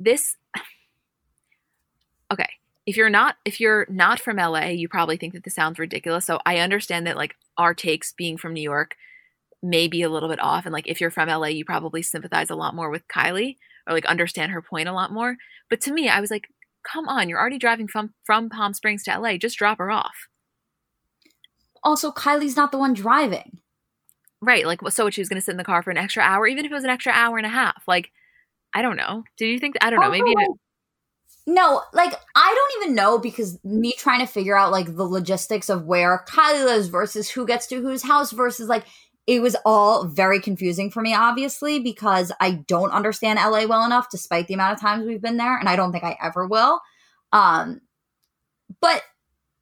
this 0.00 0.36
okay. 2.32 2.50
If 2.86 2.96
you're 2.96 3.10
not 3.10 3.36
if 3.44 3.60
you're 3.60 3.86
not 3.88 4.20
from 4.20 4.36
LA, 4.36 4.66
you 4.66 4.88
probably 4.88 5.16
think 5.16 5.32
that 5.32 5.44
this 5.44 5.54
sounds 5.54 5.78
ridiculous. 5.78 6.26
So 6.26 6.40
I 6.44 6.58
understand 6.58 7.06
that 7.06 7.16
like 7.16 7.34
our 7.56 7.74
takes 7.74 8.12
being 8.12 8.36
from 8.36 8.52
New 8.52 8.62
York 8.62 8.96
may 9.62 9.88
be 9.88 10.02
a 10.02 10.10
little 10.10 10.28
bit 10.28 10.40
off. 10.40 10.66
And 10.66 10.72
like 10.72 10.86
if 10.86 11.00
you're 11.00 11.10
from 11.10 11.28
LA, 11.28 11.46
you 11.46 11.64
probably 11.64 12.02
sympathize 12.02 12.50
a 12.50 12.56
lot 12.56 12.74
more 12.74 12.90
with 12.90 13.08
Kylie 13.08 13.56
or 13.86 13.94
like 13.94 14.04
understand 14.06 14.52
her 14.52 14.60
point 14.60 14.88
a 14.88 14.92
lot 14.92 15.12
more. 15.12 15.36
But 15.70 15.80
to 15.82 15.92
me, 15.92 16.08
I 16.08 16.20
was 16.20 16.30
like, 16.30 16.48
come 16.82 17.08
on, 17.08 17.28
you're 17.28 17.40
already 17.40 17.58
driving 17.58 17.88
from 17.88 18.12
from 18.24 18.50
Palm 18.50 18.74
Springs 18.74 19.02
to 19.04 19.18
LA. 19.18 19.38
Just 19.38 19.56
drop 19.56 19.78
her 19.78 19.90
off. 19.90 20.28
Also, 21.82 22.12
Kylie's 22.12 22.56
not 22.56 22.72
the 22.72 22.78
one 22.78 22.94
driving. 22.94 23.58
Right. 24.40 24.66
Like, 24.66 24.80
so 24.90 25.08
she 25.10 25.20
was 25.20 25.28
going 25.28 25.40
to 25.40 25.44
sit 25.44 25.52
in 25.52 25.56
the 25.56 25.64
car 25.64 25.82
for 25.82 25.90
an 25.90 25.96
extra 25.96 26.22
hour, 26.22 26.46
even 26.46 26.64
if 26.64 26.70
it 26.70 26.74
was 26.74 26.84
an 26.84 26.90
extra 26.90 27.12
hour 27.12 27.38
and 27.38 27.46
a 27.46 27.50
half. 27.50 27.82
Like, 27.86 28.10
I 28.74 28.82
don't 28.82 28.96
know. 28.96 29.24
Did 29.38 29.46
you 29.46 29.58
think? 29.58 29.76
I 29.80 29.90
don't 29.90 30.00
know. 30.00 30.10
Maybe. 30.10 30.34
No, 31.46 31.82
like 31.92 32.14
I 32.34 32.54
don't 32.54 32.82
even 32.82 32.94
know 32.94 33.18
because 33.18 33.58
me 33.64 33.92
trying 33.98 34.20
to 34.20 34.26
figure 34.26 34.56
out 34.56 34.72
like 34.72 34.96
the 34.96 35.04
logistics 35.04 35.68
of 35.68 35.84
where 35.84 36.24
Kylie 36.26 36.64
lives 36.64 36.88
versus 36.88 37.28
who 37.28 37.46
gets 37.46 37.66
to 37.66 37.82
whose 37.82 38.02
house 38.02 38.32
versus 38.32 38.68
like 38.68 38.86
it 39.26 39.40
was 39.40 39.56
all 39.64 40.06
very 40.06 40.40
confusing 40.40 40.90
for 40.90 41.00
me, 41.00 41.14
obviously, 41.14 41.80
because 41.80 42.30
I 42.40 42.62
don't 42.66 42.90
understand 42.90 43.38
LA 43.38 43.64
well 43.66 43.84
enough, 43.84 44.10
despite 44.10 44.48
the 44.48 44.54
amount 44.54 44.74
of 44.74 44.80
times 44.80 45.06
we've 45.06 45.22
been 45.22 45.38
there, 45.38 45.56
and 45.56 45.68
I 45.68 45.76
don't 45.76 45.92
think 45.92 46.04
I 46.04 46.16
ever 46.22 46.46
will. 46.46 46.80
Um, 47.32 47.80
but 48.80 49.02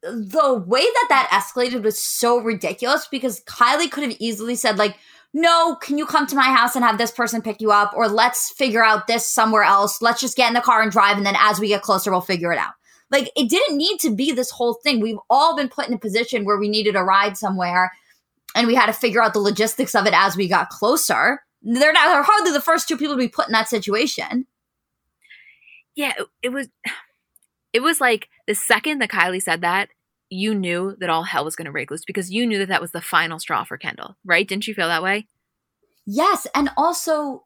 the 0.01 0.53
way 0.67 0.81
that 0.81 1.05
that 1.09 1.29
escalated 1.31 1.83
was 1.83 2.01
so 2.01 2.39
ridiculous 2.39 3.07
because 3.09 3.41
Kylie 3.45 3.89
could 3.89 4.03
have 4.03 4.17
easily 4.19 4.55
said, 4.55 4.77
like, 4.77 4.97
no, 5.33 5.75
can 5.75 5.97
you 5.97 6.05
come 6.05 6.27
to 6.27 6.35
my 6.35 6.43
house 6.43 6.75
and 6.75 6.85
have 6.85 6.99
this 6.99 7.11
person 7.11 7.41
pick 7.41 7.59
you 7.59 7.71
up? 7.71 7.93
Or 7.95 8.07
let's 8.07 8.51
figure 8.51 8.83
out 8.83 9.07
this 9.07 9.27
somewhere 9.27 9.63
else. 9.63 10.01
Let's 10.01 10.21
just 10.21 10.37
get 10.37 10.47
in 10.47 10.53
the 10.53 10.61
car 10.61 10.81
and 10.81 10.91
drive. 10.91 11.17
And 11.17 11.25
then 11.25 11.35
as 11.39 11.59
we 11.59 11.69
get 11.69 11.81
closer, 11.81 12.11
we'll 12.11 12.21
figure 12.21 12.53
it 12.53 12.59
out. 12.59 12.73
Like, 13.09 13.31
it 13.35 13.49
didn't 13.49 13.77
need 13.77 13.99
to 14.01 14.15
be 14.15 14.31
this 14.31 14.51
whole 14.51 14.75
thing. 14.75 14.99
We've 14.99 15.17
all 15.29 15.55
been 15.55 15.69
put 15.69 15.87
in 15.87 15.93
a 15.93 15.99
position 15.99 16.45
where 16.45 16.57
we 16.57 16.69
needed 16.69 16.95
a 16.95 17.03
ride 17.03 17.35
somewhere 17.35 17.91
and 18.55 18.67
we 18.67 18.75
had 18.75 18.85
to 18.85 18.93
figure 18.93 19.21
out 19.21 19.33
the 19.33 19.39
logistics 19.39 19.95
of 19.95 20.05
it 20.05 20.13
as 20.15 20.37
we 20.37 20.47
got 20.47 20.69
closer. 20.69 21.41
They're 21.63 21.93
not 21.93 22.09
they're 22.09 22.23
hardly 22.23 22.51
the 22.51 22.61
first 22.61 22.87
two 22.87 22.97
people 22.97 23.15
to 23.15 23.19
be 23.19 23.27
put 23.27 23.47
in 23.47 23.53
that 23.53 23.69
situation. 23.69 24.45
Yeah, 25.95 26.13
it, 26.41 26.49
was. 26.49 26.69
It 27.73 27.81
was 27.81 27.99
like 27.99 28.29
the 28.45 28.53
second 28.53 28.99
that 28.99 29.09
Kylie 29.09 29.41
said 29.41 29.61
that, 29.61 29.89
you 30.33 30.55
knew 30.55 30.95
that 30.99 31.09
all 31.09 31.23
hell 31.23 31.45
was 31.45 31.55
going 31.55 31.65
to 31.65 31.71
break 31.71 31.91
loose 31.91 32.05
because 32.05 32.31
you 32.31 32.45
knew 32.45 32.59
that 32.59 32.67
that 32.69 32.81
was 32.81 32.91
the 32.91 33.01
final 33.01 33.39
straw 33.39 33.63
for 33.63 33.77
Kendall, 33.77 34.17
right? 34.25 34.47
Didn't 34.47 34.67
you 34.67 34.73
feel 34.73 34.87
that 34.87 35.03
way? 35.03 35.27
Yes, 36.05 36.47
and 36.53 36.69
also 36.75 37.45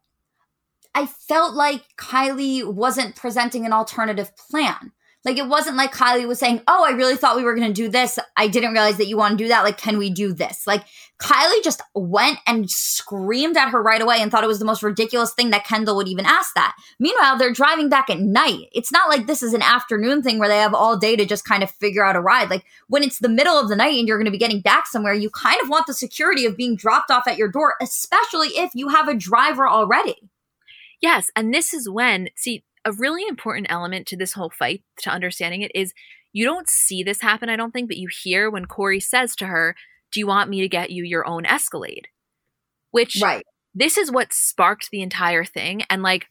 I 0.95 1.05
felt 1.05 1.53
like 1.53 1.83
Kylie 1.97 2.65
wasn't 2.65 3.15
presenting 3.15 3.65
an 3.65 3.73
alternative 3.73 4.31
plan. 4.35 4.91
Like 5.27 5.37
it 5.37 5.49
wasn't 5.49 5.75
like 5.75 5.93
Kylie 5.93 6.25
was 6.25 6.39
saying, 6.39 6.61
"Oh, 6.69 6.85
I 6.87 6.91
really 6.91 7.17
thought 7.17 7.35
we 7.35 7.43
were 7.43 7.53
going 7.53 7.67
to 7.67 7.73
do 7.73 7.89
this. 7.89 8.17
I 8.37 8.47
didn't 8.47 8.71
realize 8.71 8.95
that 8.95 9.07
you 9.07 9.17
want 9.17 9.37
to 9.37 9.43
do 9.43 9.49
that. 9.49 9.65
Like, 9.65 9.77
can 9.77 9.97
we 9.97 10.09
do 10.09 10.31
this?" 10.31 10.65
Like 10.65 10.85
Kylie 11.19 11.61
just 11.65 11.81
went 11.93 12.39
and 12.47 12.71
screamed 12.71 13.57
at 13.57 13.71
her 13.71 13.83
right 13.83 14.01
away 14.01 14.21
and 14.21 14.31
thought 14.31 14.45
it 14.45 14.47
was 14.47 14.59
the 14.59 14.63
most 14.63 14.83
ridiculous 14.83 15.33
thing 15.33 15.49
that 15.49 15.65
Kendall 15.65 15.97
would 15.97 16.07
even 16.07 16.25
ask 16.25 16.53
that. 16.53 16.77
Meanwhile, 16.97 17.37
they're 17.37 17.51
driving 17.51 17.89
back 17.89 18.09
at 18.09 18.21
night. 18.21 18.69
It's 18.71 18.89
not 18.89 19.09
like 19.09 19.27
this 19.27 19.43
is 19.43 19.53
an 19.53 19.61
afternoon 19.61 20.23
thing 20.23 20.39
where 20.39 20.47
they 20.47 20.59
have 20.59 20.73
all 20.73 20.95
day 20.95 21.17
to 21.17 21.25
just 21.25 21.43
kind 21.43 21.61
of 21.61 21.71
figure 21.71 22.05
out 22.05 22.15
a 22.15 22.21
ride. 22.21 22.49
Like 22.49 22.63
when 22.87 23.03
it's 23.03 23.19
the 23.19 23.27
middle 23.27 23.59
of 23.59 23.67
the 23.67 23.75
night 23.75 23.99
and 23.99 24.07
you're 24.07 24.17
going 24.17 24.25
to 24.27 24.31
be 24.31 24.37
getting 24.37 24.61
back 24.61 24.87
somewhere, 24.87 25.13
you 25.13 25.29
kind 25.29 25.59
of 25.61 25.67
want 25.67 25.87
the 25.87 25.93
security 25.93 26.45
of 26.45 26.55
being 26.55 26.77
dropped 26.77 27.11
off 27.11 27.27
at 27.27 27.37
your 27.37 27.51
door, 27.51 27.73
especially 27.81 28.47
if 28.49 28.71
you 28.75 28.87
have 28.87 29.09
a 29.09 29.13
driver 29.13 29.67
already. 29.67 30.29
Yes, 31.01 31.29
and 31.35 31.53
this 31.53 31.73
is 31.73 31.89
when 31.89 32.29
see 32.35 32.63
a 32.87 32.93
really 32.93 33.23
important 33.27 33.67
element 33.69 34.07
to 34.07 34.15
this 34.15 34.31
whole 34.31 34.49
fight 34.49 34.81
to 34.99 35.09
understanding 35.09 35.61
it 35.61 35.71
is 35.75 35.93
you 36.31 36.45
don't 36.45 36.69
see 36.69 37.03
this 37.03 37.19
happen, 37.19 37.49
I 37.49 37.57
don't 37.57 37.71
think, 37.71 37.89
but 37.89 37.97
you 37.97 38.07
hear 38.23 38.49
when 38.49 38.65
Corey 38.65 39.01
says 39.01 39.35
to 39.35 39.47
her, 39.47 39.75
Do 40.11 40.21
you 40.21 40.27
want 40.27 40.49
me 40.49 40.61
to 40.61 40.69
get 40.69 40.89
you 40.89 41.03
your 41.03 41.27
own 41.27 41.45
Escalade? 41.45 42.07
Which, 42.91 43.19
right. 43.21 43.45
this 43.75 43.97
is 43.97 44.09
what 44.09 44.31
sparked 44.31 44.89
the 44.89 45.01
entire 45.01 45.43
thing. 45.43 45.83
And 45.89 46.01
like, 46.01 46.27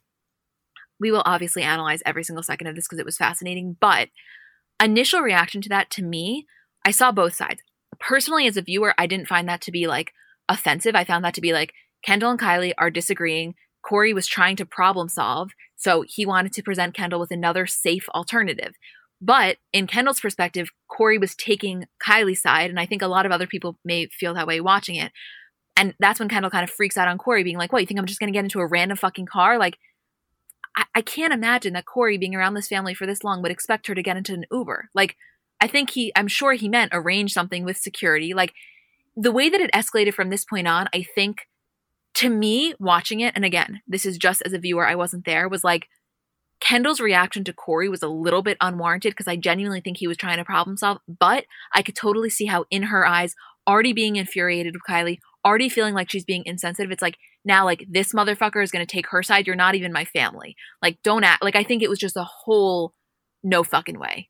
we 0.99 1.11
will 1.11 1.21
obviously 1.27 1.61
analyze 1.61 2.01
every 2.07 2.23
single 2.23 2.41
second 2.41 2.65
of 2.65 2.75
this 2.75 2.87
because 2.87 2.99
it 2.99 3.05
was 3.05 3.17
fascinating. 3.17 3.77
But 3.79 4.09
initial 4.81 5.21
reaction 5.21 5.61
to 5.61 5.69
that 5.69 5.91
to 5.91 6.03
me, 6.03 6.47
I 6.83 6.89
saw 6.89 7.11
both 7.11 7.35
sides. 7.35 7.61
Personally, 7.99 8.47
as 8.47 8.57
a 8.57 8.63
viewer, 8.63 8.95
I 8.97 9.05
didn't 9.05 9.27
find 9.27 9.47
that 9.47 9.61
to 9.61 9.71
be 9.71 9.85
like 9.85 10.11
offensive. 10.49 10.95
I 10.95 11.03
found 11.03 11.23
that 11.23 11.35
to 11.35 11.41
be 11.41 11.53
like 11.53 11.73
Kendall 12.03 12.31
and 12.31 12.39
Kylie 12.39 12.73
are 12.79 12.89
disagreeing. 12.89 13.53
Corey 13.87 14.13
was 14.13 14.27
trying 14.27 14.55
to 14.57 14.65
problem 14.65 15.07
solve. 15.07 15.51
So 15.75 16.03
he 16.07 16.25
wanted 16.25 16.53
to 16.53 16.63
present 16.63 16.95
Kendall 16.95 17.19
with 17.19 17.31
another 17.31 17.65
safe 17.65 18.09
alternative. 18.09 18.73
But 19.21 19.57
in 19.71 19.87
Kendall's 19.87 20.19
perspective, 20.19 20.69
Corey 20.87 21.17
was 21.17 21.35
taking 21.35 21.85
Kylie's 22.05 22.41
side. 22.41 22.69
And 22.69 22.79
I 22.79 22.85
think 22.85 23.01
a 23.01 23.07
lot 23.07 23.25
of 23.25 23.31
other 23.31 23.47
people 23.47 23.77
may 23.85 24.07
feel 24.07 24.33
that 24.33 24.47
way 24.47 24.59
watching 24.59 24.95
it. 24.95 25.11
And 25.75 25.93
that's 25.99 26.19
when 26.19 26.29
Kendall 26.29 26.51
kind 26.51 26.63
of 26.63 26.71
freaks 26.71 26.97
out 26.97 27.07
on 27.07 27.17
Corey, 27.17 27.43
being 27.43 27.57
like, 27.57 27.71
What, 27.71 27.81
you 27.81 27.87
think 27.87 27.99
I'm 27.99 28.07
just 28.07 28.19
going 28.19 28.31
to 28.31 28.37
get 28.37 28.43
into 28.43 28.59
a 28.59 28.67
random 28.67 28.97
fucking 28.97 29.27
car? 29.27 29.57
Like, 29.57 29.77
I-, 30.75 30.85
I 30.95 31.01
can't 31.01 31.33
imagine 31.33 31.73
that 31.73 31.85
Corey, 31.85 32.17
being 32.17 32.35
around 32.35 32.55
this 32.55 32.67
family 32.67 32.93
for 32.93 33.05
this 33.05 33.23
long, 33.23 33.41
would 33.41 33.51
expect 33.51 33.87
her 33.87 33.95
to 33.95 34.03
get 34.03 34.17
into 34.17 34.33
an 34.33 34.45
Uber. 34.51 34.89
Like, 34.95 35.15
I 35.61 35.67
think 35.67 35.91
he, 35.91 36.11
I'm 36.15 36.27
sure 36.27 36.53
he 36.53 36.67
meant 36.67 36.91
arrange 36.93 37.31
something 37.31 37.63
with 37.63 37.77
security. 37.77 38.33
Like, 38.33 38.53
the 39.15 39.31
way 39.31 39.49
that 39.49 39.61
it 39.61 39.71
escalated 39.71 40.13
from 40.13 40.29
this 40.29 40.45
point 40.45 40.67
on, 40.67 40.87
I 40.93 41.03
think 41.03 41.41
to 42.17 42.29
me, 42.29 42.73
watching 42.79 43.19
it, 43.19 43.33
and 43.35 43.45
again, 43.45 43.81
this 43.87 44.05
is 44.05 44.17
just 44.17 44.41
as 44.45 44.53
a 44.53 44.59
viewer, 44.59 44.87
I 44.87 44.95
wasn't 44.95 45.25
there, 45.25 45.47
was 45.47 45.63
like 45.63 45.87
Kendall's 46.59 46.99
reaction 46.99 47.43
to 47.43 47.53
Corey 47.53 47.89
was 47.89 48.01
a 48.01 48.07
little 48.07 48.41
bit 48.41 48.57
unwarranted 48.59 49.11
because 49.11 49.27
I 49.27 49.35
genuinely 49.35 49.81
think 49.81 49.97
he 49.97 50.07
was 50.07 50.17
trying 50.17 50.37
to 50.37 50.45
problem 50.45 50.77
solve, 50.77 50.97
but 51.07 51.45
I 51.73 51.83
could 51.83 51.95
totally 51.95 52.31
see 52.31 52.45
how, 52.45 52.65
in 52.71 52.83
her 52.83 53.05
eyes, 53.05 53.35
already 53.67 53.93
being 53.93 54.15
infuriated 54.15 54.73
with 54.73 54.81
Kylie, 54.89 55.19
already 55.45 55.69
feeling 55.69 55.93
like 55.93 56.09
she's 56.09 56.25
being 56.25 56.43
insensitive, 56.45 56.91
it's 56.91 57.01
like, 57.01 57.17
now, 57.45 57.63
like, 57.63 57.85
this 57.89 58.13
motherfucker 58.13 58.63
is 58.63 58.71
going 58.71 58.85
to 58.85 58.91
take 58.91 59.07
her 59.09 59.21
side. 59.21 59.45
You're 59.45 59.55
not 59.55 59.75
even 59.75 59.93
my 59.93 60.03
family. 60.05 60.55
Like, 60.81 60.97
don't 61.03 61.23
act. 61.23 61.43
Like, 61.43 61.55
I 61.55 61.63
think 61.63 61.83
it 61.83 61.89
was 61.89 61.99
just 61.99 62.17
a 62.17 62.23
whole 62.23 62.93
no 63.43 63.63
fucking 63.63 63.99
way. 63.99 64.29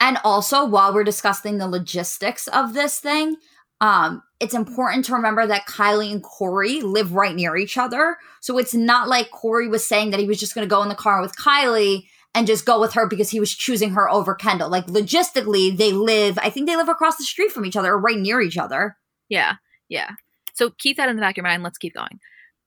And 0.00 0.18
also, 0.24 0.66
while 0.66 0.92
we're 0.92 1.04
discussing 1.04 1.58
the 1.58 1.68
logistics 1.68 2.48
of 2.48 2.74
this 2.74 2.98
thing, 2.98 3.36
um, 3.80 4.22
it's 4.40 4.54
important 4.54 5.04
to 5.04 5.12
remember 5.12 5.46
that 5.46 5.66
Kylie 5.66 6.10
and 6.10 6.22
Corey 6.22 6.80
live 6.80 7.12
right 7.12 7.34
near 7.34 7.56
each 7.56 7.76
other. 7.76 8.16
So 8.40 8.56
it's 8.58 8.74
not 8.74 9.08
like 9.08 9.30
Corey 9.30 9.68
was 9.68 9.86
saying 9.86 10.10
that 10.10 10.20
he 10.20 10.26
was 10.26 10.40
just 10.40 10.54
going 10.54 10.66
to 10.66 10.70
go 10.70 10.82
in 10.82 10.88
the 10.88 10.94
car 10.94 11.20
with 11.20 11.36
Kylie 11.36 12.06
and 12.34 12.46
just 12.46 12.64
go 12.64 12.80
with 12.80 12.94
her 12.94 13.06
because 13.06 13.30
he 13.30 13.40
was 13.40 13.54
choosing 13.54 13.90
her 13.90 14.08
over 14.08 14.34
Kendall. 14.34 14.70
Like 14.70 14.86
logistically, 14.86 15.76
they 15.76 15.92
live, 15.92 16.38
I 16.38 16.48
think 16.48 16.66
they 16.66 16.76
live 16.76 16.88
across 16.88 17.16
the 17.16 17.24
street 17.24 17.52
from 17.52 17.66
each 17.66 17.76
other 17.76 17.92
or 17.92 17.98
right 17.98 18.18
near 18.18 18.40
each 18.40 18.56
other. 18.56 18.96
Yeah. 19.28 19.56
Yeah. 19.88 20.12
So 20.54 20.70
keep 20.70 20.96
that 20.96 21.08
in 21.08 21.16
the 21.16 21.20
back 21.20 21.34
of 21.34 21.36
your 21.38 21.44
mind. 21.44 21.62
Let's 21.62 21.78
keep 21.78 21.94
going. 21.94 22.18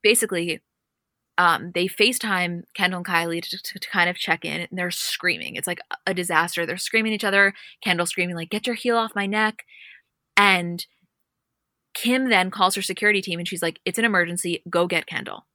Basically, 0.04 0.62
um, 1.38 1.72
they 1.74 1.88
FaceTime 1.88 2.64
Kendall 2.76 3.00
and 3.00 3.08
Kylie 3.08 3.42
to, 3.42 3.58
to, 3.58 3.80
to, 3.80 3.90
kind 3.90 4.10
of 4.10 4.16
check 4.16 4.46
in, 4.46 4.62
and 4.62 4.70
they're 4.72 4.92
screaming. 4.92 5.56
It's 5.56 5.68
like 5.68 5.80
a 6.06 6.14
disaster. 6.14 6.66
They're 6.66 6.78
screaming 6.78 7.12
at 7.12 7.16
each 7.16 7.24
other. 7.24 7.54
Kendall 7.84 8.06
screaming 8.06 8.36
like, 8.36 8.52
"Get 8.52 8.68
your 8.68 8.76
heel 8.76 8.98
off 8.98 9.16
my 9.16 9.26
neck!" 9.26 9.64
And 10.38 10.86
Kim 11.94 12.30
then 12.30 12.52
calls 12.52 12.76
her 12.76 12.82
security 12.82 13.22
team 13.22 13.40
and 13.40 13.48
she's 13.48 13.62
like, 13.62 13.80
It's 13.86 14.00
an 14.00 14.06
emergency. 14.06 14.64
Go 14.70 14.88
get 14.88 15.06
Kendall. 15.06 15.46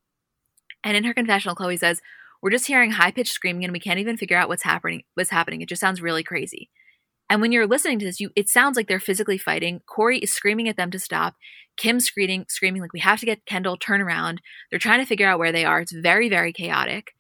And 0.85 0.97
in 0.97 1.05
her 1.05 1.15
confessional, 1.15 1.56
Khloé 1.56 1.78
says, 1.78 2.01
We're 2.40 2.51
just 2.51 2.66
hearing 2.66 2.93
high 2.93 3.10
pitched 3.10 3.32
screaming 3.32 3.65
and 3.65 3.73
we 3.73 3.81
can't 3.81 3.98
even 3.98 4.16
figure 4.16 4.36
out 4.36 4.48
what's 4.48 4.62
happening. 4.62 5.05
What's 5.15 5.31
happening. 5.31 5.60
It 5.60 5.69
just 5.69 5.81
sounds 5.81 6.02
really 6.02 6.23
crazy. 6.23 6.70
And 7.31 7.43
when 7.43 7.52
you're 7.52 7.66
listening 7.66 7.98
to 7.98 8.06
this, 8.06 8.20
you 8.20 8.31
it 8.36 8.48
sounds 8.48 8.77
like 8.77 8.89
they're 8.89 9.01
physically 9.01 9.39
fighting. 9.39 9.81
Corey 9.86 10.19
is 10.19 10.32
screaming 10.32 10.69
at 10.69 10.77
them 10.77 10.90
to 10.90 10.98
stop. 10.98 11.35
Kim 11.77 12.01
screaming, 12.01 12.47
screaming 12.48 12.81
like 12.81 12.93
we 12.93 13.01
have 13.01 13.20
to 13.20 13.27
get 13.27 13.44
Kendall. 13.47 13.77
Turn 13.77 14.01
around. 14.01 14.40
They're 14.70 14.78
trying 14.78 15.01
to 15.01 15.06
figure 15.06 15.28
out 15.28 15.39
where 15.39 15.52
they 15.52 15.65
are. 15.65 15.81
It's 15.81 15.93
very, 15.93 16.28
very 16.28 16.52
chaotic. 16.52 17.12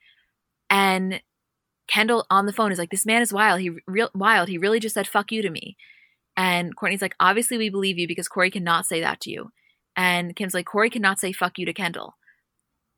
And 0.70 1.20
Kendall 1.88 2.26
on 2.30 2.46
the 2.46 2.52
phone 2.52 2.72
is 2.72 2.78
like, 2.78 2.90
"This 2.90 3.06
man 3.06 3.22
is 3.22 3.32
wild. 3.32 3.60
He 3.60 3.70
real 3.86 4.10
wild. 4.14 4.48
He 4.48 4.58
really 4.58 4.80
just 4.80 4.94
said 4.94 5.06
fuck 5.06 5.30
you 5.30 5.42
to 5.42 5.50
me." 5.50 5.76
And 6.38 6.76
Kourtney's 6.76 7.02
like, 7.02 7.16
obviously 7.18 7.58
we 7.58 7.68
believe 7.68 7.98
you 7.98 8.06
because 8.06 8.28
Corey 8.28 8.50
cannot 8.50 8.86
say 8.86 9.00
that 9.00 9.20
to 9.22 9.30
you. 9.30 9.50
And 9.96 10.36
Kim's 10.36 10.54
like, 10.54 10.66
Corey 10.66 10.88
cannot 10.88 11.18
say 11.18 11.32
fuck 11.32 11.58
you 11.58 11.66
to 11.66 11.72
Kendall. 11.72 12.14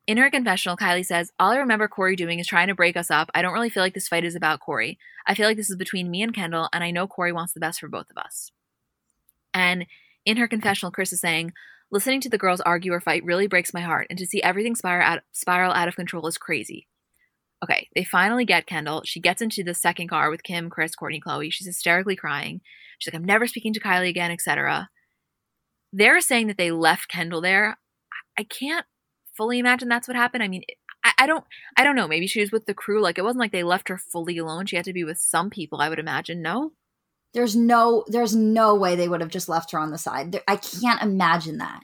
In 0.06 0.18
her 0.18 0.30
confessional, 0.30 0.76
Kylie 0.76 1.06
says, 1.06 1.32
All 1.40 1.52
I 1.52 1.56
remember 1.56 1.88
Corey 1.88 2.16
doing 2.16 2.38
is 2.38 2.46
trying 2.46 2.68
to 2.68 2.74
break 2.74 2.98
us 2.98 3.10
up. 3.10 3.30
I 3.34 3.40
don't 3.40 3.54
really 3.54 3.70
feel 3.70 3.82
like 3.82 3.94
this 3.94 4.08
fight 4.08 4.24
is 4.24 4.34
about 4.34 4.60
Corey. 4.60 4.98
I 5.26 5.34
feel 5.34 5.46
like 5.46 5.56
this 5.56 5.70
is 5.70 5.76
between 5.76 6.10
me 6.10 6.20
and 6.22 6.34
Kendall, 6.34 6.68
and 6.72 6.84
I 6.84 6.90
know 6.90 7.06
Corey 7.06 7.32
wants 7.32 7.54
the 7.54 7.60
best 7.60 7.80
for 7.80 7.88
both 7.88 8.10
of 8.10 8.18
us. 8.18 8.52
And 9.54 9.86
in 10.26 10.36
her 10.36 10.48
confessional, 10.48 10.92
Kris 10.92 11.12
is 11.12 11.20
saying, 11.20 11.52
Listening 11.90 12.20
to 12.20 12.28
the 12.28 12.38
girls 12.38 12.60
argue 12.60 12.92
or 12.92 13.00
fight 13.00 13.24
really 13.24 13.46
breaks 13.46 13.72
my 13.72 13.80
heart, 13.80 14.06
and 14.10 14.18
to 14.18 14.26
see 14.26 14.42
everything 14.42 14.74
spiral 14.74 15.06
out, 15.06 15.20
spiral 15.32 15.72
out 15.72 15.88
of 15.88 15.96
control 15.96 16.26
is 16.26 16.36
crazy. 16.36 16.86
Okay, 17.62 17.88
they 17.94 18.04
finally 18.04 18.44
get 18.44 18.66
Kendall. 18.66 19.02
She 19.04 19.20
gets 19.20 19.42
into 19.42 19.62
the 19.62 19.74
second 19.74 20.08
car 20.08 20.30
with 20.30 20.42
Kim, 20.42 20.70
Kris, 20.70 20.96
Kourtney, 20.96 21.20
Khloé. 21.20 21.52
She's 21.52 21.66
hysterically 21.66 22.16
crying. 22.16 22.62
She's 22.98 23.12
like, 23.12 23.18
I'm 23.18 23.26
never 23.26 23.46
speaking 23.46 23.74
to 23.74 23.80
Kylie 23.80 24.08
again, 24.08 24.30
etc. 24.30 24.88
They're 25.92 26.20
saying 26.20 26.46
that 26.46 26.56
they 26.56 26.70
left 26.70 27.08
Kendall 27.08 27.40
there. 27.40 27.78
I 28.38 28.44
can't 28.44 28.86
fully 29.36 29.58
imagine 29.58 29.88
that's 29.88 30.08
what 30.08 30.16
happened. 30.16 30.42
I 30.42 30.48
mean, 30.48 30.62
I, 31.04 31.12
I 31.18 31.26
don't 31.26 31.44
I 31.76 31.84
don't 31.84 31.96
know. 31.96 32.08
Maybe 32.08 32.26
she 32.26 32.40
was 32.40 32.52
with 32.52 32.66
the 32.66 32.74
crew. 32.74 33.02
Like 33.02 33.18
it 33.18 33.24
wasn't 33.24 33.40
like 33.40 33.52
they 33.52 33.62
left 33.62 33.88
her 33.88 33.98
fully 33.98 34.38
alone. 34.38 34.66
She 34.66 34.76
had 34.76 34.84
to 34.86 34.92
be 34.92 35.04
with 35.04 35.18
some 35.18 35.50
people, 35.50 35.80
I 35.80 35.88
would 35.88 35.98
imagine. 35.98 36.42
No? 36.42 36.72
There's 37.32 37.54
no 37.54 38.04
there's 38.08 38.34
no 38.34 38.74
way 38.74 38.96
they 38.96 39.08
would 39.08 39.20
have 39.20 39.30
just 39.30 39.48
left 39.48 39.72
her 39.72 39.78
on 39.78 39.90
the 39.90 39.98
side. 39.98 40.32
There, 40.32 40.42
I 40.48 40.56
can't 40.56 41.02
imagine 41.02 41.58
that. 41.58 41.82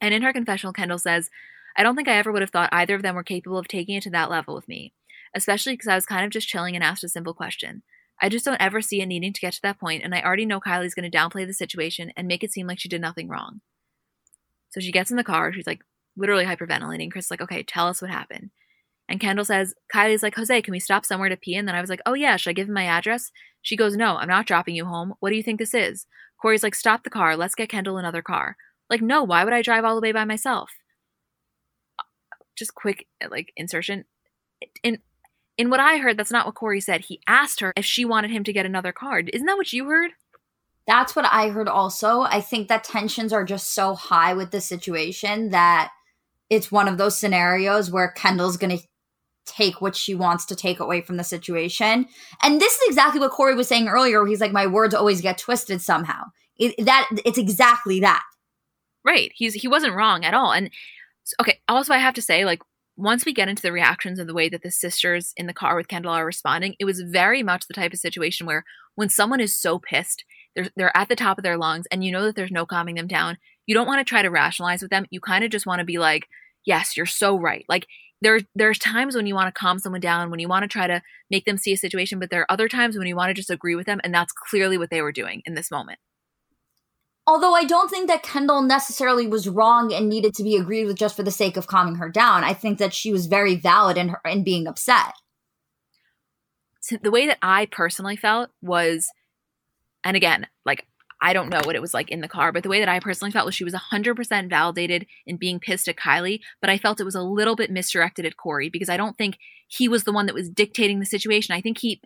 And 0.00 0.12
in 0.12 0.22
her 0.22 0.32
confessional, 0.32 0.72
Kendall 0.72 0.98
says, 0.98 1.30
I 1.76 1.82
don't 1.82 1.96
think 1.96 2.08
I 2.08 2.16
ever 2.16 2.32
would 2.32 2.42
have 2.42 2.50
thought 2.50 2.68
either 2.72 2.94
of 2.94 3.02
them 3.02 3.14
were 3.14 3.22
capable 3.22 3.58
of 3.58 3.68
taking 3.68 3.94
it 3.96 4.02
to 4.04 4.10
that 4.10 4.30
level 4.30 4.54
with 4.54 4.68
me, 4.68 4.92
especially 5.34 5.74
because 5.74 5.88
I 5.88 5.94
was 5.94 6.06
kind 6.06 6.24
of 6.24 6.30
just 6.30 6.48
chilling 6.48 6.74
and 6.74 6.84
asked 6.84 7.04
a 7.04 7.08
simple 7.08 7.34
question. 7.34 7.82
I 8.20 8.28
just 8.28 8.44
don't 8.44 8.60
ever 8.60 8.80
see 8.80 9.00
it 9.00 9.06
needing 9.06 9.32
to 9.32 9.40
get 9.40 9.54
to 9.54 9.62
that 9.62 9.80
point, 9.80 10.04
and 10.04 10.14
I 10.14 10.22
already 10.22 10.46
know 10.46 10.60
Kylie's 10.60 10.94
going 10.94 11.10
to 11.10 11.16
downplay 11.16 11.46
the 11.46 11.54
situation 11.54 12.12
and 12.16 12.28
make 12.28 12.44
it 12.44 12.52
seem 12.52 12.66
like 12.66 12.78
she 12.78 12.88
did 12.88 13.00
nothing 13.00 13.28
wrong. 13.28 13.60
So 14.70 14.80
she 14.80 14.92
gets 14.92 15.10
in 15.10 15.16
the 15.16 15.24
car. 15.24 15.52
She's 15.52 15.66
like 15.66 15.82
literally 16.16 16.44
hyperventilating. 16.44 17.10
Kris 17.10 17.26
is 17.26 17.30
like, 17.30 17.40
okay, 17.40 17.62
tell 17.62 17.88
us 17.88 18.00
what 18.00 18.10
happened. 18.10 18.50
And 19.08 19.20
Kendall 19.20 19.44
says, 19.44 19.74
Kylie's 19.92 20.22
like, 20.22 20.36
Jose, 20.36 20.62
can 20.62 20.72
we 20.72 20.80
stop 20.80 21.04
somewhere 21.04 21.28
to 21.28 21.36
pee? 21.36 21.56
And 21.56 21.66
then 21.66 21.74
I 21.74 21.80
was 21.80 21.90
like, 21.90 22.00
oh 22.06 22.14
yeah, 22.14 22.36
should 22.36 22.50
I 22.50 22.54
give 22.54 22.68
him 22.68 22.74
my 22.74 22.84
address? 22.84 23.30
She 23.60 23.76
goes, 23.76 23.96
no, 23.96 24.16
I'm 24.16 24.28
not 24.28 24.46
dropping 24.46 24.74
you 24.74 24.86
home. 24.86 25.14
What 25.20 25.30
do 25.30 25.36
you 25.36 25.42
think 25.42 25.58
this 25.58 25.74
is? 25.74 26.06
Corey's 26.40 26.62
like, 26.62 26.74
stop 26.74 27.04
the 27.04 27.10
car. 27.10 27.36
Let's 27.36 27.54
get 27.54 27.68
Kendall 27.68 27.98
another 27.98 28.22
car. 28.22 28.56
Like, 28.88 29.02
no, 29.02 29.22
why 29.22 29.44
would 29.44 29.52
I 29.52 29.62
drive 29.62 29.84
all 29.84 29.94
the 29.94 30.00
way 30.00 30.12
by 30.12 30.24
myself? 30.24 30.70
Just 32.56 32.74
quick, 32.74 33.06
eh, 33.20 33.28
like, 33.30 33.52
insertion. 33.56 34.04
In 34.82 34.98
in 35.58 35.70
what 35.70 35.80
I 35.80 35.98
heard, 35.98 36.16
that's 36.16 36.32
not 36.32 36.46
what 36.46 36.54
Corey 36.54 36.80
said. 36.80 37.02
He 37.02 37.20
asked 37.26 37.60
her 37.60 37.72
if 37.76 37.84
she 37.84 38.04
wanted 38.04 38.30
him 38.30 38.42
to 38.44 38.52
get 38.52 38.66
another 38.66 38.92
card. 38.92 39.30
Isn't 39.32 39.46
that 39.46 39.56
what 39.56 39.72
you 39.72 39.84
heard? 39.86 40.12
That's 40.86 41.14
what 41.14 41.26
I 41.30 41.50
heard 41.50 41.68
also. 41.68 42.22
I 42.22 42.40
think 42.40 42.68
that 42.68 42.84
tensions 42.84 43.32
are 43.32 43.44
just 43.44 43.74
so 43.74 43.94
high 43.94 44.34
with 44.34 44.50
the 44.50 44.60
situation 44.60 45.50
that 45.50 45.92
it's 46.50 46.72
one 46.72 46.88
of 46.88 46.98
those 46.98 47.18
scenarios 47.18 47.90
where 47.90 48.08
Kendall's 48.08 48.56
going 48.56 48.76
to 48.76 48.84
take 49.44 49.80
what 49.80 49.94
she 49.94 50.14
wants 50.14 50.44
to 50.46 50.56
take 50.56 50.80
away 50.80 51.00
from 51.00 51.16
the 51.16 51.24
situation. 51.24 52.06
And 52.42 52.60
this 52.60 52.72
is 52.74 52.88
exactly 52.88 53.20
what 53.20 53.32
Corey 53.32 53.54
was 53.54 53.68
saying 53.68 53.88
earlier. 53.88 54.24
he's 54.26 54.40
like, 54.40 54.52
my 54.52 54.66
words 54.66 54.94
always 54.94 55.20
get 55.20 55.38
twisted 55.38 55.80
somehow. 55.80 56.24
It, 56.56 56.84
that 56.84 57.08
it's 57.24 57.38
exactly 57.38 58.00
that. 58.00 58.22
Right. 59.04 59.32
He's 59.34 59.54
he 59.54 59.68
wasn't 59.68 59.94
wrong 59.94 60.24
at 60.24 60.34
all. 60.34 60.52
And. 60.52 60.70
Also, 61.72 61.94
I 61.94 61.98
have 61.98 62.14
to 62.14 62.22
say, 62.22 62.44
like, 62.44 62.60
once 62.96 63.24
we 63.24 63.32
get 63.32 63.48
into 63.48 63.62
the 63.62 63.72
reactions 63.72 64.18
and 64.18 64.28
the 64.28 64.34
way 64.34 64.48
that 64.48 64.62
the 64.62 64.70
sisters 64.70 65.32
in 65.36 65.46
the 65.46 65.54
car 65.54 65.74
with 65.74 65.88
Kendall 65.88 66.12
are 66.12 66.26
responding, 66.26 66.74
it 66.78 66.84
was 66.84 67.00
very 67.00 67.42
much 67.42 67.66
the 67.66 67.74
type 67.74 67.92
of 67.92 67.98
situation 67.98 68.46
where 68.46 68.64
when 68.94 69.08
someone 69.08 69.40
is 69.40 69.56
so 69.56 69.78
pissed, 69.78 70.24
they're 70.54 70.68
they're 70.76 70.96
at 70.96 71.08
the 71.08 71.16
top 71.16 71.38
of 71.38 71.44
their 71.44 71.56
lungs, 71.56 71.86
and 71.90 72.04
you 72.04 72.12
know 72.12 72.24
that 72.24 72.36
there's 72.36 72.50
no 72.50 72.66
calming 72.66 72.96
them 72.96 73.06
down. 73.06 73.38
You 73.66 73.74
don't 73.74 73.86
want 73.86 74.00
to 74.00 74.08
try 74.08 74.20
to 74.22 74.28
rationalize 74.28 74.82
with 74.82 74.90
them. 74.90 75.06
You 75.10 75.20
kind 75.20 75.44
of 75.44 75.50
just 75.50 75.66
want 75.66 75.78
to 75.78 75.84
be 75.86 75.98
like, 75.98 76.28
"Yes, 76.66 76.96
you're 76.96 77.06
so 77.06 77.38
right." 77.38 77.64
Like 77.68 77.86
there 78.20 78.40
there's 78.54 78.78
times 78.78 79.16
when 79.16 79.26
you 79.26 79.34
want 79.34 79.48
to 79.48 79.58
calm 79.58 79.78
someone 79.78 80.00
down, 80.02 80.30
when 80.30 80.40
you 80.40 80.48
want 80.48 80.64
to 80.64 80.68
try 80.68 80.86
to 80.86 81.02
make 81.30 81.46
them 81.46 81.56
see 81.56 81.72
a 81.72 81.76
situation, 81.78 82.18
but 82.18 82.28
there 82.30 82.42
are 82.42 82.52
other 82.52 82.68
times 82.68 82.98
when 82.98 83.06
you 83.06 83.16
want 83.16 83.30
to 83.30 83.34
just 83.34 83.50
agree 83.50 83.74
with 83.74 83.86
them, 83.86 84.00
and 84.04 84.14
that's 84.14 84.32
clearly 84.32 84.76
what 84.76 84.90
they 84.90 85.00
were 85.00 85.12
doing 85.12 85.42
in 85.46 85.54
this 85.54 85.70
moment. 85.70 85.98
Although 87.26 87.54
I 87.54 87.64
don't 87.64 87.88
think 87.88 88.08
that 88.08 88.24
Kendall 88.24 88.62
necessarily 88.62 89.26
was 89.26 89.48
wrong 89.48 89.92
and 89.92 90.08
needed 90.08 90.34
to 90.34 90.42
be 90.42 90.56
agreed 90.56 90.86
with 90.86 90.96
just 90.96 91.14
for 91.14 91.22
the 91.22 91.30
sake 91.30 91.56
of 91.56 91.68
calming 91.68 91.96
her 91.96 92.08
down. 92.08 92.42
I 92.42 92.52
think 92.52 92.78
that 92.78 92.92
she 92.92 93.12
was 93.12 93.26
very 93.26 93.54
valid 93.54 93.96
in 93.96 94.08
her 94.08 94.20
in 94.24 94.42
being 94.42 94.66
upset. 94.66 95.14
So 96.80 96.96
the 97.00 97.12
way 97.12 97.26
that 97.28 97.38
I 97.40 97.66
personally 97.66 98.16
felt 98.16 98.50
was, 98.60 99.08
and 100.02 100.16
again, 100.16 100.48
like 100.66 100.84
I 101.22 101.32
don't 101.32 101.50
know 101.50 101.60
what 101.64 101.76
it 101.76 101.80
was 101.80 101.94
like 101.94 102.10
in 102.10 102.20
the 102.20 102.28
car, 102.28 102.50
but 102.50 102.64
the 102.64 102.68
way 102.68 102.80
that 102.80 102.88
I 102.88 102.98
personally 102.98 103.30
felt 103.30 103.46
was 103.46 103.54
she 103.54 103.62
was 103.62 103.74
100% 103.74 104.50
validated 104.50 105.06
in 105.24 105.36
being 105.36 105.60
pissed 105.60 105.86
at 105.86 105.94
Kylie, 105.94 106.40
but 106.60 106.68
I 106.68 106.78
felt 106.78 107.00
it 107.00 107.04
was 107.04 107.14
a 107.14 107.22
little 107.22 107.54
bit 107.54 107.70
misdirected 107.70 108.26
at 108.26 108.36
Corey 108.36 108.68
because 108.68 108.88
I 108.88 108.96
don't 108.96 109.16
think 109.16 109.38
he 109.68 109.88
was 109.88 110.02
the 110.02 110.12
one 110.12 110.26
that 110.26 110.34
was 110.34 110.50
dictating 110.50 110.98
the 110.98 111.06
situation. 111.06 111.54
I 111.54 111.60
think 111.60 111.78
he, 111.78 112.00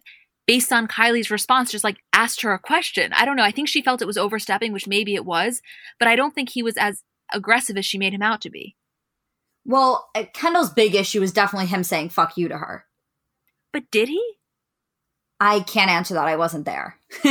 based 0.47 0.73
on 0.73 0.89
Kylie's 0.89 1.31
response, 1.31 1.71
just 1.71 1.85
like 1.85 1.99
asked 2.13 2.43
her 2.43 2.53
a 2.53 2.59
question. 2.59 3.13
I 3.13 3.25
don't 3.25 3.37
know. 3.37 3.43
I 3.43 3.51
think 3.51 3.69
she 3.69 3.83
felt 3.83 4.03
it 4.03 4.07
was 4.07 4.19
overstepping, 4.19 4.73
which 4.73 4.87
maybe 4.87 5.15
it 5.15 5.25
was, 5.25 5.61
but 5.99 6.09
I 6.09 6.17
don't 6.17 6.35
think 6.35 6.51
he 6.51 6.63
was 6.63 6.77
as 6.77 7.03
aggressive 7.33 7.77
as 7.77 7.85
she 7.85 7.99
made 7.99 8.15
him 8.15 8.23
out 8.23 8.41
to 8.43 8.51
be. 8.51 8.77
Well, 9.65 10.09
uh, 10.15 10.25
Kendall's 10.33 10.71
big 10.71 10.95
issue 10.95 11.21
was 11.21 11.33
definitely 11.33 11.67
him 11.67 11.83
saying 11.83 12.11
fuck 12.11 12.37
you 12.37 12.49
to 12.49 12.59
her. 12.59 12.85
But 13.73 13.91
did 13.91 14.09
he? 14.09 14.23
I 15.41 15.61
can't 15.61 15.91
answer 15.91 16.15
that. 16.15 16.29
I 16.29 16.37
wasn't 16.37 16.65
there. 16.65 16.97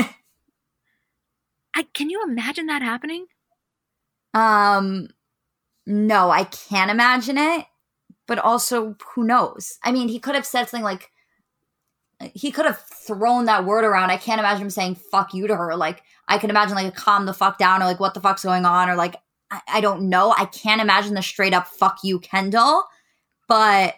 I 1.73 1.83
can 1.93 2.09
you 2.09 2.23
imagine 2.23 2.67
that 2.67 2.81
happening? 2.81 3.25
Um 4.33 5.09
no, 5.87 6.29
I 6.29 6.43
can't 6.45 6.91
imagine 6.91 7.37
it, 7.37 7.65
but 8.27 8.39
also 8.39 8.95
who 9.13 9.23
knows? 9.23 9.77
I 9.83 9.91
mean, 9.91 10.07
he 10.07 10.19
could 10.19 10.35
have 10.35 10.45
said 10.45 10.65
something 10.65 10.83
like 10.83 11.09
he 12.33 12.51
could 12.51 12.65
have 12.65 12.79
thrown 12.79 13.45
that 13.45 13.65
word 13.65 13.83
around. 13.83 14.09
I 14.09 14.17
can't 14.17 14.39
imagine 14.39 14.63
him 14.63 14.69
saying 14.69 14.95
fuck 14.95 15.33
you 15.33 15.47
to 15.47 15.55
her. 15.55 15.75
Like 15.75 16.03
I 16.27 16.37
can 16.37 16.49
imagine 16.49 16.75
like 16.75 16.95
calm 16.95 17.25
the 17.25 17.33
fuck 17.33 17.57
down 17.57 17.81
or 17.81 17.85
like 17.85 17.99
what 17.99 18.13
the 18.13 18.21
fuck's 18.21 18.43
going 18.43 18.65
on 18.65 18.89
or 18.89 18.95
like 18.95 19.15
I, 19.51 19.61
I 19.67 19.81
don't 19.81 20.09
know. 20.09 20.33
I 20.37 20.45
can't 20.45 20.81
imagine 20.81 21.13
the 21.13 21.21
straight 21.21 21.53
up 21.53 21.67
fuck 21.67 21.99
you 22.03 22.19
Kendall, 22.19 22.83
but 23.47 23.95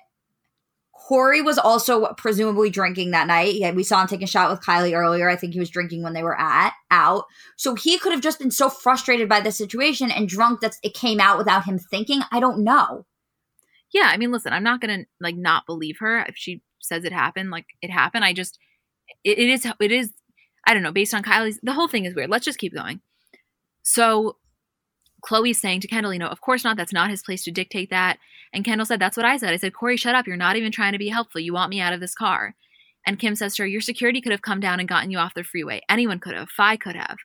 Corey 1.07 1.41
was 1.41 1.57
also 1.57 2.13
presumably 2.17 2.69
drinking 2.69 3.11
that 3.11 3.27
night. 3.27 3.55
Yeah, 3.55 3.71
we 3.71 3.83
saw 3.83 4.01
him 4.01 4.07
take 4.07 4.21
a 4.21 4.27
shot 4.27 4.49
with 4.49 4.59
Kylie 4.59 4.93
earlier. 4.93 5.29
I 5.29 5.37
think 5.37 5.53
he 5.53 5.59
was 5.59 5.69
drinking 5.69 6.03
when 6.03 6.11
they 6.11 6.23
were 6.23 6.37
at 6.37 6.73
out. 6.91 7.25
So 7.55 7.75
he 7.75 7.97
could 7.97 8.11
have 8.11 8.21
just 8.21 8.39
been 8.39 8.51
so 8.51 8.67
frustrated 8.69 9.29
by 9.29 9.39
the 9.39 9.51
situation 9.53 10.11
and 10.11 10.27
drunk 10.27 10.59
that 10.59 10.75
it 10.83 10.93
came 10.93 11.21
out 11.21 11.37
without 11.37 11.63
him 11.63 11.79
thinking. 11.79 12.21
I 12.31 12.41
don't 12.41 12.61
know. 12.61 13.05
Yeah, 13.93 14.09
I 14.11 14.17
mean, 14.17 14.33
listen, 14.33 14.51
I'm 14.51 14.63
not 14.63 14.81
gonna 14.81 15.05
like 15.21 15.37
not 15.37 15.65
believe 15.65 15.97
her 15.99 16.25
if 16.27 16.35
she 16.35 16.61
says 16.79 17.03
it 17.03 17.13
happened. 17.13 17.51
Like 17.51 17.65
it 17.81 17.89
happened. 17.89 18.25
I 18.25 18.33
just 18.33 18.59
it, 19.23 19.37
it 19.37 19.49
is 19.49 19.67
it 19.79 19.91
is 19.91 20.13
I 20.65 20.73
don't 20.73 20.83
know. 20.83 20.91
Based 20.91 21.13
on 21.13 21.23
Kylie's, 21.23 21.59
the 21.63 21.73
whole 21.73 21.87
thing 21.87 22.05
is 22.05 22.13
weird. 22.13 22.29
Let's 22.29 22.45
just 22.45 22.59
keep 22.59 22.73
going. 22.73 22.99
So 23.83 24.37
Khloé's 25.25 25.59
saying 25.59 25.81
to 25.81 25.87
Kendall, 25.87 26.13
you 26.13 26.19
know, 26.19 26.27
of 26.27 26.41
course 26.41 26.63
not. 26.63 26.77
That's 26.77 26.93
not 26.93 27.09
his 27.09 27.23
place 27.23 27.43
to 27.45 27.51
dictate 27.51 27.89
that. 27.89 28.19
And 28.53 28.65
Kendall 28.65 28.85
said, 28.85 28.99
That's 28.99 29.17
what 29.17 29.25
I 29.25 29.37
said. 29.37 29.53
I 29.53 29.57
said, 29.57 29.73
Corey, 29.73 29.97
shut 29.97 30.15
up. 30.15 30.27
You're 30.27 30.37
not 30.37 30.55
even 30.55 30.71
trying 30.71 30.93
to 30.93 30.99
be 30.99 31.09
helpful. 31.09 31.41
You 31.41 31.53
want 31.53 31.69
me 31.69 31.79
out 31.79 31.93
of 31.93 31.99
this 31.99 32.13
car. 32.13 32.55
And 33.05 33.19
Kim 33.19 33.35
says 33.35 33.55
to 33.55 33.63
her, 33.63 33.67
Your 33.67 33.81
security 33.81 34.21
could 34.21 34.31
have 34.31 34.41
come 34.41 34.59
down 34.59 34.79
and 34.79 34.89
gotten 34.89 35.11
you 35.11 35.17
off 35.17 35.33
the 35.33 35.43
freeway. 35.43 35.81
Anyone 35.89 36.19
could 36.19 36.35
have. 36.35 36.49
Phi 36.49 36.75
could 36.77 36.95
have. 36.95 37.17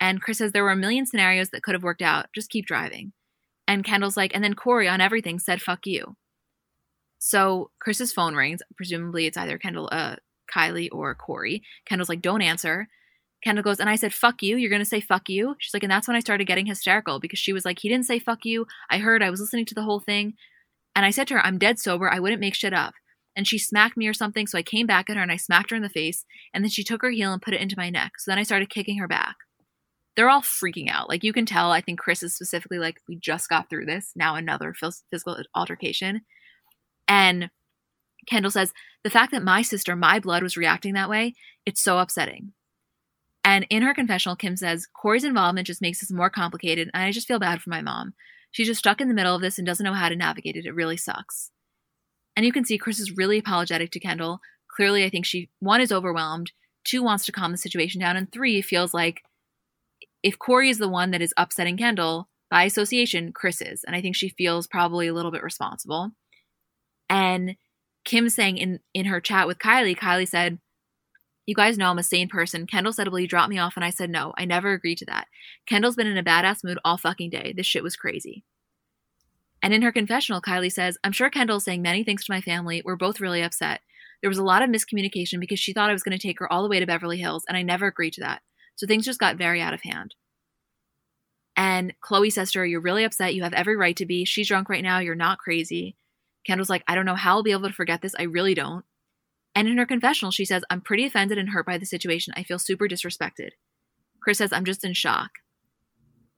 And 0.00 0.22
Kris 0.22 0.38
says, 0.38 0.52
There 0.52 0.64
were 0.64 0.70
a 0.70 0.76
million 0.76 1.06
scenarios 1.06 1.50
that 1.50 1.62
could 1.62 1.74
have 1.74 1.82
worked 1.82 2.02
out. 2.02 2.26
Just 2.34 2.50
keep 2.50 2.66
driving. 2.66 3.12
And 3.68 3.84
Kendall's 3.84 4.16
like, 4.16 4.32
And 4.34 4.42
then 4.42 4.54
Corey 4.54 4.88
on 4.88 5.00
everything 5.00 5.38
said, 5.38 5.60
Fuck 5.60 5.86
you. 5.86 6.16
So 7.20 7.70
Kris's 7.78 8.12
phone 8.12 8.34
rings. 8.34 8.60
Presumably 8.76 9.26
it's 9.26 9.36
either 9.36 9.58
Kendall, 9.58 9.88
uh, 9.92 10.16
Kylie 10.52 10.88
or 10.90 11.14
Corey. 11.14 11.62
Kendall's 11.84 12.08
like, 12.08 12.22
Don't 12.22 12.42
answer. 12.42 12.88
Kendall 13.42 13.62
goes, 13.62 13.80
and 13.80 13.88
I 13.88 13.96
said, 13.96 14.12
fuck 14.12 14.42
you. 14.42 14.56
You're 14.56 14.70
going 14.70 14.82
to 14.82 14.86
say 14.86 15.00
fuck 15.00 15.28
you? 15.28 15.56
She's 15.58 15.72
like, 15.72 15.82
and 15.82 15.90
that's 15.90 16.06
when 16.06 16.16
I 16.16 16.20
started 16.20 16.46
getting 16.46 16.66
hysterical 16.66 17.20
because 17.20 17.38
she 17.38 17.52
was 17.52 17.64
like, 17.64 17.78
he 17.78 17.88
didn't 17.88 18.06
say 18.06 18.18
fuck 18.18 18.44
you. 18.44 18.66
I 18.90 18.98
heard, 18.98 19.22
I 19.22 19.30
was 19.30 19.40
listening 19.40 19.64
to 19.66 19.74
the 19.74 19.82
whole 19.82 20.00
thing. 20.00 20.34
And 20.94 21.06
I 21.06 21.10
said 21.10 21.28
to 21.28 21.34
her, 21.34 21.44
I'm 21.44 21.58
dead 21.58 21.78
sober. 21.78 22.10
I 22.10 22.20
wouldn't 22.20 22.40
make 22.40 22.54
shit 22.54 22.74
up. 22.74 22.94
And 23.34 23.46
she 23.48 23.58
smacked 23.58 23.96
me 23.96 24.08
or 24.08 24.12
something. 24.12 24.46
So 24.46 24.58
I 24.58 24.62
came 24.62 24.86
back 24.86 25.08
at 25.08 25.16
her 25.16 25.22
and 25.22 25.32
I 25.32 25.36
smacked 25.36 25.70
her 25.70 25.76
in 25.76 25.82
the 25.82 25.88
face. 25.88 26.24
And 26.52 26.62
then 26.62 26.70
she 26.70 26.84
took 26.84 27.00
her 27.00 27.10
heel 27.10 27.32
and 27.32 27.40
put 27.40 27.54
it 27.54 27.60
into 27.60 27.78
my 27.78 27.88
neck. 27.88 28.12
So 28.18 28.30
then 28.30 28.38
I 28.38 28.42
started 28.42 28.68
kicking 28.68 28.98
her 28.98 29.08
back. 29.08 29.36
They're 30.16 30.28
all 30.28 30.42
freaking 30.42 30.90
out. 30.90 31.08
Like 31.08 31.24
you 31.24 31.32
can 31.32 31.46
tell, 31.46 31.70
I 31.70 31.80
think 31.80 31.98
Kris 31.98 32.22
is 32.22 32.34
specifically 32.34 32.78
like, 32.78 33.00
we 33.08 33.16
just 33.16 33.48
got 33.48 33.70
through 33.70 33.86
this. 33.86 34.12
Now 34.14 34.34
another 34.34 34.74
physical 34.74 35.38
altercation. 35.54 36.22
And 37.10 37.50
Kendall 38.26 38.52
says, 38.52 38.72
the 39.02 39.10
fact 39.10 39.32
that 39.32 39.42
my 39.42 39.62
sister, 39.62 39.96
my 39.96 40.20
blood, 40.20 40.44
was 40.44 40.56
reacting 40.56 40.94
that 40.94 41.10
way, 41.10 41.34
it's 41.66 41.82
so 41.82 41.98
upsetting. 41.98 42.52
And 43.42 43.66
in 43.68 43.82
her 43.82 43.94
confessional, 43.94 44.36
Kim 44.36 44.56
says, 44.56 44.86
Corey's 44.86 45.24
involvement 45.24 45.66
just 45.66 45.82
makes 45.82 46.00
this 46.00 46.12
more 46.12 46.30
complicated, 46.30 46.88
and 46.94 47.02
I 47.02 47.10
just 47.10 47.26
feel 47.26 47.40
bad 47.40 47.60
for 47.60 47.70
my 47.70 47.82
mom. 47.82 48.14
She's 48.52 48.68
just 48.68 48.78
stuck 48.78 49.00
in 49.00 49.08
the 49.08 49.14
middle 49.14 49.34
of 49.34 49.42
this 49.42 49.58
and 49.58 49.66
doesn't 49.66 49.84
know 49.84 49.92
how 49.92 50.08
to 50.08 50.14
navigate 50.14 50.54
it. 50.54 50.66
It 50.66 50.74
really 50.74 50.96
sucks. 50.96 51.50
And 52.36 52.46
you 52.46 52.52
can 52.52 52.64
see 52.64 52.78
Kris 52.78 53.00
is 53.00 53.16
really 53.16 53.38
apologetic 53.38 53.90
to 53.92 54.00
Kendall. 54.00 54.40
Clearly, 54.68 55.04
I 55.04 55.10
think 55.10 55.26
she, 55.26 55.48
one, 55.58 55.80
is 55.80 55.90
overwhelmed, 55.90 56.52
two, 56.84 57.02
wants 57.02 57.24
to 57.26 57.32
calm 57.32 57.50
the 57.50 57.58
situation 57.58 58.00
down, 58.00 58.16
and 58.16 58.30
three, 58.30 58.62
feels 58.62 58.94
like 58.94 59.22
if 60.22 60.38
Corey 60.38 60.70
is 60.70 60.78
the 60.78 60.88
one 60.88 61.10
that 61.10 61.22
is 61.22 61.34
upsetting 61.36 61.76
Kendall, 61.76 62.28
by 62.50 62.64
association, 62.64 63.32
Kris 63.32 63.60
is. 63.60 63.82
And 63.84 63.96
I 63.96 64.00
think 64.00 64.14
she 64.14 64.28
feels 64.28 64.68
probably 64.68 65.08
a 65.08 65.14
little 65.14 65.32
bit 65.32 65.42
responsible. 65.42 66.12
And 67.10 67.56
Kim 68.04 68.30
saying 68.30 68.56
in, 68.56 68.80
in 68.94 69.04
her 69.06 69.20
chat 69.20 69.46
with 69.46 69.58
Kylie, 69.58 69.98
Kylie 69.98 70.28
said, 70.28 70.58
you 71.46 71.54
guys 71.54 71.76
know 71.76 71.90
I'm 71.90 71.98
a 71.98 72.04
sane 72.04 72.28
person. 72.28 72.66
Kendall 72.66 72.92
said, 72.92 73.08
Will 73.08 73.18
you 73.18 73.26
drop 73.26 73.48
me 73.50 73.58
off? 73.58 73.72
And 73.74 73.84
I 73.84 73.90
said, 73.90 74.08
No, 74.08 74.32
I 74.38 74.44
never 74.44 74.72
agreed 74.72 74.98
to 74.98 75.04
that. 75.06 75.26
Kendall's 75.66 75.96
been 75.96 76.06
in 76.06 76.16
a 76.16 76.22
badass 76.22 76.62
mood 76.62 76.78
all 76.84 76.96
fucking 76.96 77.30
day. 77.30 77.52
This 77.56 77.66
shit 77.66 77.82
was 77.82 77.96
crazy. 77.96 78.44
And 79.60 79.74
in 79.74 79.82
her 79.82 79.90
confessional, 79.90 80.40
Kylie 80.40 80.72
says, 80.72 80.96
I'm 81.02 81.10
sure 81.10 81.28
Kendall's 81.28 81.64
saying 81.64 81.82
many 81.82 82.04
things 82.04 82.24
to 82.24 82.32
my 82.32 82.40
family. 82.40 82.82
We're 82.84 82.94
both 82.94 83.20
really 83.20 83.42
upset. 83.42 83.80
There 84.22 84.30
was 84.30 84.38
a 84.38 84.44
lot 84.44 84.62
of 84.62 84.70
miscommunication 84.70 85.40
because 85.40 85.58
she 85.58 85.72
thought 85.72 85.90
I 85.90 85.92
was 85.92 86.04
going 86.04 86.16
to 86.16 86.24
take 86.24 86.38
her 86.38 86.50
all 86.50 86.62
the 86.62 86.68
way 86.68 86.78
to 86.78 86.86
Beverly 86.86 87.18
Hills, 87.18 87.44
and 87.48 87.56
I 87.56 87.62
never 87.62 87.86
agreed 87.86 88.12
to 88.14 88.20
that. 88.20 88.42
So 88.76 88.86
things 88.86 89.04
just 89.04 89.18
got 89.18 89.36
very 89.36 89.60
out 89.60 89.74
of 89.74 89.82
hand. 89.82 90.14
And 91.56 91.94
Khloé 92.00 92.32
says 92.32 92.52
to 92.52 92.60
her, 92.60 92.66
You're 92.66 92.80
really 92.80 93.04
upset. 93.04 93.34
You 93.34 93.42
have 93.42 93.54
every 93.54 93.76
right 93.76 93.96
to 93.96 94.06
be. 94.06 94.24
She's 94.24 94.48
drunk 94.48 94.68
right 94.68 94.84
now. 94.84 95.00
You're 95.00 95.14
not 95.14 95.38
crazy. 95.38 95.96
Kendall's 96.46 96.70
like, 96.70 96.84
I 96.88 96.94
don't 96.94 97.06
know 97.06 97.14
how 97.14 97.36
I'll 97.36 97.42
be 97.42 97.52
able 97.52 97.68
to 97.68 97.74
forget 97.74 98.02
this. 98.02 98.14
I 98.18 98.24
really 98.24 98.54
don't. 98.54 98.84
And 99.54 99.68
in 99.68 99.78
her 99.78 99.86
confessional, 99.86 100.30
she 100.30 100.44
says, 100.44 100.62
I'm 100.70 100.80
pretty 100.80 101.04
offended 101.04 101.38
and 101.38 101.50
hurt 101.50 101.66
by 101.66 101.78
the 101.78 101.86
situation. 101.86 102.32
I 102.36 102.42
feel 102.42 102.58
super 102.58 102.86
disrespected. 102.86 103.50
Kris 104.22 104.38
says, 104.38 104.52
I'm 104.52 104.64
just 104.64 104.84
in 104.84 104.94
shock. 104.94 105.30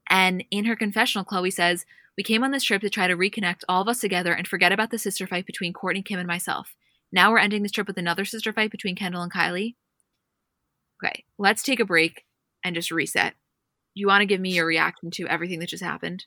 And 0.09 0.43
in 0.51 0.65
her 0.65 0.75
confessional, 0.75 1.25
Khloé 1.25 1.51
says, 1.51 1.85
We 2.17 2.23
came 2.23 2.43
on 2.43 2.51
this 2.51 2.63
trip 2.63 2.81
to 2.81 2.89
try 2.89 3.07
to 3.07 3.15
reconnect 3.15 3.61
all 3.69 3.81
of 3.81 3.87
us 3.87 3.99
together 3.99 4.33
and 4.33 4.47
forget 4.47 4.71
about 4.71 4.89
the 4.91 4.97
sister 4.97 5.27
fight 5.27 5.45
between 5.45 5.73
Kourtney, 5.73 6.03
Kim, 6.03 6.19
and 6.19 6.27
myself. 6.27 6.75
Now 7.11 7.31
we're 7.31 7.39
ending 7.39 7.63
this 7.63 7.71
trip 7.71 7.87
with 7.87 7.97
another 7.97 8.25
sister 8.25 8.51
fight 8.51 8.71
between 8.71 8.95
Kendall 8.95 9.21
and 9.21 9.31
Kylie. 9.31 9.75
Okay, 11.03 11.23
let's 11.37 11.63
take 11.63 11.79
a 11.79 11.85
break 11.85 12.23
and 12.63 12.75
just 12.75 12.91
reset. 12.91 13.35
You 13.93 14.07
want 14.07 14.21
to 14.21 14.25
give 14.25 14.41
me 14.41 14.53
your 14.53 14.65
reaction 14.65 15.11
to 15.11 15.27
everything 15.27 15.59
that 15.59 15.69
just 15.69 15.83
happened? 15.83 16.25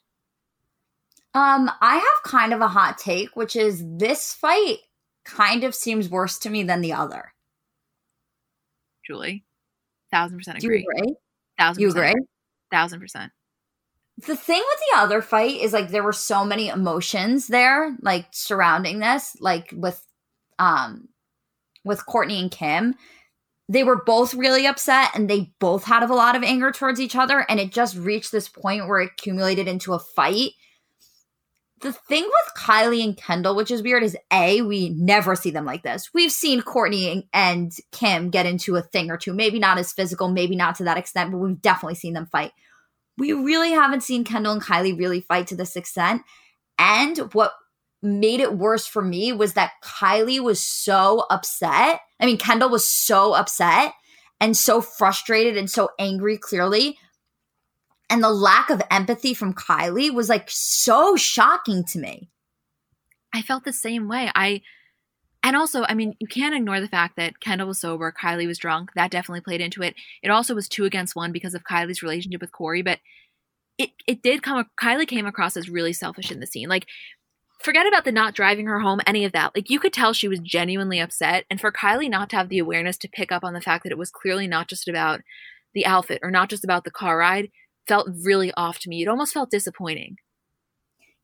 Um, 1.37 1.69
I 1.81 1.97
have 1.97 2.31
kind 2.31 2.51
of 2.51 2.61
a 2.61 2.67
hot 2.67 2.97
take, 2.97 3.35
which 3.35 3.55
is 3.55 3.83
this 3.85 4.33
fight 4.33 4.77
kind 5.23 5.63
of 5.63 5.75
seems 5.75 6.09
worse 6.09 6.39
to 6.39 6.49
me 6.49 6.63
than 6.63 6.81
the 6.81 6.93
other. 6.93 7.31
Julie, 9.05 9.45
thousand 10.09 10.39
percent 10.39 10.57
agree. 10.57 10.79
Do 10.79 10.83
you 10.83 11.01
agree? 11.03 11.15
Thousand. 11.59 11.81
You 11.83 11.89
agree? 11.89 12.15
Thousand 12.71 13.01
percent. 13.01 13.31
The 14.25 14.35
thing 14.35 14.63
with 14.67 14.79
the 14.79 14.99
other 14.99 15.21
fight 15.21 15.61
is 15.61 15.73
like 15.73 15.89
there 15.89 16.01
were 16.01 16.11
so 16.11 16.43
many 16.43 16.69
emotions 16.69 17.45
there, 17.45 17.95
like 18.01 18.25
surrounding 18.31 18.97
this, 18.97 19.37
like 19.39 19.71
with 19.77 20.03
um 20.57 21.07
with 21.83 22.03
Kourtney 22.07 22.41
and 22.41 22.49
Kim. 22.49 22.95
They 23.69 23.83
were 23.83 24.03
both 24.03 24.33
really 24.33 24.65
upset 24.65 25.11
and 25.13 25.29
they 25.29 25.51
both 25.59 25.83
had 25.83 26.01
a 26.01 26.11
lot 26.11 26.35
of 26.35 26.41
anger 26.41 26.71
towards 26.71 26.99
each 26.99 27.15
other, 27.15 27.45
and 27.47 27.59
it 27.59 27.71
just 27.71 27.95
reached 27.95 28.31
this 28.31 28.49
point 28.49 28.87
where 28.87 29.01
it 29.01 29.11
accumulated 29.11 29.67
into 29.67 29.93
a 29.93 29.99
fight 29.99 30.53
the 31.81 31.93
thing 31.93 32.23
with 32.23 32.55
Kylie 32.57 33.03
and 33.03 33.15
Kendall, 33.15 33.55
which 33.55 33.71
is 33.71 33.83
weird, 33.83 34.03
is 34.03 34.17
A, 34.31 34.61
we 34.61 34.89
never 34.89 35.35
see 35.35 35.51
them 35.51 35.65
like 35.65 35.83
this. 35.83 36.09
We've 36.13 36.31
seen 36.31 36.61
Kourtney 36.61 37.27
and 37.33 37.71
Kim 37.91 38.29
get 38.29 38.45
into 38.45 38.75
a 38.75 38.81
thing 38.81 39.11
or 39.11 39.17
two, 39.17 39.33
maybe 39.33 39.59
not 39.59 39.77
as 39.77 39.93
physical, 39.93 40.29
maybe 40.29 40.55
not 40.55 40.75
to 40.75 40.83
that 40.85 40.97
extent, 40.97 41.31
but 41.31 41.37
we've 41.37 41.61
definitely 41.61 41.95
seen 41.95 42.13
them 42.13 42.27
fight. 42.31 42.51
We 43.17 43.33
really 43.33 43.71
haven't 43.71 44.03
seen 44.03 44.23
Kendall 44.23 44.53
and 44.53 44.61
Kylie 44.61 44.97
really 44.97 45.21
fight 45.21 45.47
to 45.47 45.55
this 45.55 45.75
extent. 45.75 46.23
And 46.79 47.17
what 47.33 47.53
made 48.01 48.39
it 48.39 48.57
worse 48.57 48.85
for 48.85 49.01
me 49.01 49.33
was 49.33 49.53
that 49.53 49.71
Kylie 49.83 50.39
was 50.39 50.63
so 50.63 51.25
upset. 51.29 51.99
I 52.19 52.25
mean, 52.25 52.37
Kendall 52.37 52.69
was 52.69 52.87
so 52.87 53.33
upset 53.33 53.93
and 54.39 54.55
so 54.55 54.81
frustrated 54.81 55.57
and 55.57 55.69
so 55.69 55.89
angry, 55.99 56.37
clearly, 56.37 56.97
and 58.09 58.23
the 58.23 58.31
lack 58.31 58.69
of 58.69 58.81
empathy 58.89 59.33
from 59.33 59.53
Kylie 59.53 60.13
was 60.13 60.29
like 60.29 60.49
so 60.49 61.15
shocking 61.15 61.83
to 61.85 61.99
me. 61.99 62.29
I 63.33 63.41
felt 63.41 63.65
the 63.65 63.73
same 63.73 64.07
way. 64.07 64.31
I 64.33 64.61
and 65.43 65.55
also, 65.55 65.85
I 65.87 65.93
mean, 65.93 66.15
you 66.19 66.27
can't 66.27 66.55
ignore 66.55 66.81
the 66.81 66.87
fact 66.87 67.15
that 67.15 67.39
Kendall 67.39 67.67
was 67.67 67.79
sober, 67.79 68.11
Kylie 68.11 68.47
was 68.47 68.57
drunk. 68.57 68.89
That 68.95 69.11
definitely 69.11 69.41
played 69.41 69.61
into 69.61 69.81
it. 69.81 69.95
It 70.21 70.29
also 70.29 70.55
was 70.55 70.67
two 70.67 70.85
against 70.85 71.15
one 71.15 71.31
because 71.31 71.53
of 71.53 71.63
Kylie's 71.63 72.01
relationship 72.01 72.41
with 72.41 72.51
Corey, 72.51 72.81
but 72.81 72.99
it 73.77 73.91
it 74.07 74.23
did 74.23 74.41
come 74.41 74.65
Kylie 74.81 75.07
came 75.07 75.25
across 75.25 75.55
as 75.55 75.69
really 75.69 75.93
selfish 75.93 76.31
in 76.31 76.39
the 76.39 76.47
scene. 76.47 76.69
Like 76.69 76.85
forget 77.61 77.87
about 77.87 78.05
the 78.05 78.11
not 78.11 78.33
driving 78.33 78.67
her 78.67 78.79
home, 78.79 78.99
any 79.05 79.25
of 79.25 79.31
that. 79.33 79.55
Like 79.55 79.69
you 79.69 79.79
could 79.79 79.93
tell 79.93 80.13
she 80.13 80.27
was 80.27 80.39
genuinely 80.39 80.99
upset 80.99 81.45
and 81.49 81.59
for 81.59 81.71
Kylie 81.71 82.09
not 82.09 82.29
to 82.31 82.35
have 82.35 82.49
the 82.49 82.59
awareness 82.59 82.97
to 82.99 83.09
pick 83.09 83.31
up 83.31 83.43
on 83.43 83.53
the 83.53 83.61
fact 83.61 83.83
that 83.83 83.91
it 83.91 83.97
was 83.97 84.09
clearly 84.09 84.47
not 84.47 84.67
just 84.67 84.87
about 84.87 85.21
the 85.73 85.85
outfit 85.85 86.19
or 86.23 86.31
not 86.31 86.49
just 86.49 86.63
about 86.63 86.83
the 86.83 86.91
car 86.91 87.17
ride 87.17 87.49
felt 87.87 88.09
really 88.23 88.51
off 88.55 88.79
to 88.79 88.89
me. 88.89 89.01
It 89.01 89.07
almost 89.07 89.33
felt 89.33 89.51
disappointing. 89.51 90.17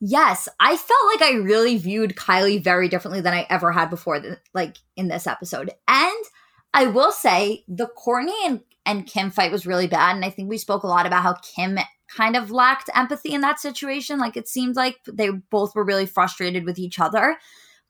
Yes, 0.06 0.50
I 0.60 0.76
felt 0.76 1.00
like 1.14 1.22
I 1.22 1.36
really 1.36 1.78
viewed 1.78 2.16
Kylie 2.16 2.62
very 2.62 2.90
differently 2.90 3.22
than 3.22 3.34
I 3.34 3.48
ever 3.50 3.72
had 3.72 3.90
before, 3.90 4.22
like 4.54 4.78
in 4.98 5.08
this 5.08 5.28
episode. 5.28 5.72
And 5.88 6.26
I 6.74 6.88
will 6.88 7.14
say 7.14 7.64
the 7.70 7.88
Kourtney 7.98 8.36
and, 8.46 8.60
and 8.86 9.08
Kim 9.08 9.32
fight 9.32 9.52
was 9.52 9.66
really 9.66 9.88
bad. 9.88 10.16
And 10.16 10.26
I 10.26 10.30
think 10.30 10.50
we 10.50 10.58
spoke 10.58 10.84
a 10.84 10.88
lot 10.88 11.06
about 11.06 11.24
how 11.24 11.36
Kim 11.36 11.80
kind 12.10 12.36
of 12.36 12.52
lacked 12.52 12.90
empathy 12.94 13.32
in 13.32 13.42
that 13.42 13.60
situation. 13.60 14.20
Like 14.20 14.36
it 14.36 14.50
seemed 14.50 14.76
like 14.76 14.98
they 15.10 15.30
both 15.30 15.74
were 15.74 15.86
really 15.86 16.06
frustrated 16.06 16.66
with 16.66 16.80
each 16.80 17.00
other. 17.00 17.38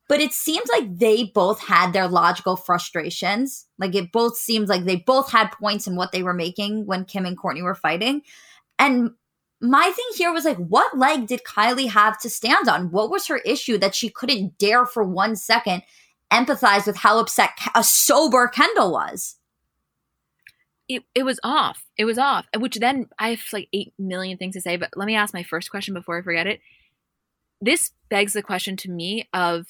But 0.10 0.20
it 0.20 0.34
seems 0.34 0.70
like 0.70 1.00
they 1.00 1.32
both 1.34 1.62
had 1.62 1.94
their 1.94 2.08
logical 2.08 2.58
frustrations. 2.58 3.66
Like 3.80 3.95
it 3.95 4.12
both 4.12 4.36
seems 4.38 4.70
like 4.70 4.84
they 4.84 4.98
both 4.98 5.32
had 5.32 5.52
points 5.52 5.88
in 5.88 5.95
what 5.95 6.12
they 6.12 6.24
were 6.24 6.34
making 6.34 6.86
when 6.86 7.06
Kim 7.06 7.26
and 7.26 7.38
Kourtney 7.38 7.64
were 7.64 7.74
fighting. 7.74 8.22
And 8.80 9.12
my 9.62 9.91
thing 9.95 10.06
here 10.16 10.34
was 10.34 10.45
like, 10.45 10.58
what 10.58 10.98
leg 10.98 11.28
did 11.28 11.44
Kylie 11.44 11.90
have 11.90 12.20
to 12.20 12.30
stand 12.30 12.68
on? 12.68 12.91
What 12.91 13.10
was 13.10 13.28
her 13.28 13.38
issue 13.38 13.78
that 13.78 13.95
she 13.95 14.10
couldn't 14.10 14.58
dare 14.58 14.86
for 14.86 15.04
one 15.04 15.36
second 15.36 15.84
empathize 16.32 16.86
with 16.86 16.98
how 16.98 17.20
upset 17.20 17.52
a 17.74 17.84
sober 17.84 18.48
Kendall 18.48 18.91
was? 18.91 19.38
It, 20.90 21.04
it 21.16 21.24
was 21.24 21.40
off. 21.44 21.86
It 21.98 22.04
was 22.06 22.18
off. 22.18 22.45
Which 22.58 22.76
then 22.76 23.08
I 23.18 23.30
have 23.30 23.41
like 23.54 23.70
8 23.72 23.94
million 23.98 24.38
things 24.38 24.56
to 24.56 24.62
say, 24.62 24.76
but 24.76 24.90
let 24.95 25.06
me 25.06 25.16
ask 25.16 25.34
my 25.34 25.44
first 25.44 25.72
question 25.72 25.94
before 25.94 26.20
I 26.20 26.24
forget 26.24 26.45
it. 26.45 26.60
This 27.62 27.91
begs 28.10 28.34
the 28.34 28.44
question 28.44 28.76
to 28.78 28.91
me 28.91 29.30
of 29.34 29.68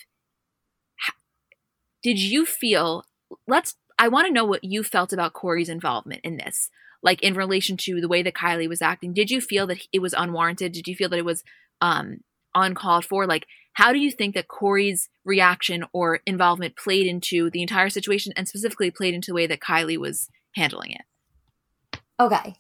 did 2.02 2.20
you 2.20 2.46
feel 2.46 3.06
let's 3.48 3.76
I 3.98 4.08
want 4.08 4.28
to 4.28 4.34
know 4.34 4.46
what 4.46 4.64
you 4.64 4.84
felt 4.84 5.14
about 5.14 5.34
Corey's 5.34 5.70
involvement 5.70 6.22
in 6.24 6.38
this 6.38 6.70
like 7.04 7.22
in 7.22 7.36
relation 7.36 7.78
to 7.78 8.02
the 8.02 8.08
way 8.08 8.24
that 8.24 8.34
Kylie 8.34 8.70
was 8.70 8.82
acting, 8.82 9.14
did 9.14 9.30
you 9.30 9.42
feel 9.42 9.68
that 9.68 9.86
it 9.92 10.00
was 10.00 10.14
unwarranted? 10.14 10.72
Did 10.72 10.88
you 10.88 10.96
feel 10.96 11.10
that 11.10 11.20
it 11.20 11.26
was 11.26 11.44
um, 11.82 12.20
uncalled 12.56 13.06
for? 13.06 13.28
Like, 13.28 13.46
how 13.74 13.92
do 13.92 14.00
you 14.00 14.12
think 14.12 14.36
that 14.36 14.48
Corey's 14.48 15.10
reaction 15.26 15.84
or 15.94 16.22
involvement 16.26 16.78
played 16.78 17.08
into 17.08 17.50
the 17.50 17.62
entire 17.62 17.90
situation 17.90 18.34
and 18.36 18.48
specifically 18.48 18.92
played 18.92 19.14
into 19.14 19.32
the 19.32 19.36
way 19.36 19.48
that 19.48 19.60
Kylie 19.60 19.98
was 19.98 20.30
handling 20.56 20.92
it? 20.92 22.00
Okay. 22.20 22.56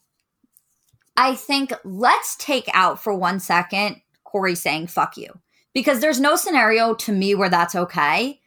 I 1.15 1.35
think 1.35 1.71
let's 1.83 2.35
take 2.35 2.67
out 2.73 3.01
for 3.01 3.13
one 3.13 3.39
second 3.39 4.01
Corey 4.23 4.55
saying 4.55 4.87
fuck 4.87 5.15
you 5.15 5.39
because 5.73 5.99
there's 5.99 6.19
no 6.19 6.35
scenario 6.35 6.95
to 6.95 7.11
me 7.11 7.35
where 7.35 7.49
that's 7.49 7.75
okay. 7.75 8.39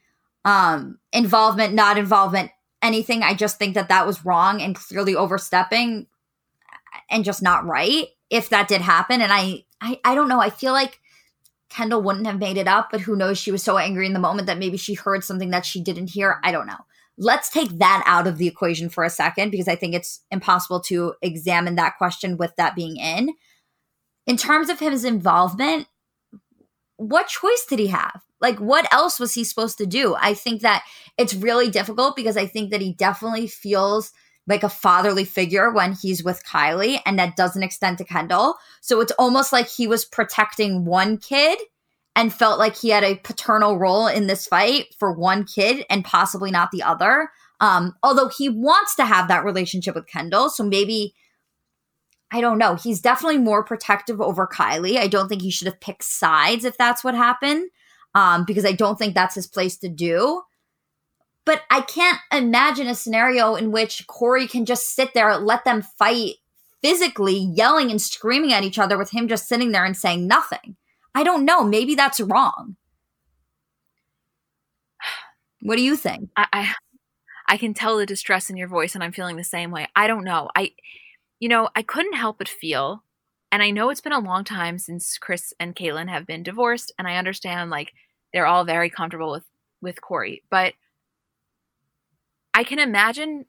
Um, 0.44 0.98
involvement, 1.12 1.74
not 1.74 1.98
involvement, 1.98 2.50
anything. 2.86 3.22
I 3.22 3.34
just 3.34 3.58
think 3.58 3.74
that 3.74 3.88
that 3.88 4.06
was 4.06 4.24
wrong 4.24 4.62
and 4.62 4.74
clearly 4.74 5.14
overstepping 5.14 6.06
and 7.10 7.24
just 7.24 7.42
not 7.42 7.66
right 7.66 8.06
if 8.30 8.48
that 8.50 8.68
did 8.68 8.80
happen. 8.80 9.20
And 9.20 9.32
I, 9.32 9.64
I, 9.80 10.00
I 10.04 10.14
don't 10.14 10.28
know. 10.28 10.40
I 10.40 10.50
feel 10.50 10.72
like 10.72 11.00
Kendall 11.68 12.02
wouldn't 12.02 12.26
have 12.26 12.38
made 12.38 12.56
it 12.56 12.68
up, 12.68 12.88
but 12.90 13.00
who 13.00 13.16
knows? 13.16 13.38
She 13.38 13.52
was 13.52 13.62
so 13.62 13.76
angry 13.76 14.06
in 14.06 14.12
the 14.12 14.18
moment 14.18 14.46
that 14.46 14.58
maybe 14.58 14.76
she 14.76 14.94
heard 14.94 15.24
something 15.24 15.50
that 15.50 15.66
she 15.66 15.82
didn't 15.82 16.10
hear. 16.10 16.40
I 16.42 16.52
don't 16.52 16.66
know. 16.66 16.86
Let's 17.18 17.50
take 17.50 17.78
that 17.78 18.02
out 18.06 18.26
of 18.26 18.38
the 18.38 18.46
equation 18.46 18.88
for 18.88 19.02
a 19.02 19.10
second 19.10 19.50
because 19.50 19.68
I 19.68 19.76
think 19.76 19.94
it's 19.94 20.20
impossible 20.30 20.80
to 20.82 21.14
examine 21.22 21.74
that 21.76 21.96
question 21.96 22.36
with 22.36 22.54
that 22.56 22.74
being 22.74 22.96
in. 22.96 23.30
In 24.26 24.36
terms 24.36 24.68
of 24.68 24.80
his 24.80 25.04
involvement, 25.04 25.86
what 26.96 27.28
choice 27.28 27.64
did 27.68 27.78
he 27.78 27.88
have? 27.88 28.22
Like, 28.40 28.58
what 28.58 28.92
else 28.92 29.18
was 29.18 29.34
he 29.34 29.44
supposed 29.44 29.78
to 29.78 29.86
do? 29.86 30.14
I 30.18 30.34
think 30.34 30.62
that 30.62 30.84
it's 31.16 31.34
really 31.34 31.70
difficult 31.70 32.16
because 32.16 32.36
I 32.36 32.46
think 32.46 32.70
that 32.70 32.80
he 32.80 32.92
definitely 32.92 33.46
feels 33.46 34.12
like 34.46 34.62
a 34.62 34.68
fatherly 34.68 35.24
figure 35.24 35.70
when 35.72 35.92
he's 35.92 36.22
with 36.22 36.44
Kylie, 36.44 37.00
and 37.04 37.18
that 37.18 37.36
doesn't 37.36 37.62
extend 37.62 37.98
to 37.98 38.04
Kendall. 38.04 38.54
So 38.80 39.00
it's 39.00 39.12
almost 39.18 39.52
like 39.52 39.68
he 39.68 39.86
was 39.86 40.04
protecting 40.04 40.84
one 40.84 41.18
kid 41.18 41.58
and 42.14 42.32
felt 42.32 42.58
like 42.58 42.76
he 42.76 42.90
had 42.90 43.04
a 43.04 43.16
paternal 43.16 43.78
role 43.78 44.06
in 44.06 44.26
this 44.26 44.46
fight 44.46 44.86
for 44.98 45.12
one 45.12 45.44
kid 45.44 45.84
and 45.90 46.04
possibly 46.04 46.50
not 46.50 46.70
the 46.70 46.82
other. 46.82 47.30
Um, 47.60 47.94
although 48.02 48.28
he 48.28 48.48
wants 48.48 48.94
to 48.96 49.04
have 49.04 49.28
that 49.28 49.44
relationship 49.44 49.94
with 49.94 50.06
Kendall. 50.06 50.48
So 50.48 50.64
maybe 50.64 51.14
I 52.30 52.40
don't 52.40 52.58
know. 52.58 52.74
He's 52.74 53.00
definitely 53.00 53.38
more 53.38 53.62
protective 53.62 54.20
over 54.20 54.46
Kylie. 54.46 54.98
I 54.98 55.06
don't 55.06 55.28
think 55.28 55.42
he 55.42 55.50
should 55.50 55.66
have 55.66 55.80
picked 55.80 56.04
sides 56.04 56.64
if 56.64 56.76
that's 56.76 57.04
what 57.04 57.14
happened, 57.14 57.70
um, 58.14 58.44
because 58.44 58.64
I 58.64 58.72
don't 58.72 58.98
think 58.98 59.14
that's 59.14 59.34
his 59.34 59.46
place 59.46 59.76
to 59.78 59.88
do. 59.88 60.42
But 61.44 61.62
I 61.70 61.82
can't 61.82 62.18
imagine 62.32 62.88
a 62.88 62.94
scenario 62.96 63.54
in 63.54 63.70
which 63.70 64.06
Corey 64.08 64.48
can 64.48 64.64
just 64.64 64.96
sit 64.96 65.14
there, 65.14 65.36
let 65.38 65.64
them 65.64 65.82
fight 65.82 66.34
physically, 66.82 67.36
yelling 67.54 67.90
and 67.90 68.02
screaming 68.02 68.52
at 68.52 68.64
each 68.64 68.78
other 68.78 68.98
with 68.98 69.10
him 69.10 69.28
just 69.28 69.48
sitting 69.48 69.70
there 69.70 69.84
and 69.84 69.96
saying 69.96 70.26
nothing. 70.26 70.76
I 71.14 71.22
don't 71.22 71.44
know. 71.44 71.62
Maybe 71.62 71.94
that's 71.94 72.20
wrong. 72.20 72.76
What 75.62 75.76
do 75.76 75.82
you 75.82 75.96
think? 75.96 76.30
I, 76.36 76.46
I, 76.52 76.74
I 77.48 77.56
can 77.56 77.74
tell 77.74 77.96
the 77.96 78.06
distress 78.06 78.50
in 78.50 78.56
your 78.56 78.68
voice, 78.68 78.94
and 78.94 79.02
I'm 79.02 79.12
feeling 79.12 79.36
the 79.36 79.44
same 79.44 79.70
way. 79.70 79.86
I 79.96 80.06
don't 80.06 80.24
know. 80.24 80.48
I 80.54 80.72
you 81.40 81.48
know, 81.48 81.68
I 81.74 81.82
couldn't 81.82 82.14
help 82.14 82.38
but 82.38 82.48
feel, 82.48 83.02
And 83.52 83.62
I 83.62 83.70
know 83.70 83.90
it's 83.90 84.00
been 84.00 84.12
a 84.12 84.18
long 84.18 84.44
time 84.44 84.78
since 84.78 85.18
Kris 85.18 85.54
and 85.60 85.74
Caitlyn 85.76 86.08
have 86.08 86.26
been 86.26 86.42
divorced, 86.42 86.92
and 86.98 87.06
I 87.08 87.16
understand 87.16 87.70
like 87.70 87.92
they're 88.32 88.46
all 88.46 88.64
very 88.64 88.90
comfortable 88.90 89.30
with 89.32 89.44
with 89.80 90.00
Corey, 90.00 90.42
but 90.50 90.74
I 92.54 92.64
can 92.64 92.78
imagine 92.78 93.46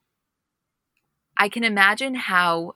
I 1.37 1.49
can 1.49 1.63
imagine 1.63 2.15
how 2.15 2.73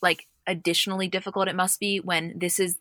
like 0.00 0.26
additionally 0.46 1.08
difficult 1.08 1.48
it 1.48 1.56
must 1.56 1.78
be 1.80 2.00
when 2.00 2.38
this 2.38 2.58
is 2.58 2.78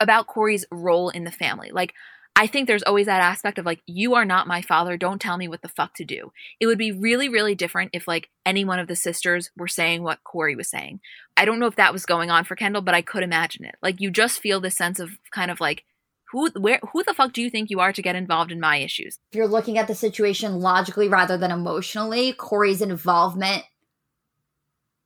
about 0.00 0.26
Corey's 0.28 0.64
role 0.70 1.08
in 1.10 1.24
the 1.24 1.32
family. 1.32 1.70
Like 1.72 1.94
I 2.34 2.46
think 2.46 2.66
there's 2.66 2.82
always 2.82 3.06
that 3.06 3.22
aspect 3.22 3.58
of 3.58 3.66
like, 3.66 3.82
you 3.86 4.14
are 4.14 4.24
not 4.24 4.46
my 4.46 4.62
father. 4.62 4.96
Don't 4.96 5.20
tell 5.20 5.36
me 5.36 5.48
what 5.48 5.62
the 5.62 5.68
fuck 5.68 5.94
to 5.96 6.04
do. 6.04 6.32
It 6.60 6.66
would 6.66 6.78
be 6.78 6.90
really, 6.90 7.28
really 7.28 7.54
different 7.54 7.90
if 7.92 8.08
like 8.08 8.30
any 8.46 8.64
one 8.64 8.78
of 8.78 8.88
the 8.88 8.96
sisters 8.96 9.50
were 9.56 9.68
saying 9.68 10.02
what 10.02 10.24
Corey 10.24 10.56
was 10.56 10.68
saying. 10.68 11.00
I 11.36 11.44
don't 11.44 11.58
know 11.58 11.66
if 11.66 11.76
that 11.76 11.92
was 11.92 12.06
going 12.06 12.30
on 12.30 12.44
for 12.44 12.56
Kendall, 12.56 12.82
but 12.82 12.94
I 12.94 13.02
could 13.02 13.22
imagine 13.22 13.64
it. 13.64 13.76
Like 13.82 14.00
you 14.00 14.10
just 14.10 14.40
feel 14.40 14.60
this 14.60 14.74
sense 14.74 14.98
of 14.98 15.10
kind 15.30 15.50
of 15.50 15.60
like, 15.60 15.84
who 16.32 16.48
where 16.58 16.80
who 16.92 17.04
the 17.04 17.12
fuck 17.12 17.34
do 17.34 17.42
you 17.42 17.50
think 17.50 17.68
you 17.68 17.80
are 17.80 17.92
to 17.92 18.00
get 18.00 18.16
involved 18.16 18.50
in 18.50 18.58
my 18.58 18.78
issues? 18.78 19.18
If 19.30 19.36
you're 19.36 19.46
looking 19.46 19.76
at 19.76 19.86
the 19.86 19.94
situation 19.94 20.60
logically 20.60 21.08
rather 21.08 21.36
than 21.36 21.50
emotionally, 21.50 22.32
Corey's 22.32 22.80
involvement 22.80 23.64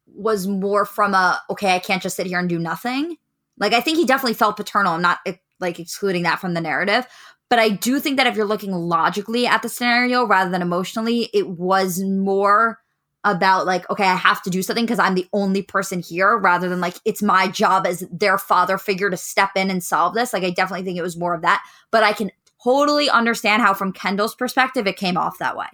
was 0.06 0.46
more 0.46 0.84
from 0.84 1.14
a 1.14 1.40
okay, 1.50 1.74
I 1.74 1.80
can't 1.80 2.00
just 2.00 2.14
sit 2.14 2.28
here 2.28 2.38
and 2.38 2.48
do 2.48 2.60
nothing. 2.60 3.16
Like 3.58 3.72
I 3.72 3.80
think 3.80 3.98
he 3.98 4.06
definitely 4.06 4.34
felt 4.34 4.56
paternal. 4.56 4.92
I'm 4.92 5.02
not 5.02 5.18
like 5.60 5.78
excluding 5.78 6.22
that 6.24 6.40
from 6.40 6.54
the 6.54 6.60
narrative. 6.60 7.06
But 7.48 7.58
I 7.58 7.68
do 7.68 8.00
think 8.00 8.16
that 8.16 8.26
if 8.26 8.36
you're 8.36 8.44
looking 8.44 8.72
logically 8.72 9.46
at 9.46 9.62
the 9.62 9.68
scenario 9.68 10.26
rather 10.26 10.50
than 10.50 10.62
emotionally, 10.62 11.30
it 11.32 11.48
was 11.48 12.00
more 12.00 12.80
about 13.24 13.66
like, 13.66 13.88
okay, 13.90 14.04
I 14.04 14.14
have 14.14 14.42
to 14.42 14.50
do 14.50 14.62
something 14.62 14.84
because 14.84 14.98
I'm 14.98 15.14
the 15.14 15.28
only 15.32 15.62
person 15.62 16.00
here 16.00 16.36
rather 16.36 16.68
than 16.68 16.80
like 16.80 16.94
it's 17.04 17.22
my 17.22 17.48
job 17.48 17.86
as 17.86 18.04
their 18.10 18.38
father 18.38 18.78
figure 18.78 19.10
to 19.10 19.16
step 19.16 19.50
in 19.56 19.70
and 19.70 19.82
solve 19.82 20.14
this. 20.14 20.32
Like 20.32 20.44
I 20.44 20.50
definitely 20.50 20.84
think 20.84 20.98
it 20.98 21.02
was 21.02 21.16
more 21.16 21.34
of 21.34 21.42
that. 21.42 21.64
But 21.90 22.04
I 22.04 22.12
can 22.12 22.30
totally 22.62 23.10
understand 23.10 23.62
how 23.62 23.74
from 23.74 23.92
Kendall's 23.92 24.34
perspective 24.34 24.86
it 24.86 24.96
came 24.96 25.16
off 25.16 25.38
that 25.38 25.56
way. 25.56 25.66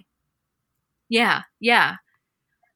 Yeah, 1.09 1.43
yeah. 1.61 1.97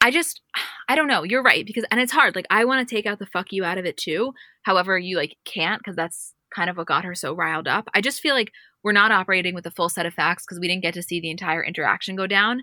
I 0.02 0.10
just 0.10 0.42
I 0.88 0.94
don't 0.94 1.08
know. 1.08 1.22
You're 1.22 1.42
right 1.42 1.66
because 1.66 1.84
and 1.90 1.98
it's 1.98 2.12
hard. 2.12 2.36
Like 2.36 2.46
I 2.50 2.66
want 2.66 2.86
to 2.86 2.94
take 2.94 3.06
out 3.06 3.18
the 3.18 3.26
fuck 3.26 3.52
you 3.52 3.64
out 3.64 3.78
of 3.78 3.86
it 3.86 3.96
too. 3.96 4.34
However, 4.62 4.98
you 4.98 5.16
like 5.16 5.36
can't 5.44 5.80
because 5.80 5.96
that's 5.96 6.34
kind 6.56 6.70
of 6.70 6.76
what 6.76 6.86
got 6.86 7.04
her 7.04 7.14
so 7.14 7.34
riled 7.34 7.68
up. 7.68 7.88
I 7.94 8.00
just 8.00 8.20
feel 8.20 8.34
like 8.34 8.50
we're 8.82 8.92
not 8.92 9.12
operating 9.12 9.54
with 9.54 9.66
a 9.66 9.70
full 9.70 9.88
set 9.88 10.06
of 10.06 10.14
facts 10.14 10.44
because 10.44 10.58
we 10.58 10.66
didn't 10.66 10.82
get 10.82 10.94
to 10.94 11.02
see 11.02 11.20
the 11.20 11.30
entire 11.30 11.62
interaction 11.62 12.16
go 12.16 12.26
down. 12.26 12.62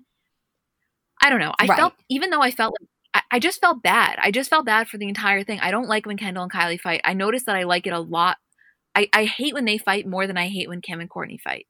I 1.22 1.30
don't 1.30 1.40
know. 1.40 1.54
I 1.60 1.68
right. 1.68 1.78
felt, 1.78 1.94
even 2.10 2.32
though 2.32 2.42
I 2.42 2.52
felt 2.52 2.76
like, 2.82 3.24
I, 3.32 3.40
just 3.40 3.62
felt 3.62 3.84
bad. 3.84 4.18
I 4.20 4.32
just 4.32 4.50
felt 4.50 4.66
bad 4.66 4.88
for 4.88 4.98
the 4.98 5.08
entire 5.08 5.44
thing. 5.44 5.60
I 5.62 5.70
don't 5.70 5.88
like 5.88 6.08
when 6.08 6.18
Kendall 6.18 6.44
and 6.44 6.52
Kylie 6.52 6.82
fight. 6.82 7.02
I 7.06 7.14
noticed 7.14 7.46
that 7.46 7.56
I 7.56 7.64
like 7.64 7.86
it 7.86 7.94
a 7.94 8.00
lot. 8.00 8.38
I, 8.96 9.08
I 9.14 9.26
hate 9.26 9.54
when 9.54 9.66
they 9.66 9.78
fight 9.78 10.08
more 10.08 10.26
than 10.26 10.38
I 10.38 10.48
hate 10.48 10.68
when 10.68 10.82
Kim 10.82 11.00
and 11.00 11.10
Kourtney 11.10 11.40
fight. 11.40 11.68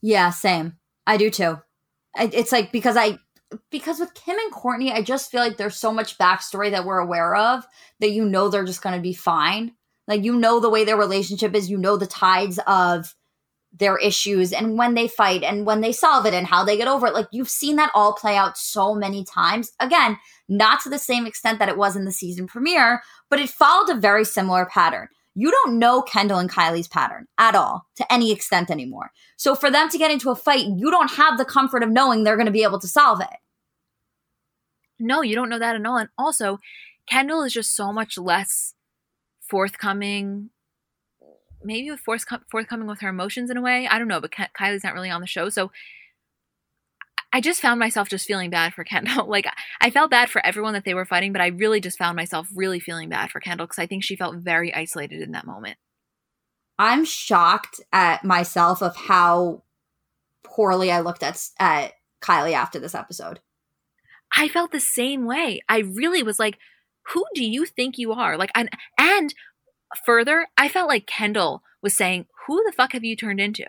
Yeah, 0.00 0.30
same. 0.30 0.78
I 1.06 1.18
do 1.18 1.30
too. 1.30 1.58
I, 2.16 2.30
it's 2.32 2.52
like 2.52 2.72
because 2.72 2.96
I 2.96 3.18
because 3.70 3.98
with 3.98 4.14
Kim 4.14 4.36
and 4.38 4.52
Kourtney, 4.52 4.92
I 4.92 5.02
just 5.02 5.30
feel 5.30 5.40
like 5.40 5.56
there's 5.56 5.76
so 5.76 5.92
much 5.92 6.18
backstory 6.18 6.70
that 6.70 6.84
we're 6.84 6.98
aware 6.98 7.34
of 7.34 7.64
that 8.00 8.10
you 8.10 8.24
know 8.24 8.48
they're 8.48 8.64
just 8.64 8.82
going 8.82 8.96
to 8.96 9.02
be 9.02 9.12
fine. 9.12 9.72
Like 10.12 10.24
you 10.24 10.36
know 10.36 10.60
the 10.60 10.68
way 10.68 10.84
their 10.84 10.98
relationship 10.98 11.54
is, 11.54 11.70
you 11.70 11.78
know 11.78 11.96
the 11.96 12.06
tides 12.06 12.60
of 12.66 13.14
their 13.72 13.96
issues 13.96 14.52
and 14.52 14.76
when 14.76 14.92
they 14.92 15.08
fight 15.08 15.42
and 15.42 15.64
when 15.64 15.80
they 15.80 15.90
solve 15.90 16.26
it 16.26 16.34
and 16.34 16.46
how 16.46 16.62
they 16.62 16.76
get 16.76 16.86
over 16.86 17.06
it. 17.06 17.14
Like 17.14 17.28
you've 17.32 17.48
seen 17.48 17.76
that 17.76 17.90
all 17.94 18.12
play 18.12 18.36
out 18.36 18.58
so 18.58 18.94
many 18.94 19.24
times. 19.24 19.72
Again, 19.80 20.18
not 20.50 20.82
to 20.82 20.90
the 20.90 20.98
same 20.98 21.24
extent 21.24 21.60
that 21.60 21.70
it 21.70 21.78
was 21.78 21.96
in 21.96 22.04
the 22.04 22.12
season 22.12 22.46
premiere, 22.46 23.02
but 23.30 23.40
it 23.40 23.48
followed 23.48 23.88
a 23.88 23.98
very 23.98 24.26
similar 24.26 24.66
pattern. 24.66 25.08
You 25.34 25.50
don't 25.50 25.78
know 25.78 26.02
Kendall 26.02 26.40
and 26.40 26.50
Kylie's 26.50 26.88
pattern 26.88 27.26
at 27.38 27.54
all 27.54 27.86
to 27.96 28.12
any 28.12 28.32
extent 28.32 28.70
anymore. 28.70 29.12
So 29.38 29.54
for 29.54 29.70
them 29.70 29.88
to 29.88 29.96
get 29.96 30.10
into 30.10 30.28
a 30.28 30.36
fight, 30.36 30.66
you 30.66 30.90
don't 30.90 31.12
have 31.12 31.38
the 31.38 31.46
comfort 31.46 31.82
of 31.82 31.88
knowing 31.88 32.22
they're 32.24 32.36
going 32.36 32.44
to 32.44 32.52
be 32.52 32.64
able 32.64 32.80
to 32.80 32.86
solve 32.86 33.22
it. 33.22 33.38
No, 34.98 35.22
you 35.22 35.34
don't 35.34 35.48
know 35.48 35.58
that 35.58 35.74
at 35.74 35.86
all. 35.86 35.96
And 35.96 36.10
also, 36.18 36.58
Kendall 37.08 37.44
is 37.44 37.54
just 37.54 37.74
so 37.74 37.94
much 37.94 38.18
less 38.18 38.74
forthcoming 39.52 40.48
maybe 41.62 41.90
with 41.90 42.00
forth, 42.00 42.24
forthcoming 42.50 42.88
with 42.88 43.02
her 43.02 43.10
emotions 43.10 43.50
in 43.50 43.58
a 43.58 43.60
way. 43.60 43.86
I 43.86 43.98
don't 43.98 44.08
know 44.08 44.18
but 44.22 44.32
kylie's 44.32 44.82
not 44.82 44.94
really 44.94 45.10
on 45.10 45.20
the 45.20 45.26
show 45.26 45.50
so 45.50 45.70
i 47.34 47.40
just 47.42 47.60
found 47.60 47.78
myself 47.78 48.08
just 48.08 48.26
feeling 48.26 48.48
bad 48.48 48.72
for 48.72 48.82
kendall. 48.82 49.26
Like 49.28 49.46
i 49.82 49.90
felt 49.90 50.10
bad 50.10 50.30
for 50.30 50.44
everyone 50.44 50.72
that 50.72 50.86
they 50.86 50.94
were 50.94 51.04
fighting 51.04 51.32
but 51.34 51.42
i 51.42 51.48
really 51.48 51.82
just 51.82 51.98
found 51.98 52.16
myself 52.16 52.48
really 52.54 52.80
feeling 52.80 53.10
bad 53.10 53.30
for 53.30 53.40
kendall 53.40 53.66
because 53.66 53.78
i 53.78 53.86
think 53.86 54.02
she 54.02 54.16
felt 54.16 54.36
very 54.36 54.74
isolated 54.74 55.20
in 55.20 55.32
that 55.32 55.46
moment. 55.46 55.76
I'm 56.78 57.04
shocked 57.04 57.78
at 57.92 58.24
myself 58.24 58.82
of 58.82 58.96
how 58.96 59.64
poorly 60.42 60.90
i 60.90 61.00
looked 61.00 61.22
at 61.22 61.38
at 61.60 61.92
kylie 62.22 62.54
after 62.54 62.78
this 62.78 62.94
episode. 62.94 63.40
I 64.34 64.48
felt 64.48 64.72
the 64.72 64.80
same 64.80 65.26
way. 65.26 65.60
I 65.68 65.80
really 65.80 66.22
was 66.22 66.38
like 66.38 66.56
who 67.08 67.24
do 67.34 67.44
you 67.44 67.66
think 67.66 67.98
you 67.98 68.12
are? 68.12 68.36
Like, 68.36 68.50
and, 68.54 68.70
and 68.98 69.34
further, 70.04 70.46
I 70.56 70.68
felt 70.68 70.88
like 70.88 71.06
Kendall 71.06 71.62
was 71.82 71.94
saying, 71.94 72.26
who 72.46 72.62
the 72.64 72.72
fuck 72.72 72.92
have 72.92 73.04
you 73.04 73.16
turned 73.16 73.40
into? 73.40 73.64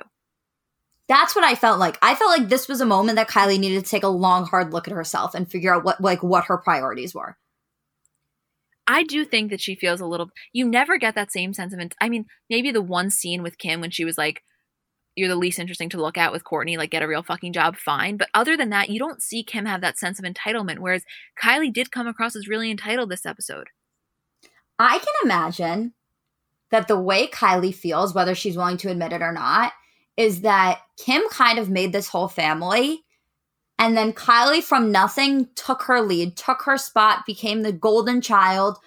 That's 1.07 1.35
what 1.35 1.43
I 1.43 1.55
felt 1.55 1.80
like. 1.80 1.97
I 2.01 2.15
felt 2.15 2.38
like 2.38 2.49
this 2.49 2.68
was 2.68 2.80
a 2.80 2.85
moment 2.85 3.18
that 3.18 3.30
Kylie 3.30 3.60
needed 3.60 3.84
to 3.84 3.89
take 3.89 4.03
a 4.03 4.07
long, 4.07 4.45
hard 4.45 4.72
look 4.72 4.88
at 4.88 4.93
herself 4.93 5.35
and 5.35 5.49
figure 5.49 5.73
out 5.73 5.84
what, 5.84 5.99
like, 5.99 6.23
what 6.23 6.45
her 6.45 6.57
priorities 6.57 7.14
were. 7.14 7.38
I 8.88 9.03
do 9.03 9.26
think 9.26 9.49
that 9.51 9.61
she 9.61 9.76
feels 9.76 10.01
a 10.01 10.05
little. 10.05 10.30
You 10.51 10.68
never 10.68 10.97
get 10.97 11.15
that 11.15 11.31
same 11.31 11.53
sense 11.53 11.73
of. 11.73 11.80
I 12.01 12.10
mean, 12.10 12.26
maybe 12.49 12.72
the 12.72 12.81
one 12.81 13.10
scene 13.10 13.43
with 13.43 13.57
Kim 13.57 13.81
when 13.81 13.91
she 13.91 14.05
was 14.05 14.18
like, 14.18 14.43
you're 15.15 15.30
the 15.30 15.35
least 15.35 15.60
interesting 15.60 15.90
to 15.90 16.02
look 16.02 16.18
at 16.18 16.31
with 16.31 16.44
Kourtney, 16.44 16.77
like 16.77 16.90
get 16.90 17.03
a 17.03 17.07
real 17.07 17.23
fucking 17.23 17.53
job, 17.53 17.77
fine. 17.77 18.18
But 18.18 18.30
other 18.34 18.57
than 18.57 18.69
that, 18.69 18.90
you 18.90 18.99
don't 18.99 19.22
see 19.22 19.44
Kim 19.44 19.65
have 19.65 19.81
that 19.81 19.98
sense 19.98 20.19
of 20.19 20.26
entitlement, 20.26 20.80
whereas 20.80 21.03
Kylie 21.41 21.73
did 21.73 21.91
come 21.91 22.07
across 22.07 22.35
as 22.35 22.48
really 22.48 22.72
entitled 22.72 23.10
this 23.10 23.26
episode. 23.26 23.68
I 24.80 24.98
can 24.98 25.14
imagine 25.23 25.94
that 26.72 26.88
the 26.88 26.99
way 26.99 27.27
Kylie 27.27 27.76
feels, 27.76 28.15
whether 28.15 28.34
she's 28.34 28.57
willing 28.57 28.77
to 28.77 28.90
admit 28.90 29.14
it 29.14 29.22
or 29.22 29.31
not, 29.31 29.73
is 30.18 30.41
that 30.41 30.80
Kim 30.98 31.22
kind 31.30 31.60
of 31.60 31.69
made 31.69 31.94
this 31.94 32.07
whole 32.07 32.27
family. 32.27 33.03
And 33.77 33.95
then 33.95 34.14
Kylie, 34.14 34.64
from 34.64 34.91
nothing, 34.91 35.48
took 35.56 35.84
her 35.84 36.02
lead, 36.02 36.35
took 36.35 36.64
her 36.64 36.77
spot, 36.77 37.26
became 37.26 37.61
the 37.61 37.72
golden 37.72 38.22
child, 38.22 38.77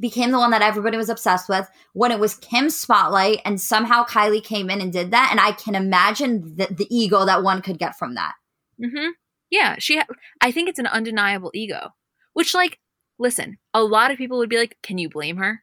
became 0.00 0.30
the 0.30 0.38
one 0.38 0.50
that 0.50 0.62
everybody 0.62 0.96
was 0.96 1.08
obsessed 1.08 1.48
with 1.48 1.68
when 1.92 2.12
it 2.12 2.18
was 2.18 2.34
Kim's 2.36 2.78
spotlight 2.78 3.40
and 3.44 3.60
somehow 3.60 4.04
Kylie 4.04 4.42
came 4.42 4.70
in 4.70 4.80
and 4.80 4.92
did 4.92 5.10
that 5.10 5.28
and 5.30 5.40
I 5.40 5.52
can 5.52 5.74
imagine 5.74 6.56
the, 6.56 6.66
the 6.70 6.86
ego 6.90 7.24
that 7.24 7.42
one 7.42 7.62
could 7.62 7.78
get 7.78 7.96
from 7.98 8.14
that. 8.14 8.34
Mhm. 8.82 9.10
Yeah, 9.50 9.76
she 9.78 9.96
ha- 9.98 10.06
I 10.40 10.52
think 10.52 10.68
it's 10.68 10.78
an 10.78 10.86
undeniable 10.86 11.50
ego. 11.54 11.94
Which 12.34 12.54
like 12.54 12.78
listen, 13.18 13.58
a 13.74 13.82
lot 13.82 14.10
of 14.10 14.18
people 14.18 14.38
would 14.38 14.48
be 14.50 14.58
like, 14.58 14.76
"Can 14.82 14.98
you 14.98 15.08
blame 15.08 15.38
her?" 15.38 15.62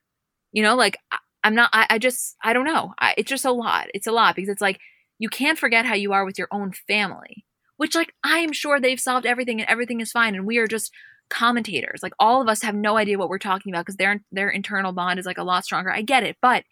You 0.51 0.63
know, 0.63 0.75
like 0.75 0.97
I, 1.11 1.17
am 1.43 1.55
not 1.55 1.69
I, 1.73 1.87
I, 1.91 1.97
just 1.99 2.35
I 2.43 2.53
don't 2.53 2.65
know. 2.65 2.93
I, 2.99 3.13
it's 3.17 3.29
just 3.29 3.45
a 3.45 3.51
lot. 3.51 3.87
It's 3.93 4.07
a 4.07 4.11
lot 4.11 4.35
because 4.35 4.49
it's 4.49 4.61
like 4.61 4.79
you 5.19 5.29
can't 5.29 5.59
forget 5.59 5.85
how 5.85 5.93
you 5.95 6.13
are 6.13 6.25
with 6.25 6.37
your 6.37 6.47
own 6.51 6.73
family. 6.87 7.45
Which 7.77 7.95
like 7.95 8.13
I 8.23 8.39
am 8.39 8.53
sure 8.53 8.79
they've 8.79 8.99
solved 8.99 9.25
everything 9.25 9.59
and 9.61 9.69
everything 9.69 9.99
is 10.01 10.11
fine 10.11 10.35
and 10.35 10.45
we 10.45 10.57
are 10.57 10.67
just 10.67 10.91
commentators. 11.29 12.01
Like 12.03 12.13
all 12.19 12.41
of 12.41 12.47
us 12.47 12.61
have 12.61 12.75
no 12.75 12.97
idea 12.97 13.17
what 13.17 13.29
we're 13.29 13.39
talking 13.39 13.71
about 13.73 13.85
because 13.85 13.97
their 13.97 14.21
their 14.31 14.49
internal 14.49 14.91
bond 14.91 15.19
is 15.19 15.25
like 15.25 15.37
a 15.37 15.43
lot 15.43 15.65
stronger. 15.65 15.91
I 15.91 16.01
get 16.01 16.23
it, 16.23 16.37
but 16.41 16.63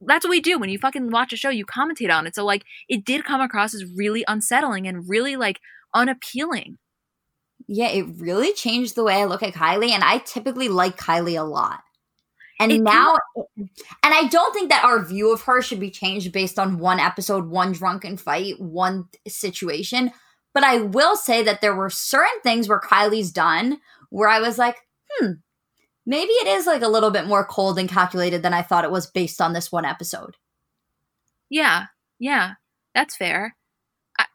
that's 0.00 0.24
what 0.24 0.30
we 0.30 0.40
do 0.40 0.58
when 0.58 0.70
you 0.70 0.78
fucking 0.78 1.10
watch 1.10 1.32
a 1.32 1.36
show. 1.36 1.50
You 1.50 1.64
commentate 1.64 2.12
on 2.12 2.26
it. 2.26 2.34
So 2.34 2.44
like 2.44 2.64
it 2.88 3.04
did 3.04 3.24
come 3.24 3.40
across 3.40 3.74
as 3.74 3.84
really 3.96 4.24
unsettling 4.26 4.86
and 4.86 5.08
really 5.08 5.36
like 5.36 5.60
unappealing. 5.94 6.78
Yeah, 7.68 7.88
it 7.88 8.06
really 8.16 8.52
changed 8.52 8.96
the 8.96 9.04
way 9.04 9.14
I 9.14 9.24
look 9.24 9.42
at 9.42 9.54
Kylie, 9.54 9.90
and 9.90 10.02
I 10.02 10.18
typically 10.18 10.68
like 10.68 10.98
Kylie 10.98 11.38
a 11.38 11.44
lot. 11.44 11.80
And 12.58 12.70
it 12.70 12.80
now, 12.80 13.16
and 13.56 13.68
I 14.02 14.28
don't 14.28 14.52
think 14.52 14.70
that 14.70 14.84
our 14.84 15.04
view 15.04 15.32
of 15.32 15.42
her 15.42 15.62
should 15.62 15.80
be 15.80 15.90
changed 15.90 16.32
based 16.32 16.58
on 16.58 16.78
one 16.78 17.00
episode, 17.00 17.46
one 17.46 17.72
drunken 17.72 18.16
fight, 18.16 18.60
one 18.60 19.06
situation. 19.26 20.12
But 20.54 20.64
I 20.64 20.78
will 20.78 21.16
say 21.16 21.42
that 21.42 21.60
there 21.60 21.74
were 21.74 21.90
certain 21.90 22.40
things 22.42 22.68
where 22.68 22.80
Kylie's 22.80 23.32
done 23.32 23.78
where 24.10 24.28
I 24.28 24.40
was 24.40 24.58
like, 24.58 24.76
hmm, 25.10 25.32
maybe 26.04 26.30
it 26.30 26.46
is 26.46 26.66
like 26.66 26.82
a 26.82 26.88
little 26.88 27.10
bit 27.10 27.26
more 27.26 27.46
cold 27.46 27.78
and 27.78 27.88
calculated 27.88 28.42
than 28.42 28.52
I 28.52 28.62
thought 28.62 28.84
it 28.84 28.90
was 28.90 29.06
based 29.06 29.40
on 29.40 29.52
this 29.52 29.72
one 29.72 29.84
episode. 29.84 30.36
Yeah, 31.48 31.86
yeah, 32.18 32.54
that's 32.94 33.16
fair. 33.16 33.56
I, 34.18 34.26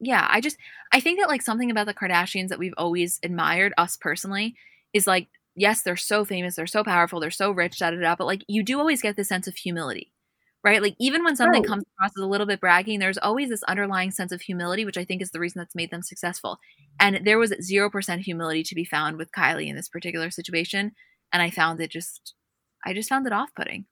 yeah, 0.00 0.26
I 0.28 0.40
just 0.40 0.58
I 0.92 1.00
think 1.00 1.20
that 1.20 1.28
like 1.28 1.42
something 1.42 1.70
about 1.70 1.86
the 1.86 1.94
Kardashians 1.94 2.48
that 2.48 2.58
we've 2.58 2.74
always 2.76 3.18
admired, 3.22 3.72
us 3.78 3.96
personally, 3.96 4.54
is 4.92 5.06
like 5.06 5.28
yes, 5.54 5.82
they're 5.82 5.96
so 5.96 6.24
famous, 6.24 6.56
they're 6.56 6.66
so 6.66 6.84
powerful, 6.84 7.18
they're 7.18 7.30
so 7.30 7.50
rich, 7.50 7.78
da 7.78 7.90
da 7.90 7.96
da. 7.96 8.16
But 8.16 8.26
like 8.26 8.44
you 8.48 8.62
do 8.62 8.78
always 8.78 9.00
get 9.00 9.16
this 9.16 9.28
sense 9.28 9.46
of 9.46 9.56
humility 9.56 10.12
right? 10.66 10.82
Like 10.82 10.96
even 10.98 11.22
when 11.22 11.36
something 11.36 11.62
right. 11.62 11.68
comes 11.68 11.84
across 11.94 12.10
as 12.18 12.22
a 12.22 12.26
little 12.26 12.46
bit 12.46 12.60
bragging, 12.60 12.98
there's 12.98 13.18
always 13.18 13.48
this 13.50 13.62
underlying 13.62 14.10
sense 14.10 14.32
of 14.32 14.40
humility, 14.40 14.84
which 14.84 14.98
I 14.98 15.04
think 15.04 15.22
is 15.22 15.30
the 15.30 15.38
reason 15.38 15.60
that's 15.60 15.76
made 15.76 15.92
them 15.92 16.02
successful. 16.02 16.58
And 16.98 17.20
there 17.24 17.38
was 17.38 17.52
0% 17.52 18.18
humility 18.18 18.64
to 18.64 18.74
be 18.74 18.84
found 18.84 19.16
with 19.16 19.30
Kylie 19.30 19.68
in 19.68 19.76
this 19.76 19.88
particular 19.88 20.28
situation. 20.28 20.92
and 21.32 21.40
I 21.40 21.50
found 21.50 21.80
it 21.80 21.90
just 21.90 22.34
I 22.84 22.92
just 22.94 23.08
found 23.08 23.26
it 23.26 23.32
off 23.32 23.50
putting. 23.54 23.86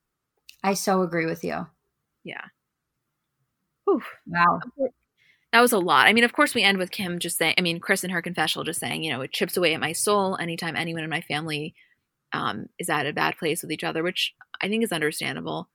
I 0.64 0.74
so 0.74 1.02
agree 1.02 1.26
with 1.26 1.44
you. 1.44 1.66
Yeah. 2.24 2.44
Whew. 3.84 4.02
Wow. 4.26 4.60
That 5.52 5.60
was 5.60 5.72
a 5.72 5.78
lot. 5.78 6.09
I 6.09 6.12
mean, 6.12 6.24
of 6.24 6.32
course, 6.32 6.55
we 6.55 6.62
end 6.64 6.78
with 6.78 6.90
Kim 6.90 7.20
just 7.20 7.38
saying, 7.38 7.55
I 7.56 7.60
mean, 7.60 7.78
Kris 7.78 8.02
in 8.02 8.10
her 8.10 8.22
confessional 8.22 8.64
just 8.64 8.80
saying, 8.80 9.05
you 9.05 9.12
know, 9.12 9.20
it 9.20 9.32
chips 9.32 9.56
away 9.56 9.74
at 9.74 9.80
my 9.80 9.92
soul 9.92 10.36
anytime 10.40 10.74
anyone 10.74 11.05
in 11.05 11.10
my 11.10 11.20
family 11.20 11.74
um, 12.32 12.66
is 12.80 12.90
at 12.90 13.06
a 13.06 13.12
bad 13.12 13.36
place 13.38 13.62
with 13.62 13.70
each 13.70 13.84
other, 13.84 14.02
which 14.02 14.34
I 14.60 14.68
think 14.68 14.82
is 14.82 14.90
understandable. 14.90 15.68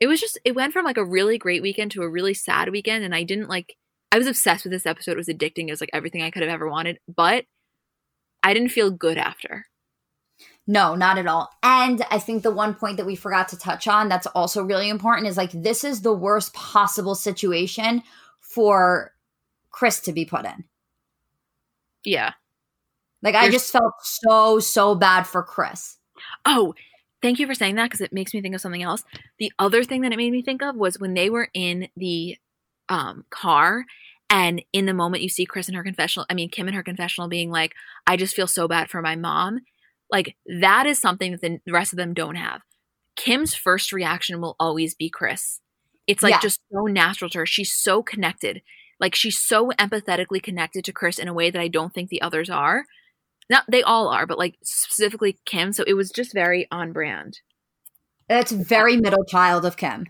It 0.00 0.06
was 0.06 0.20
just, 0.20 0.38
it 0.44 0.54
went 0.54 0.72
from 0.72 0.84
like 0.84 0.96
a 0.96 1.04
really 1.04 1.38
great 1.38 1.62
weekend 1.62 1.90
to 1.92 2.02
a 2.02 2.08
really 2.08 2.34
sad 2.34 2.70
weekend. 2.70 3.04
And 3.04 3.14
I 3.14 3.22
didn't 3.22 3.48
like, 3.48 3.76
I 4.10 4.18
was 4.18 4.26
obsessed 4.26 4.64
with 4.64 4.72
this 4.72 4.86
episode. 4.86 5.12
It 5.12 5.16
was 5.18 5.28
addicting. 5.28 5.68
It 5.68 5.72
was 5.72 5.80
like 5.80 5.90
everything 5.92 6.22
I 6.22 6.30
could 6.30 6.42
have 6.42 6.50
ever 6.50 6.68
wanted, 6.68 6.98
but 7.14 7.44
I 8.42 8.54
didn't 8.54 8.70
feel 8.70 8.90
good 8.90 9.18
after. 9.18 9.66
No, 10.66 10.94
not 10.94 11.18
at 11.18 11.26
all. 11.26 11.50
And 11.62 12.02
I 12.10 12.18
think 12.18 12.42
the 12.42 12.50
one 12.50 12.74
point 12.74 12.96
that 12.96 13.06
we 13.06 13.16
forgot 13.16 13.48
to 13.48 13.58
touch 13.58 13.88
on 13.88 14.08
that's 14.08 14.26
also 14.28 14.62
really 14.62 14.88
important 14.88 15.26
is 15.26 15.36
like 15.36 15.50
this 15.50 15.84
is 15.84 16.02
the 16.02 16.14
worst 16.14 16.54
possible 16.54 17.14
situation 17.14 18.02
for 18.40 19.12
Kris 19.70 20.00
to 20.00 20.12
be 20.12 20.24
put 20.24 20.44
in. 20.44 20.64
Yeah. 22.04 22.32
Like 23.22 23.34
I 23.34 23.50
just 23.50 23.70
felt 23.70 23.92
so 24.02 24.60
so 24.60 24.94
bad 24.94 25.24
for 25.24 25.42
Kris. 25.42 25.98
Oh, 26.46 26.74
thank 27.22 27.38
you 27.38 27.46
for 27.46 27.54
saying 27.54 27.76
that 27.76 27.86
because 27.86 28.00
it 28.00 28.12
makes 28.12 28.34
me 28.34 28.40
think 28.40 28.54
of 28.54 28.60
something 28.60 28.82
else. 28.82 29.04
The 29.38 29.52
other 29.58 29.84
thing 29.84 30.02
that 30.02 30.12
it 30.12 30.16
made 30.16 30.32
me 30.32 30.42
think 30.42 30.62
of 30.62 30.76
was 30.76 30.98
when 30.98 31.14
they 31.14 31.30
were 31.30 31.48
in 31.54 31.88
the 31.96 32.36
um, 32.88 33.24
car 33.30 33.84
and 34.28 34.62
in 34.72 34.86
the 34.86 34.94
moment 34.94 35.22
you 35.22 35.28
see 35.28 35.44
Kris 35.44 35.68
in 35.68 35.74
her 35.74 35.82
confessional, 35.82 36.26
I 36.30 36.34
mean 36.34 36.50
Kim 36.50 36.68
in 36.68 36.74
her 36.74 36.82
confessional 36.82 37.28
being 37.28 37.50
like, 37.50 37.74
I 38.06 38.16
just 38.16 38.34
feel 38.34 38.46
so 38.46 38.68
bad 38.68 38.88
for 38.88 39.02
my 39.02 39.16
mom. 39.16 39.60
Like 40.10 40.36
that 40.60 40.86
is 40.86 41.00
something 41.00 41.32
that 41.32 41.40
the 41.42 41.72
rest 41.72 41.92
of 41.92 41.96
them 41.96 42.14
don't 42.14 42.36
have. 42.36 42.62
Kim's 43.16 43.54
first 43.54 43.92
reaction 43.92 44.40
will 44.40 44.56
always 44.58 44.94
be 44.94 45.10
Kris. 45.10 45.60
It's 46.06 46.22
like 46.22 46.34
yeah. 46.34 46.40
just 46.40 46.60
so 46.72 46.84
natural 46.84 47.28
to 47.30 47.38
her. 47.38 47.46
She's 47.46 47.72
so 47.72 48.02
connected. 48.02 48.62
Like 48.98 49.14
she's 49.14 49.38
so 49.38 49.70
empathetically 49.72 50.42
connected 50.42 50.84
to 50.84 50.92
Kris 50.92 51.18
in 51.18 51.28
a 51.28 51.34
way 51.34 51.50
that 51.50 51.60
I 51.60 51.68
don't 51.68 51.92
think 51.92 52.08
the 52.08 52.22
others 52.22 52.50
are. 52.50 52.84
Not 53.50 53.64
they 53.68 53.82
all 53.82 54.08
are, 54.08 54.26
but 54.26 54.38
like 54.38 54.56
specifically 54.62 55.38
Kim. 55.44 55.72
So 55.72 55.84
it 55.86 55.94
was 55.94 56.10
just 56.10 56.32
very 56.32 56.66
on 56.70 56.92
brand. 56.92 57.40
That's 58.28 58.52
very 58.52 58.96
middle 58.96 59.24
child 59.24 59.64
of 59.64 59.76
Kim. 59.76 60.06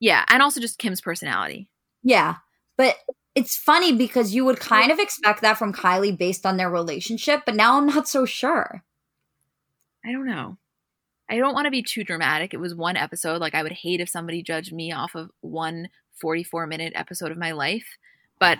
Yeah, 0.00 0.24
and 0.28 0.40
also 0.40 0.60
just 0.60 0.78
Kim's 0.78 1.00
personality. 1.00 1.68
Yeah. 2.02 2.36
But 2.76 2.94
it's 3.34 3.56
funny 3.56 3.92
because 3.92 4.34
you 4.34 4.44
would 4.44 4.60
kind 4.60 4.92
of 4.92 5.00
expect 5.00 5.42
that 5.42 5.58
from 5.58 5.72
Kylie 5.72 6.16
based 6.16 6.46
on 6.46 6.56
their 6.56 6.70
relationship, 6.70 7.42
but 7.44 7.56
now 7.56 7.76
I'm 7.76 7.86
not 7.86 8.08
so 8.08 8.24
sure. 8.24 8.84
I 10.04 10.12
don't 10.12 10.26
know. 10.26 10.56
I 11.28 11.36
don't 11.36 11.54
want 11.54 11.66
to 11.66 11.70
be 11.70 11.82
too 11.82 12.04
dramatic. 12.04 12.54
It 12.54 12.60
was 12.60 12.74
one 12.74 12.96
episode. 12.96 13.40
Like, 13.40 13.54
I 13.54 13.62
would 13.62 13.72
hate 13.72 14.00
if 14.00 14.08
somebody 14.08 14.42
judged 14.42 14.72
me 14.72 14.92
off 14.92 15.14
of 15.14 15.30
one 15.40 15.88
44 16.20 16.66
minute 16.66 16.92
episode 16.96 17.30
of 17.30 17.36
my 17.36 17.52
life. 17.52 17.86
But 18.38 18.58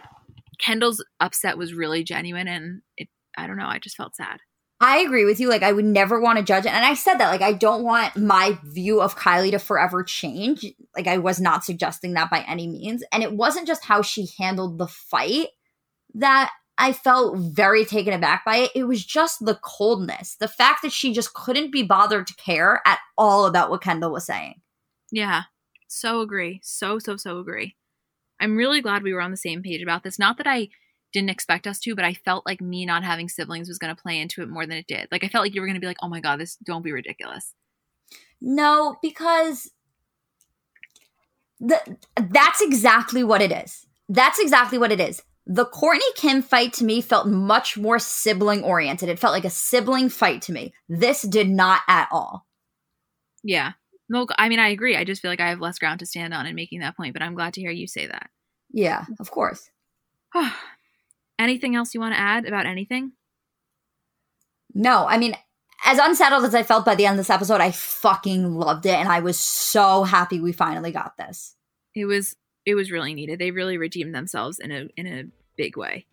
Kendall's 0.59 1.05
upset 1.21 1.57
was 1.57 1.73
really 1.73 2.05
genuine. 2.05 2.49
And 2.49 2.83
it, 2.97 3.09
I 3.39 3.47
don't 3.47 3.57
know, 3.57 3.67
I 3.67 3.79
just 3.79 3.97
felt 3.97 4.17
sad. 4.17 4.41
I 4.81 4.99
agree 4.99 5.25
with 5.25 5.41
you. 5.41 5.49
Like, 5.49 5.65
I 5.65 5.73
would 5.73 5.85
never 5.85 6.21
want 6.21 6.39
to 6.39 6.45
judge 6.45 6.65
it. 6.65 6.73
And 6.73 6.85
I 6.85 6.95
said 6.95 7.17
that, 7.17 7.31
like, 7.31 7.43
I 7.43 7.53
don't 7.53 7.83
want 7.83 8.17
my 8.17 8.57
view 8.63 9.01
of 9.01 9.17
Kylie 9.17 9.51
to 9.51 9.59
forever 9.59 10.05
change. 10.05 10.65
Like, 10.95 11.09
I 11.09 11.19
was 11.19 11.41
not 11.41 11.65
suggesting 11.65 12.15
that 12.15 12.31
by 12.31 12.45
any 12.47 12.69
means. 12.69 13.03
And 13.13 13.25
it 13.25 13.33
wasn't 13.33 13.67
just 13.67 13.85
how 13.85 14.03
she 14.03 14.29
handled 14.39 14.79
the 14.79 14.87
fight 14.87 15.49
that 16.15 16.53
I 16.79 16.93
felt 16.93 17.39
very 17.39 17.85
taken 17.85 18.13
aback 18.15 18.45
by 18.45 18.59
it. 18.59 18.71
It 18.77 18.85
was 18.85 19.05
just 19.05 19.45
the 19.45 19.59
coldness, 19.63 20.37
the 20.37 20.47
fact 20.47 20.83
that 20.83 20.93
she 20.93 21.13
just 21.13 21.35
couldn't 21.35 21.73
be 21.73 21.83
bothered 21.83 22.29
to 22.29 22.35
care 22.37 22.81
at 22.87 23.01
all 23.17 23.47
about 23.47 23.71
what 23.71 23.83
Kendall 23.83 24.13
was 24.13 24.27
saying. 24.27 24.61
Yeah, 25.11 25.43
so 25.89 26.21
agree. 26.21 26.61
So, 26.63 27.01
so, 27.01 27.17
so 27.17 27.41
agree. 27.41 27.75
I'm 28.41 28.57
really 28.57 28.81
glad 28.81 29.03
we 29.03 29.13
were 29.13 29.21
on 29.21 29.33
the 29.33 29.37
same 29.37 29.63
page 29.63 29.83
about 29.83 30.05
this. 30.05 30.21
Not 30.21 30.37
that 30.37 30.47
I 30.47 30.69
didn't 31.13 31.31
expect 31.31 31.67
us 31.67 31.79
to, 31.81 31.95
but 31.95 32.05
I 32.05 32.15
felt 32.15 32.47
like 32.47 32.61
me 32.61 32.85
not 32.87 33.05
having 33.05 33.29
siblings 33.29 33.69
was 33.69 33.79
going 33.79 33.95
to 33.95 34.01
play 34.01 34.21
into 34.21 34.43
it 34.43 34.49
more 34.49 34.67
than 34.67 34.77
it 34.77 34.87
did. 34.87 35.09
Like 35.11 35.25
I 35.25 35.29
felt 35.29 35.45
like 35.45 35.55
you 35.55 35.61
were 35.61 35.67
going 35.67 35.77
to 35.77 35.81
be 35.81 35.87
like, 35.87 35.99
"Oh 36.03 36.09
my 36.09 36.21
god, 36.21 36.39
this 36.39 36.57
don't 36.57 36.83
be 36.83 36.93
ridiculous." 36.93 37.55
No, 38.41 38.97
because 39.03 39.71
the 41.61 41.81
that's 42.17 42.61
exactly 42.61 43.25
what 43.25 43.43
it 43.43 43.53
is. 43.53 43.87
That's 44.09 44.39
exactly 44.39 44.79
what 44.79 44.93
it 44.93 45.01
is. 45.01 45.23
The 45.47 45.67
Kourtney 45.67 46.15
Kim 46.15 46.43
fight 46.43 46.75
to 46.75 46.85
me 46.85 47.01
felt 47.01 47.27
much 47.27 47.79
more 47.79 47.99
sibling 47.99 48.63
oriented. 48.63 49.09
It 49.09 49.19
felt 49.19 49.33
like 49.33 49.47
a 49.47 49.51
sibling 49.51 50.11
fight 50.11 50.43
to 50.43 50.53
me. 50.53 50.75
This 50.89 51.23
did 51.23 51.49
not 51.49 51.81
at 51.89 52.09
all. 52.13 52.47
Yeah. 53.43 53.73
No, 54.11 54.27
I 54.37 54.49
mean 54.49 54.59
I 54.59 54.69
agree. 54.69 54.97
I 54.97 55.05
just 55.05 55.23
feel 55.23 55.31
like 55.31 55.41
I 55.41 55.49
have 55.49 55.61
less 55.61 55.79
ground 55.79 56.01
to 56.01 56.07
stand 56.07 56.35
on 56.35 56.47
in 56.47 56.55
making 56.55 56.81
that 56.81 56.97
point, 56.97 57.15
but 57.15 57.23
I'm 57.23 57.35
glad 57.35 57.55
to 57.55 57.61
hear 57.61 57.71
you 57.71 57.87
say 57.87 58.07
that. 58.07 58.31
Yeah, 58.71 59.05
of 59.19 59.31
course. 59.31 59.71
Anything 61.39 61.77
else 61.77 61.95
you 61.95 62.01
want 62.01 62.15
to 62.15 62.21
add 62.21 62.47
about 62.47 62.67
anything? 62.67 63.13
No, 64.75 65.07
I 65.07 65.19
mean, 65.19 65.35
as 65.85 65.99
unsettled 65.99 66.45
as 66.45 66.55
I 66.55 66.63
felt 66.63 66.85
by 66.85 66.95
the 66.95 67.07
end 67.07 67.15
of 67.15 67.19
this 67.19 67.31
episode, 67.31 67.61
I 67.61 67.71
fucking 67.71 68.55
loved 68.55 68.87
it, 68.87 68.95
and 68.95 69.09
I 69.09 69.21
was 69.21 69.39
so 69.39 70.05
happy 70.05 70.41
we 70.41 70.53
finally 70.53 70.93
got 70.93 71.17
this. 71.17 71.55
It 71.95 72.05
was 72.05 72.37
it 72.67 72.75
was 72.75 72.91
really 72.91 73.15
needed. 73.15 73.39
They 73.39 73.51
really 73.51 73.79
redeemed 73.79 74.15
themselves 74.15 74.59
in 74.59 74.71
a 74.71 74.89
in 74.97 75.07
a 75.07 75.25
big 75.57 75.77
way. 75.77 76.07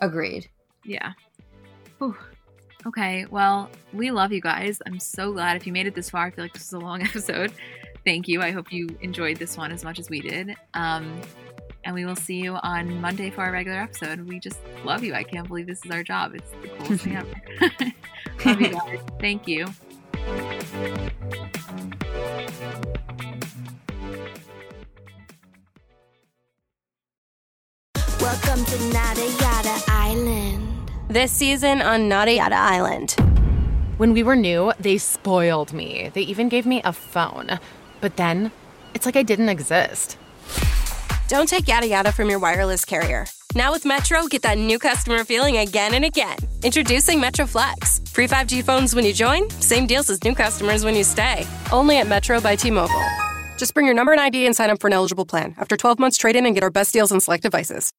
Agreed. 0.00 0.48
Yeah. 0.84 1.12
Whew. 1.98 2.16
Okay, 2.86 3.26
well, 3.30 3.68
we 3.92 4.10
love 4.10 4.32
you 4.32 4.40
guys. 4.40 4.80
I'm 4.86 5.00
so 5.00 5.32
glad 5.32 5.56
if 5.56 5.66
you 5.66 5.72
made 5.72 5.86
it 5.86 5.94
this 5.94 6.10
far. 6.10 6.26
I 6.26 6.30
feel 6.30 6.44
like 6.44 6.52
this 6.52 6.66
is 6.66 6.72
a 6.72 6.78
long 6.78 7.02
episode. 7.04 7.52
Thank 8.04 8.28
you. 8.28 8.42
I 8.42 8.52
hope 8.52 8.72
you 8.72 8.88
enjoyed 9.00 9.38
this 9.38 9.56
one 9.56 9.72
as 9.72 9.82
much 9.82 9.98
as 9.98 10.08
we 10.08 10.20
did. 10.20 10.54
Um, 10.74 11.20
and 11.86 11.94
we 11.94 12.04
will 12.04 12.16
see 12.16 12.34
you 12.34 12.54
on 12.56 13.00
Monday 13.00 13.30
for 13.30 13.42
our 13.42 13.52
regular 13.52 13.78
episode. 13.78 14.20
We 14.22 14.40
just 14.40 14.58
love 14.84 15.04
you. 15.04 15.14
I 15.14 15.22
can't 15.22 15.46
believe 15.46 15.68
this 15.68 15.84
is 15.84 15.90
our 15.92 16.02
job. 16.02 16.34
It's 16.34 16.50
the 16.50 16.68
coolest 16.68 17.04
thing 17.04 17.16
ever. 17.16 17.32
love 18.44 18.60
you 18.60 18.70
guys. 18.70 18.98
Thank 19.20 19.46
you. 19.46 19.66
Welcome 28.20 28.64
to 28.64 28.92
Nada 28.92 29.30
Yada 29.40 29.82
Island. 29.86 30.90
This 31.08 31.30
season 31.30 31.80
on 31.80 32.08
Nada 32.08 32.32
Yada 32.32 32.56
Island. 32.56 33.12
When 33.96 34.12
we 34.12 34.24
were 34.24 34.34
new, 34.34 34.72
they 34.80 34.98
spoiled 34.98 35.72
me. 35.72 36.10
They 36.12 36.22
even 36.22 36.48
gave 36.48 36.66
me 36.66 36.82
a 36.82 36.92
phone. 36.92 37.60
But 38.00 38.16
then, 38.16 38.50
it's 38.92 39.06
like 39.06 39.14
I 39.14 39.22
didn't 39.22 39.50
exist. 39.50 40.18
Don't 41.28 41.48
take 41.48 41.66
yada 41.66 41.86
yada 41.88 42.12
from 42.12 42.30
your 42.30 42.38
wireless 42.38 42.84
carrier. 42.84 43.26
Now 43.54 43.72
with 43.72 43.84
Metro, 43.84 44.26
get 44.28 44.42
that 44.42 44.58
new 44.58 44.78
customer 44.78 45.24
feeling 45.24 45.56
again 45.56 45.94
and 45.94 46.04
again. 46.04 46.36
Introducing 46.62 47.20
Metro 47.20 47.46
Flex. 47.46 48.00
Free 48.10 48.28
5G 48.28 48.62
phones 48.62 48.94
when 48.94 49.04
you 49.04 49.12
join, 49.12 49.50
same 49.50 49.86
deals 49.86 50.08
as 50.08 50.22
new 50.22 50.34
customers 50.34 50.84
when 50.84 50.94
you 50.94 51.02
stay. 51.02 51.44
Only 51.72 51.98
at 51.98 52.06
Metro 52.06 52.40
by 52.40 52.54
T 52.54 52.70
Mobile. 52.70 53.04
Just 53.58 53.74
bring 53.74 53.86
your 53.86 53.94
number 53.94 54.12
and 54.12 54.20
ID 54.20 54.46
and 54.46 54.54
sign 54.54 54.70
up 54.70 54.80
for 54.80 54.86
an 54.86 54.92
eligible 54.92 55.24
plan. 55.24 55.54
After 55.58 55.76
12 55.76 55.98
months, 55.98 56.16
trade 56.16 56.36
in 56.36 56.46
and 56.46 56.54
get 56.54 56.62
our 56.62 56.70
best 56.70 56.92
deals 56.92 57.10
on 57.10 57.20
select 57.20 57.42
devices. 57.42 57.92